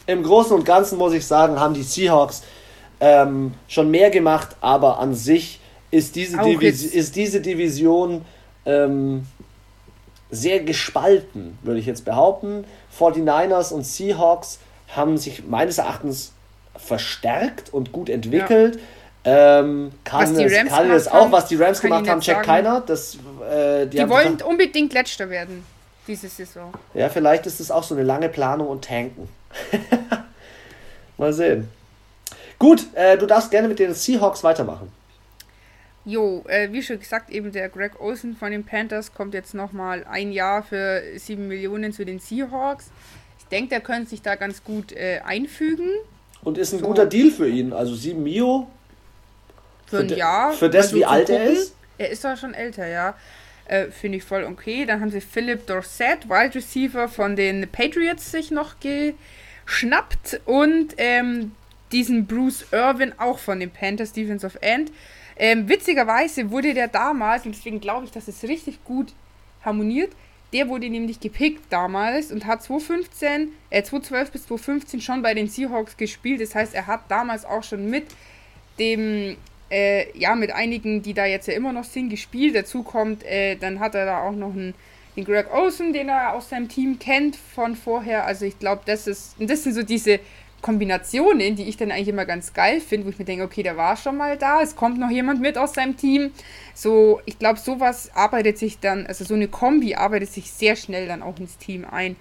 Im 0.08 0.24
Großen 0.24 0.54
und 0.54 0.66
Ganzen 0.66 0.98
muss 0.98 1.14
ich 1.14 1.26
sagen, 1.26 1.60
haben 1.60 1.76
die 1.76 1.84
Seahawks 1.84 2.42
ähm, 3.00 3.54
schon 3.68 3.92
mehr 3.92 4.10
gemacht, 4.10 4.56
aber 4.60 4.98
an 5.00 5.14
sich 5.14 5.60
ist 5.92 6.16
diese, 6.16 6.40
Divis 6.40 6.84
ist 6.84 7.16
diese 7.16 7.42
Division 7.42 8.26
ähm, 8.66 9.28
sehr 10.32 10.62
gespalten, 10.62 11.60
würde 11.62 11.80
ich 11.80 11.86
jetzt 11.86 12.06
behaupten. 12.06 12.66
49ers 13.00 13.72
und 13.72 13.86
Seahawks 13.86 14.60
haben 14.88 15.18
sich 15.20 15.46
meines 15.46 15.78
Erachtens 15.78 16.32
verstärkt 16.76 17.72
und 17.72 17.92
gut 17.92 18.10
entwickelt. 18.10 18.76
Ja. 18.76 18.82
Ähm, 19.28 19.92
kann 20.04 20.36
es, 20.36 20.70
kann 20.70 20.92
es 20.92 21.08
auch, 21.08 21.32
was 21.32 21.48
die 21.48 21.56
Rams 21.56 21.82
gemacht 21.82 22.08
haben, 22.08 22.22
checkt 22.22 22.44
keiner. 22.44 22.82
Das, 22.82 23.16
äh, 23.16 23.88
die, 23.88 23.98
die 23.98 24.10
wollen 24.10 24.40
unbedingt 24.42 24.94
Letzter 24.94 25.30
werden. 25.30 25.66
diese 26.08 26.28
Saison. 26.28 26.72
Ja, 26.94 27.10
vielleicht 27.10 27.48
ist 27.48 27.60
es 27.60 27.72
auch 27.72 27.84
so 27.84 27.96
eine 27.96 28.04
lange 28.04 28.30
Planung 28.30 28.68
und 28.68 28.86
Tanken. 28.86 29.28
Mal 31.18 31.34
sehen. 31.34 31.70
Gut, 32.60 32.86
äh, 32.94 33.18
du 33.18 33.26
darfst 33.26 33.50
gerne 33.50 33.68
mit 33.68 33.80
den 33.80 33.94
Seahawks 33.94 34.44
weitermachen. 34.44 34.92
Jo, 36.06 36.44
äh, 36.48 36.72
wie 36.72 36.84
schon 36.84 37.00
gesagt, 37.00 37.32
eben 37.32 37.52
der 37.52 37.68
Greg 37.70 38.00
Olsen 38.00 38.36
von 38.36 38.52
den 38.52 38.64
Panthers 38.64 39.14
kommt 39.14 39.34
jetzt 39.34 39.56
nochmal 39.56 40.06
ein 40.08 40.32
Jahr 40.32 40.62
für 40.62 41.02
7 41.16 41.48
Millionen 41.48 41.94
zu 41.94 42.06
den 42.06 42.20
Seahawks. 42.20 42.92
Ich 43.40 43.46
denke, 43.46 43.70
der 43.70 43.82
könnte 43.82 44.12
sich 44.12 44.22
da 44.22 44.36
ganz 44.36 44.64
gut 44.64 44.92
äh, 44.92 45.22
einfügen. 45.26 45.90
Und 46.44 46.60
ist 46.60 46.74
ein 46.74 46.80
so. 46.80 46.86
guter 46.86 47.08
Deal 47.08 47.32
für 47.32 47.50
ihn. 47.50 47.74
Also 47.74 47.96
7 47.96 48.22
Mio. 48.22 48.68
Für 49.98 50.14
ein 50.14 50.18
Jahr. 50.18 50.54
Für 50.54 50.70
das, 50.70 50.88
also 50.88 50.98
wie 50.98 51.06
alt 51.06 51.30
er 51.30 51.46
ist? 51.46 51.76
Er 51.98 52.10
ist 52.10 52.24
doch 52.24 52.38
schon 52.38 52.54
älter, 52.54 52.88
ja. 52.88 53.16
Äh, 53.68 53.88
Finde 53.88 54.18
ich 54.18 54.24
voll 54.24 54.44
okay. 54.44 54.86
Dann 54.86 55.02
haben 55.02 55.12
sie 55.12 55.22
Philip 55.22 55.66
Dorset, 55.66 56.30
Wide 56.30 56.56
Receiver 56.56 57.08
von 57.08 57.36
den 57.36 57.68
Patriots, 57.70 58.32
sich 58.32 58.52
noch 58.52 58.76
geschnappt. 58.80 60.42
Und 60.46 60.94
ähm, 60.98 61.54
diesen 61.92 62.28
Bruce 62.28 62.66
Irvin 62.72 63.14
auch 63.18 63.40
von 63.40 63.60
den 63.60 63.72
Panthers, 63.72 64.12
Defense 64.12 64.46
of 64.46 64.58
End. 64.62 64.92
Ähm, 65.38 65.68
witzigerweise 65.68 66.52
wurde 66.52 66.74
der 66.74 66.88
damals, 66.88 67.46
und 67.46 67.56
deswegen 67.56 67.80
glaube 67.80 68.06
ich, 68.06 68.12
dass 68.12 68.28
es 68.28 68.44
richtig 68.44 68.84
gut 68.84 69.14
harmoniert, 69.64 70.12
der 70.54 70.70
wurde 70.70 70.90
nämlich 70.90 71.20
gepickt 71.20 71.64
damals 71.70 72.32
und 72.32 72.46
hat 72.46 72.64
2015, 72.64 73.52
äh, 73.70 73.84
2012 73.84 74.32
bis 74.32 74.46
2015 74.48 75.02
schon 75.02 75.22
bei 75.22 75.34
den 75.34 75.48
Seahawks 75.48 75.98
gespielt. 75.98 76.40
Das 76.40 76.56
heißt, 76.56 76.74
er 76.74 76.88
hat 76.88 77.10
damals 77.10 77.44
auch 77.44 77.64
schon 77.64 77.90
mit 77.90 78.06
dem, 78.80 79.36
äh, 79.70 80.18
ja, 80.18 80.36
mit 80.36 80.52
einigen, 80.52 81.02
die 81.02 81.14
da 81.14 81.26
jetzt 81.26 81.48
ja 81.48 81.54
immer 81.54 81.74
noch 81.74 81.84
sind, 81.84 82.10
gespielt. 82.10 82.56
Dazu 82.56 82.84
kommt, 82.84 83.24
äh, 83.24 83.56
dann 83.56 83.80
hat 83.80 83.96
er 83.96 84.06
da 84.06 84.22
auch 84.22 84.34
noch 84.34 84.54
einen, 84.54 84.74
den 85.16 85.26
Greg 85.26 85.54
Olsen, 85.54 85.94
den 85.94 86.10
er 86.10 86.34
aus 86.34 86.50
seinem 86.50 86.70
Team 86.70 87.00
kennt 87.00 87.36
von 87.36 87.76
vorher. 87.76 88.26
Also 88.26 88.46
ich 88.46 88.60
glaube, 88.60 88.82
das 88.86 89.08
ist, 89.08 89.36
das 89.40 89.64
sind 89.64 89.74
so 89.74 89.84
diese 89.84 90.20
Kombinationen, 90.62 91.56
die 91.56 91.70
ich 91.70 91.78
dann 91.78 91.92
eigentlich 91.92 92.08
immer 92.08 92.26
ganz 92.26 92.54
geil 92.54 92.82
finde, 92.82 93.06
wo 93.06 93.12
ich 93.12 93.20
mir 93.20 93.26
denke, 93.26 93.44
okay, 93.44 93.62
der 93.62 93.78
war 93.78 93.96
schon 93.98 94.18
mal 94.18 94.36
da, 94.36 94.62
es 94.62 94.76
kommt 94.76 94.98
noch 95.00 95.12
jemand 95.12 95.40
mit 95.40 95.60
aus 95.60 95.74
seinem 95.74 95.96
Team. 95.96 96.32
So, 96.74 97.22
ich 97.26 97.38
glaube, 97.38 97.60
sowas 97.60 98.10
arbeitet 98.16 98.58
sich 98.58 98.80
dann, 98.80 99.06
also 99.06 99.24
so 99.24 99.36
eine 99.36 99.48
Kombi 99.48 99.94
arbeitet 99.94 100.32
sich 100.32 100.52
sehr 100.52 100.76
schnell 100.76 101.08
dann 101.08 101.22
auch 101.22 101.38
ins 101.38 101.58
Team 101.60 101.86
ein. 101.90 102.16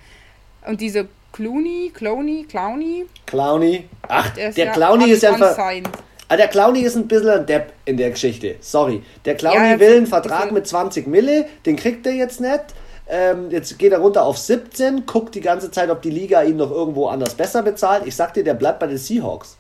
Und 0.66 0.82
diese 0.82 1.08
Clooney, 1.32 1.90
Clowny, 1.94 2.44
Clowny. 2.48 3.06
Clowny. 3.26 3.86
Ach, 4.08 4.28
der, 4.34 4.52
der 4.52 4.72
Clowny 4.72 5.10
ist 5.10 5.22
ja 5.22 5.32
einfach. 5.32 5.56
Ah, 6.28 6.36
der 6.36 6.48
Clowny 6.48 6.80
ist 6.80 6.96
ein 6.96 7.06
bisschen 7.06 7.30
ein 7.30 7.46
Depp 7.46 7.72
in 7.84 7.96
der 7.96 8.10
Geschichte. 8.10 8.56
Sorry. 8.60 9.02
Der 9.24 9.34
Clowny 9.34 9.72
ja, 9.72 9.78
will 9.78 9.96
einen 9.96 10.06
Vertrag 10.06 10.52
mit 10.52 10.66
20 10.66 11.06
Mille, 11.06 11.46
den 11.66 11.76
kriegt 11.76 12.06
er 12.06 12.12
jetzt 12.12 12.40
nicht. 12.40 12.64
Ähm, 13.06 13.50
jetzt 13.50 13.78
geht 13.78 13.92
er 13.92 13.98
runter 13.98 14.24
auf 14.24 14.38
17, 14.38 15.04
guckt 15.04 15.34
die 15.34 15.42
ganze 15.42 15.70
Zeit, 15.70 15.90
ob 15.90 16.00
die 16.00 16.10
Liga 16.10 16.42
ihn 16.42 16.56
noch 16.56 16.70
irgendwo 16.70 17.08
anders 17.08 17.34
besser 17.34 17.62
bezahlt. 17.62 18.06
Ich 18.06 18.16
sag 18.16 18.32
dir, 18.32 18.42
der 18.42 18.54
bleibt 18.54 18.78
bei 18.80 18.86
den 18.86 18.96
Seahawks. 18.96 19.58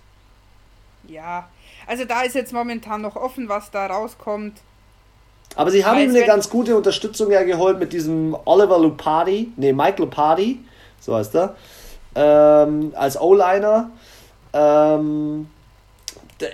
Ja, 1.06 1.48
also 1.86 2.06
da 2.06 2.22
ist 2.22 2.34
jetzt 2.34 2.54
momentan 2.54 3.02
noch 3.02 3.16
offen, 3.16 3.48
was 3.50 3.70
da 3.70 3.86
rauskommt. 3.86 4.58
Aber 5.56 5.70
sie 5.70 5.84
haben 5.84 6.00
ihm 6.00 6.10
eine 6.10 6.24
ganz 6.24 6.48
gute 6.48 6.74
Unterstützung 6.76 7.30
ja 7.30 7.42
geholt 7.42 7.78
mit 7.78 7.92
diesem 7.92 8.34
Oliver 8.46 8.78
Lupardi, 8.78 9.52
nee, 9.56 9.72
Mike 9.72 10.00
Lupardi, 10.00 10.60
so 11.00 11.14
heißt 11.14 11.34
er, 11.34 11.54
ähm, 12.14 12.92
als 12.96 13.20
O-Liner. 13.20 13.90
Ähm, 14.54 15.48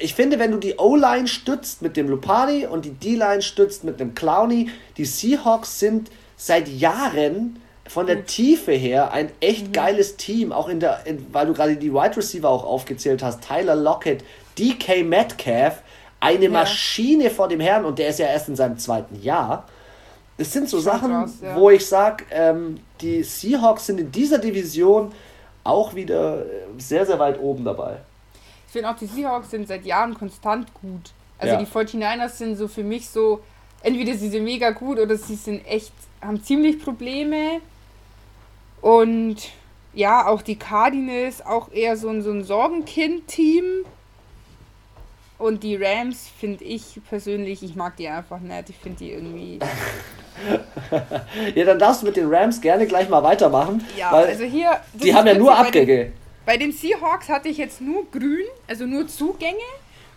ich 0.01 0.15
finde, 0.15 0.39
wenn 0.39 0.51
du 0.51 0.59
die 0.59 0.77
O-Line 0.77 1.27
stützt 1.27 1.83
mit 1.83 1.97
dem 1.97 2.09
Lupardi 2.09 2.67
und 2.67 2.85
die 2.85 2.91
D-Line 2.91 3.43
stützt 3.43 3.85
mit 3.85 3.99
dem 3.99 4.15
Clowny, 4.15 4.71
die 4.97 5.05
Seahawks 5.05 5.79
sind 5.79 6.11
seit 6.37 6.69
Jahren 6.69 7.61
von 7.87 8.07
der 8.07 8.25
Tiefe 8.25 8.73
her 8.73 9.13
ein 9.13 9.31
echt 9.41 9.69
mhm. 9.69 9.73
geiles 9.73 10.17
Team, 10.17 10.53
auch 10.53 10.69
in 10.69 10.81
der, 10.81 11.07
in, 11.07 11.27
weil 11.33 11.47
du 11.47 11.55
gerade 11.55 11.77
die 11.77 11.93
Wide 11.93 12.17
Receiver 12.17 12.49
auch 12.49 12.65
aufgezählt 12.65 13.23
hast, 13.23 13.43
Tyler 13.43 13.75
Lockett, 13.75 14.23
DK 14.59 15.05
Metcalf, 15.05 15.83
eine 16.21 16.45
ja. 16.45 16.51
Maschine 16.51 17.31
vor 17.31 17.49
dem 17.49 17.61
Herrn 17.61 17.85
und 17.85 17.99
der 17.99 18.09
ist 18.09 18.19
ja 18.19 18.27
erst 18.27 18.49
in 18.49 18.57
seinem 18.57 18.79
zweiten 18.79 19.21
Jahr. 19.23 19.67
Das 20.39 20.53
sind 20.53 20.69
so 20.69 20.77
Schon 20.77 20.85
Sachen, 20.85 21.11
krass, 21.11 21.33
ja. 21.43 21.57
wo 21.57 21.71
ich 21.71 21.87
sage, 21.87 22.25
ähm, 22.31 22.79
die 23.01 23.23
Seahawks 23.23 23.87
sind 23.87 23.99
in 23.99 24.13
dieser 24.13 24.39
Division 24.39 25.13
auch 25.65 25.95
wieder 25.95 26.45
sehr, 26.79 27.05
sehr 27.07 27.19
weit 27.19 27.41
oben 27.41 27.65
dabei. 27.65 27.99
Ich 28.71 28.73
finde 28.73 28.89
auch, 28.89 28.97
die 28.97 29.07
Seahawks 29.07 29.51
sind 29.51 29.67
seit 29.67 29.85
Jahren 29.85 30.15
konstant 30.15 30.73
gut. 30.75 31.11
Also 31.39 31.55
ja. 31.55 31.61
die 31.61 31.67
49ers 31.67 32.29
sind 32.29 32.55
so 32.55 32.69
für 32.69 32.85
mich 32.85 33.09
so, 33.09 33.41
entweder 33.83 34.15
sie 34.15 34.29
sind 34.29 34.45
mega 34.45 34.71
gut 34.71 35.01
oder 35.01 35.17
sie 35.17 35.35
sind 35.35 35.67
echt 35.67 35.93
haben 36.23 36.41
ziemlich 36.41 36.79
Probleme. 36.81 37.61
Und 38.81 39.39
ja, 39.93 40.25
auch 40.25 40.43
die 40.43 40.55
Cardinals, 40.55 41.45
auch 41.45 41.73
eher 41.73 41.97
so 41.97 42.11
ein, 42.11 42.23
so 42.23 42.31
ein 42.31 42.45
Sorgenkind-Team. 42.45 43.65
Und 45.37 45.65
die 45.65 45.75
Rams 45.75 46.31
finde 46.39 46.63
ich 46.63 47.01
persönlich, 47.09 47.65
ich 47.65 47.75
mag 47.75 47.97
die 47.97 48.07
einfach 48.07 48.39
nicht. 48.39 48.71
Ich 48.71 48.77
finde 48.77 48.99
die 48.99 49.11
irgendwie. 49.11 49.59
ja, 51.57 51.65
dann 51.65 51.81
darfst 51.81 52.03
du 52.03 52.07
mit 52.07 52.17
den 52.17 52.33
Rams 52.33 52.61
gerne 52.61 52.87
gleich 52.87 53.09
mal 53.09 53.25
weitermachen. 53.25 53.85
Ja, 53.97 54.11
also 54.11 54.45
hier. 54.45 54.79
Die 54.95 55.13
haben 55.13 55.27
ja 55.27 55.35
nur 55.35 55.59
Abgänge. 55.59 56.13
Bei 56.51 56.57
den, 56.57 56.73
Seahawks 56.73 57.29
hatte 57.29 57.49
ich 57.49 57.59
jetzt 57.59 57.81
nur 57.81 58.11
grün, 58.11 58.45
also 58.67 58.85
nur 58.85 59.07
Zugänge. 59.07 59.55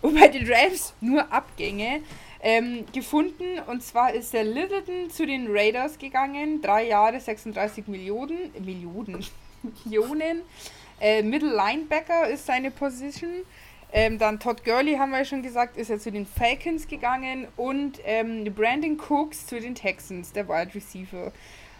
Und 0.02 0.20
bei 0.20 0.28
den 0.30 0.52
Rams 0.52 0.96
nur 1.00 1.32
Abgänge 1.32 2.02
ähm, 2.42 2.86
gefunden. 2.92 3.60
Und 3.68 3.84
zwar 3.84 4.16
ist 4.16 4.34
der 4.34 4.44
Littleton 4.44 5.12
zu 5.12 5.28
den 5.28 5.46
Raiders 5.48 6.00
gegangen. 6.00 6.60
Drei 6.60 6.88
Jahre, 6.88 7.20
36 7.20 7.86
Millionen. 7.88 8.52
Millionen. 8.66 9.24
Millionen. 9.86 10.42
Äh, 11.00 11.22
Middle 11.22 11.56
Linebacker 11.56 12.28
ist 12.28 12.48
seine 12.48 12.72
Position. 12.72 13.46
Ähm, 13.92 14.18
dann 14.18 14.40
Todd 14.40 14.66
Gurley, 14.66 14.96
haben 14.96 15.12
wir 15.12 15.20
ja 15.20 15.26
schon 15.26 15.44
gesagt, 15.44 15.78
ist 15.78 15.92
er 15.92 16.00
zu 16.00 16.12
den 16.12 16.26
Falcons 16.26 16.88
gegangen. 16.88 17.48
Und 17.58 18.00
ähm, 18.06 18.44
Brandon 18.56 19.00
Cooks 19.08 19.46
zu 19.46 19.60
den 19.60 19.76
Texans, 19.76 20.34
der 20.34 20.50
Wide 20.50 20.74
Receiver. 20.74 21.32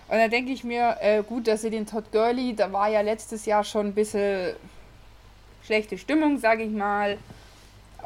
Und 0.08 0.18
da 0.18 0.28
denke 0.28 0.52
ich 0.52 0.64
mir, 0.64 0.98
äh, 1.02 1.24
gut, 1.24 1.48
dass 1.48 1.62
sie 1.62 1.70
den 1.70 1.86
Todd 1.86 2.12
Gurley, 2.12 2.56
da 2.56 2.72
war 2.72 2.90
ja 2.90 3.02
letztes 3.02 3.46
Jahr 3.46 3.64
schon 3.64 3.88
ein 3.88 3.94
bisschen 3.94 4.56
schlechte 5.64 5.98
Stimmung, 5.98 6.38
sage 6.38 6.64
ich 6.64 6.72
mal. 6.72 7.18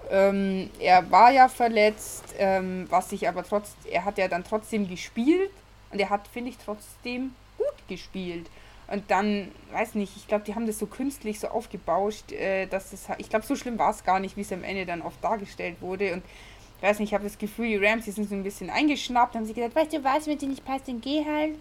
Ähm, 0.10 0.70
er 0.80 1.10
war 1.12 1.32
ja 1.32 1.50
verletzt, 1.50 2.24
ähm, 2.38 2.88
was 2.90 3.10
sich 3.10 3.28
aber 3.28 3.44
trotz, 3.44 3.76
er 3.92 4.06
hat 4.06 4.18
ja 4.18 4.28
dann 4.28 4.44
trotzdem 4.44 4.88
gespielt 4.88 5.52
und 5.92 6.00
er 6.00 6.10
hat, 6.10 6.28
finde 6.28 6.52
ich, 6.52 6.58
trotzdem 6.58 7.34
gut 7.58 7.88
gespielt. 7.88 8.48
Und 8.90 9.12
dann, 9.12 9.52
weiß 9.74 9.96
nicht, 9.96 10.16
ich 10.16 10.28
glaube, 10.28 10.46
die 10.46 10.56
haben 10.56 10.66
das 10.66 10.80
so 10.80 10.86
künstlich 10.86 11.40
so 11.40 11.50
aufgebauscht, 11.50 12.32
äh, 12.32 12.68
dass 12.68 12.92
das, 12.92 13.08
ich 13.18 13.30
glaube, 13.30 13.46
so 13.46 13.56
schlimm 13.56 13.78
war 13.78 13.92
es 13.92 14.04
gar 14.04 14.20
nicht, 14.20 14.38
wie 14.38 14.42
es 14.42 14.54
am 14.54 14.64
Ende 14.64 14.86
dann 14.86 15.02
oft 15.02 15.22
dargestellt 15.22 15.82
wurde. 15.82 16.14
Und 16.14 16.24
ich 16.78 16.84
weiß 16.84 17.00
nicht, 17.00 17.10
ich 17.10 17.14
habe 17.14 17.26
das 17.26 17.38
Gefühl, 17.38 17.68
die 17.68 17.86
Rams, 17.86 18.06
die 18.06 18.12
sind 18.12 18.30
so 18.30 18.36
ein 18.36 18.44
bisschen 18.44 18.70
eingeschnappt, 18.70 19.36
haben 19.36 19.46
sie 19.46 19.54
gesagt, 19.54 19.76
weißt 19.76 19.94
du 19.94 20.04
was, 20.04 20.28
wenn 20.28 20.38
dir 20.38 20.48
nicht 20.48 20.64
passt, 20.64 20.88
dann 20.88 21.02
geh 21.02 21.26
halt. 21.26 21.56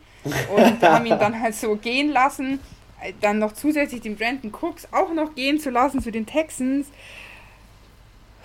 Und 0.54 0.82
haben 0.82 1.06
ihn 1.06 1.18
dann 1.18 1.40
halt 1.40 1.54
so 1.54 1.76
gehen 1.76 2.10
lassen. 2.10 2.60
Äh, 3.02 3.12
dann 3.20 3.38
noch 3.38 3.52
zusätzlich 3.52 4.00
den 4.00 4.16
Brandon 4.16 4.52
Cooks 4.52 4.88
auch 4.92 5.12
noch 5.12 5.34
gehen 5.34 5.60
zu 5.60 5.70
lassen 5.70 6.00
zu 6.00 6.10
den 6.10 6.26
Texans. 6.26 6.86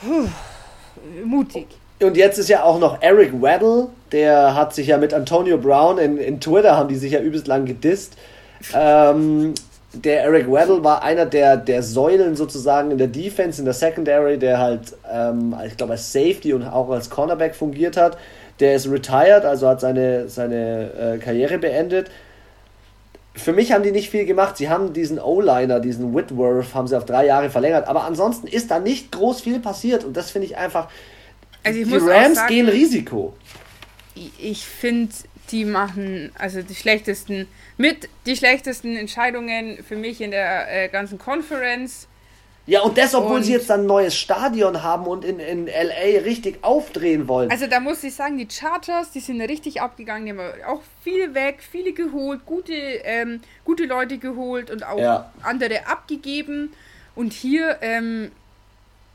Puh, 0.01 0.27
mutig. 1.25 1.67
Und 2.01 2.17
jetzt 2.17 2.39
ist 2.39 2.49
ja 2.49 2.63
auch 2.63 2.79
noch 2.79 3.01
Eric 3.01 3.41
Weddle, 3.41 3.89
der 4.11 4.55
hat 4.55 4.73
sich 4.73 4.87
ja 4.87 4.97
mit 4.97 5.13
Antonio 5.13 5.57
Brown 5.57 5.99
in, 5.99 6.17
in 6.17 6.39
Twitter, 6.39 6.75
haben 6.75 6.89
die 6.89 6.95
sich 6.95 7.11
ja 7.11 7.19
übelst 7.19 7.47
lang 7.47 7.65
gedisst. 7.65 8.17
Ähm, 8.73 9.53
der 9.93 10.23
Eric 10.23 10.51
Weddle 10.51 10.83
war 10.83 11.03
einer 11.03 11.25
der, 11.25 11.57
der 11.57 11.83
Säulen 11.83 12.35
sozusagen 12.35 12.91
in 12.91 12.97
der 12.97 13.07
Defense, 13.07 13.59
in 13.59 13.65
der 13.65 13.73
Secondary, 13.73 14.39
der 14.39 14.57
halt, 14.57 14.95
ähm, 15.11 15.55
ich 15.67 15.77
glaube, 15.77 15.93
als 15.93 16.11
Safety 16.11 16.53
und 16.53 16.63
auch 16.63 16.89
als 16.89 17.09
Cornerback 17.09 17.53
fungiert 17.53 17.97
hat. 17.97 18.17
Der 18.61 18.75
ist 18.75 18.89
retired, 18.89 19.43
also 19.43 19.67
hat 19.67 19.81
seine, 19.81 20.29
seine 20.29 21.15
äh, 21.15 21.17
Karriere 21.17 21.57
beendet 21.57 22.09
für 23.35 23.53
mich 23.53 23.71
haben 23.71 23.83
die 23.83 23.91
nicht 23.91 24.09
viel 24.09 24.25
gemacht. 24.25 24.57
Sie 24.57 24.69
haben 24.69 24.93
diesen 24.93 25.19
O-Liner, 25.19 25.79
diesen 25.79 26.13
Whitworth, 26.13 26.73
haben 26.73 26.87
sie 26.87 26.97
auf 26.97 27.05
drei 27.05 27.25
Jahre 27.25 27.49
verlängert. 27.49 27.87
Aber 27.87 28.03
ansonsten 28.03 28.47
ist 28.47 28.71
da 28.71 28.79
nicht 28.79 29.11
groß 29.11 29.41
viel 29.41 29.59
passiert. 29.59 30.03
Und 30.03 30.17
das 30.17 30.31
finde 30.31 30.47
ich 30.47 30.57
einfach. 30.57 30.89
Also 31.63 31.79
ich 31.79 31.87
die 31.87 31.97
Rams 31.97 32.35
sagen, 32.35 32.47
gehen 32.47 32.67
Risiko. 32.67 33.33
Ich 34.37 34.65
finde, 34.65 35.13
die 35.51 35.63
machen 35.63 36.31
also 36.37 36.61
die 36.61 36.75
schlechtesten, 36.75 37.47
mit 37.77 38.09
die 38.25 38.35
schlechtesten 38.35 38.97
Entscheidungen 38.97 39.81
für 39.83 39.95
mich 39.95 40.19
in 40.19 40.31
der 40.31 40.83
äh, 40.85 40.89
ganzen 40.89 41.17
Conference. 41.17 42.07
Ja, 42.71 42.83
und 42.83 42.97
das, 42.97 43.13
obwohl 43.13 43.35
und 43.35 43.43
sie 43.43 43.51
jetzt 43.51 43.69
ein 43.69 43.85
neues 43.85 44.15
Stadion 44.15 44.81
haben 44.81 45.05
und 45.05 45.25
in, 45.25 45.41
in 45.41 45.65
LA 45.65 46.21
richtig 46.23 46.63
aufdrehen 46.63 47.27
wollen. 47.27 47.51
Also 47.51 47.67
da 47.67 47.81
muss 47.81 48.01
ich 48.01 48.15
sagen, 48.15 48.37
die 48.37 48.47
Chargers, 48.49 49.11
die 49.11 49.19
sind 49.19 49.41
richtig 49.41 49.81
abgegangen, 49.81 50.25
die 50.25 50.31
haben 50.31 50.63
auch 50.65 50.81
viele 51.03 51.35
weg, 51.35 51.57
viele 51.69 51.91
geholt, 51.91 52.45
gute, 52.45 52.71
ähm, 52.71 53.41
gute 53.65 53.83
Leute 53.83 54.19
geholt 54.19 54.71
und 54.71 54.85
auch 54.85 54.97
ja. 54.97 55.33
andere 55.43 55.85
abgegeben. 55.85 56.71
Und 57.13 57.33
hier, 57.33 57.77
ähm, 57.81 58.31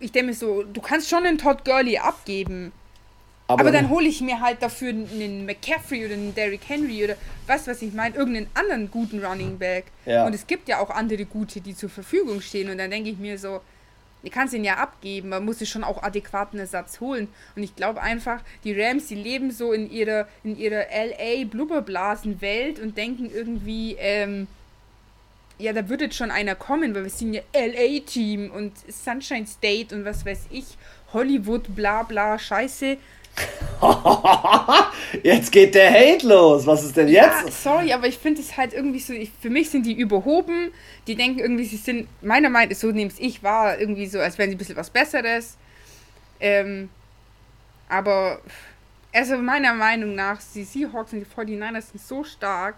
ich 0.00 0.12
denke 0.12 0.26
mir 0.26 0.34
so, 0.34 0.62
du 0.62 0.82
kannst 0.82 1.08
schon 1.08 1.24
den 1.24 1.38
Todd 1.38 1.64
Gurley 1.64 1.96
abgeben. 1.96 2.72
Aber, 3.48 3.60
aber 3.60 3.70
dann 3.70 3.90
hole 3.90 4.06
ich 4.08 4.20
mir 4.20 4.40
halt 4.40 4.60
dafür 4.60 4.88
einen 4.88 5.46
McCaffrey 5.46 6.04
oder 6.04 6.14
einen 6.14 6.34
Derrick 6.34 6.68
Henry 6.68 7.04
oder 7.04 7.16
was, 7.46 7.66
was 7.68 7.80
ich 7.80 7.92
meine, 7.92 8.16
irgendeinen 8.16 8.48
anderen 8.54 8.90
guten 8.90 9.24
Running 9.24 9.58
Back. 9.58 9.84
Ja. 10.04 10.26
Und 10.26 10.34
es 10.34 10.46
gibt 10.46 10.68
ja 10.68 10.80
auch 10.80 10.90
andere 10.90 11.24
gute, 11.24 11.60
die 11.60 11.76
zur 11.76 11.88
Verfügung 11.88 12.40
stehen. 12.40 12.68
Und 12.70 12.78
dann 12.78 12.90
denke 12.90 13.10
ich 13.10 13.18
mir 13.18 13.38
so, 13.38 13.60
du 14.24 14.30
kannst 14.30 14.52
ihn 14.52 14.64
ja 14.64 14.74
abgeben, 14.74 15.28
man 15.28 15.44
muss 15.44 15.60
sich 15.60 15.68
schon 15.68 15.84
auch 15.84 16.02
adäquaten 16.02 16.58
Ersatz 16.58 16.98
holen. 16.98 17.28
Und 17.54 17.62
ich 17.62 17.76
glaube 17.76 18.02
einfach, 18.02 18.42
die 18.64 18.78
Rams, 18.78 19.06
die 19.06 19.14
leben 19.14 19.52
so 19.52 19.72
in 19.72 19.88
ihrer, 19.90 20.26
in 20.42 20.58
ihrer 20.58 20.86
LA 20.90 21.44
Blubberblasen-Welt 21.44 22.80
und 22.80 22.96
denken 22.96 23.30
irgendwie, 23.32 23.94
ähm, 24.00 24.48
ja, 25.58 25.72
da 25.72 25.88
wird 25.88 26.00
jetzt 26.00 26.16
schon 26.16 26.30
einer 26.30 26.56
kommen, 26.56 26.94
weil 26.94 27.04
wir 27.04 27.10
sind 27.10 27.32
ja 27.32 27.42
LA-Team 27.54 28.50
und 28.50 28.72
Sunshine 28.92 29.46
State 29.46 29.94
und 29.94 30.04
was 30.04 30.26
weiß 30.26 30.46
ich, 30.50 30.76
Hollywood, 31.12 31.74
bla 31.74 32.02
bla, 32.02 32.38
scheiße. 32.38 32.98
jetzt 35.22 35.52
geht 35.52 35.74
der 35.74 35.90
Hate 35.90 36.26
los. 36.26 36.66
Was 36.66 36.84
ist 36.84 36.96
denn 36.96 37.08
jetzt? 37.08 37.44
Ja, 37.44 37.50
sorry, 37.50 37.92
aber 37.92 38.06
ich 38.06 38.18
finde 38.18 38.40
es 38.40 38.56
halt 38.56 38.72
irgendwie 38.72 38.98
so, 38.98 39.12
ich, 39.12 39.30
für 39.40 39.50
mich 39.50 39.70
sind 39.70 39.86
die 39.86 39.92
überhoben. 39.92 40.72
Die 41.06 41.14
denken 41.14 41.38
irgendwie, 41.38 41.64
sie 41.64 41.76
sind, 41.76 42.08
meiner 42.22 42.50
Meinung 42.50 42.70
nach, 42.70 42.76
so 42.76 42.90
nehme 42.90 43.10
ich 43.18 43.42
wahr, 43.42 43.78
irgendwie 43.78 44.06
so, 44.06 44.18
als 44.18 44.38
wären 44.38 44.50
sie 44.50 44.56
ein 44.56 44.58
bisschen 44.58 44.76
was 44.76 44.90
Besseres. 44.90 45.56
Ähm, 46.40 46.88
aber, 47.88 48.40
also 49.12 49.36
meiner 49.38 49.74
Meinung 49.74 50.14
nach, 50.14 50.40
die 50.54 50.64
Seahawks 50.64 51.12
und 51.12 51.20
die 51.20 51.26
49ers 51.26 51.92
sind 51.92 52.00
so 52.00 52.24
stark. 52.24 52.76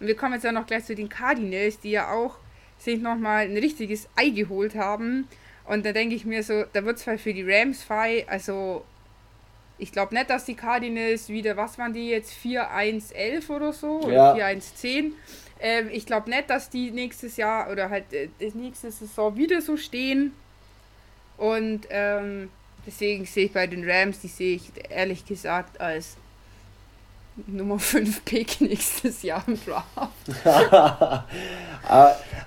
Und 0.00 0.06
wir 0.06 0.16
kommen 0.16 0.34
jetzt 0.34 0.44
ja 0.44 0.52
noch 0.52 0.66
gleich 0.66 0.84
zu 0.84 0.94
den 0.94 1.08
Cardinals, 1.08 1.80
die 1.80 1.90
ja 1.90 2.10
auch 2.10 2.36
sich 2.78 3.00
nochmal 3.00 3.46
ein 3.46 3.56
richtiges 3.56 4.08
Ei 4.16 4.30
geholt 4.30 4.74
haben. 4.74 5.26
Und 5.64 5.84
da 5.84 5.92
denke 5.92 6.14
ich 6.14 6.24
mir 6.24 6.42
so, 6.42 6.64
da 6.72 6.84
wird 6.84 6.98
zwar 6.98 7.18
für 7.18 7.34
die 7.34 7.42
Rams 7.42 7.82
frei, 7.82 8.24
also 8.28 8.84
ich 9.78 9.92
glaube 9.92 10.14
nicht, 10.14 10.30
dass 10.30 10.44
die 10.44 10.54
Cardinals 10.54 11.28
wieder, 11.28 11.56
was 11.56 11.78
waren 11.78 11.92
die 11.92 12.08
jetzt, 12.08 12.32
4-1-11 12.44 13.50
oder 13.50 13.72
so? 13.72 14.00
Oder 14.00 14.36
ja. 14.36 14.48
4-1-10. 14.48 15.12
Ähm, 15.60 15.88
ich 15.92 16.06
glaube 16.06 16.30
nicht, 16.30 16.50
dass 16.50 16.70
die 16.70 16.90
nächstes 16.90 17.36
Jahr 17.36 17.70
oder 17.70 17.90
halt 17.90 18.12
äh, 18.12 18.28
nächste 18.54 18.90
Saison 18.90 19.36
wieder 19.36 19.60
so 19.60 19.76
stehen. 19.76 20.32
Und 21.36 21.86
ähm, 21.90 22.50
deswegen 22.86 23.26
sehe 23.26 23.46
ich 23.46 23.52
bei 23.52 23.66
den 23.66 23.88
Rams, 23.88 24.20
die 24.20 24.28
sehe 24.28 24.56
ich 24.56 24.72
ehrlich 24.88 25.26
gesagt 25.26 25.80
als 25.80 26.16
Nummer 27.46 27.78
5 27.78 28.24
Pick 28.24 28.60
nächstes 28.62 29.22
Jahr 29.22 29.44
im 29.46 29.58
Draft. 29.62 30.00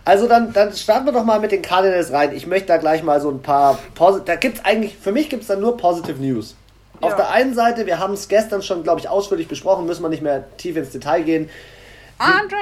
also 0.06 0.28
dann, 0.28 0.52
dann 0.52 0.74
starten 0.74 1.06
wir 1.06 1.14
doch 1.14 1.24
mal 1.24 1.40
mit 1.40 1.52
den 1.52 1.62
Cardinals 1.62 2.12
rein. 2.12 2.36
Ich 2.36 2.48
möchte 2.48 2.70
da 2.70 2.78
gleich 2.78 3.04
mal 3.04 3.22
so 3.22 3.30
ein 3.30 3.42
paar 3.42 3.78
Posit 3.94 4.28
da 4.28 4.36
gibt's 4.36 4.66
eigentlich 4.66 4.98
für 4.98 5.12
mich 5.12 5.30
gibt 5.30 5.44
es 5.44 5.48
da 5.48 5.56
nur 5.56 5.78
positive 5.78 6.20
News. 6.20 6.56
Auf 7.02 7.16
der 7.16 7.32
einen 7.32 7.54
Seite, 7.54 7.86
wir 7.86 8.00
haben 8.00 8.14
es 8.14 8.28
gestern 8.28 8.62
schon, 8.62 8.84
glaube 8.84 9.00
ich, 9.00 9.10
ausführlich 9.10 9.48
besprochen, 9.48 9.86
müssen 9.86 10.04
wir 10.04 10.10
nicht 10.10 10.24
mehr 10.24 10.46
tief 10.58 10.76
ins 10.76 10.92
Detail 10.92 11.24
gehen. 11.24 11.50
Andre! 12.18 12.58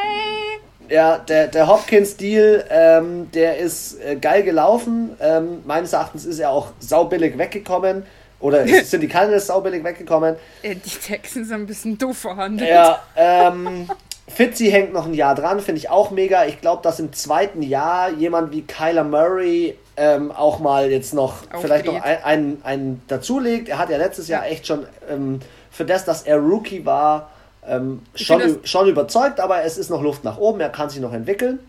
Ja, 0.90 1.18
der, 1.18 1.48
der 1.48 1.68
Hopkins-Deal, 1.68 2.66
ähm, 2.70 3.30
der 3.32 3.58
ist 3.58 4.00
äh, 4.02 4.16
geil 4.16 4.44
gelaufen. 4.44 5.18
Ähm, 5.20 5.62
meines 5.66 5.92
Erachtens 5.94 6.26
ist 6.26 6.40
er 6.40 6.52
auch 6.52 6.72
saubillig 6.80 7.38
weggekommen. 7.38 8.06
Oder 8.40 8.68
sind 8.84 9.02
die 9.02 9.08
Cardinals 9.08 9.48
saubillig 9.48 9.84
weggekommen. 9.84 10.36
Äh, 10.62 10.76
die 10.76 10.90
Texans 10.90 11.50
sind 11.50 11.62
ein 11.62 11.66
bisschen 11.68 11.98
doof 11.98 12.18
verhandelt. 12.20 12.70
Ja, 12.70 13.02
ähm, 13.16 13.90
Fitzy 14.28 14.70
hängt 14.70 14.94
noch 14.94 15.06
ein 15.06 15.14
Jahr 15.14 15.36
dran, 15.36 15.62
finde 15.62 15.80
ich 15.80 15.90
auch 15.90 16.12
mega. 16.12 16.46
Ich 16.46 16.60
glaube, 16.60 16.84
dass 16.84 17.00
im 17.00 17.14
zweiten 17.14 17.62
Jahr 17.62 18.12
jemand 18.12 18.52
wie 18.52 18.62
Kyler 18.62 19.04
Murray 19.04 19.78
ähm, 19.96 20.32
auch 20.32 20.60
mal 20.60 20.92
jetzt 20.92 21.14
noch 21.14 21.44
Aufgeht. 21.44 21.62
vielleicht 21.62 21.86
noch 21.86 22.02
einen 22.02 22.24
ein, 22.24 22.58
ein 22.64 23.02
dazulegt. 23.08 23.70
Er 23.70 23.78
hat 23.80 23.90
ja 23.90 23.98
letztes 23.98 24.28
Jahr 24.28 24.46
echt 24.46 24.68
schon 24.68 24.86
ähm, 25.10 25.40
für 25.72 25.86
das, 25.86 26.06
dass 26.06 26.24
er 26.24 26.38
Rookie 26.38 26.86
war, 26.86 27.32
ähm, 27.66 28.02
schon, 28.16 28.60
schon 28.64 28.88
überzeugt, 28.88 29.40
aber 29.40 29.64
es 29.64 29.78
ist 29.78 29.90
noch 29.90 30.02
Luft 30.02 30.24
nach 30.24 30.38
oben, 30.38 30.60
er 30.60 30.70
kann 30.70 30.90
sich 30.90 31.02
noch 31.02 31.14
entwickeln. 31.14 31.60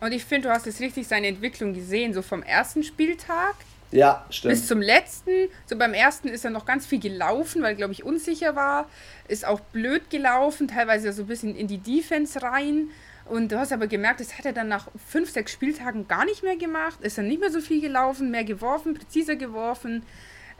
Und 0.00 0.12
ich 0.12 0.24
finde, 0.24 0.48
du 0.48 0.54
hast 0.54 0.66
jetzt 0.66 0.80
richtig 0.80 1.08
seine 1.08 1.26
Entwicklung 1.28 1.72
gesehen, 1.72 2.12
so 2.12 2.22
vom 2.22 2.42
ersten 2.42 2.82
Spieltag. 2.82 3.54
Ja, 3.92 4.26
stimmt. 4.30 4.54
Bis 4.54 4.66
zum 4.66 4.80
letzten. 4.80 5.48
So 5.66 5.76
beim 5.76 5.94
ersten 5.94 6.28
ist 6.28 6.44
er 6.44 6.50
noch 6.50 6.66
ganz 6.66 6.86
viel 6.86 7.00
gelaufen, 7.00 7.62
weil, 7.62 7.76
glaube 7.76 7.92
ich, 7.92 8.04
unsicher 8.04 8.56
war. 8.56 8.88
Ist 9.28 9.46
auch 9.46 9.60
blöd 9.60 10.10
gelaufen, 10.10 10.68
teilweise 10.68 11.12
so 11.12 11.22
ein 11.22 11.28
bisschen 11.28 11.56
in 11.56 11.68
die 11.68 11.78
Defense 11.78 12.42
rein. 12.42 12.88
Und 13.24 13.50
du 13.50 13.58
hast 13.58 13.72
aber 13.72 13.86
gemerkt, 13.86 14.20
das 14.20 14.38
hat 14.38 14.46
er 14.46 14.52
dann 14.52 14.68
nach 14.68 14.88
fünf, 15.08 15.30
sechs 15.30 15.52
Spieltagen 15.52 16.06
gar 16.06 16.24
nicht 16.24 16.42
mehr 16.42 16.56
gemacht. 16.56 17.00
Ist 17.00 17.18
dann 17.18 17.28
nicht 17.28 17.40
mehr 17.40 17.50
so 17.50 17.60
viel 17.60 17.80
gelaufen, 17.80 18.30
mehr 18.30 18.44
geworfen, 18.44 18.94
präziser 18.94 19.36
geworfen. 19.36 20.04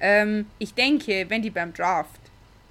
Ähm, 0.01 0.47
ich 0.59 0.74
denke, 0.74 1.27
wenn 1.28 1.43
die 1.43 1.51
beim 1.51 1.73
Draft 1.73 2.20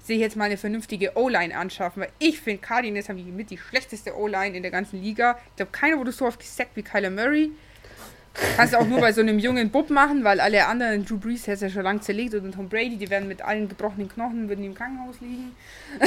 sich 0.02 0.18
jetzt 0.18 0.36
mal 0.36 0.44
eine 0.44 0.56
vernünftige 0.56 1.16
O-Line 1.16 1.56
anschaffen, 1.56 2.02
weil 2.02 2.12
ich 2.18 2.40
finde, 2.40 2.62
Cardinals 2.62 3.08
haben 3.08 3.16
die 3.16 3.24
mit 3.24 3.50
die 3.50 3.58
schlechteste 3.58 4.16
O-Line 4.16 4.56
in 4.56 4.62
der 4.62 4.70
ganzen 4.70 5.02
Liga. 5.02 5.38
Ich 5.50 5.56
glaube, 5.56 5.72
keiner 5.72 5.98
wurde 5.98 6.12
so 6.12 6.26
oft 6.26 6.38
gesackt 6.38 6.76
wie 6.76 6.82
Kyler 6.82 7.10
Murray. 7.10 7.50
Kannst 8.56 8.74
du 8.74 8.78
auch 8.78 8.86
nur 8.86 9.00
bei 9.00 9.12
so 9.12 9.20
einem 9.20 9.38
jungen 9.38 9.70
Bub 9.70 9.90
machen, 9.90 10.24
weil 10.24 10.40
alle 10.40 10.66
anderen, 10.66 11.04
Drew 11.04 11.18
Brees, 11.18 11.44
der 11.44 11.54
ist 11.54 11.62
ja 11.62 11.70
schon 11.70 11.82
lang 11.82 12.02
zerlegt 12.02 12.34
und 12.34 12.52
Tom 12.52 12.68
Brady, 12.68 12.96
die 12.96 13.10
werden 13.10 13.28
mit 13.28 13.42
allen 13.42 13.68
gebrochenen 13.68 14.08
Knochen, 14.08 14.48
würden 14.48 14.64
im 14.64 14.74
Krankenhaus 14.74 15.16
liegen. 15.20 15.54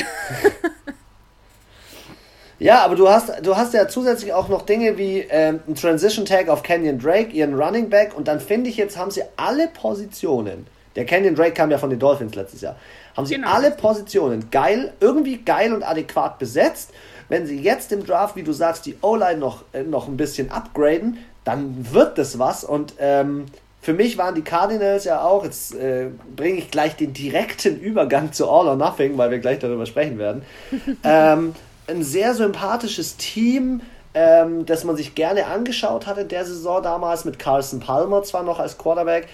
Ja, 2.59 2.83
aber 2.83 2.95
du 2.95 3.07
hast, 3.07 3.31
du 3.41 3.55
hast 3.55 3.73
ja 3.73 3.87
zusätzlich 3.87 4.33
auch 4.33 4.49
noch 4.49 4.63
Dinge 4.63 4.97
wie 4.97 5.19
ähm, 5.29 5.61
ein 5.65 5.75
Transition 5.75 6.25
Tag 6.25 6.49
auf 6.49 6.61
Kenyon 6.61 6.99
Drake, 6.99 7.31
ihren 7.31 7.55
Running 7.55 7.89
Back, 7.89 8.15
und 8.15 8.27
dann 8.27 8.41
finde 8.41 8.69
ich, 8.69 8.75
jetzt 8.75 8.97
haben 8.97 9.11
sie 9.11 9.23
alle 9.37 9.69
Positionen. 9.69 10.67
Der 10.97 11.05
Kenyon 11.05 11.35
Drake 11.35 11.53
kam 11.53 11.71
ja 11.71 11.77
von 11.77 11.89
den 11.89 11.99
Dolphins 11.99 12.35
letztes 12.35 12.59
Jahr. 12.59 12.75
Haben 13.15 13.25
sie 13.25 13.35
genau. 13.35 13.49
alle 13.49 13.71
Positionen 13.71 14.49
geil, 14.51 14.91
irgendwie 14.99 15.37
geil 15.37 15.73
und 15.73 15.83
adäquat 15.83 16.37
besetzt. 16.37 16.91
Wenn 17.29 17.45
sie 17.45 17.61
jetzt 17.61 17.93
im 17.93 18.05
Draft, 18.05 18.35
wie 18.35 18.43
du 18.43 18.51
sagst, 18.51 18.85
die 18.85 18.97
O-Line 19.01 19.39
noch, 19.39 19.63
äh, 19.71 19.83
noch 19.83 20.09
ein 20.09 20.17
bisschen 20.17 20.51
upgraden, 20.51 21.17
dann 21.49 21.91
wird 21.91 22.19
das 22.19 22.37
was. 22.37 22.63
Und 22.63 22.93
ähm, 22.99 23.47
für 23.81 23.93
mich 23.93 24.19
waren 24.19 24.35
die 24.35 24.43
Cardinals 24.43 25.05
ja 25.05 25.23
auch, 25.23 25.43
jetzt 25.43 25.73
äh, 25.73 26.09
bringe 26.35 26.59
ich 26.59 26.69
gleich 26.69 26.95
den 26.95 27.11
direkten 27.11 27.79
Übergang 27.79 28.31
zu 28.31 28.47
All 28.47 28.67
or 28.67 28.75
Nothing, 28.75 29.17
weil 29.17 29.31
wir 29.31 29.39
gleich 29.39 29.57
darüber 29.57 29.87
sprechen 29.87 30.19
werden. 30.19 30.43
ähm, 31.03 31.55
ein 31.87 32.03
sehr 32.03 32.35
sympathisches 32.35 33.17
Team, 33.17 33.81
ähm, 34.13 34.67
das 34.67 34.83
man 34.83 34.95
sich 34.95 35.15
gerne 35.15 35.47
angeschaut 35.47 36.05
hat 36.05 36.19
in 36.19 36.27
der 36.27 36.45
Saison 36.45 36.83
damals 36.83 37.25
mit 37.25 37.39
Carlson 37.39 37.79
Palmer 37.79 38.21
zwar 38.21 38.43
noch 38.43 38.59
als 38.59 38.77
Quarterback. 38.77 39.27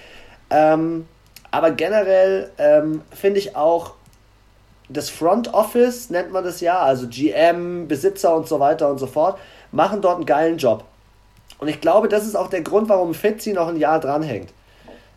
Ähm, 0.48 1.06
aber 1.50 1.70
generell 1.72 2.50
ähm, 2.56 3.02
finde 3.14 3.40
ich 3.40 3.56
auch 3.56 3.92
das 4.88 5.10
Front 5.10 5.52
Office, 5.52 6.08
nennt 6.08 6.32
man 6.32 6.44
das 6.44 6.62
ja, 6.62 6.78
also 6.78 7.08
GM, 7.08 7.88
Besitzer 7.88 8.34
und 8.34 8.48
so 8.48 8.58
weiter 8.58 8.90
und 8.90 8.98
so 8.98 9.06
fort, 9.06 9.38
machen 9.70 10.00
dort 10.00 10.16
einen 10.16 10.26
geilen 10.26 10.56
Job. 10.56 10.84
Und 11.58 11.68
ich 11.68 11.80
glaube, 11.80 12.08
das 12.08 12.26
ist 12.26 12.34
auch 12.34 12.48
der 12.48 12.62
Grund, 12.62 12.88
warum 12.88 13.14
Fitzy 13.14 13.52
noch 13.52 13.68
ein 13.68 13.76
Jahr 13.76 14.00
dranhängt. 14.00 14.52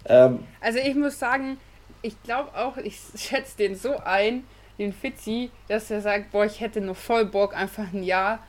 Ähm, 0.06 0.40
also 0.61 0.80
ich 0.80 0.95
muss 0.95 1.20
sagen, 1.20 1.57
ich 2.02 2.22
glaube 2.24 2.56
auch, 2.56 2.78
ich 2.78 2.98
schätze 3.16 3.57
den 3.57 3.76
so 3.76 3.98
ein, 3.98 4.44
den 4.78 4.94
Fitzi, 4.94 5.52
dass 5.68 5.91
er 5.91 6.02
sagt, 6.02 6.32
boah, 6.32 6.45
ich 6.45 6.61
hätte 6.61 6.82
noch 6.82 6.95
voll 6.95 7.26
Bock, 7.26 7.56
einfach 7.56 7.91
ein 7.94 8.03
Jahr 8.03 8.40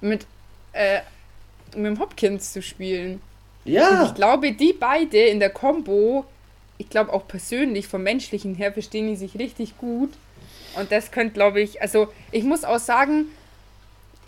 mit, 0.00 0.26
äh, 0.72 1.00
mit 1.76 1.86
dem 1.86 2.00
Hopkins 2.00 2.52
zu 2.52 2.60
spielen. 2.60 3.20
Ja. 3.64 4.00
Und 4.00 4.06
ich 4.06 4.14
glaube, 4.14 4.52
die 4.52 4.72
beide 4.72 5.18
in 5.18 5.38
der 5.38 5.50
Combo, 5.50 6.24
ich 6.78 6.88
glaube 6.88 7.12
auch 7.12 7.28
persönlich, 7.28 7.86
vom 7.86 8.02
menschlichen 8.02 8.56
her, 8.56 8.72
verstehen 8.72 9.06
die 9.06 9.16
sich 9.16 9.38
richtig 9.38 9.78
gut. 9.78 10.10
Und 10.74 10.90
das 10.90 11.12
könnte, 11.12 11.34
glaube 11.34 11.60
ich, 11.60 11.80
also 11.80 12.08
ich 12.32 12.42
muss 12.42 12.64
auch 12.64 12.78
sagen, 12.78 13.26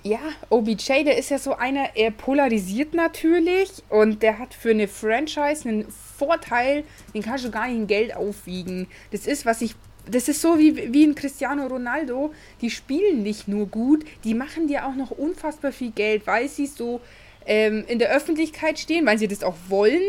ja, 0.04 0.20
OBJ, 0.50 1.04
der 1.04 1.16
ist 1.16 1.30
ja 1.30 1.38
so 1.38 1.54
einer, 1.54 1.96
er 1.96 2.10
polarisiert 2.10 2.92
natürlich 2.92 3.70
und 3.88 4.22
der 4.22 4.38
hat 4.38 4.52
für 4.52 4.70
eine 4.70 4.86
Franchise 4.86 5.66
einen 5.66 5.86
Vorteil, 5.88 6.84
den 7.14 7.22
kannst 7.22 7.46
du 7.46 7.50
gar 7.50 7.66
nicht 7.66 7.76
in 7.76 7.86
Geld 7.86 8.14
aufwiegen. 8.14 8.86
Das 9.10 9.26
ist, 9.26 9.46
was 9.46 9.62
ich 9.62 9.74
das 10.06 10.28
ist 10.28 10.42
so 10.42 10.58
wie, 10.58 10.92
wie 10.92 11.06
ein 11.06 11.14
Cristiano 11.14 11.66
Ronaldo. 11.66 12.34
Die 12.60 12.68
spielen 12.68 13.22
nicht 13.22 13.48
nur 13.48 13.66
gut, 13.66 14.04
die 14.22 14.34
machen 14.34 14.68
dir 14.68 14.86
auch 14.86 14.94
noch 14.94 15.10
unfassbar 15.10 15.72
viel 15.72 15.92
Geld, 15.92 16.26
weil 16.26 16.46
sie 16.50 16.66
so 16.66 17.00
ähm, 17.46 17.86
in 17.88 17.98
der 17.98 18.10
Öffentlichkeit 18.10 18.78
stehen, 18.78 19.06
weil 19.06 19.18
sie 19.18 19.28
das 19.28 19.42
auch 19.42 19.56
wollen, 19.68 20.02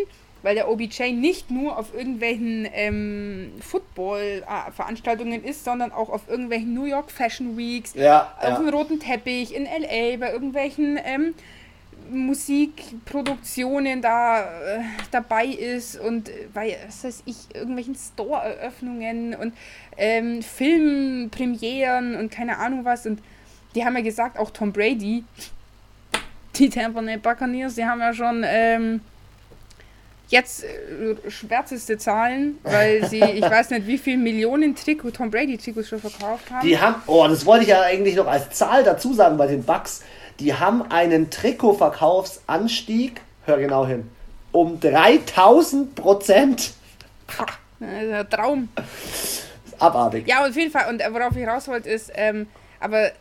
weil 0.45 0.53
der 0.53 0.69
OBJ 0.69 1.11
nicht 1.11 1.49
nur 1.49 1.75
auf 1.75 1.91
irgendwelchen 1.95 2.67
ähm, 2.71 3.51
Football-Veranstaltungen 3.61 5.43
ist, 5.43 5.65
sondern 5.65 5.91
auch 5.91 6.09
auf 6.09 6.29
irgendwelchen 6.29 6.71
New 6.75 6.85
York 6.85 7.09
Fashion 7.09 7.57
Weeks, 7.57 7.95
ja, 7.95 8.31
auf 8.37 8.49
ja. 8.49 8.57
dem 8.59 8.69
roten 8.69 8.99
Teppich, 8.99 9.55
in 9.55 9.63
LA, 9.63 10.17
bei 10.17 10.31
irgendwelchen 10.31 10.99
ähm, 11.03 11.33
Musikproduktionen 12.11 14.03
da 14.03 14.41
äh, 14.43 14.81
dabei 15.09 15.47
ist 15.47 15.99
und 15.99 16.29
bei, 16.53 16.69
äh, 16.69 16.77
was 16.85 17.03
weiß 17.03 17.23
ich, 17.25 17.55
irgendwelchen 17.55 17.95
Store-Eröffnungen 17.95 19.33
und 19.33 19.55
ähm, 19.97 20.43
Filmpremieren 20.43 22.15
und 22.15 22.29
keine 22.29 22.59
Ahnung 22.59 22.85
was. 22.85 23.07
Und 23.07 23.19
die 23.73 23.83
haben 23.83 23.95
ja 23.95 24.03
gesagt, 24.03 24.37
auch 24.37 24.51
Tom 24.51 24.71
Brady, 24.71 25.23
die 26.53 26.69
Tampa 26.69 27.01
Bay 27.01 27.17
Buccaneers, 27.17 27.73
die 27.73 27.85
haben 27.85 27.99
ja 27.99 28.13
schon 28.13 28.43
ähm, 28.45 29.01
jetzt 30.29 30.63
äh, 30.63 31.29
schwärzeste 31.29 31.97
Zahlen, 31.97 32.57
weil 32.63 33.05
sie, 33.07 33.19
ich 33.35 33.41
weiß 33.41 33.69
nicht, 33.71 33.87
wie 33.87 33.97
viele 33.97 34.17
Millionen 34.17 34.75
Trikot, 34.75 35.11
Tom 35.11 35.31
Brady 35.31 35.57
Trikots 35.57 35.89
schon 35.89 35.99
verkauft 35.99 36.49
haben. 36.51 36.67
Die 36.67 36.79
haben, 36.79 37.01
oh, 37.07 37.27
das 37.27 37.45
wollte 37.45 37.63
ich 37.63 37.69
ja 37.69 37.81
eigentlich 37.81 38.15
noch 38.15 38.27
als 38.27 38.49
Zahl 38.51 38.83
dazu 38.83 39.13
sagen 39.13 39.37
bei 39.37 39.47
den 39.47 39.63
Bucks. 39.63 40.03
Die 40.39 40.53
haben 40.53 40.83
einen 40.91 41.29
Trikotverkaufsanstieg, 41.29 43.21
hör 43.45 43.57
genau 43.57 43.85
hin, 43.85 44.09
um 44.51 44.79
3000 44.79 45.95
Prozent. 45.95 46.73
Traum. 48.29 48.69
Abartig. 49.79 50.27
Ja, 50.27 50.45
auf 50.45 50.55
jeden 50.55 50.71
Fall. 50.71 50.89
Und 50.89 51.01
worauf 51.13 51.35
ich 51.35 51.47
raus 51.47 51.67
wollte, 51.67 51.89
ist, 51.89 52.11
ähm, 52.15 52.47
aber 52.79 53.11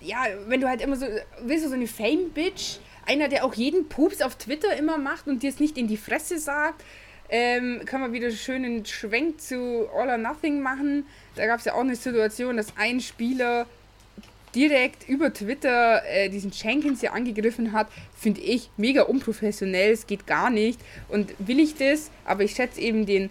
ja, 0.00 0.24
wenn 0.46 0.60
du 0.60 0.68
halt 0.68 0.80
immer 0.80 0.96
so, 0.96 1.06
willst 1.40 1.64
du 1.64 1.68
so 1.68 1.74
eine 1.74 1.86
Fame-Bitch, 1.86 2.78
einer, 3.06 3.28
der 3.28 3.44
auch 3.44 3.54
jeden 3.54 3.88
Pups 3.88 4.22
auf 4.22 4.36
Twitter 4.36 4.76
immer 4.76 4.98
macht 4.98 5.26
und 5.26 5.42
dir 5.42 5.50
es 5.50 5.60
nicht 5.60 5.78
in 5.78 5.88
die 5.88 5.96
Fresse 5.96 6.38
sagt, 6.38 6.82
ähm, 7.28 7.80
kann 7.86 8.00
man 8.00 8.12
wieder 8.12 8.30
schön 8.30 8.64
einen 8.64 8.84
Schwenk 8.84 9.40
zu 9.40 9.88
All 9.94 10.08
or 10.08 10.18
Nothing 10.18 10.60
machen. 10.60 11.06
Da 11.34 11.46
gab 11.46 11.60
es 11.60 11.64
ja 11.64 11.74
auch 11.74 11.80
eine 11.80 11.96
Situation, 11.96 12.56
dass 12.56 12.76
ein 12.76 13.00
Spieler 13.00 13.66
direkt 14.54 15.08
über 15.08 15.32
Twitter 15.32 16.02
äh, 16.06 16.28
diesen 16.28 16.50
Jenkins 16.50 17.00
ja 17.00 17.12
angegriffen 17.12 17.72
hat, 17.72 17.88
finde 18.14 18.42
ich 18.42 18.70
mega 18.76 19.02
unprofessionell. 19.02 19.92
Es 19.92 20.06
geht 20.06 20.26
gar 20.26 20.50
nicht. 20.50 20.78
Und 21.08 21.34
will 21.38 21.58
ich 21.58 21.74
das, 21.74 22.10
aber 22.26 22.42
ich 22.44 22.52
schätze 22.52 22.80
eben 22.80 23.06
den 23.06 23.30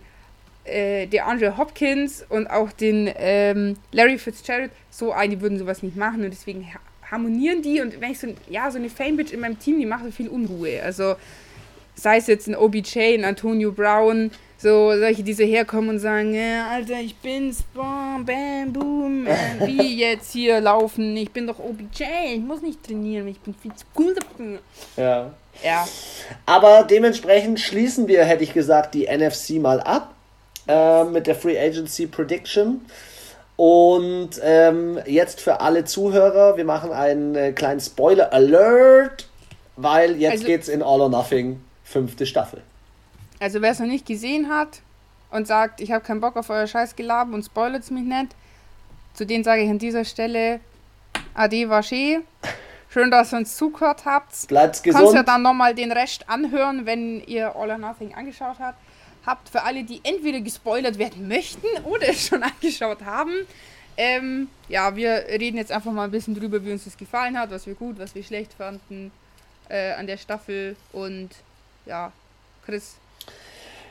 äh, 0.63 1.07
der 1.07 1.27
Andre 1.27 1.57
Hopkins 1.57 2.23
und 2.27 2.47
auch 2.47 2.71
den 2.71 3.11
ähm, 3.15 3.77
Larry 3.91 4.17
Fitzgerald 4.17 4.71
so 4.89 5.11
ein, 5.11 5.31
die 5.31 5.41
würden 5.41 5.57
sowas 5.57 5.81
nicht 5.81 5.95
machen 5.95 6.23
und 6.23 6.31
deswegen 6.31 6.67
harmonieren 7.11 7.61
die 7.61 7.81
und 7.81 7.99
wenn 7.99 8.11
ich 8.11 8.19
so, 8.19 8.27
ja, 8.49 8.71
so 8.71 8.77
eine 8.77 8.89
Fame-Bitch 8.89 9.33
in 9.33 9.41
meinem 9.41 9.59
Team, 9.59 9.79
die 9.79 9.85
macht 9.85 10.05
so 10.05 10.11
viel 10.11 10.29
Unruhe. 10.29 10.81
Also 10.81 11.15
sei 11.95 12.17
es 12.17 12.27
jetzt 12.27 12.47
ein 12.47 12.55
OBJ, 12.55 13.15
ein 13.15 13.25
Antonio 13.25 13.71
Brown, 13.71 14.31
so 14.57 14.97
solche, 14.97 15.23
die 15.23 15.33
so 15.33 15.43
herkommen 15.43 15.89
und 15.89 15.99
sagen, 15.99 16.33
ja, 16.33 16.67
Alter, 16.69 16.99
ich 17.01 17.15
bin's, 17.15 17.63
bam, 17.73 18.25
bam, 18.25 18.71
boom, 18.71 19.27
äh, 19.27 19.67
wie 19.67 19.95
jetzt 19.99 20.31
hier 20.31 20.61
laufen, 20.61 21.17
ich 21.17 21.31
bin 21.31 21.47
doch 21.47 21.59
OBJ, 21.59 22.03
ich 22.35 22.41
muss 22.41 22.61
nicht 22.61 22.83
trainieren, 22.83 23.27
ich 23.27 23.39
bin 23.39 23.53
viel 23.53 23.73
zu 23.73 23.85
cool 23.97 24.15
dafür. 24.15 24.59
Ja. 24.97 25.33
Ja. 25.63 25.87
Aber 26.45 26.83
dementsprechend 26.83 27.59
schließen 27.59 28.07
wir, 28.07 28.23
hätte 28.23 28.43
ich 28.43 28.53
gesagt, 28.53 28.95
die 28.95 29.05
NFC 29.05 29.61
mal 29.61 29.81
ab 29.81 30.15
äh, 30.67 31.03
mit 31.03 31.27
der 31.27 31.35
Free 31.35 31.59
Agency 31.59 32.07
Prediction. 32.07 32.81
Und 33.61 34.41
ähm, 34.41 34.97
jetzt 35.05 35.39
für 35.39 35.61
alle 35.61 35.85
Zuhörer, 35.85 36.57
wir 36.57 36.65
machen 36.65 36.91
einen 36.91 37.35
äh, 37.35 37.51
kleinen 37.51 37.79
Spoiler 37.79 38.33
Alert, 38.33 39.29
weil 39.75 40.15
jetzt 40.15 40.31
also, 40.31 40.45
geht's 40.47 40.67
in 40.67 40.81
All 40.81 40.99
or 40.99 41.09
Nothing, 41.09 41.61
fünfte 41.83 42.25
Staffel. 42.25 42.63
Also 43.39 43.61
wer 43.61 43.69
es 43.69 43.77
noch 43.77 43.85
nicht 43.85 44.07
gesehen 44.07 44.49
hat 44.49 44.81
und 45.29 45.45
sagt, 45.45 45.79
ich 45.79 45.91
habe 45.91 46.03
keinen 46.03 46.21
Bock 46.21 46.37
auf 46.37 46.49
euer 46.49 46.65
Scheißgelaber 46.65 47.35
und 47.35 47.43
spoilert 47.43 47.91
mich 47.91 48.03
nicht, 48.03 48.29
zu 49.13 49.27
denen 49.27 49.43
sage 49.43 49.61
ich 49.61 49.69
an 49.69 49.77
dieser 49.77 50.05
Stelle 50.05 50.59
Ade 51.35 51.67
Vaché. 51.67 52.21
Schön, 52.89 53.11
dass 53.11 53.31
ihr 53.31 53.37
uns 53.37 53.57
zugehört 53.57 54.05
habt. 54.05 54.47
Bleibt 54.47 54.81
gesund. 54.81 55.03
Kannst 55.03 55.13
ja 55.13 55.21
dann 55.21 55.43
nochmal 55.43 55.75
den 55.75 55.91
Rest 55.91 56.27
anhören, 56.27 56.87
wenn 56.87 57.21
ihr 57.27 57.55
All 57.55 57.69
or 57.69 57.77
Nothing 57.77 58.15
angeschaut 58.15 58.57
habt 58.57 58.79
habt, 59.25 59.49
für 59.49 59.63
alle, 59.63 59.83
die 59.83 60.01
entweder 60.03 60.41
gespoilert 60.41 60.97
werden 60.97 61.27
möchten 61.27 61.67
oder 61.83 62.07
es 62.09 62.27
schon 62.27 62.43
angeschaut 62.43 63.03
haben. 63.03 63.33
Ähm, 63.97 64.47
ja, 64.69 64.95
wir 64.95 65.25
reden 65.27 65.57
jetzt 65.57 65.71
einfach 65.71 65.91
mal 65.91 66.05
ein 66.05 66.11
bisschen 66.11 66.33
drüber, 66.33 66.63
wie 66.63 66.71
uns 66.71 66.85
das 66.85 66.97
gefallen 66.97 67.37
hat, 67.37 67.51
was 67.51 67.67
wir 67.67 67.75
gut, 67.75 67.99
was 67.99 68.15
wir 68.15 68.23
schlecht 68.23 68.53
fanden 68.53 69.11
äh, 69.69 69.91
an 69.93 70.07
der 70.07 70.17
Staffel 70.17 70.75
und 70.91 71.29
ja, 71.85 72.11
Chris. 72.65 72.95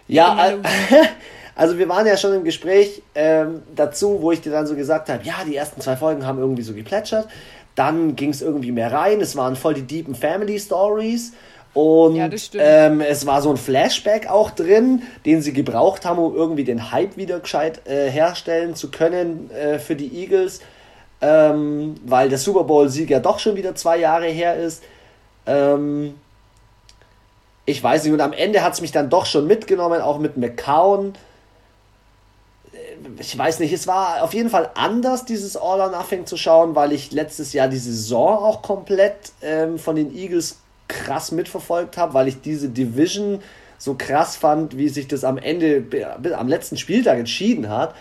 Ja, 0.09 0.59
also 1.55 1.79
wir 1.79 1.89
waren 1.89 2.07
ja 2.07 2.17
schon 2.17 2.35
im 2.35 2.45
Gespräch 2.45 3.03
ähm, 3.15 3.63
dazu, 3.75 4.21
wo 4.21 4.33
ich 4.33 4.41
dir 4.41 4.51
dann 4.51 4.67
so 4.67 4.75
gesagt 4.75 5.09
habe, 5.09 5.23
ja, 5.23 5.45
die 5.47 5.55
ersten 5.55 5.81
zwei 5.81 5.97
Folgen 5.97 6.27
haben 6.27 6.39
irgendwie 6.39 6.63
so 6.63 6.75
geplätschert. 6.75 7.29
Dann 7.77 8.17
ging 8.17 8.31
es 8.31 8.43
irgendwie 8.43 8.73
mehr 8.73 8.93
rein. 8.93 9.21
Es 9.21 9.37
waren 9.37 9.55
voll 9.55 9.75
die 9.75 9.83
deepen 9.83 10.15
Family 10.15 10.59
Stories. 10.59 11.33
Und 11.73 12.17
ja, 12.17 12.29
ähm, 12.55 13.01
es 13.01 13.27
war 13.27 13.43
so 13.43 13.51
ein 13.51 13.57
Flashback 13.57 14.29
auch 14.29 14.51
drin, 14.51 15.03
den 15.25 15.41
sie 15.41 15.53
gebraucht 15.53 16.05
haben, 16.05 16.19
um 16.19 16.35
irgendwie 16.35 16.65
den 16.65 16.91
Hype 16.91 17.17
wieder 17.17 17.39
gescheit 17.39 17.87
äh, 17.87 18.11
herstellen 18.11 18.75
zu 18.75 18.91
können 18.91 19.51
äh, 19.53 19.79
für 19.79 19.95
die 19.95 20.13
Eagles, 20.21 20.61
ähm, 21.21 21.95
weil 22.05 22.29
der 22.29 22.39
Super 22.39 22.65
Bowl-Sieg 22.65 23.11
ja 23.11 23.21
doch 23.21 23.39
schon 23.39 23.55
wieder 23.55 23.77
zwei 23.77 23.99
Jahre 23.99 24.27
her 24.27 24.57
ist. 24.57 24.83
Ähm, 25.47 26.15
ich 27.67 27.83
weiß 27.83 28.03
nicht, 28.03 28.13
und 28.13 28.21
am 28.21 28.33
Ende 28.33 28.65
hat 28.65 28.73
es 28.73 28.81
mich 28.81 28.91
dann 28.91 29.09
doch 29.09 29.27
schon 29.27 29.47
mitgenommen, 29.47 30.01
auch 30.01 30.19
mit 30.19 30.37
McCown. 30.37 31.15
Äh, 32.73 32.79
ich 33.21 33.39
weiß 33.39 33.61
nicht, 33.61 33.73
es 33.73 33.87
war 33.87 34.25
auf 34.25 34.35
jeden 34.35 34.51
Fall 34.51 34.71
anders, 34.75 35.25
dieses 35.25 35.57
All 35.57 35.81
or 35.81 35.91
Nothing 35.91 36.27
zu 36.27 36.37
schauen, 36.37 36.75
weil 36.75 36.91
ich 36.93 37.13
letztes 37.13 37.53
Jahr 37.53 37.69
die 37.69 37.79
Saison 37.79 38.39
auch 38.43 38.63
komplett 38.63 39.31
ähm, 39.41 39.79
von 39.79 39.95
den 39.95 40.13
Eagles 40.17 40.57
krass 40.91 41.33
mitverfolgt 41.33 41.97
habe, 41.97 42.15
weil 42.15 42.29
ich 42.29 42.41
diese 42.41 42.69
Division 42.69 43.41
so 43.79 43.95
krass 43.95 44.37
fand, 44.37 44.77
wie 44.77 44.89
sich 44.91 45.09
das 45.09 45.25
am 45.25 45.39
Ende, 45.39 45.85
am 46.37 46.49
letzten 46.49 46.77
Spieltag 46.77 47.19
entschieden 47.19 47.71
hat. 47.71 47.95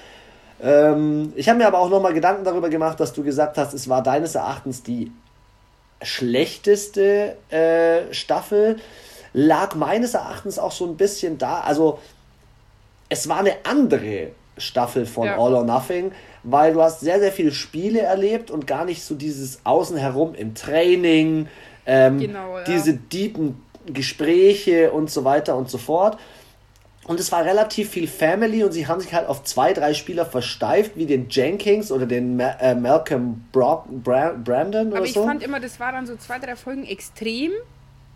Ähm, 0.62 1.32
ich 1.38 1.48
habe 1.48 1.60
mir 1.60 1.68
aber 1.68 1.80
auch 1.80 1.90
nochmal 1.90 2.14
Gedanken 2.14 2.44
darüber 2.44 2.70
gemacht, 2.70 3.00
dass 3.00 3.14
du 3.14 3.24
gesagt 3.24 3.58
hast, 3.58 3.74
es 3.74 3.88
war 3.88 4.04
deines 4.04 4.36
Erachtens 4.36 4.84
die 4.84 5.12
schlechteste 6.02 7.38
äh, 7.50 8.14
Staffel. 8.14 8.78
Lag 9.32 9.76
meines 9.76 10.16
Erachtens 10.16 10.60
auch 10.60 10.72
so 10.72 10.86
ein 10.86 10.98
bisschen 10.98 11.38
da. 11.38 11.62
Also, 11.62 12.00
es 13.08 13.30
war 13.30 13.40
eine 13.40 13.54
andere 13.64 14.30
Staffel 14.58 15.06
von 15.06 15.28
ja. 15.28 15.38
All 15.38 15.54
or 15.54 15.64
Nothing, 15.64 16.12
weil 16.44 16.74
du 16.74 16.82
hast 16.82 17.00
sehr, 17.00 17.20
sehr 17.20 17.32
viele 17.32 17.52
Spiele 17.52 18.02
erlebt 18.02 18.52
und 18.52 18.68
gar 18.68 18.86
nicht 18.86 19.04
so 19.04 19.16
dieses 19.16 19.66
Außen 19.66 19.98
herum 19.98 20.36
im 20.36 20.56
Training, 20.56 21.48
ähm, 21.90 22.20
genau, 22.20 22.58
ja. 22.60 22.64
diese 22.66 22.94
deepen 22.94 23.62
Gespräche 23.88 24.92
und 24.92 25.10
so 25.10 25.24
weiter 25.24 25.58
und 25.58 25.70
so 25.70 25.78
fort. 25.78 26.20
Und 27.06 27.20
es 27.20 27.32
war 27.32 27.44
relativ 27.44 27.90
viel 27.90 28.08
Family 28.08 28.64
und 28.64 28.72
sie 28.72 28.86
haben 28.86 29.02
sich 29.02 29.16
halt 29.16 29.28
auf 29.28 29.44
zwei, 29.44 29.74
drei 29.74 29.96
Spieler 29.96 30.28
versteift, 30.28 30.92
wie 30.96 31.08
den 31.08 31.28
Jenkins 31.28 31.92
oder 31.92 32.06
den 32.06 32.38
Ma 32.38 32.52
äh, 32.62 32.76
Malcolm 32.76 33.46
Bro 33.52 33.86
Bra 33.90 34.34
Brandon 34.34 34.90
oder 34.90 34.98
Aber 34.98 35.06
ich 35.08 35.14
so. 35.14 35.26
fand 35.26 35.42
immer, 35.42 35.60
das 35.60 35.80
war 35.80 35.92
dann 35.92 36.06
so 36.06 36.16
zwei, 36.18 36.38
drei 36.38 36.56
Folgen 36.56 36.86
extrem. 36.86 37.52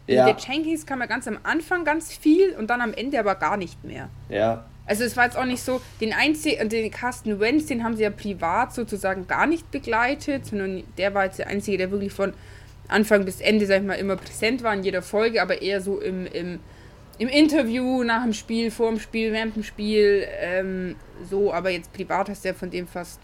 Ja. 0.05 0.25
Der 0.25 0.35
Jenkins 0.37 0.85
kam 0.85 0.99
ja 0.99 1.07
ganz 1.07 1.27
am 1.27 1.39
Anfang 1.41 1.85
ganz 1.85 2.13
viel 2.13 2.55
und 2.55 2.69
dann 2.69 2.81
am 2.81 2.93
Ende 2.93 3.19
aber 3.19 3.33
gar 3.33 3.57
nicht 3.57 3.83
mehr. 3.83 4.09
Ja. 4.29 4.65
Also 4.85 5.05
es 5.05 5.17
war 5.17 5.25
jetzt 5.25 5.37
auch 5.37 5.45
nicht 5.45 5.63
so, 5.63 5.81
den 5.99 6.13
einzigen, 6.13 6.69
den 6.69 6.91
Carsten 6.91 7.39
Wentz, 7.39 7.65
den 7.65 7.83
haben 7.83 7.95
sie 7.95 8.03
ja 8.03 8.11
privat 8.11 8.75
sozusagen 8.75 9.25
gar 9.27 9.47
nicht 9.47 9.71
begleitet, 9.71 10.45
sondern 10.45 10.83
der 10.97 11.15
war 11.15 11.25
jetzt 11.25 11.39
der 11.39 11.47
Einzige, 11.47 11.77
der 11.77 11.89
wirklich 11.89 12.11
von 12.11 12.33
Anfang 12.93 13.25
bis 13.25 13.41
Ende, 13.41 13.65
sag 13.65 13.81
ich 13.81 13.87
mal, 13.87 13.95
immer 13.95 14.15
präsent 14.15 14.63
war 14.63 14.73
in 14.73 14.83
jeder 14.83 15.01
Folge, 15.01 15.41
aber 15.41 15.61
eher 15.61 15.81
so 15.81 15.99
im, 15.99 16.25
im, 16.27 16.59
im 17.17 17.27
Interview, 17.27 18.03
nach 18.03 18.23
dem 18.23 18.33
Spiel, 18.33 18.71
vor 18.71 18.89
dem 18.89 18.99
Spiel, 18.99 19.33
während 19.33 19.55
dem 19.55 19.63
Spiel, 19.63 20.25
ähm, 20.39 20.95
so, 21.29 21.53
aber 21.53 21.69
jetzt 21.69 21.91
privat 21.93 22.29
hast 22.29 22.43
du 22.43 22.49
ja 22.49 22.53
von 22.53 22.69
dem 22.69 22.87
fast. 22.87 23.19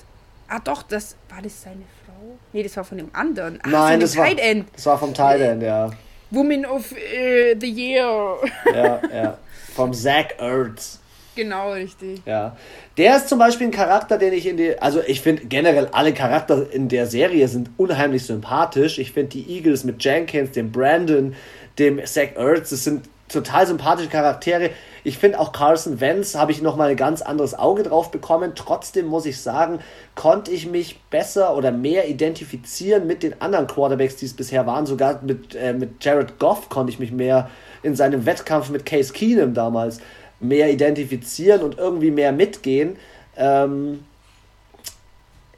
Ah 0.47 0.59
doch, 0.59 0.83
das 0.83 1.15
war 1.29 1.41
das 1.41 1.61
seine 1.61 1.83
Frau? 2.05 2.37
Nee, 2.53 2.63
das 2.63 2.75
war 2.75 2.83
von 2.83 2.97
dem 2.97 3.09
anderen. 3.13 3.59
Ach, 3.63 3.69
Nein, 3.69 3.99
das 3.99 4.17
war, 4.17 4.27
End. 4.27 4.67
das 4.75 4.85
war 4.85 4.97
vom 4.97 5.13
Tight 5.13 5.41
End, 5.41 5.61
ja. 5.61 5.91
Woman 6.31 6.65
of 6.65 6.91
uh, 6.91 7.59
the 7.59 7.69
Year. 7.69 8.37
ja, 8.73 9.01
ja. 9.13 9.37
Vom 9.75 9.93
Zach 9.93 10.27
Ertz. 10.39 10.99
Genau, 11.35 11.71
richtig. 11.71 12.21
Ja. 12.25 12.57
Der 12.97 13.17
ist 13.17 13.29
zum 13.29 13.39
Beispiel 13.39 13.67
ein 13.67 13.71
Charakter, 13.71 14.17
den 14.17 14.33
ich 14.33 14.45
in 14.45 14.57
die. 14.57 14.77
Also, 14.79 15.01
ich 15.05 15.21
finde 15.21 15.45
generell 15.45 15.87
alle 15.91 16.13
Charakter 16.13 16.65
in 16.71 16.89
der 16.89 17.05
Serie 17.07 17.47
sind 17.47 17.69
unheimlich 17.77 18.25
sympathisch. 18.25 18.99
Ich 18.99 19.13
finde 19.13 19.29
die 19.29 19.49
Eagles 19.49 19.83
mit 19.83 20.03
Jenkins, 20.03 20.51
dem 20.51 20.71
Brandon, 20.71 21.35
dem 21.77 22.05
Zach 22.05 22.35
Ertz, 22.35 22.71
das 22.71 22.83
sind 22.83 23.07
total 23.29 23.67
sympathische 23.67 24.09
Charaktere. 24.09 24.71
Ich 25.03 25.17
finde 25.17 25.39
auch 25.39 25.53
Carson 25.53 26.01
Wentz 26.01 26.35
habe 26.35 26.51
ich 26.51 26.61
nochmal 26.61 26.89
ein 26.89 26.97
ganz 26.97 27.21
anderes 27.21 27.57
Auge 27.57 27.83
drauf 27.83 28.11
bekommen. 28.11 28.51
Trotzdem 28.55 29.05
muss 29.05 29.25
ich 29.25 29.39
sagen, 29.39 29.79
konnte 30.15 30.51
ich 30.51 30.67
mich 30.67 30.99
besser 31.09 31.55
oder 31.55 31.71
mehr 31.71 32.09
identifizieren 32.09 33.07
mit 33.07 33.23
den 33.23 33.41
anderen 33.41 33.67
Quarterbacks, 33.67 34.17
die 34.17 34.25
es 34.25 34.33
bisher 34.33 34.65
waren. 34.67 34.85
Sogar 34.85 35.21
mit, 35.23 35.55
äh, 35.55 35.73
mit 35.73 36.03
Jared 36.03 36.37
Goff 36.39 36.69
konnte 36.69 36.91
ich 36.91 36.99
mich 36.99 37.11
mehr 37.11 37.49
in 37.81 37.95
seinem 37.95 38.25
Wettkampf 38.25 38.69
mit 38.69 38.85
Case 38.85 39.13
Keenum 39.13 39.53
damals 39.53 40.01
mehr 40.39 40.71
identifizieren 40.71 41.61
und 41.61 41.77
irgendwie 41.77 42.11
mehr 42.11 42.31
mitgehen. 42.31 42.97
Ähm, 43.35 44.03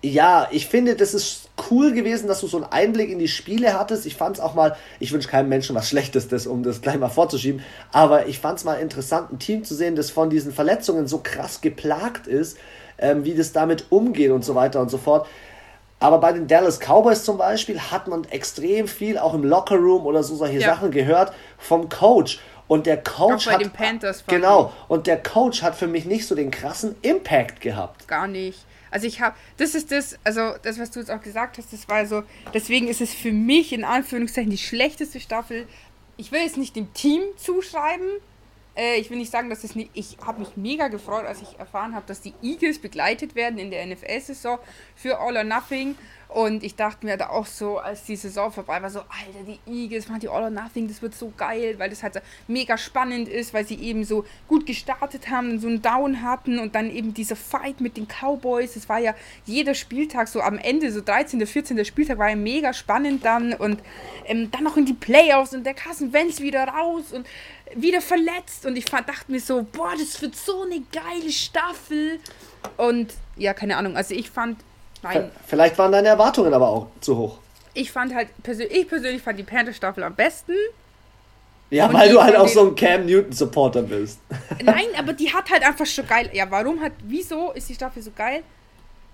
ja, 0.03 0.47
ich 0.51 0.65
finde, 0.65 0.95
das 0.95 1.13
ist 1.13 1.49
cool 1.69 1.93
gewesen, 1.93 2.27
dass 2.27 2.41
du 2.41 2.47
so 2.47 2.57
einen 2.57 2.65
Einblick 2.65 3.09
in 3.11 3.19
die 3.19 3.27
Spiele 3.27 3.77
hattest. 3.77 4.07
Ich 4.07 4.15
fand 4.15 4.37
es 4.37 4.41
auch 4.41 4.55
mal, 4.55 4.75
ich 4.99 5.11
wünsche 5.11 5.29
keinem 5.29 5.49
Menschen 5.49 5.75
was 5.75 5.89
Schlechtes, 5.89 6.47
um 6.47 6.63
das 6.63 6.81
gleich 6.81 6.97
mal 6.97 7.09
vorzuschieben, 7.09 7.61
aber 7.91 8.25
ich 8.25 8.39
fand 8.39 8.57
es 8.57 8.63
mal 8.63 8.75
interessant, 8.75 9.31
ein 9.31 9.39
Team 9.39 9.63
zu 9.63 9.75
sehen, 9.75 9.95
das 9.95 10.09
von 10.09 10.31
diesen 10.31 10.51
Verletzungen 10.51 11.07
so 11.07 11.19
krass 11.23 11.61
geplagt 11.61 12.25
ist, 12.25 12.57
ähm, 12.97 13.25
wie 13.25 13.35
das 13.35 13.51
damit 13.51 13.85
umgeht 13.89 14.31
und 14.31 14.43
so 14.43 14.55
weiter 14.55 14.81
und 14.81 14.89
so 14.89 14.97
fort. 14.97 15.27
Aber 15.99 16.17
bei 16.17 16.31
den 16.31 16.47
Dallas 16.47 16.79
Cowboys 16.79 17.23
zum 17.23 17.37
Beispiel 17.37 17.79
hat 17.79 18.07
man 18.07 18.23
extrem 18.25 18.87
viel 18.87 19.19
auch 19.19 19.35
im 19.35 19.43
Lockerroom 19.43 20.07
oder 20.07 20.23
so 20.23 20.35
solche 20.35 20.57
ja. 20.57 20.69
Sachen 20.69 20.89
gehört 20.89 21.31
vom 21.59 21.89
Coach. 21.89 22.39
Und 22.71 22.85
der 22.85 23.03
Coach 23.03 23.47
hat. 23.47 23.59
Genau. 24.27 24.71
Und 24.87 25.05
der 25.05 25.21
Coach 25.21 25.61
hat 25.61 25.75
für 25.75 25.87
mich 25.87 26.05
nicht 26.05 26.25
so 26.25 26.35
den 26.35 26.51
krassen 26.51 26.95
Impact 27.01 27.59
gehabt. 27.59 28.07
Gar 28.07 28.27
nicht. 28.27 28.65
Also 28.89 29.07
ich 29.07 29.19
habe, 29.19 29.35
das 29.57 29.75
ist 29.75 29.91
das, 29.91 30.17
also 30.23 30.53
das, 30.61 30.79
was 30.79 30.89
du 30.89 31.01
jetzt 31.01 31.11
auch 31.11 31.19
gesagt 31.19 31.57
hast, 31.57 31.73
das 31.73 31.89
war 31.89 32.05
so, 32.05 32.23
deswegen 32.53 32.87
ist 32.87 33.01
es 33.01 33.13
für 33.13 33.33
mich 33.33 33.73
in 33.73 33.83
Anführungszeichen 33.83 34.49
die 34.49 34.57
schlechteste 34.57 35.19
Staffel. 35.19 35.67
Ich 36.15 36.31
will 36.31 36.39
jetzt 36.39 36.55
nicht 36.55 36.77
dem 36.77 36.93
Team 36.93 37.21
zuschreiben, 37.35 38.07
äh, 38.77 38.95
ich 38.95 39.09
will 39.09 39.17
nicht 39.17 39.31
sagen, 39.31 39.49
dass 39.49 39.65
es 39.65 39.75
nicht. 39.75 39.91
Ich 39.93 40.17
habe 40.25 40.39
mich 40.39 40.55
mega 40.55 40.87
gefreut, 40.87 41.25
als 41.25 41.41
ich 41.41 41.59
erfahren 41.59 41.93
habe, 41.93 42.05
dass 42.07 42.21
die 42.21 42.33
Eagles 42.41 42.79
begleitet 42.79 43.35
werden 43.35 43.59
in 43.59 43.69
der 43.69 43.85
NFL-Saison 43.85 44.59
für 44.95 45.19
All 45.19 45.35
or 45.35 45.43
Nothing. 45.43 45.95
Und 46.33 46.63
ich 46.63 46.75
dachte 46.75 47.05
mir 47.05 47.17
da 47.17 47.29
auch 47.29 47.45
so, 47.45 47.77
als 47.77 48.05
die 48.05 48.15
Saison 48.15 48.53
vorbei 48.53 48.81
war, 48.81 48.89
so, 48.89 48.99
Alter, 48.99 49.43
die 49.45 49.59
Eagles 49.69 50.07
machen 50.07 50.21
die 50.21 50.29
All 50.29 50.43
or 50.43 50.49
Nothing, 50.49 50.87
das 50.87 51.01
wird 51.01 51.13
so 51.13 51.33
geil, 51.35 51.75
weil 51.77 51.89
das 51.89 52.03
halt 52.03 52.21
mega 52.47 52.77
spannend 52.77 53.27
ist, 53.27 53.53
weil 53.53 53.67
sie 53.67 53.75
eben 53.75 54.05
so 54.05 54.23
gut 54.47 54.65
gestartet 54.65 55.29
haben, 55.29 55.59
so 55.59 55.67
einen 55.67 55.81
Down 55.81 56.21
hatten 56.21 56.59
und 56.59 56.73
dann 56.73 56.89
eben 56.89 57.13
dieser 57.13 57.35
Fight 57.35 57.81
mit 57.81 57.97
den 57.97 58.07
Cowboys. 58.07 58.77
Es 58.77 58.87
war 58.87 58.99
ja 58.99 59.13
jeder 59.45 59.73
Spieltag 59.73 60.29
so 60.29 60.39
am 60.39 60.57
Ende, 60.57 60.89
so 60.93 61.01
13., 61.01 61.45
14. 61.45 61.83
Spieltag 61.83 62.17
war 62.17 62.29
ja 62.29 62.37
mega 62.37 62.71
spannend 62.71 63.25
dann 63.25 63.53
und 63.53 63.81
ähm, 64.25 64.49
dann 64.51 64.63
noch 64.63 64.77
in 64.77 64.85
die 64.85 64.93
Playoffs 64.93 65.53
und 65.53 65.65
der 65.65 65.73
Carson 65.73 66.13
Wentz 66.13 66.39
wieder 66.39 66.63
raus 66.65 67.11
und 67.11 67.27
wieder 67.75 67.99
verletzt 67.99 68.65
und 68.65 68.77
ich 68.77 68.85
dachte 68.85 69.29
mir 69.29 69.41
so, 69.41 69.67
boah, 69.69 69.91
das 69.99 70.21
wird 70.21 70.37
so 70.37 70.63
eine 70.63 70.81
geile 70.93 71.31
Staffel. 71.31 72.19
Und 72.77 73.13
ja, 73.35 73.53
keine 73.53 73.75
Ahnung, 73.75 73.97
also 73.97 74.13
ich 74.13 74.29
fand, 74.29 74.57
nein. 75.01 75.31
Vielleicht 75.47 75.77
waren 75.77 75.91
deine 75.91 76.09
Erwartungen 76.09 76.53
aber 76.53 76.69
auch 76.69 76.87
zu 76.99 77.17
hoch. 77.17 77.37
Ich 77.73 77.91
fand 77.91 78.13
halt, 78.13 78.29
persönlich, 78.43 78.77
ich 78.77 78.87
persönlich 78.87 79.21
fand 79.21 79.39
die 79.39 79.43
Panther-Staffel 79.43 80.03
am 80.03 80.15
besten. 80.15 80.53
Ja, 81.69 81.87
und 81.87 81.93
weil 81.93 82.11
du 82.11 82.21
halt 82.21 82.35
auch 82.35 82.49
so 82.49 82.67
ein 82.67 82.75
Cam 82.75 83.05
Newton-Supporter 83.05 83.83
bist. 83.83 84.19
Nein, 84.63 84.87
aber 84.97 85.13
die 85.13 85.33
hat 85.33 85.49
halt 85.49 85.65
einfach 85.65 85.85
schon 85.85 86.05
geil. 86.05 86.29
Ja, 86.33 86.51
warum 86.51 86.81
hat, 86.81 86.91
wieso 87.03 87.51
ist 87.51 87.69
die 87.69 87.75
Staffel 87.75 88.03
so 88.03 88.11
geil? 88.13 88.43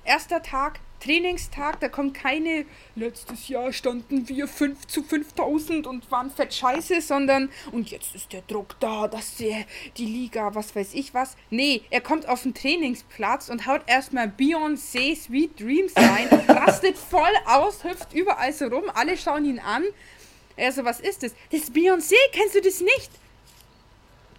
Erster 0.03 0.41
Tag, 0.41 0.79
Trainingstag, 0.99 1.79
da 1.79 1.89
kommt 1.89 2.13
keine, 2.13 2.65
letztes 2.95 3.47
Jahr 3.47 3.71
standen 3.73 4.27
wir 4.27 4.47
5 4.47 4.87
zu 4.87 5.03
5000 5.03 5.87
und 5.87 6.09
waren 6.11 6.31
fett 6.31 6.53
scheiße, 6.53 7.01
sondern, 7.01 7.49
und 7.71 7.89
jetzt 7.91 8.15
ist 8.15 8.33
der 8.33 8.41
Druck 8.41 8.79
da, 8.79 9.07
dass 9.07 9.37
der, 9.37 9.65
die 9.97 10.05
Liga, 10.05 10.55
was 10.55 10.75
weiß 10.75 10.93
ich 10.93 11.13
was. 11.13 11.35
Nee, 11.49 11.81
er 11.89 12.01
kommt 12.01 12.27
auf 12.27 12.43
den 12.43 12.53
Trainingsplatz 12.53 13.49
und 13.49 13.67
haut 13.67 13.81
erstmal 13.87 14.27
Beyoncé 14.27 15.15
Sweet 15.15 15.59
Dreams 15.59 15.93
rein, 15.95 16.27
rastet 16.47 16.97
voll 16.97 17.33
aus, 17.45 17.83
hüpft 17.83 18.13
überall 18.13 18.53
so 18.53 18.65
rum, 18.65 18.85
alle 18.93 19.17
schauen 19.17 19.45
ihn 19.45 19.59
an. 19.59 19.83
Er 20.55 20.71
so, 20.71 20.83
was 20.83 20.99
ist 20.99 21.21
das? 21.23 21.33
Das 21.51 21.61
ist 21.61 21.73
Beyoncé, 21.73 22.15
kennst 22.31 22.55
du 22.55 22.61
das 22.61 22.81
nicht? 22.81 23.11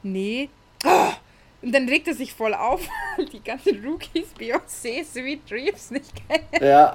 Nee. 0.03 0.49
Oh, 0.85 1.13
und 1.61 1.73
dann 1.73 1.89
regt 1.89 2.07
er 2.07 2.15
sich 2.15 2.33
voll 2.33 2.55
auf, 2.55 2.89
weil 3.17 3.27
die 3.27 3.43
ganzen 3.43 3.85
Rookies 3.85 4.29
Beyoncé 4.39 5.05
Sweet 5.05 5.51
Dreams 5.51 5.91
nicht 5.91 6.13
kennen. 6.29 6.65
Ja. 6.65 6.93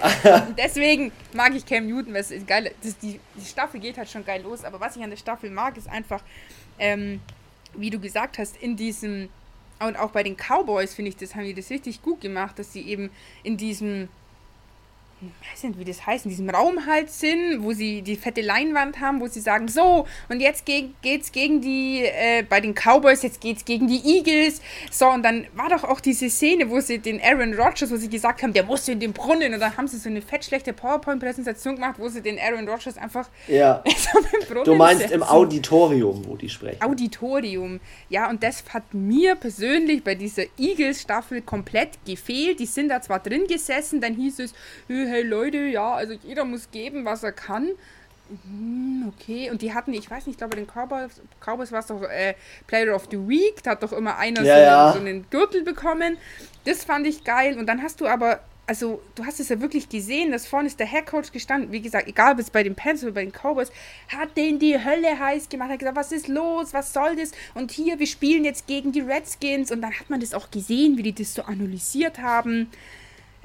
Und 0.47 0.57
deswegen 0.57 1.11
mag 1.33 1.53
ich 1.53 1.65
Cam 1.65 1.87
Newton, 1.87 2.13
weil 2.13 2.21
es 2.21 2.31
ist 2.31 2.47
geil. 2.47 2.73
Das, 2.81 2.97
die, 2.97 3.19
die 3.35 3.45
Staffel 3.45 3.79
geht 3.79 3.97
halt 3.97 4.09
schon 4.09 4.25
geil 4.25 4.41
los, 4.41 4.63
aber 4.63 4.79
was 4.79 4.95
ich 4.95 5.03
an 5.03 5.09
der 5.09 5.17
Staffel 5.17 5.49
mag, 5.49 5.77
ist 5.77 5.89
einfach, 5.89 6.21
ähm, 6.79 7.19
wie 7.73 7.89
du 7.89 7.99
gesagt 7.99 8.37
hast, 8.37 8.55
in 8.57 8.77
diesem, 8.77 9.29
und 9.79 9.97
auch 9.97 10.11
bei 10.11 10.23
den 10.23 10.37
Cowboys 10.37 10.93
finde 10.93 11.09
ich, 11.09 11.17
das 11.17 11.35
haben 11.35 11.43
die 11.43 11.53
das 11.53 11.69
richtig 11.69 12.01
gut 12.01 12.21
gemacht, 12.21 12.57
dass 12.57 12.71
sie 12.71 12.83
eben 12.83 13.11
in 13.43 13.57
diesem 13.57 14.07
ich 15.41 15.51
weiß 15.51 15.63
nicht, 15.63 15.79
wie 15.79 15.85
das 15.85 16.05
heißt, 16.05 16.25
in 16.25 16.29
diesem 16.29 16.49
Raum 16.49 16.85
halt 16.85 17.09
sind, 17.09 17.63
wo 17.63 17.73
sie 17.73 18.01
die 18.01 18.15
fette 18.15 18.41
Leinwand 18.41 18.99
haben, 18.99 19.19
wo 19.21 19.27
sie 19.27 19.39
sagen, 19.39 19.67
so, 19.67 20.05
und 20.29 20.39
jetzt 20.39 20.65
ge 20.65 20.89
geht's 21.01 21.31
gegen 21.31 21.61
die, 21.61 22.03
äh, 22.05 22.43
bei 22.47 22.59
den 22.61 22.73
Cowboys, 22.73 23.21
jetzt 23.23 23.41
geht's 23.41 23.65
gegen 23.65 23.87
die 23.87 24.01
Eagles. 24.17 24.61
So, 24.91 25.07
und 25.09 25.23
dann 25.23 25.47
war 25.55 25.69
doch 25.69 25.83
auch 25.83 25.99
diese 25.99 26.29
Szene, 26.29 26.69
wo 26.69 26.79
sie 26.79 26.99
den 26.99 27.21
Aaron 27.21 27.53
Rodgers, 27.53 27.91
wo 27.91 27.95
sie 27.95 28.09
gesagt 28.09 28.43
haben, 28.43 28.53
der 28.53 28.63
musste 28.63 28.91
in 28.91 28.99
den 28.99 29.13
Brunnen, 29.13 29.53
und 29.53 29.59
dann 29.59 29.75
haben 29.77 29.87
sie 29.87 29.97
so 29.97 30.09
eine 30.09 30.21
fett 30.21 30.45
schlechte 30.45 30.73
PowerPoint-Präsentation 30.73 31.75
gemacht, 31.75 31.95
wo 31.97 32.07
sie 32.09 32.21
den 32.21 32.39
Aaron 32.39 32.67
Rodgers 32.67 32.97
einfach 32.97 33.29
ja. 33.47 33.83
so 33.97 34.19
im 34.19 34.47
Brunnen 34.47 34.63
Du 34.65 34.75
meinst 34.75 35.01
setzen. 35.01 35.15
im 35.15 35.23
Auditorium, 35.23 36.25
wo 36.27 36.35
die 36.35 36.49
sprechen. 36.49 36.81
Auditorium, 36.81 37.79
ja, 38.09 38.29
und 38.29 38.43
das 38.43 38.63
hat 38.73 38.93
mir 38.93 39.35
persönlich 39.35 40.03
bei 40.03 40.15
dieser 40.15 40.43
Eagles-Staffel 40.57 41.41
komplett 41.41 42.03
gefehlt. 42.05 42.59
Die 42.59 42.65
sind 42.65 42.89
da 42.89 43.01
zwar 43.01 43.19
drin 43.19 43.47
gesessen, 43.47 44.01
dann 44.01 44.15
hieß 44.15 44.39
es, 44.39 44.53
hey 45.13 45.23
Leute, 45.23 45.57
ja, 45.57 45.93
also 45.93 46.15
jeder 46.23 46.43
muss 46.43 46.71
geben, 46.71 47.05
was 47.05 47.23
er 47.23 47.31
kann. 47.31 47.69
Hm, 48.29 49.13
okay, 49.13 49.51
und 49.51 49.61
die 49.61 49.73
hatten, 49.73 49.93
ich 49.93 50.09
weiß 50.09 50.25
nicht, 50.25 50.35
ich 50.35 50.37
glaube, 50.37 50.55
den 50.55 50.65
Cowboys, 50.65 51.21
Cowboys 51.39 51.71
war 51.71 51.79
es 51.79 51.87
doch 51.87 52.01
äh, 52.03 52.33
Player 52.67 52.95
of 52.95 53.07
the 53.11 53.17
Week, 53.17 53.61
da 53.63 53.71
hat 53.71 53.83
doch 53.83 53.93
immer 53.93 54.17
einer 54.17 54.41
ja, 54.41 54.55
so, 54.55 54.61
ja. 54.61 54.93
so, 54.93 54.99
einen 54.99 55.29
Gürtel 55.29 55.63
bekommen. 55.63 56.17
Das 56.65 56.83
fand 56.83 57.05
ich 57.05 57.23
geil. 57.23 57.59
Und 57.59 57.67
dann 57.67 57.83
hast 57.83 58.01
du 58.01 58.07
aber, 58.07 58.39
also 58.65 59.01
du 59.15 59.25
hast 59.25 59.39
es 59.39 59.49
ja 59.49 59.59
wirklich 59.59 59.89
gesehen, 59.89 60.31
dass 60.31 60.47
vorne 60.47 60.67
ist 60.67 60.79
der 60.79 60.87
Headcoach 60.87 61.31
gestanden. 61.31 61.71
Wie 61.71 61.81
gesagt, 61.81 62.07
egal 62.07 62.33
ob 62.33 62.39
es 62.39 62.49
bei 62.49 62.63
den 62.63 62.75
Panthers 62.75 63.03
oder 63.03 63.11
bei 63.11 63.25
den 63.25 63.33
Cowboys, 63.33 63.71
hat 64.07 64.35
den 64.37 64.57
die 64.57 64.83
Hölle 64.83 65.19
heiß 65.19 65.49
gemacht, 65.49 65.69
hat 65.69 65.79
gesagt, 65.79 65.97
was 65.97 66.11
ist 66.11 66.27
los, 66.27 66.73
was 66.73 66.93
soll 66.93 67.17
das? 67.17 67.33
Und 67.53 67.71
hier, 67.71 67.99
wir 67.99 68.07
spielen 68.07 68.45
jetzt 68.45 68.67
gegen 68.67 68.93
die 68.93 69.01
Redskins. 69.01 69.69
Und 69.69 69.81
dann 69.81 69.91
hat 69.91 70.09
man 70.09 70.21
das 70.21 70.33
auch 70.33 70.49
gesehen, 70.49 70.97
wie 70.97 71.03
die 71.03 71.13
das 71.13 71.33
so 71.35 71.43
analysiert 71.43 72.19
haben. 72.19 72.71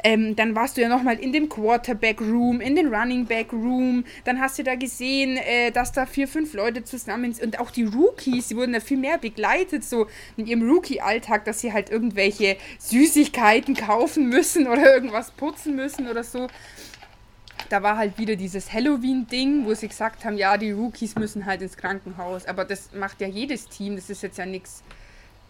Ähm, 0.05 0.37
dann 0.37 0.55
warst 0.55 0.77
du 0.77 0.81
ja 0.81 0.89
nochmal 0.89 1.19
in 1.19 1.33
dem 1.33 1.49
Quarterback 1.49 2.21
Room, 2.21 2.61
in 2.61 2.77
den 2.77 2.95
Running 2.95 3.27
Back 3.27 3.53
Room. 3.53 4.05
Dann 4.25 4.41
hast 4.41 4.59
du 4.59 4.63
da 4.63 4.77
gesehen, 4.77 5.37
äh, 5.37 5.73
dass 5.73 5.91
da 5.93 6.07
vier, 6.07 6.29
fünf 6.29 6.55
Leute 6.55 6.85
zusammen 6.85 7.33
sind. 7.33 7.45
Und 7.45 7.61
auch 7.61 7.71
die 7.71 7.85
Rookies, 7.85 8.49
die 8.49 8.57
wurden 8.57 8.73
da 8.73 8.81
viel 8.81 8.97
mehr 8.99 9.19
begleitet, 9.19 9.85
so 9.85 10.07
in 10.37 10.47
ihrem 10.47 10.69
Rookie-Alltag, 10.71 11.45
dass 11.45 11.61
sie 11.61 11.73
halt 11.73 11.91
irgendwelche 11.91 12.57
Süßigkeiten 12.79 13.75
kaufen 13.75 14.29
müssen 14.29 14.69
oder 14.69 14.95
irgendwas 14.95 15.33
putzen 15.33 15.75
müssen 15.75 16.09
oder 16.09 16.23
so. 16.23 16.47
Da 17.69 17.83
war 17.83 17.97
halt 17.97 18.19
wieder 18.19 18.37
dieses 18.37 18.73
Halloween-Ding, 18.73 19.67
wo 19.67 19.75
sie 19.75 19.89
gesagt 19.89 20.25
haben, 20.25 20.39
ja, 20.39 20.57
die 20.57 20.71
Rookies 20.71 21.17
müssen 21.17 21.45
halt 21.45 21.61
ins 21.61 21.77
Krankenhaus. 21.77 22.47
Aber 22.47 22.65
das 22.65 22.91
macht 22.93 23.21
ja 23.21 23.27
jedes 23.27 23.67
Team, 23.67 23.97
das 23.97 24.09
ist 24.09 24.23
jetzt 24.23 24.39
ja 24.39 24.47
nichts 24.47 24.85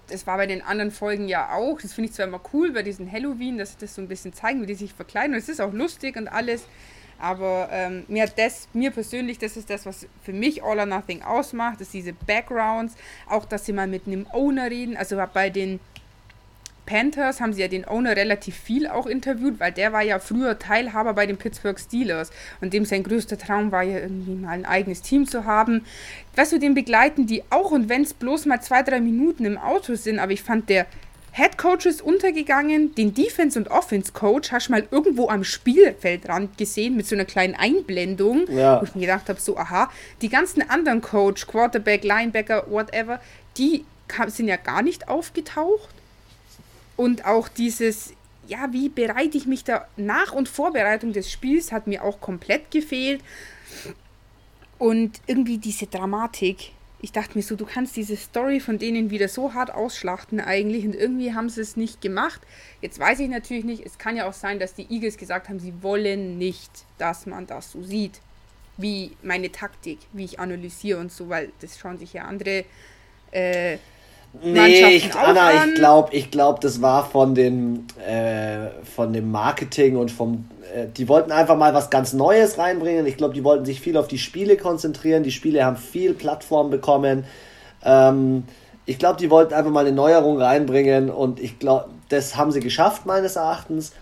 das 0.08 0.26
war 0.26 0.36
bei 0.36 0.46
den 0.46 0.62
anderen 0.62 0.90
Folgen 0.90 1.28
ja 1.28 1.52
auch. 1.52 1.80
Das 1.80 1.92
finde 1.92 2.10
ich 2.10 2.14
zwar 2.14 2.26
immer 2.26 2.40
cool 2.52 2.72
bei 2.72 2.82
diesen 2.82 3.10
Halloween, 3.10 3.58
dass 3.58 3.72
sie 3.72 3.78
das 3.80 3.94
so 3.94 4.02
ein 4.02 4.08
bisschen 4.08 4.32
zeigen, 4.32 4.62
wie 4.62 4.66
die 4.66 4.74
sich 4.74 4.92
verkleiden. 4.92 5.32
Und 5.32 5.38
es 5.38 5.48
ist 5.48 5.60
auch 5.60 5.72
lustig 5.72 6.16
und 6.16 6.28
alles. 6.28 6.66
Aber 7.20 7.68
ähm, 7.72 8.04
mir, 8.08 8.28
das, 8.34 8.68
mir 8.72 8.90
persönlich, 8.90 9.38
das 9.38 9.56
ist 9.56 9.70
das, 9.70 9.86
was 9.86 10.06
für 10.22 10.32
mich 10.32 10.62
All 10.62 10.78
or 10.78 10.86
Nothing 10.86 11.22
ausmacht, 11.22 11.80
ist 11.80 11.92
diese 11.92 12.12
Backgrounds. 12.12 12.94
Auch, 13.28 13.44
dass 13.44 13.66
sie 13.66 13.72
mal 13.72 13.88
mit 13.88 14.06
einem 14.06 14.26
Owner 14.32 14.70
reden. 14.70 14.96
Also 14.96 15.20
bei 15.32 15.50
den 15.50 15.80
Panthers 16.88 17.42
haben 17.42 17.52
sie 17.52 17.60
ja 17.60 17.68
den 17.68 17.86
Owner 17.86 18.16
relativ 18.16 18.56
viel 18.56 18.86
auch 18.86 19.06
interviewt, 19.06 19.60
weil 19.60 19.72
der 19.72 19.92
war 19.92 20.02
ja 20.02 20.18
früher 20.18 20.58
Teilhaber 20.58 21.12
bei 21.12 21.26
den 21.26 21.36
Pittsburgh 21.36 21.78
Steelers 21.78 22.30
und 22.62 22.72
dem 22.72 22.86
sein 22.86 23.02
größter 23.02 23.36
Traum 23.36 23.70
war 23.72 23.82
ja 23.82 23.98
irgendwie 23.98 24.34
mal 24.34 24.52
ein 24.52 24.64
eigenes 24.64 25.02
Team 25.02 25.26
zu 25.26 25.44
haben. 25.44 25.84
Weißt 26.34 26.52
du, 26.52 26.58
den 26.58 26.72
begleiten 26.72 27.26
die 27.26 27.42
auch 27.50 27.72
und 27.72 27.90
wenn 27.90 28.02
es 28.02 28.14
bloß 28.14 28.46
mal 28.46 28.62
zwei, 28.62 28.82
drei 28.82 29.00
Minuten 29.00 29.44
im 29.44 29.58
Auto 29.58 29.96
sind, 29.96 30.18
aber 30.18 30.32
ich 30.32 30.42
fand 30.42 30.70
der 30.70 30.86
Head 31.32 31.58
Coach 31.58 31.84
ist 31.84 32.00
untergegangen, 32.00 32.94
den 32.94 33.12
Defense- 33.12 33.58
und 33.58 33.70
Offense-Coach 33.70 34.50
hast 34.50 34.68
du 34.68 34.72
mal 34.72 34.88
irgendwo 34.90 35.28
am 35.28 35.44
Spielfeldrand 35.44 36.56
gesehen 36.56 36.96
mit 36.96 37.06
so 37.06 37.14
einer 37.14 37.26
kleinen 37.26 37.54
Einblendung, 37.54 38.46
ja. 38.50 38.80
wo 38.80 38.86
ich 38.86 38.94
mir 38.94 39.02
gedacht 39.02 39.28
habe, 39.28 39.38
so 39.38 39.58
aha, 39.58 39.90
die 40.22 40.30
ganzen 40.30 40.68
anderen 40.68 41.02
Coach, 41.02 41.46
Quarterback, 41.46 42.02
Linebacker, 42.02 42.64
whatever, 42.70 43.20
die 43.58 43.84
sind 44.28 44.48
ja 44.48 44.56
gar 44.56 44.80
nicht 44.80 45.08
aufgetaucht. 45.08 45.90
Und 46.98 47.24
auch 47.24 47.46
dieses, 47.46 48.12
ja, 48.48 48.72
wie 48.72 48.88
bereite 48.88 49.38
ich 49.38 49.46
mich 49.46 49.62
da 49.62 49.86
nach 49.96 50.32
und 50.32 50.48
Vorbereitung 50.48 51.12
des 51.12 51.30
Spiels 51.30 51.70
hat 51.70 51.86
mir 51.86 52.02
auch 52.02 52.20
komplett 52.20 52.72
gefehlt. 52.72 53.22
Und 54.78 55.20
irgendwie 55.28 55.58
diese 55.58 55.86
Dramatik. 55.86 56.72
Ich 57.00 57.12
dachte 57.12 57.38
mir 57.38 57.42
so, 57.42 57.54
du 57.54 57.66
kannst 57.66 57.96
diese 57.96 58.16
Story 58.16 58.58
von 58.58 58.80
denen 58.80 59.10
wieder 59.10 59.28
so 59.28 59.54
hart 59.54 59.70
ausschlachten 59.70 60.40
eigentlich 60.40 60.84
und 60.84 60.96
irgendwie 60.96 61.32
haben 61.32 61.48
sie 61.48 61.60
es 61.60 61.76
nicht 61.76 62.00
gemacht. 62.00 62.40
Jetzt 62.80 62.98
weiß 62.98 63.20
ich 63.20 63.28
natürlich 63.28 63.64
nicht, 63.64 63.86
es 63.86 63.98
kann 63.98 64.16
ja 64.16 64.28
auch 64.28 64.32
sein, 64.32 64.58
dass 64.58 64.74
die 64.74 64.92
Eagles 64.92 65.18
gesagt 65.18 65.48
haben, 65.48 65.60
sie 65.60 65.80
wollen 65.80 66.36
nicht, 66.36 66.84
dass 66.98 67.26
man 67.26 67.46
das 67.46 67.70
so 67.70 67.84
sieht. 67.84 68.20
Wie 68.76 69.12
meine 69.22 69.52
Taktik, 69.52 70.00
wie 70.12 70.24
ich 70.24 70.40
analysiere 70.40 70.98
und 70.98 71.12
so, 71.12 71.28
weil 71.28 71.52
das 71.60 71.78
schauen 71.78 71.98
sich 71.98 72.14
ja 72.14 72.24
andere 72.24 72.64
äh, 73.30 73.78
Nee, 74.42 74.96
ich, 74.96 75.14
Anna, 75.14 75.64
ich 75.64 75.74
glaube, 75.74 76.14
ich 76.14 76.30
glaub, 76.30 76.60
das 76.60 76.80
war 76.82 77.08
von 77.08 77.34
dem, 77.34 77.86
äh, 78.06 78.68
von 78.84 79.12
dem 79.12 79.30
Marketing 79.30 79.96
und 79.96 80.10
vom. 80.10 80.48
Äh, 80.74 80.86
die 80.96 81.08
wollten 81.08 81.32
einfach 81.32 81.56
mal 81.56 81.74
was 81.74 81.90
ganz 81.90 82.12
Neues 82.12 82.58
reinbringen. 82.58 83.06
Ich 83.06 83.16
glaube, 83.16 83.34
die 83.34 83.42
wollten 83.42 83.64
sich 83.64 83.80
viel 83.80 83.96
auf 83.96 84.06
die 84.06 84.18
Spiele 84.18 84.56
konzentrieren. 84.56 85.22
Die 85.22 85.32
Spiele 85.32 85.64
haben 85.64 85.76
viel 85.76 86.14
Plattform 86.14 86.70
bekommen. 86.70 87.24
Ähm, 87.82 88.44
ich 88.86 88.98
glaube, 88.98 89.18
die 89.18 89.30
wollten 89.30 89.54
einfach 89.54 89.70
mal 89.70 89.86
eine 89.86 89.94
Neuerung 89.94 90.40
reinbringen 90.40 91.10
und 91.10 91.40
ich 91.40 91.58
glaube, 91.58 91.90
das 92.08 92.36
haben 92.36 92.52
sie 92.52 92.60
geschafft, 92.60 93.06
meines 93.06 93.36
Erachtens. 93.36 93.92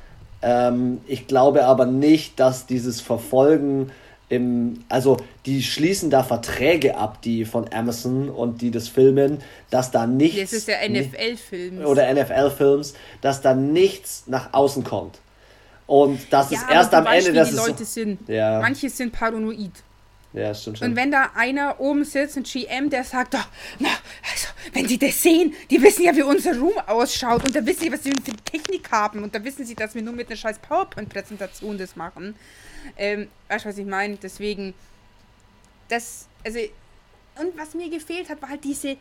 Ähm, 0.43 1.01
ich 1.07 1.27
glaube 1.27 1.65
aber 1.65 1.87
nicht, 1.87 2.39
dass 2.39 2.67
dieses 2.67 3.01
Verfolgen 3.01 3.91
im, 4.29 4.85
also 4.89 5.19
die 5.45 5.63
schließen 5.63 6.11
da 6.11 6.23
Verträge 6.25 6.97
ab, 6.97 7.23
die 7.23 7.45
von 7.45 7.73
Amazon 7.73 8.29
und 8.29 8.61
die 8.61 8.71
das 8.71 8.89
filmen, 8.89 9.39
dass 9.71 9.91
da 9.91 10.07
nichts. 10.07 10.41
Das 10.41 10.53
ist 10.53 10.69
ja 10.69 10.77
NFL-Films. 10.89 11.87
Oder 11.87 12.13
NFL-Films, 12.13 12.95
dass 13.21 13.41
da 13.41 13.55
nichts 13.55 14.25
nach 14.27 14.53
außen 14.53 14.83
kommt. 14.83 15.19
Und 15.87 16.21
das 16.31 16.51
ja, 16.51 16.59
ist 16.59 16.71
erst 16.71 16.95
am 16.95 17.07
Ende, 17.07 17.33
dass 17.33 17.51
die 17.51 17.57
Leute 17.57 17.85
sind. 17.85 18.29
Ja. 18.29 18.61
Manche 18.61 18.91
sind 18.91 19.13
paranoid. 19.13 19.71
Ja, 20.33 20.55
stimmt 20.55 20.79
schon. 20.79 20.91
Und 20.91 20.97
wenn 20.97 21.11
da 21.11 21.31
einer 21.35 21.81
oben 21.81 22.05
sitzt, 22.05 22.37
ein 22.37 22.43
GM, 22.43 22.91
der 22.91 23.05
sagt, 23.05 23.35
oh, 23.35 23.45
na, 23.79 23.89
also, 24.31 24.49
wenn 24.73 24.87
sie 24.87 24.99
das 24.99 25.23
sehen, 25.23 25.55
die 25.71 25.81
wissen 25.83 26.05
ja, 26.05 26.15
wie 26.15 26.23
unser 26.23 26.57
Room 26.59 26.79
ausschaut 26.87 27.45
und 27.45 27.57
da 27.57 27.65
wissen 27.65 27.85
sie, 27.85 27.93
was 27.93 28.03
sie 28.03 28.13
für 28.23 28.37
Technik 28.45 28.91
haben 28.91 29.23
und 29.23 29.35
da 29.35 29.43
wissen 29.43 29.65
sie, 29.65 29.75
dass 29.75 29.95
wir 29.95 30.03
nur 30.03 30.13
mit 30.13 30.29
einer 30.29 30.37
scheiß 30.37 30.59
PowerPoint-Präsentation 30.59 31.79
das 31.79 31.97
machen. 31.97 32.35
Ähm, 32.97 33.29
weißt 33.49 33.65
du, 33.65 33.69
was 33.71 33.79
ich 33.79 33.87
meine? 33.87 34.17
Deswegen, 34.17 34.75
das, 35.89 36.27
also, 36.45 36.59
und 37.41 37.57
was 37.57 37.75
mir 37.75 37.89
gefehlt 37.89 38.29
hat, 38.29 38.43
war 38.43 38.51
halt 38.51 38.65
diese 38.65 38.97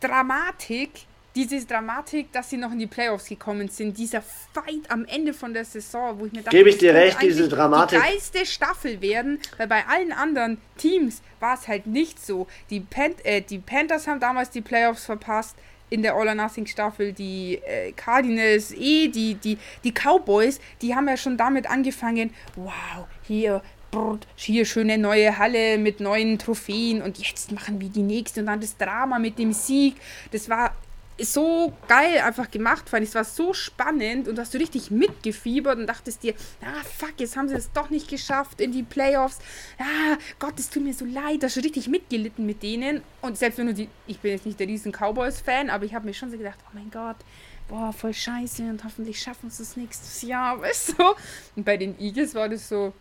Dramatik, 0.00 0.90
diese 1.34 1.64
Dramatik, 1.66 2.30
dass 2.32 2.50
sie 2.50 2.56
noch 2.56 2.70
in 2.70 2.78
die 2.78 2.86
Playoffs 2.86 3.28
gekommen 3.28 3.68
sind, 3.68 3.98
dieser 3.98 4.22
Fight 4.22 4.88
am 4.88 5.04
Ende 5.04 5.34
von 5.34 5.52
der 5.52 5.64
Saison, 5.64 6.18
wo 6.18 6.26
ich 6.26 6.32
mir 6.32 6.42
dachte, 6.42 6.56
gebe 6.56 6.68
ich 6.68 6.78
dir 6.78 6.94
recht, 6.94 7.20
diese 7.20 7.48
Dramatik. 7.48 7.98
Die 8.00 8.08
geilste 8.08 8.46
Staffel 8.46 9.00
werden, 9.00 9.40
weil 9.56 9.66
bei 9.66 9.84
allen 9.86 10.12
anderen 10.12 10.58
Teams 10.76 11.22
war 11.40 11.54
es 11.54 11.66
halt 11.66 11.86
nicht 11.86 12.24
so. 12.24 12.46
Die, 12.70 12.80
Pan 12.80 13.14
äh, 13.24 13.40
die 13.40 13.58
Panthers 13.58 14.06
haben 14.06 14.20
damals 14.20 14.50
die 14.50 14.60
Playoffs 14.60 15.04
verpasst 15.06 15.56
in 15.90 16.02
der 16.02 16.14
All 16.14 16.28
or 16.28 16.34
Nothing 16.34 16.66
Staffel, 16.66 17.12
die 17.12 17.60
äh, 17.66 17.92
Cardinals, 17.92 18.72
eh, 18.72 19.08
die, 19.08 19.34
die, 19.34 19.58
die 19.82 19.92
Cowboys, 19.92 20.60
die 20.82 20.94
haben 20.94 21.08
ja 21.08 21.16
schon 21.16 21.36
damit 21.36 21.68
angefangen, 21.68 22.32
wow, 22.56 23.06
hier 23.22 23.62
hier 24.34 24.64
schöne 24.64 24.98
neue 24.98 25.38
Halle 25.38 25.78
mit 25.78 26.00
neuen 26.00 26.36
Trophäen 26.36 27.00
und 27.00 27.18
jetzt 27.18 27.52
machen 27.52 27.80
wir 27.80 27.88
die 27.88 28.02
nächste 28.02 28.40
und 28.40 28.46
dann 28.46 28.60
das 28.60 28.76
Drama 28.76 29.20
mit 29.20 29.38
dem 29.38 29.52
Sieg. 29.52 29.94
Das 30.32 30.48
war 30.48 30.74
so 31.18 31.72
geil 31.86 32.18
einfach 32.18 32.50
gemacht, 32.50 32.88
fand 32.88 33.02
ich. 33.02 33.10
Es 33.10 33.14
war 33.14 33.24
so 33.24 33.52
spannend 33.52 34.26
und 34.28 34.38
hast 34.38 34.54
du 34.54 34.58
richtig 34.58 34.90
mitgefiebert 34.90 35.78
und 35.78 35.86
dachtest 35.86 36.22
dir, 36.22 36.34
ah 36.62 36.82
fuck, 36.98 37.14
jetzt 37.18 37.36
haben 37.36 37.48
sie 37.48 37.54
es 37.54 37.70
doch 37.72 37.90
nicht 37.90 38.08
geschafft 38.08 38.60
in 38.60 38.72
die 38.72 38.82
Playoffs. 38.82 39.38
Ah, 39.78 40.16
Gott, 40.38 40.58
es 40.58 40.70
tut 40.70 40.82
mir 40.82 40.94
so 40.94 41.04
leid. 41.04 41.42
Da 41.42 41.46
hast 41.46 41.56
du 41.56 41.60
richtig 41.60 41.88
mitgelitten 41.88 42.46
mit 42.46 42.62
denen. 42.62 43.02
Und 43.20 43.38
selbst 43.38 43.58
wenn 43.58 43.66
du 43.66 43.74
die, 43.74 43.88
ich 44.06 44.18
bin 44.20 44.32
jetzt 44.32 44.46
nicht 44.46 44.58
der 44.58 44.66
riesen 44.66 44.92
Cowboys-Fan, 44.92 45.70
aber 45.70 45.84
ich 45.84 45.94
habe 45.94 46.06
mir 46.06 46.14
schon 46.14 46.30
so 46.30 46.36
gedacht, 46.36 46.58
oh 46.66 46.70
mein 46.72 46.90
Gott, 46.90 47.16
boah, 47.68 47.92
voll 47.92 48.14
scheiße 48.14 48.62
und 48.62 48.82
hoffentlich 48.84 49.20
schaffen 49.20 49.50
sie 49.50 49.62
es 49.62 49.76
nächstes 49.76 50.22
Jahr, 50.22 50.60
weißt 50.60 50.98
du? 50.98 51.14
Und 51.56 51.64
bei 51.64 51.76
den 51.76 51.98
Eagles 52.00 52.34
war 52.34 52.48
das 52.48 52.68
so, 52.68 52.92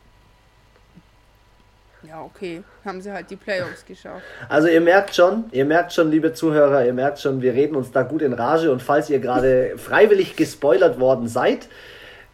ja, 2.08 2.22
okay. 2.22 2.64
Haben 2.86 3.02
sie 3.02 3.12
halt 3.12 3.30
die 3.30 3.36
Playoffs 3.36 3.86
geschafft. 3.86 4.24
Also 4.50 4.68
ihr 4.68 4.82
merkt 4.82 5.16
schon, 5.16 5.46
ihr 5.52 5.66
merkt 5.66 5.94
schon, 5.94 6.12
liebe 6.12 6.34
Zuhörer, 6.34 6.86
ihr 6.86 6.94
merkt 6.94 7.20
schon, 7.20 7.42
wir 7.42 7.54
reden 7.54 7.76
uns 7.76 7.92
da 7.92 8.04
gut 8.04 8.22
in 8.22 8.34
Rage 8.34 8.72
und 8.72 8.82
falls 8.82 9.10
ihr 9.10 9.20
gerade 9.20 9.74
freiwillig 9.78 10.36
gespoilert 10.36 11.00
worden 11.00 11.28
seid, 11.28 11.68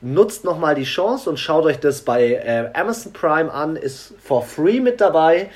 nutzt 0.01 0.43
nochmal 0.43 0.75
die 0.75 0.83
Chance 0.83 1.29
und 1.29 1.39
schaut 1.39 1.65
euch 1.65 1.79
das 1.79 2.01
bei 2.01 2.33
äh, 2.33 2.69
Amazon 2.73 3.13
Prime 3.13 3.51
an, 3.51 3.75
ist 3.75 4.13
for 4.19 4.43
free 4.43 4.79
mit 4.79 5.01
dabei. 5.01 5.49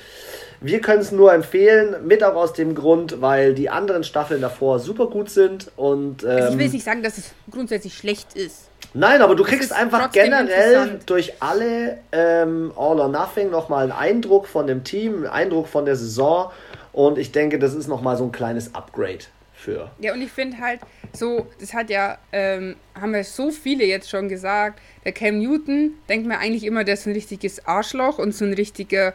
Wir 0.60 0.80
können 0.80 1.00
es 1.00 1.12
nur 1.12 1.32
empfehlen, 1.32 2.06
mit 2.06 2.24
auch 2.24 2.36
aus 2.36 2.54
dem 2.54 2.74
Grund, 2.74 3.20
weil 3.20 3.52
die 3.52 3.68
anderen 3.68 4.04
Staffeln 4.04 4.40
davor 4.40 4.78
super 4.78 5.08
gut 5.08 5.28
sind 5.28 5.70
und. 5.76 6.22
Ähm, 6.22 6.30
also 6.30 6.48
ich 6.52 6.58
will 6.58 6.66
ähm, 6.66 6.72
nicht 6.72 6.84
sagen, 6.84 7.02
dass 7.02 7.18
es 7.18 7.32
grundsätzlich 7.50 7.94
schlecht 7.94 8.34
ist. 8.34 8.70
Nein, 8.94 9.22
aber 9.22 9.34
du 9.34 9.42
kriegst 9.42 9.72
einfach 9.72 10.12
generell 10.12 11.00
durch 11.04 11.34
alle 11.40 11.98
ähm, 12.12 12.72
All 12.76 13.00
or 13.00 13.08
Nothing 13.08 13.50
nochmal 13.50 13.82
einen 13.84 13.92
Eindruck 13.92 14.46
von 14.46 14.68
dem 14.68 14.84
Team, 14.84 15.16
einen 15.16 15.26
Eindruck 15.26 15.66
von 15.66 15.84
der 15.84 15.96
Saison. 15.96 16.52
Und 16.92 17.18
ich 17.18 17.32
denke, 17.32 17.58
das 17.58 17.74
ist 17.74 17.88
nochmal 17.88 18.16
so 18.16 18.24
ein 18.24 18.30
kleines 18.30 18.72
Upgrade 18.72 19.24
für. 19.52 19.90
Ja, 19.98 20.12
und 20.12 20.22
ich 20.22 20.30
finde 20.30 20.58
halt 20.58 20.80
so, 21.12 21.46
das 21.58 21.74
hat 21.74 21.90
ja, 21.90 22.18
ähm, 22.30 22.76
haben 22.94 23.12
wir 23.12 23.24
so 23.24 23.50
viele 23.50 23.84
jetzt 23.84 24.08
schon 24.08 24.28
gesagt, 24.28 24.80
der 25.04 25.10
Cam 25.10 25.38
Newton 25.38 25.94
denkt 26.08 26.28
mir 26.28 26.38
eigentlich 26.38 26.64
immer, 26.64 26.84
der 26.84 26.94
ist 26.94 27.06
ein 27.06 27.14
richtiges 27.14 27.66
Arschloch 27.66 28.18
und 28.18 28.32
so 28.32 28.44
ein 28.44 28.52
richtiger, 28.52 29.12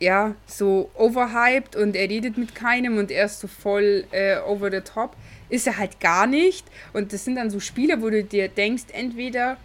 ja, 0.00 0.34
so 0.46 0.90
overhyped 0.94 1.76
und 1.76 1.94
er 1.94 2.08
redet 2.08 2.36
mit 2.36 2.56
keinem 2.56 2.98
und 2.98 3.12
er 3.12 3.26
ist 3.26 3.38
so 3.38 3.46
voll 3.46 4.04
äh, 4.10 4.38
over 4.38 4.72
the 4.72 4.80
top 4.80 5.14
ist 5.48 5.66
er 5.66 5.78
halt 5.78 6.00
gar 6.00 6.26
nicht. 6.26 6.66
Und 6.92 7.12
das 7.12 7.24
sind 7.24 7.36
dann 7.36 7.50
so 7.50 7.60
Spiele, 7.60 8.02
wo 8.02 8.10
du 8.10 8.24
dir 8.24 8.48
denkst, 8.48 8.84
entweder 8.92 9.56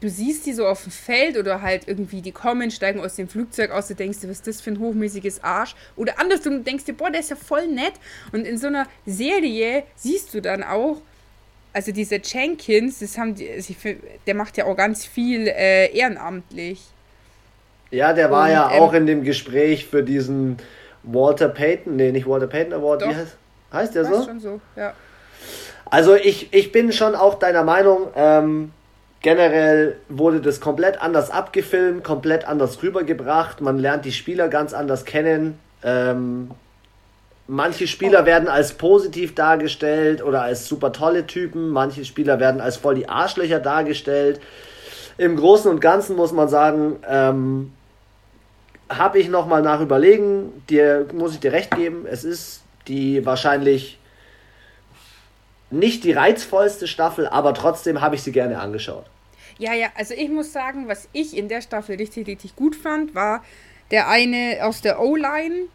du 0.00 0.10
siehst 0.10 0.44
die 0.44 0.52
so 0.52 0.66
auf 0.66 0.82
dem 0.82 0.92
Feld 0.92 1.38
oder 1.38 1.62
halt 1.62 1.88
irgendwie 1.88 2.20
die 2.20 2.32
kommen, 2.32 2.70
steigen 2.70 3.00
aus 3.00 3.16
dem 3.16 3.26
Flugzeug 3.26 3.70
aus, 3.70 3.88
du 3.88 3.94
denkst 3.94 4.20
dir, 4.20 4.28
was 4.28 4.36
ist 4.38 4.46
das 4.46 4.60
für 4.60 4.70
ein 4.70 4.78
hochmäßiges 4.78 5.42
Arsch? 5.42 5.74
Oder 5.96 6.20
andersrum, 6.20 6.58
du 6.58 6.60
denkst 6.60 6.84
dir, 6.84 6.92
boah, 6.92 7.10
der 7.10 7.20
ist 7.20 7.30
ja 7.30 7.36
voll 7.36 7.66
nett. 7.68 7.94
Und 8.32 8.46
in 8.46 8.58
so 8.58 8.66
einer 8.66 8.86
Serie 9.06 9.84
siehst 9.96 10.34
du 10.34 10.42
dann 10.42 10.62
auch, 10.62 11.00
also 11.72 11.90
dieser 11.90 12.18
Jenkins, 12.22 12.98
das 12.98 13.16
haben 13.16 13.34
die, 13.34 13.48
der 14.26 14.34
macht 14.34 14.56
ja 14.58 14.66
auch 14.66 14.76
ganz 14.76 15.06
viel 15.06 15.48
äh, 15.48 15.90
ehrenamtlich. 15.96 16.82
Ja, 17.90 18.12
der 18.12 18.30
war 18.30 18.44
Und, 18.44 18.52
ja 18.52 18.72
ähm, 18.72 18.82
auch 18.82 18.92
in 18.92 19.06
dem 19.06 19.24
Gespräch 19.24 19.86
für 19.86 20.02
diesen 20.02 20.58
Walter 21.02 21.48
Payton, 21.48 21.96
nee, 21.96 22.12
nicht 22.12 22.26
Walter 22.26 22.46
Payton 22.46 22.74
Award, 22.74 23.02
doch, 23.02 23.08
wie 23.08 23.14
heißt 23.14 23.36
Heißt 23.72 23.94
der 23.94 24.04
so? 24.04 24.24
schon 24.24 24.40
so, 24.40 24.60
ja. 24.76 24.92
Also 25.90 26.14
ich, 26.14 26.52
ich 26.52 26.72
bin 26.72 26.92
schon 26.92 27.14
auch 27.14 27.34
deiner 27.34 27.62
Meinung, 27.62 28.08
ähm, 28.16 28.72
generell 29.20 29.96
wurde 30.08 30.40
das 30.40 30.60
komplett 30.60 31.00
anders 31.00 31.30
abgefilmt, 31.30 32.04
komplett 32.04 32.46
anders 32.46 32.82
rübergebracht. 32.82 33.60
Man 33.60 33.78
lernt 33.78 34.04
die 34.04 34.12
Spieler 34.12 34.48
ganz 34.48 34.74
anders 34.74 35.04
kennen. 35.04 35.58
Ähm, 35.82 36.50
manche 37.46 37.86
Spieler 37.86 38.22
oh. 38.22 38.26
werden 38.26 38.48
als 38.48 38.74
positiv 38.74 39.34
dargestellt 39.34 40.22
oder 40.22 40.42
als 40.42 40.66
super 40.66 40.92
tolle 40.92 41.26
Typen. 41.26 41.70
Manche 41.70 42.04
Spieler 42.04 42.40
werden 42.40 42.60
als 42.60 42.76
voll 42.76 42.96
die 42.96 43.08
Arschlöcher 43.08 43.60
dargestellt. 43.60 44.40
Im 45.16 45.36
Großen 45.36 45.70
und 45.70 45.80
Ganzen 45.80 46.16
muss 46.16 46.32
man 46.32 46.48
sagen, 46.48 46.96
ähm, 47.08 47.72
habe 48.88 49.18
ich 49.18 49.28
nochmal 49.28 49.62
nach 49.62 49.80
überlegen. 49.80 50.64
Dir 50.68 51.06
muss 51.14 51.34
ich 51.34 51.40
dir 51.40 51.52
recht 51.52 51.74
geben. 51.76 52.04
Es 52.10 52.24
ist 52.24 52.63
die 52.88 53.24
wahrscheinlich 53.24 53.98
nicht 55.70 56.04
die 56.04 56.12
reizvollste 56.12 56.86
Staffel, 56.86 57.26
aber 57.26 57.54
trotzdem 57.54 58.00
habe 58.00 58.14
ich 58.14 58.22
sie 58.22 58.32
gerne 58.32 58.60
angeschaut. 58.60 59.06
Ja, 59.58 59.72
ja, 59.72 59.88
also 59.96 60.14
ich 60.14 60.28
muss 60.28 60.52
sagen, 60.52 60.88
was 60.88 61.08
ich 61.12 61.36
in 61.36 61.48
der 61.48 61.60
Staffel 61.60 61.96
richtig, 61.96 62.26
richtig 62.26 62.56
gut 62.56 62.74
fand, 62.74 63.14
war 63.14 63.44
der 63.90 64.08
eine 64.08 64.58
aus 64.62 64.80
der 64.80 65.00
O-Line. 65.00 65.66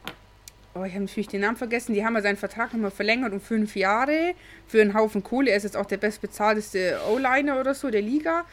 Oh, 0.76 0.84
ich 0.84 0.94
habe 0.94 1.06
natürlich 1.06 1.27
den 1.27 1.41
Namen 1.41 1.57
vergessen. 1.57 1.94
Die 1.94 2.06
haben 2.06 2.15
ja 2.15 2.22
seinen 2.22 2.38
Vertrag 2.38 2.73
nochmal 2.73 2.91
verlängert 2.91 3.34
um 3.34 3.41
fünf 3.41 3.76
Jahre 3.76 4.34
für 4.68 4.81
einen 4.81 4.94
Haufen 4.94 5.23
Kohle. 5.23 5.52
Er 5.52 5.57
ist 5.57 5.64
jetzt 5.64 5.77
auch 5.77 5.86
der 5.86 5.98
bestbezahlteste 5.98 6.99
O-Liner 7.11 7.60
oder 7.60 7.73
so 7.73 7.90
der 7.90 8.02
Liga. 8.02 8.45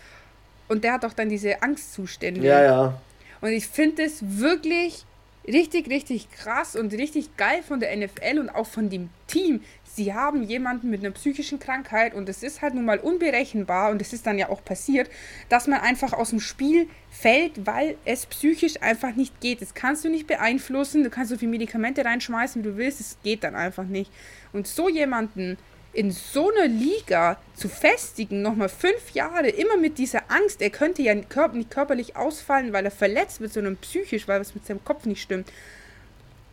Und 0.69 0.83
der 0.85 0.95
hat 0.95 1.05
auch 1.05 1.13
dann 1.13 1.29
diese 1.29 1.63
Angstzustände. 1.63 2.47
Ja, 2.47 2.63
ja. 2.63 3.01
Und 3.41 3.51
ich 3.51 3.67
finde 3.67 4.05
es 4.05 4.21
wirklich 4.23 5.05
richtig, 5.47 5.89
richtig 5.89 6.31
krass 6.31 6.77
und 6.77 6.93
richtig 6.93 7.37
geil 7.37 7.63
von 7.63 7.81
der 7.81 7.97
NFL 7.97 8.39
und 8.39 8.51
auch 8.51 8.67
von 8.67 8.91
dem 8.91 9.11
Team. 9.27 9.63
Sie 9.85 10.13
haben 10.13 10.43
jemanden 10.43 10.91
mit 10.91 11.01
einer 11.01 11.13
psychischen 11.13 11.59
Krankheit 11.59 12.15
und 12.15 12.29
es 12.29 12.43
ist 12.43 12.61
halt 12.61 12.75
nun 12.75 12.85
mal 12.85 12.99
unberechenbar 12.99 13.91
und 13.91 14.03
es 14.03 14.13
ist 14.13 14.27
dann 14.27 14.39
ja 14.39 14.49
auch 14.51 14.63
passiert, 14.65 15.09
dass 15.49 15.67
man 15.67 15.81
einfach 15.81 16.13
aus 16.13 16.31
dem 16.31 16.41
Spiel 16.41 16.89
fällt, 17.11 17.67
weil 17.67 17.97
es 18.05 18.27
psychisch 18.27 18.83
einfach 18.83 19.15
nicht 19.15 19.41
geht. 19.41 19.63
Das 19.63 19.75
kannst 19.75 20.05
du 20.05 20.11
nicht 20.11 20.27
beeinflussen, 20.27 21.03
du 21.03 21.11
kannst 21.11 21.31
so 21.31 21.39
viele 21.39 21.51
Medikamente 21.51 22.05
reinschmeißen, 22.05 22.63
wie 22.63 22.69
du 22.69 22.77
willst, 22.77 23.01
es 23.01 23.17
geht 23.23 23.43
dann 23.43 23.55
einfach 23.55 23.85
nicht. 23.85 24.13
Und 24.53 24.67
so 24.67 24.89
jemanden 24.89 25.57
in 25.97 26.11
so 26.11 26.51
einer 26.51 26.69
Liga 26.69 27.39
zu 27.55 27.71
festigen, 27.71 28.43
nochmal 28.43 28.69
fünf 28.69 29.13
Jahre, 29.15 29.49
immer 29.49 29.79
mit 29.79 29.97
dieser 29.97 30.31
Angst, 30.31 30.61
er 30.61 30.69
könnte 30.69 31.01
ja 31.01 31.15
nicht 31.15 31.31
körperlich 31.31 32.17
ausfallen, 32.17 32.75
weil 32.75 32.85
er 32.85 32.91
verletzt 32.91 33.41
wird, 33.41 33.55
sondern 33.55 33.79
psychisch, 33.79 34.29
weil 34.29 34.39
was 34.39 34.55
mit 34.55 34.67
seinem 34.67 34.85
Kopf 34.85 35.07
nicht 35.07 35.23
stimmt. 35.23 35.51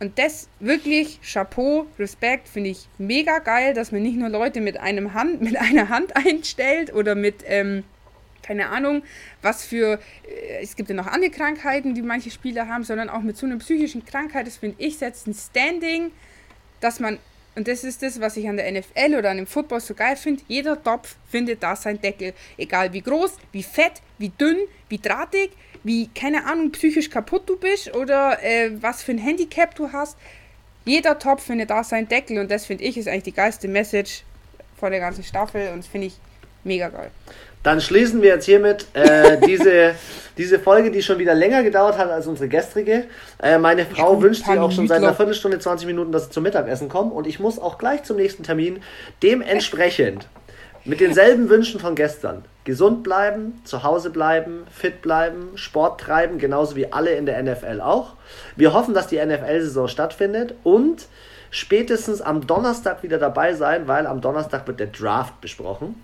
Und 0.00 0.18
das 0.18 0.48
wirklich, 0.60 1.20
Chapeau, 1.20 1.86
Respekt, 1.98 2.48
finde 2.48 2.70
ich 2.70 2.88
mega 2.96 3.38
geil, 3.38 3.74
dass 3.74 3.92
man 3.92 4.02
nicht 4.02 4.16
nur 4.16 4.30
Leute 4.30 4.62
mit, 4.62 4.78
einem 4.78 5.12
Hand, 5.12 5.42
mit 5.42 5.58
einer 5.58 5.90
Hand 5.90 6.16
einstellt 6.26 6.94
oder 6.94 7.14
mit, 7.14 7.44
ähm, 7.46 7.84
keine 8.42 8.70
Ahnung, 8.70 9.02
was 9.42 9.62
für, 9.62 9.98
äh, 10.26 10.62
es 10.62 10.74
gibt 10.74 10.88
ja 10.88 10.94
noch 10.94 11.06
andere 11.06 11.30
Krankheiten, 11.30 11.94
die 11.94 12.02
manche 12.02 12.30
Spieler 12.30 12.66
haben, 12.66 12.84
sondern 12.84 13.10
auch 13.10 13.20
mit 13.20 13.36
so 13.36 13.44
einer 13.44 13.56
psychischen 13.56 14.06
Krankheit, 14.06 14.46
das 14.46 14.56
finde 14.56 14.76
ich, 14.82 14.96
setzt 14.96 15.26
ein 15.26 15.34
Standing, 15.34 16.12
dass 16.80 16.98
man 16.98 17.18
und 17.56 17.68
das 17.68 17.84
ist 17.84 18.02
das, 18.02 18.20
was 18.20 18.36
ich 18.36 18.48
an 18.48 18.56
der 18.56 18.70
NFL 18.70 19.16
oder 19.16 19.30
an 19.30 19.36
dem 19.36 19.46
Football 19.46 19.80
so 19.80 19.94
geil 19.94 20.16
finde. 20.16 20.42
Jeder 20.48 20.82
Topf 20.82 21.16
findet 21.30 21.62
da 21.62 21.76
seinen 21.76 22.00
Deckel. 22.00 22.34
Egal 22.56 22.92
wie 22.92 23.00
groß, 23.00 23.36
wie 23.52 23.62
fett, 23.62 24.02
wie 24.18 24.30
dünn, 24.30 24.58
wie 24.88 24.98
drahtig, 24.98 25.50
wie, 25.84 26.08
keine 26.08 26.46
Ahnung, 26.46 26.72
psychisch 26.72 27.10
kaputt 27.10 27.48
du 27.48 27.56
bist 27.56 27.94
oder 27.94 28.42
äh, 28.42 28.70
was 28.82 29.02
für 29.02 29.12
ein 29.12 29.18
Handicap 29.18 29.74
du 29.74 29.92
hast. 29.92 30.16
Jeder 30.84 31.18
Topf 31.18 31.44
findet 31.44 31.70
da 31.70 31.84
seinen 31.84 32.08
Deckel 32.08 32.38
und 32.38 32.50
das 32.50 32.66
finde 32.66 32.84
ich 32.84 32.96
ist 32.96 33.08
eigentlich 33.08 33.24
die 33.24 33.32
geilste 33.32 33.68
Message 33.68 34.24
vor 34.76 34.90
der 34.90 35.00
ganzen 35.00 35.22
Staffel 35.22 35.70
und 35.72 35.78
das 35.78 35.86
finde 35.86 36.08
ich 36.08 36.14
mega 36.64 36.88
geil. 36.88 37.10
Dann 37.64 37.80
schließen 37.80 38.22
wir 38.22 38.28
jetzt 38.28 38.44
hiermit 38.44 38.86
äh, 38.92 39.38
diese, 39.46 39.94
diese 40.38 40.60
Folge, 40.60 40.92
die 40.92 41.02
schon 41.02 41.18
wieder 41.18 41.34
länger 41.34 41.64
gedauert 41.64 41.98
hat 41.98 42.10
als 42.10 42.28
unsere 42.28 42.48
gestrige. 42.48 43.06
Äh, 43.42 43.58
meine 43.58 43.84
Frau 43.84 44.22
wünscht 44.22 44.44
sich 44.44 44.58
auch 44.58 44.70
schon 44.70 44.86
seit 44.86 44.98
einer 44.98 45.14
Viertelstunde, 45.14 45.58
20 45.58 45.88
Minuten, 45.88 46.12
dass 46.12 46.26
sie 46.26 46.30
zum 46.30 46.44
Mittagessen 46.44 46.88
kommen 46.88 47.10
und 47.10 47.26
ich 47.26 47.40
muss 47.40 47.58
auch 47.58 47.78
gleich 47.78 48.04
zum 48.04 48.16
nächsten 48.16 48.44
Termin. 48.44 48.80
Dementsprechend 49.22 50.28
mit 50.84 51.00
denselben 51.00 51.48
Wünschen 51.48 51.80
von 51.80 51.94
gestern. 51.94 52.44
Gesund 52.64 53.02
bleiben, 53.02 53.60
zu 53.64 53.82
Hause 53.82 54.10
bleiben, 54.10 54.66
fit 54.70 55.00
bleiben, 55.00 55.52
Sport 55.54 56.00
treiben, 56.00 56.38
genauso 56.38 56.76
wie 56.76 56.92
alle 56.92 57.12
in 57.12 57.24
der 57.24 57.42
NFL 57.42 57.80
auch. 57.80 58.14
Wir 58.56 58.74
hoffen, 58.74 58.92
dass 58.92 59.06
die 59.06 59.24
NFL-Saison 59.24 59.88
stattfindet 59.88 60.54
und 60.62 61.06
spätestens 61.50 62.20
am 62.20 62.46
Donnerstag 62.46 63.02
wieder 63.02 63.18
dabei 63.18 63.54
sein, 63.54 63.88
weil 63.88 64.06
am 64.06 64.20
Donnerstag 64.20 64.66
wird 64.66 64.80
der 64.80 64.88
Draft 64.88 65.40
besprochen. 65.40 65.94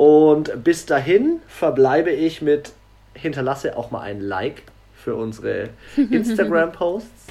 Und 0.00 0.64
bis 0.64 0.86
dahin 0.86 1.42
verbleibe 1.46 2.10
ich 2.10 2.40
mit, 2.40 2.72
hinterlasse 3.12 3.76
auch 3.76 3.90
mal 3.90 4.00
ein 4.00 4.22
Like 4.22 4.62
für 4.94 5.14
unsere 5.14 5.68
Instagram-Posts. 5.96 7.26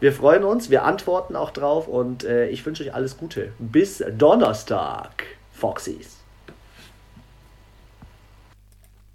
Wir 0.00 0.12
freuen 0.12 0.44
uns, 0.44 0.68
wir 0.68 0.84
antworten 0.84 1.34
auch 1.34 1.50
drauf 1.50 1.88
und 1.88 2.24
äh, 2.24 2.48
ich 2.48 2.66
wünsche 2.66 2.82
euch 2.82 2.92
alles 2.92 3.16
Gute. 3.16 3.52
Bis 3.58 4.04
Donnerstag, 4.18 5.24
Foxys. 5.50 6.19